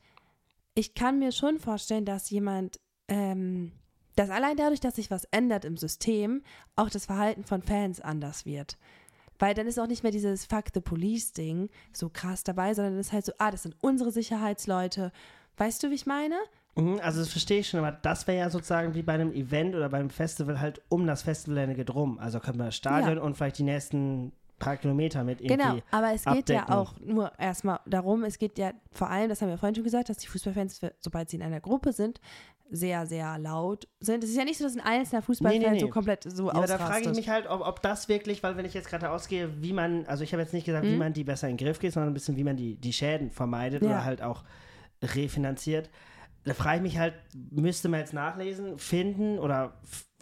ich 0.74 0.94
kann 0.94 1.18
mir 1.18 1.32
schon 1.32 1.58
vorstellen, 1.58 2.04
dass 2.04 2.30
jemand, 2.30 2.80
ähm, 3.08 3.72
dass 4.16 4.30
allein 4.30 4.56
dadurch, 4.56 4.80
dass 4.80 4.96
sich 4.96 5.10
was 5.10 5.24
ändert 5.30 5.64
im 5.64 5.76
System, 5.76 6.42
auch 6.74 6.90
das 6.90 7.06
Verhalten 7.06 7.44
von 7.44 7.62
Fans 7.62 8.00
anders 8.00 8.44
wird. 8.44 8.76
Weil 9.38 9.54
dann 9.54 9.66
ist 9.66 9.78
auch 9.78 9.86
nicht 9.86 10.02
mehr 10.02 10.12
dieses 10.12 10.46
Fuck 10.46 10.64
the 10.74 10.80
Police-Ding 10.80 11.68
so 11.92 12.08
krass 12.08 12.42
dabei, 12.42 12.72
sondern 12.74 12.94
dann 12.94 13.00
ist 13.00 13.12
halt 13.12 13.26
so, 13.26 13.32
ah, 13.38 13.50
das 13.50 13.62
sind 13.64 13.76
unsere 13.82 14.10
Sicherheitsleute. 14.10 15.12
Weißt 15.58 15.82
du, 15.82 15.90
wie 15.90 15.94
ich 15.94 16.06
meine? 16.06 16.36
Mhm, 16.74 17.00
Also 17.02 17.20
das 17.20 17.28
verstehe 17.30 17.60
ich 17.60 17.68
schon, 17.68 17.80
aber 17.80 17.92
das 17.92 18.26
wäre 18.26 18.38
ja 18.38 18.50
sozusagen 18.50 18.94
wie 18.94 19.02
bei 19.02 19.14
einem 19.14 19.32
Event 19.32 19.74
oder 19.74 19.88
beim 19.88 20.10
Festival 20.10 20.60
halt 20.60 20.80
um 20.88 21.06
das 21.06 21.22
Festivalgelände 21.22 21.84
drum. 21.84 22.18
Also 22.18 22.40
können 22.40 22.58
wir 22.58 22.66
das 22.66 22.76
Stadion 22.76 23.16
Ja. 23.18 23.22
und 23.22 23.36
vielleicht 23.36 23.58
die 23.58 23.62
nächsten 23.62 24.32
paar 24.58 24.78
Kilometer 24.78 25.22
mit 25.22 25.42
irgendwie 25.42 25.62
Genau, 25.62 25.78
aber 25.90 26.12
es 26.14 26.24
geht 26.24 26.48
ja 26.48 26.60
abdecken. 26.60 26.72
auch 26.74 26.98
nur 27.00 27.38
erstmal 27.38 27.80
darum, 27.84 28.24
es 28.24 28.38
geht 28.38 28.56
ja 28.58 28.72
vor 28.90 29.10
allem, 29.10 29.28
das 29.28 29.42
haben 29.42 29.50
wir 29.50 29.58
vorhin 29.58 29.74
schon 29.74 29.84
gesagt, 29.84 30.08
dass 30.08 30.16
die 30.16 30.28
Fußballfans, 30.28 30.80
sobald 31.00 31.28
sie 31.28 31.36
in 31.36 31.42
einer 31.42 31.60
Gruppe 31.60 31.92
sind, 31.92 32.22
sehr, 32.70 33.06
sehr 33.06 33.38
laut 33.38 33.86
sind. 34.00 34.24
Es 34.24 34.30
ist 34.30 34.36
ja 34.36 34.44
nicht 34.44 34.58
so, 34.58 34.64
dass 34.64 34.74
ein 34.74 34.80
einzelner 34.80 35.22
Fußballfan 35.22 35.60
Nee, 35.60 35.66
nee, 35.66 35.72
nee. 35.74 35.80
so 35.80 35.88
komplett 35.88 36.24
so 36.24 36.46
Ja, 36.48 36.54
aber 36.54 36.66
da 36.66 36.74
ausrastet. 36.74 36.86
frage 36.88 37.10
ich 37.10 37.16
mich 37.16 37.28
halt, 37.28 37.46
ob, 37.48 37.60
ob 37.66 37.80
das 37.82 38.08
wirklich, 38.08 38.42
weil 38.42 38.56
wenn 38.56 38.64
ich 38.64 38.74
jetzt 38.74 38.88
gerade 38.88 39.10
ausgehe, 39.10 39.50
wie 39.62 39.72
man, 39.72 40.04
also 40.06 40.24
ich 40.24 40.32
habe 40.32 40.42
jetzt 40.42 40.52
nicht 40.52 40.64
gesagt, 40.66 40.84
wie 40.86 40.92
Mhm. 40.92 40.98
man 40.98 41.12
die 41.12 41.24
besser 41.24 41.48
in 41.48 41.56
den 41.56 41.64
Griff 41.66 41.78
geht, 41.78 41.92
sondern 41.92 42.10
ein 42.10 42.14
bisschen, 42.14 42.36
wie 42.36 42.44
man 42.44 42.56
die, 42.56 42.74
die 42.76 42.92
Schäden 42.92 43.30
vermeidet 43.30 43.82
Ja. 43.82 43.88
oder 43.88 44.04
halt 44.04 44.22
auch 44.22 44.42
refinanziert. 45.02 45.90
Da 46.44 46.54
frage 46.54 46.76
ich 46.76 46.82
mich 46.82 46.98
halt, 46.98 47.14
müsste 47.50 47.88
man 47.88 48.00
jetzt 48.00 48.12
nachlesen, 48.12 48.78
finden 48.78 49.38
oder 49.38 49.74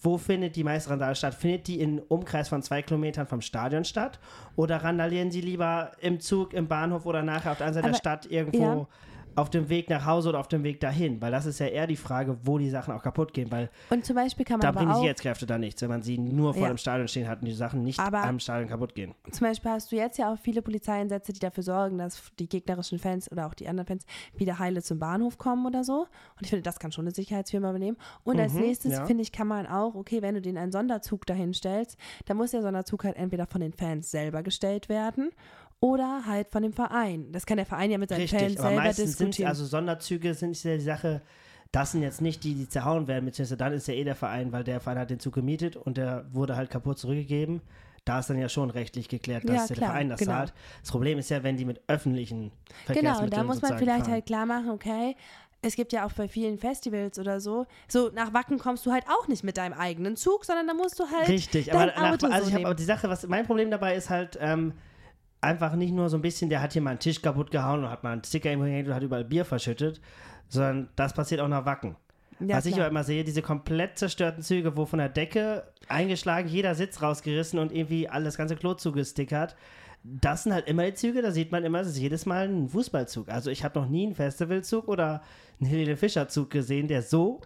wo 0.03 0.18
findet 0.18 0.57
die 0.57 0.64
meiste 0.64 0.90
Randale 0.90 1.14
statt? 1.14 1.34
Findet 1.34 1.66
die 1.66 1.80
in 1.80 1.99
Umkreis 1.99 2.49
von 2.51 2.62
zwei 2.62 2.82
Kilometern 2.82 3.26
vom 3.26 3.40
Stadion 3.40 3.84
statt? 3.84 4.20
Oder 4.55 4.76
randalieren 4.84 5.30
sie 5.30 5.40
lieber 5.40 5.92
im 6.01 6.20
Zug, 6.20 6.53
im 6.53 6.68
Bahnhof 6.68 7.07
oder 7.07 7.22
nachher 7.22 7.53
auf 7.53 7.59
der 7.59 7.66
anderen 7.68 7.82
Seite 7.84 7.92
der 7.92 7.99
Stadt 7.99 8.26
irgendwo 8.30 8.62
ja. 8.62 8.88
Auf 9.37 9.51
dem 9.51 9.68
Weg 9.68 9.91
nach 9.91 10.07
Hause 10.07 10.28
oder 10.30 10.41
auf 10.41 10.49
dem 10.49 10.62
Weg 10.64 10.80
dahin? 10.80 11.20
Weil 11.20 11.30
das 11.32 11.47
ist 11.47 11.59
ja 11.61 11.66
eher 11.66 11.87
die 11.87 11.97
Frage, 11.97 12.37
wo 12.45 12.59
die 12.59 12.70
Sachen 12.70 12.95
auch 12.95 13.03
kaputt 13.03 13.32
gehen, 13.32 13.51
weil 13.51 13.70
Und 13.91 14.05
zum 14.05 14.16
Beispiel 14.16 14.45
kann 14.45 14.59
man 14.59 14.62
da 14.62 14.72
bringen 14.72 14.91
die 14.93 14.97
Sicherheitskräfte 14.99 15.47
da 15.47 15.59
nichts, 15.59 15.82
wenn 15.82 15.89
man 15.89 16.03
sie 16.03 16.18
nur 16.18 16.55
vor 16.55 16.62
Ja. 16.62 16.68
dem 16.68 16.76
Stadion 16.78 17.09
stehen 17.09 17.28
hat 17.28 17.41
und 17.41 17.47
die 17.47 17.53
Sachen 17.55 17.82
nicht 17.82 17.99
Aber- 18.01 18.22
am 18.22 18.39
Stadion 18.39 18.68
kaputt 18.68 18.95
gehen. 18.95 19.14
zum 19.30 19.47
Beispiel 19.47 19.70
hast 19.70 19.91
du 19.93 19.97
jetzt 19.97 20.18
ja 20.18 20.32
auch 20.32 20.39
viele 20.39 20.62
Polizeieinsätze, 20.62 21.32
die 21.32 21.41
dafür 21.41 21.62
sorgen, 21.62 21.99
dass 21.99 22.22
die 22.39 22.49
gegnerischen 22.49 22.99
Fans 22.99 23.30
oder 23.30 23.47
auch 23.47 23.55
die 23.55 23.68
anderen 23.68 23.87
Fans 23.87 24.07
wieder 24.37 24.59
heile 24.59 24.82
zum 24.82 24.99
Bahnhof 24.99 25.39
kommen 25.39 25.66
oder 25.66 25.85
so. 25.85 26.01
Und 26.03 26.43
ich 26.43 26.49
finde, 26.51 26.62
das 26.62 26.78
kann 26.78 26.93
schon 26.93 27.05
eine 27.05 27.14
Sicherheitsfirma 27.14 27.70
übernehmen. 27.70 27.97
Und 28.22 28.39
als 28.41 28.53
Mhm, 28.55 28.61
nächstes, 28.61 28.93
ja. 28.93 29.05
finde 29.07 29.22
ich, 29.22 29.32
kann 29.32 29.49
man 29.49 29.66
auch, 29.66 29.95
okay, 29.95 30.22
wenn 30.22 30.35
du 30.35 30.41
den 30.41 30.57
einen 30.59 30.72
Sonderzug 30.72 31.26
dahin 31.26 31.55
stellst, 31.55 31.99
dann 32.26 32.37
muss 32.37 32.53
der 32.53 32.62
Sonderzug 32.62 33.05
halt 33.05 33.16
entweder 33.16 33.47
von 33.47 33.61
den 33.61 33.72
Fans 33.72 34.11
selber 34.11 34.43
gestellt 34.43 34.89
werden 34.89 35.30
oder 35.81 36.22
halt 36.27 36.49
von 36.51 36.62
dem 36.62 36.72
Verein. 36.72 37.31
Das 37.33 37.47
kann 37.47 37.57
der 37.59 37.66
Verein 37.66 37.91
ja 37.91 37.99
mit 37.99 38.09
seinen 38.09 38.22
Richtig, 38.22 38.39
Fans 38.41 38.57
aber 38.59 38.68
selber 38.68 38.83
meistens 38.85 39.05
sind 39.18 39.18
diskutieren. 39.29 39.49
also 39.49 39.64
Sonderzüge 39.66 40.35
sind 40.35 40.62
ja 40.64 40.75
die 40.77 40.81
Sache, 40.83 41.22
das 41.72 41.93
sind 41.93 42.03
jetzt 42.03 42.20
nicht 42.20 42.45
die, 42.45 42.55
die 42.55 42.68
zerhauen 42.68 43.07
werden, 43.09 43.25
beziehungsweise 43.27 43.57
dann 43.57 43.72
ist 43.72 43.89
ja 43.89 43.95
eh 43.95 44.05
der 44.05 44.14
Verein, 44.14 44.53
weil 44.53 44.64
der 44.64 44.81
Verein 44.81 44.99
hat 44.99 45.11
den 45.11 45.20
Zug 45.20 45.35
gemietet 45.35 45.77
und 45.77 45.97
der 45.97 46.25
wurde 46.33 46.57
halt 46.57 46.70
kaputt 46.70 46.99
zurückgegeben. 46.99 47.61
Da 48.05 48.18
ist 48.18 48.29
dann 48.29 48.39
ja 48.39 48.49
schon 48.51 48.68
rechtlich 48.70 49.09
geklärt, 49.09 49.45
dass 49.49 49.55
Ja, 49.62 49.66
der 49.68 49.77
klar, 49.79 49.91
Verein 49.91 50.09
das 50.11 50.20
genau. 50.20 50.33
zahlt. 50.33 50.53
Das 50.83 50.91
Problem 50.91 51.18
ist 51.18 51.31
ja, 51.31 51.43
wenn 51.43 51.57
die 51.57 51.64
mit 51.64 51.81
öffentlichen 51.87 52.51
Genau, 52.51 52.53
Verkehrsmitteln 52.85 53.25
und 53.25 53.33
da 53.35 53.43
muss 53.45 53.62
man 53.62 53.79
vielleicht 53.79 54.01
fahren. 54.05 54.12
halt 54.12 54.27
klar 54.27 54.47
machen, 54.47 54.70
okay, 54.70 55.16
es 55.62 55.75
gibt 55.77 55.95
ja 55.95 56.05
auch 56.07 56.12
bei 56.12 56.29
vielen 56.29 56.59
Festivals 56.59 57.18
oder 57.18 57.41
so, 57.41 57.66
so 57.89 58.11
nach 58.14 58.35
Wacken 58.35 58.59
kommst 58.59 58.85
du 58.85 58.93
halt 58.93 59.05
auch 59.09 59.27
nicht 59.29 59.43
mit 59.43 59.57
deinem 59.57 59.72
eigenen 59.72 60.16
Zug, 60.16 60.45
sondern 60.45 60.66
da 60.66 60.75
musst 60.75 61.01
du 61.01 61.05
halt 61.11 61.29
Richtig, 61.29 61.72
aber 61.75 61.87
nach, 61.87 62.22
also 62.31 62.43
so 62.43 62.49
ich 62.49 62.55
habe 62.55 62.66
aber 62.66 62.75
die 62.75 62.85
Sache, 62.85 63.09
was 63.09 63.27
mein 63.27 63.47
Problem 63.47 63.70
dabei 63.70 63.95
ist 63.97 64.11
halt 64.11 64.37
ähm, 64.41 64.75
einfach 65.45 65.74
nicht 65.76 65.92
nur 65.92 66.09
so 66.09 66.16
ein 66.16 66.22
bisschen, 66.22 66.51
der 66.51 66.61
hat 66.61 66.72
hier 66.72 66.82
mal 66.82 66.90
einen 66.90 66.99
Tisch 66.99 67.22
kaputt 67.22 67.51
gehauen 67.51 67.84
und 67.84 67.90
hat 67.90 68.03
mal 68.03 68.12
einen 68.12 68.24
Sticker 68.24 68.51
irgendwo 68.51 68.68
hängt 68.68 68.88
und 68.88 68.95
hat 68.95 69.03
überall 69.03 69.24
Bier 69.24 69.45
verschüttet, 69.45 70.01
sondern 70.49 70.88
das 70.97 71.12
passiert 71.12 71.40
auch 71.40 71.49
nach 71.49 71.66
Wacken. 71.66 71.97
Ja, 72.40 72.57
Was 72.57 72.66
ich 72.66 72.72
klar. 72.74 72.86
aber 72.86 72.90
immer 72.90 73.05
sehe, 73.05 73.22
diese 73.22 73.42
komplett 73.42 73.97
zerstörten 73.99 74.42
Züge, 74.42 74.76
wo 74.76 74.86
von 74.86 74.99
der 74.99 75.09
Decke 75.09 75.62
eingeschlagen, 75.88 76.49
jeder 76.49 76.74
Sitz 76.74 77.01
rausgerissen 77.01 77.59
und 77.61 77.70
irgendwie 77.72 78.09
alles 78.09 78.36
ganze 78.36 78.57
Klo 78.57 78.74
zugestickert. 78.74 79.55
das 80.03 80.42
sind 80.42 80.53
halt 80.53 80.68
immer 80.68 80.84
die 80.84 80.95
Züge, 80.95 81.22
da 81.22 81.30
sieht 81.30 81.53
man 81.53 81.64
immer, 81.64 81.80
es 81.80 81.88
ist 81.88 81.99
jedes 81.99 82.26
Mal 82.26 82.49
ein 82.49 82.68
Fußballzug. 82.68 83.28
Also 83.28 83.51
ich 83.51 83.64
habe 83.64 83.78
noch 83.78 83.88
nie 83.88 84.05
einen 84.05 84.14
Festivalzug 84.14 84.88
oder 84.88 85.22
einen 85.61 85.70
Helene 85.70 85.97
Fischer-Zug 85.97 86.51
gesehen, 86.51 86.88
der 86.88 87.03
so 87.03 87.40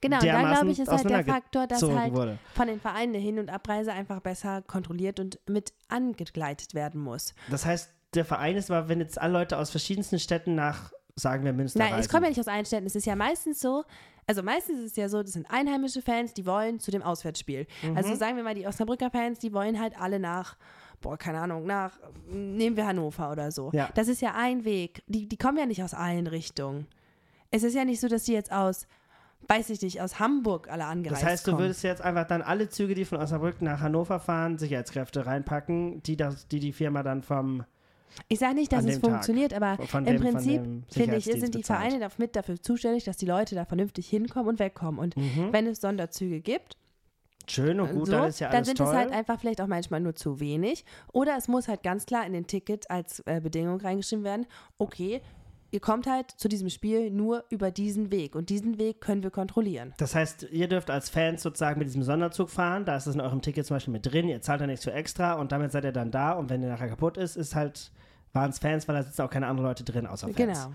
Genau, 0.00 0.18
und 0.18 0.26
da 0.26 0.40
glaube 0.52 0.70
ich, 0.70 0.78
ist 0.78 0.88
halt 0.88 1.08
der 1.08 1.24
Faktor, 1.24 1.66
dass 1.66 1.82
halt 1.82 2.14
wurde. 2.14 2.38
von 2.54 2.66
den 2.66 2.80
Vereinen 2.80 3.14
eine 3.14 3.22
Hin- 3.22 3.38
und 3.38 3.50
Abreise 3.50 3.92
einfach 3.92 4.20
besser 4.20 4.62
kontrolliert 4.62 5.20
und 5.20 5.38
mit 5.48 5.72
angegleitet 5.88 6.74
werden 6.74 7.00
muss. 7.00 7.34
Das 7.50 7.66
heißt, 7.66 7.92
der 8.14 8.24
Verein 8.24 8.56
ist 8.56 8.70
aber, 8.70 8.88
wenn 8.88 9.00
jetzt 9.00 9.20
alle 9.20 9.34
Leute 9.34 9.58
aus 9.58 9.70
verschiedensten 9.70 10.18
Städten 10.18 10.54
nach, 10.54 10.92
sagen 11.14 11.44
wir, 11.44 11.52
Münster 11.52 11.78
Nein, 11.78 11.92
reisen. 11.92 12.00
es 12.00 12.08
kommt 12.08 12.22
ja 12.24 12.30
nicht 12.30 12.40
aus 12.40 12.48
allen 12.48 12.64
Städten. 12.64 12.86
Es 12.86 12.96
ist 12.96 13.06
ja 13.06 13.14
meistens 13.14 13.60
so, 13.60 13.84
also 14.26 14.42
meistens 14.42 14.78
ist 14.78 14.90
es 14.92 14.96
ja 14.96 15.08
so, 15.08 15.22
das 15.22 15.32
sind 15.32 15.50
einheimische 15.50 16.02
Fans, 16.02 16.34
die 16.34 16.46
wollen 16.46 16.80
zu 16.80 16.90
dem 16.90 17.02
Auswärtsspiel. 17.02 17.66
Also 17.94 18.14
sagen 18.14 18.36
wir 18.36 18.44
mal, 18.44 18.54
die 18.54 18.66
Osnabrücker 18.66 19.10
Fans, 19.10 19.38
die 19.38 19.52
wollen 19.52 19.80
halt 19.80 20.00
alle 20.00 20.18
nach, 20.18 20.56
boah, 21.00 21.16
keine 21.16 21.40
Ahnung, 21.40 21.66
nach, 21.66 21.98
nehmen 22.28 22.76
wir 22.76 22.86
Hannover 22.86 23.32
oder 23.32 23.50
so. 23.50 23.70
Ja. 23.72 23.90
Das 23.94 24.08
ist 24.08 24.22
ja 24.22 24.34
ein 24.36 24.64
Weg. 24.64 25.02
Die, 25.06 25.28
die 25.28 25.36
kommen 25.36 25.58
ja 25.58 25.66
nicht 25.66 25.82
aus 25.82 25.94
allen 25.94 26.26
Richtungen. 26.26 26.86
Es 27.50 27.64
ist 27.64 27.74
ja 27.74 27.84
nicht 27.84 28.00
so, 28.00 28.08
dass 28.08 28.24
die 28.24 28.32
jetzt 28.32 28.52
aus, 28.52 28.86
weiß 29.48 29.70
ich 29.70 29.82
nicht, 29.82 30.00
aus 30.00 30.18
Hamburg 30.20 30.68
alle 30.70 30.84
angereist 30.84 31.22
Das 31.22 31.28
heißt, 31.28 31.46
du 31.46 31.52
kommen. 31.52 31.64
würdest 31.64 31.82
jetzt 31.82 32.02
einfach 32.02 32.26
dann 32.26 32.42
alle 32.42 32.68
Züge, 32.68 32.94
die 32.94 33.04
von 33.04 33.18
Osnabrück 33.18 33.60
nach 33.62 33.80
Hannover 33.80 34.20
fahren, 34.20 34.58
Sicherheitskräfte 34.58 35.26
reinpacken, 35.26 36.02
die, 36.04 36.16
das, 36.16 36.46
die 36.48 36.60
die 36.60 36.72
Firma 36.72 37.02
dann 37.02 37.22
vom 37.22 37.64
Ich 38.28 38.38
sage 38.38 38.54
nicht, 38.54 38.72
dass 38.72 38.84
es 38.84 38.92
dem 38.94 39.02
Tag. 39.02 39.10
funktioniert, 39.10 39.52
aber 39.54 39.76
im 39.94 40.04
dem- 40.04 40.20
Prinzip, 40.20 40.62
finde 40.92 41.16
ich, 41.16 41.24
sind 41.24 41.54
die. 41.54 41.62
Vereine 41.64 41.98
dafür- 41.98 42.22
mit 42.24 42.36
dafür 42.36 42.60
zuständig, 42.62 43.04
dass 43.04 43.16
die 43.16 43.26
Leute 43.26 43.54
da 43.54 43.64
vernünftig 43.64 44.08
hinkommen 44.08 44.48
und 44.48 44.58
wegkommen. 44.60 45.00
Und 45.00 45.16
Mhm. 45.16 45.48
wenn 45.52 45.66
es 45.66 45.80
Sonderzüge 45.80 46.40
gibt, 46.40 46.76
Schön 47.48 47.80
und 47.80 47.90
gut, 47.92 48.06
so, 48.06 48.12
dann 48.12 48.28
ist 48.28 48.38
ja 48.38 48.46
dann 48.48 48.58
alles 48.58 48.68
sind 48.68 48.78
toll. 48.78 48.86
es 48.88 48.94
halt 48.94 49.10
einfach 49.10 49.40
vielleicht 49.40 49.60
auch 49.60 49.66
manchmal 49.66 49.98
nur 50.00 50.14
zu 50.14 50.38
wenig. 50.38 50.84
Oder 51.12 51.36
es 51.36 51.48
muss 51.48 51.66
halt 51.66 51.82
ganz 51.82 52.06
klar 52.06 52.24
in 52.24 52.32
den 52.32 52.46
Ticket 52.46 52.88
als 52.88 53.20
äh, 53.26 53.40
Bedingung 53.40 53.80
reingeschrieben 53.80 54.24
werden, 54.24 54.46
okay, 54.78 55.20
ihr 55.70 55.80
kommt 55.80 56.06
halt 56.06 56.30
zu 56.32 56.48
diesem 56.48 56.68
Spiel 56.70 57.10
nur 57.10 57.44
über 57.50 57.70
diesen 57.70 58.10
Weg 58.10 58.34
und 58.34 58.50
diesen 58.50 58.78
Weg 58.78 59.00
können 59.00 59.22
wir 59.22 59.30
kontrollieren. 59.30 59.94
das 59.98 60.14
heißt, 60.14 60.48
ihr 60.50 60.68
dürft 60.68 60.90
als 60.90 61.08
Fans 61.10 61.42
sozusagen 61.42 61.78
mit 61.78 61.88
diesem 61.88 62.02
Sonderzug 62.02 62.50
fahren, 62.50 62.84
da 62.84 62.96
ist 62.96 63.06
es 63.06 63.14
in 63.14 63.20
eurem 63.20 63.40
Ticket 63.42 63.66
zum 63.66 63.76
Beispiel 63.76 63.92
mit 63.92 64.06
drin, 64.06 64.28
ihr 64.28 64.40
zahlt 64.42 64.60
da 64.60 64.66
nichts 64.66 64.84
für 64.84 64.92
extra 64.92 65.34
und 65.34 65.52
damit 65.52 65.72
seid 65.72 65.84
ihr 65.84 65.92
dann 65.92 66.10
da 66.10 66.32
und 66.32 66.50
wenn 66.50 66.62
ihr 66.62 66.68
nachher 66.68 66.88
kaputt 66.88 67.16
ist, 67.16 67.36
ist 67.36 67.54
halt, 67.54 67.92
waren 68.32 68.50
es 68.50 68.58
Fans, 68.58 68.86
weil 68.88 68.96
da 68.96 69.02
sitzen 69.02 69.22
auch 69.22 69.30
keine 69.30 69.46
anderen 69.46 69.68
Leute 69.68 69.84
drin 69.84 70.06
außer 70.06 70.26
Fans. 70.28 70.36
Genau. 70.36 70.74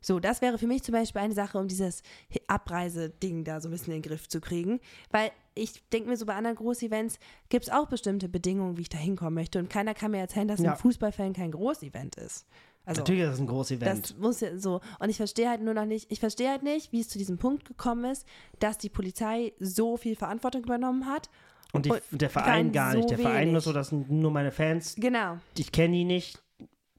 So, 0.00 0.20
das 0.20 0.42
wäre 0.42 0.58
für 0.58 0.66
mich 0.66 0.82
zum 0.82 0.92
Beispiel 0.92 1.22
eine 1.22 1.32
Sache, 1.32 1.56
um 1.56 1.66
dieses 1.66 2.02
Abreiseding 2.46 3.44
da 3.44 3.60
so 3.60 3.68
ein 3.68 3.72
bisschen 3.72 3.94
in 3.94 4.02
den 4.02 4.08
Griff 4.08 4.28
zu 4.28 4.40
kriegen. 4.40 4.80
Weil 5.10 5.30
ich 5.54 5.82
denke 5.90 6.10
mir 6.10 6.16
so, 6.18 6.26
bei 6.26 6.34
anderen 6.34 6.56
Großevents 6.56 7.18
gibt 7.48 7.64
es 7.64 7.72
auch 7.72 7.88
bestimmte 7.88 8.28
Bedingungen, 8.28 8.76
wie 8.76 8.82
ich 8.82 8.88
da 8.88 8.98
hinkommen 8.98 9.34
möchte. 9.34 9.58
Und 9.58 9.70
keiner 9.70 9.94
kann 9.94 10.10
mir 10.10 10.18
erzählen, 10.18 10.48
dass 10.48 10.60
Ja. 10.60 10.72
ein 10.72 10.76
Fußballfan 10.78 11.32
kein 11.32 11.52
Großevent 11.52 12.16
ist. 12.16 12.46
Also, 12.86 13.00
Natürlich 13.00 13.22
ist 13.22 13.30
das 13.32 13.40
ein 13.40 13.46
großes 13.46 13.76
Event. 13.78 14.04
das 14.10 14.16
muss 14.18 14.40
ja 14.40 14.58
so. 14.58 14.80
Und 14.98 15.08
ich 15.08 15.16
verstehe 15.16 15.48
halt 15.48 15.62
nur 15.62 15.72
noch 15.74 15.86
nicht, 15.86 16.12
ich 16.12 16.20
verstehe 16.20 16.50
halt 16.50 16.62
nicht, 16.62 16.92
wie 16.92 17.00
es 17.00 17.08
zu 17.08 17.16
diesem 17.18 17.38
Punkt 17.38 17.64
gekommen 17.64 18.04
ist, 18.04 18.26
dass 18.60 18.76
die 18.76 18.90
Polizei 18.90 19.52
so 19.58 19.96
viel 19.96 20.16
Verantwortung 20.16 20.62
übernommen 20.64 21.06
hat. 21.06 21.30
und 21.72 21.86
die, 21.86 21.90
und 22.12 22.20
der 22.20 22.30
Verein 22.30 22.72
gar 22.72 22.92
so 22.92 22.98
nicht. 22.98 23.10
Der 23.10 23.18
Verein 23.18 23.44
nur 23.48 23.52
wenig. 23.54 23.64
so, 23.64 23.72
das 23.72 23.88
sind 23.88 24.10
nur 24.10 24.30
meine 24.30 24.52
Fans, 24.52 24.94
Genau. 24.96 25.38
ich 25.56 25.72
kenne 25.72 25.94
die 25.96 26.04
nicht. 26.04 26.40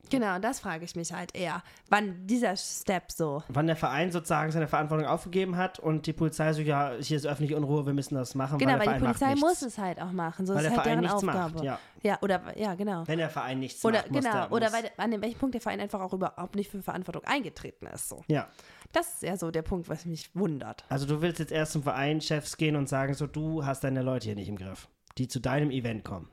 Genau, 0.10 0.39
das 0.39 0.60
frage 0.60 0.86
ich 0.86 0.95
mich 0.95 1.12
halt 1.14 1.36
eher. 1.36 1.64
Wann 1.89 2.26
dieser 2.28 2.56
Step 2.56 3.12
so. 3.12 3.43
Wann 3.49 3.68
der 3.68 3.76
Verein 3.76 4.12
sozusagen 4.12 4.51
seine 4.51 4.68
Verantwortung 4.68 5.08
aufgegeben 5.08 5.58
hat 5.58 5.80
und 5.80 6.06
die 6.08 6.14
Polizei 6.14 6.53
so, 6.53 6.62
ja, 6.62 6.93
hier 6.99 7.18
ist 7.18 7.26
öffentliche 7.26 7.58
Unruhe, 7.58 7.86
wir 7.86 7.93
müssen 7.93 8.16
das 8.16 8.36
machen, 8.36 8.58
Genau, 8.60 8.74
weil 8.74 8.80
der 8.80 8.88
weil 8.88 8.93
die 8.95 8.99
Verein 9.18 9.39
Polizei 9.39 9.47
muss 9.47 9.62
es 9.62 9.78
halt 9.78 10.01
auch 10.01 10.12
machen. 10.12 10.45
So 10.45 10.53
weil 10.53 10.62
ist 10.66 10.70
der 10.70 10.78
halt 10.78 10.84
Verein 10.84 11.01
deren 11.01 11.14
nichts 11.14 11.28
Aufgabe. 11.30 11.53
macht, 11.56 11.64
ja. 11.64 11.80
Ja, 12.03 12.18
oder 12.22 12.41
ja, 12.58 12.76
genau. 12.76 13.03
Wenn 13.08 13.18
der 13.18 13.30
Verein 13.30 13.60
nichts 13.60 13.84
Oder 13.84 13.99
macht, 14.01 14.14
genau, 14.14 14.32
der, 14.32 14.51
oder 14.51 14.72
weil, 14.74 14.91
an 14.97 15.22
welchem 15.22 15.39
Punkt 15.39 15.56
der 15.56 15.62
Verein 15.62 15.80
einfach 15.80 16.01
auch 16.01 16.14
überhaupt 16.14 16.56
nicht 16.56 16.70
für 16.70 16.82
Verantwortung 16.84 17.24
eingetreten 17.26 17.88
ist. 17.88 18.10
So. 18.10 18.24
Ja, 18.28 18.47
Das 18.93 19.16
ist 19.16 19.24
ja 19.24 19.36
so 19.38 19.49
der 19.49 19.64
Punkt, 19.64 19.89
was 19.89 20.06
mich 20.06 20.30
wundert. 20.36 20.86
also 20.89 21.08
du 21.08 21.22
willst 21.22 21.39
jetzt 21.39 21.51
erst 21.51 21.72
zum 21.72 21.82
Vereinschefs 21.84 22.58
gehen 22.58 22.76
und 22.76 22.88
sagen 22.88 23.16
so, 23.16 23.26
du 23.26 23.66
hast 23.66 23.84
deine 23.84 24.03
Leute 24.03 24.26
hier 24.26 24.36
nicht 24.36 24.49
im 24.49 24.56
Griff, 24.58 24.88
die 25.18 25.28
zu 25.28 25.39
deinem 25.39 25.72
Event 25.72 26.03
kommen. 26.06 26.30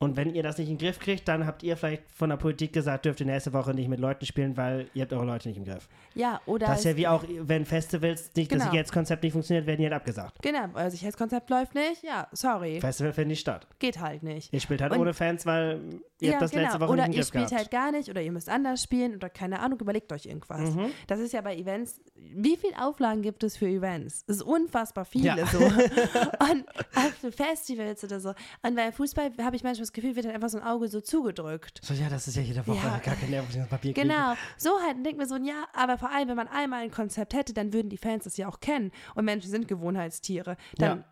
Und 0.00 0.16
wenn 0.16 0.32
ihr 0.32 0.44
das 0.44 0.58
nicht 0.58 0.68
in 0.68 0.78
den 0.78 0.86
Griff 0.86 1.00
kriegt, 1.00 1.26
dann 1.26 1.44
habt 1.44 1.64
ihr 1.64 1.76
vielleicht 1.76 2.08
von 2.12 2.30
der 2.30 2.36
Politik 2.36 2.72
gesagt, 2.72 3.04
dürft 3.04 3.18
ihr 3.18 3.26
nächste 3.26 3.52
Woche 3.52 3.74
nicht 3.74 3.88
mit 3.88 3.98
Leuten 3.98 4.26
spielen, 4.26 4.56
weil 4.56 4.86
ihr 4.94 5.02
habt 5.02 5.12
eure 5.12 5.24
Leute 5.24 5.48
nicht 5.48 5.56
im 5.58 5.64
Griff. 5.64 5.88
Ja, 6.14 6.40
oder 6.46 6.68
Das 6.68 6.78
ist 6.78 6.84
ja 6.84 6.96
wie 6.96 7.08
auch, 7.08 7.24
wenn 7.28 7.64
Festivals 7.66 8.30
nicht, 8.36 8.50
das 8.52 8.58
Genau. 8.58 8.70
Sicherheitskonzept 8.70 9.24
nicht 9.24 9.32
funktioniert, 9.32 9.66
werden 9.66 9.78
die 9.78 9.84
halt 9.86 9.94
abgesagt. 9.94 10.40
genau, 10.40 10.66
euer 10.74 10.88
Sicherheitskonzept 10.92 11.50
läuft 11.50 11.74
nicht. 11.74 12.04
Ja, 12.04 12.28
sorry, 12.30 12.80
Festival 12.80 13.12
findet 13.12 13.28
nicht 13.30 13.40
statt. 13.40 13.66
geht 13.80 13.98
halt 13.98 14.22
nicht. 14.22 14.52
Ihr 14.52 14.60
spielt 14.60 14.80
halt 14.82 14.92
Und- 14.92 15.00
ohne 15.00 15.14
Fans, 15.14 15.44
weil 15.46 15.80
ihr 16.20 16.28
ja, 16.28 16.32
habt 16.34 16.42
das 16.42 16.50
genau. 16.52 16.62
letzte 16.62 16.80
Woche 16.80 16.90
oder 16.92 17.02
nicht 17.02 17.06
im 17.08 17.12
ihr 17.14 17.16
Griff 17.18 17.26
spielt 17.28 17.48
gehabt. 17.48 17.58
halt 17.60 17.70
gar 17.72 17.90
nicht 17.90 18.08
oder 18.08 18.22
ihr 18.22 18.30
müsst 18.32 18.48
anders 18.48 18.80
spielen 18.80 19.16
oder 19.16 19.28
keine 19.28 19.58
Ahnung, 19.58 19.80
überlegt 19.80 20.12
euch 20.12 20.26
irgendwas. 20.26 20.74
Mhm. 20.76 20.92
Das 21.08 21.18
ist 21.18 21.32
ja 21.32 21.40
bei 21.40 21.56
Events, 21.56 22.00
wie 22.14 22.56
viele 22.56 22.80
Auflagen 22.80 23.22
gibt 23.22 23.42
es 23.42 23.56
für 23.56 23.66
Events? 23.66 24.22
Es 24.28 24.36
ist 24.36 24.42
unfassbar 24.42 25.04
viele 25.04 25.36
Ja. 25.36 25.46
so. 25.46 25.58
Und 25.58 26.64
auch 26.94 27.10
für 27.20 27.32
Festivals 27.32 28.04
oder 28.04 28.20
so. 28.20 28.32
Und 28.62 28.76
bei 28.76 28.92
Fußball 28.92 29.32
habe 29.42 29.56
ich 29.56 29.64
manchmal 29.64 29.87
das 29.88 29.92
Gefühl, 29.92 30.14
wird 30.16 30.26
dann 30.26 30.34
einfach 30.34 30.48
so 30.50 30.58
ein 30.58 30.64
Auge 30.64 30.88
so 30.88 31.00
zugedrückt. 31.00 31.80
So, 31.82 31.94
ja, 31.94 32.08
das 32.08 32.28
ist 32.28 32.36
ja 32.36 32.42
jede 32.42 32.66
Woche 32.66 32.76
Ja. 32.76 32.98
gar 32.98 33.14
kein 33.16 33.30
Nerv, 33.30 33.46
Papier. 33.68 33.92
Genau, 33.94 34.34
so 34.56 34.70
halt, 34.80 35.04
denkt 35.04 35.18
mir 35.18 35.26
so, 35.26 35.36
ja, 35.36 35.64
aber 35.72 35.98
vor 35.98 36.10
allem, 36.10 36.28
wenn 36.28 36.36
man 36.36 36.48
einmal 36.48 36.82
ein 36.82 36.90
Konzept 36.90 37.34
hätte, 37.34 37.52
dann 37.54 37.72
würden 37.72 37.88
die 37.88 37.96
Fans 37.96 38.24
das 38.24 38.36
ja 38.36 38.48
auch 38.48 38.60
kennen. 38.60 38.92
Und 39.14 39.24
Menschen 39.24 39.50
sind 39.50 39.66
Gewohnheitstiere. 39.68 40.56
Dann 40.76 41.04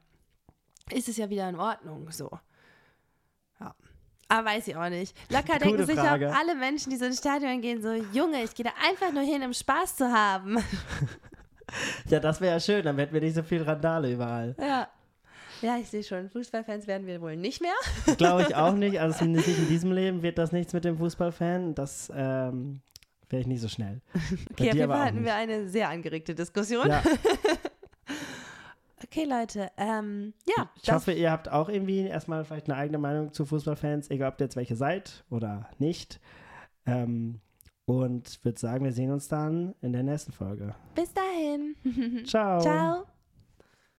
ist 0.91 1.09
es 1.09 1.17
ja 1.17 1.31
wieder 1.31 1.49
in 1.49 1.57
Ordnung, 1.57 2.11
so. 2.11 2.31
Ja. 3.61 3.75
Aber 4.29 4.47
weiß 4.49 4.69
ich 4.69 4.77
auch 4.77 4.89
nicht. 4.89 5.17
Locker 5.31 5.59
denken 5.59 5.87
sich 5.87 5.99
auch 5.99 6.05
alle 6.05 6.55
Menschen, 6.55 6.91
die 6.91 6.97
so 6.97 7.05
ins 7.07 7.19
Stadion 7.19 7.61
gehen, 7.61 7.81
so, 7.83 7.93
Junge, 8.13 8.43
ich 8.43 8.55
gehe 8.55 8.65
da 8.65 8.73
einfach 8.89 9.13
nur 9.13 9.23
hin, 9.23 9.43
um 9.43 9.53
Spaß 9.53 9.97
zu 9.97 10.13
haben. 10.13 10.59
Ja, 12.09 12.21
das 12.21 12.41
wäre 12.41 12.55
ja 12.55 12.61
schön, 12.61 12.85
dann 12.85 12.97
hätten 12.97 13.13
wir 13.13 13.21
nicht 13.21 13.35
so 13.35 13.43
viel 13.43 13.61
Randale 13.61 14.13
überall. 14.13 14.55
ja. 14.59 14.89
Ja, 15.63 15.77
ich 15.79 15.89
sehe 15.89 16.03
schon, 16.03 16.29
Fußballfans 16.31 16.87
werden 16.87 17.07
wir 17.07 17.21
wohl 17.21 17.37
nicht 17.37 17.61
mehr. 17.63 17.75
Glaube 18.17 18.43
ich 18.43 18.55
auch 18.55 18.75
nicht. 18.75 19.01
Also 19.01 19.19
zumindest 19.19 19.49
nicht 19.49 19.59
in 19.59 19.69
diesem 19.69 19.93
Leben 19.93 20.23
wird 20.23 20.39
das 20.39 20.53
nichts 20.53 20.73
mit 20.73 20.85
dem 20.85 20.99
Fußballfan. 20.99 21.75
Das 21.75 22.11
ähm, 22.15 22.81
wäre 23.29 23.41
ich 23.41 23.47
nicht 23.47 23.61
so 23.61 23.69
schnell. 23.69 24.01
Okay, 24.53 24.71
auf 24.71 24.75
jeden 24.75 24.89
Fall 24.91 25.01
hatten 25.05 25.17
nicht. 25.17 25.25
wir 25.25 25.35
eine 25.35 25.69
sehr 25.69 25.89
angeregte 25.89 26.35
Diskussion. 26.35 26.89
Ja, 26.89 27.03
Okay, 29.05 29.25
Leute, 29.25 29.71
ähm, 29.77 30.33
ja. 30.47 30.71
ich 30.83 30.91
hoffe, 30.91 31.13
ihr 31.13 31.31
habt 31.31 31.51
auch 31.51 31.69
irgendwie 31.69 32.01
erstmal 32.01 32.45
vielleicht 32.45 32.69
eine 32.69 32.79
eigene 32.79 32.99
Meinung 32.99 33.33
zu 33.33 33.45
Fußballfans, 33.45 34.11
egal 34.11 34.33
ob 34.33 34.41
ihr 34.41 34.47
jetzt 34.47 34.57
welche 34.57 34.75
seid 34.75 35.25
oder 35.31 35.69
nicht. 35.79 36.19
Ähm, 36.87 37.41
und 37.85 38.45
würde 38.45 38.59
sagen, 38.59 38.85
wir 38.85 38.93
sehen 38.93 39.13
uns 39.13 39.29
dann 39.29 39.75
in 39.81 39.93
der 39.93 40.03
nächsten 40.03 40.33
Folge. 40.33 40.75
bis 40.95 41.13
dahin. 41.13 42.25
Ciao. 42.27 42.61
Ciao. 42.61 43.07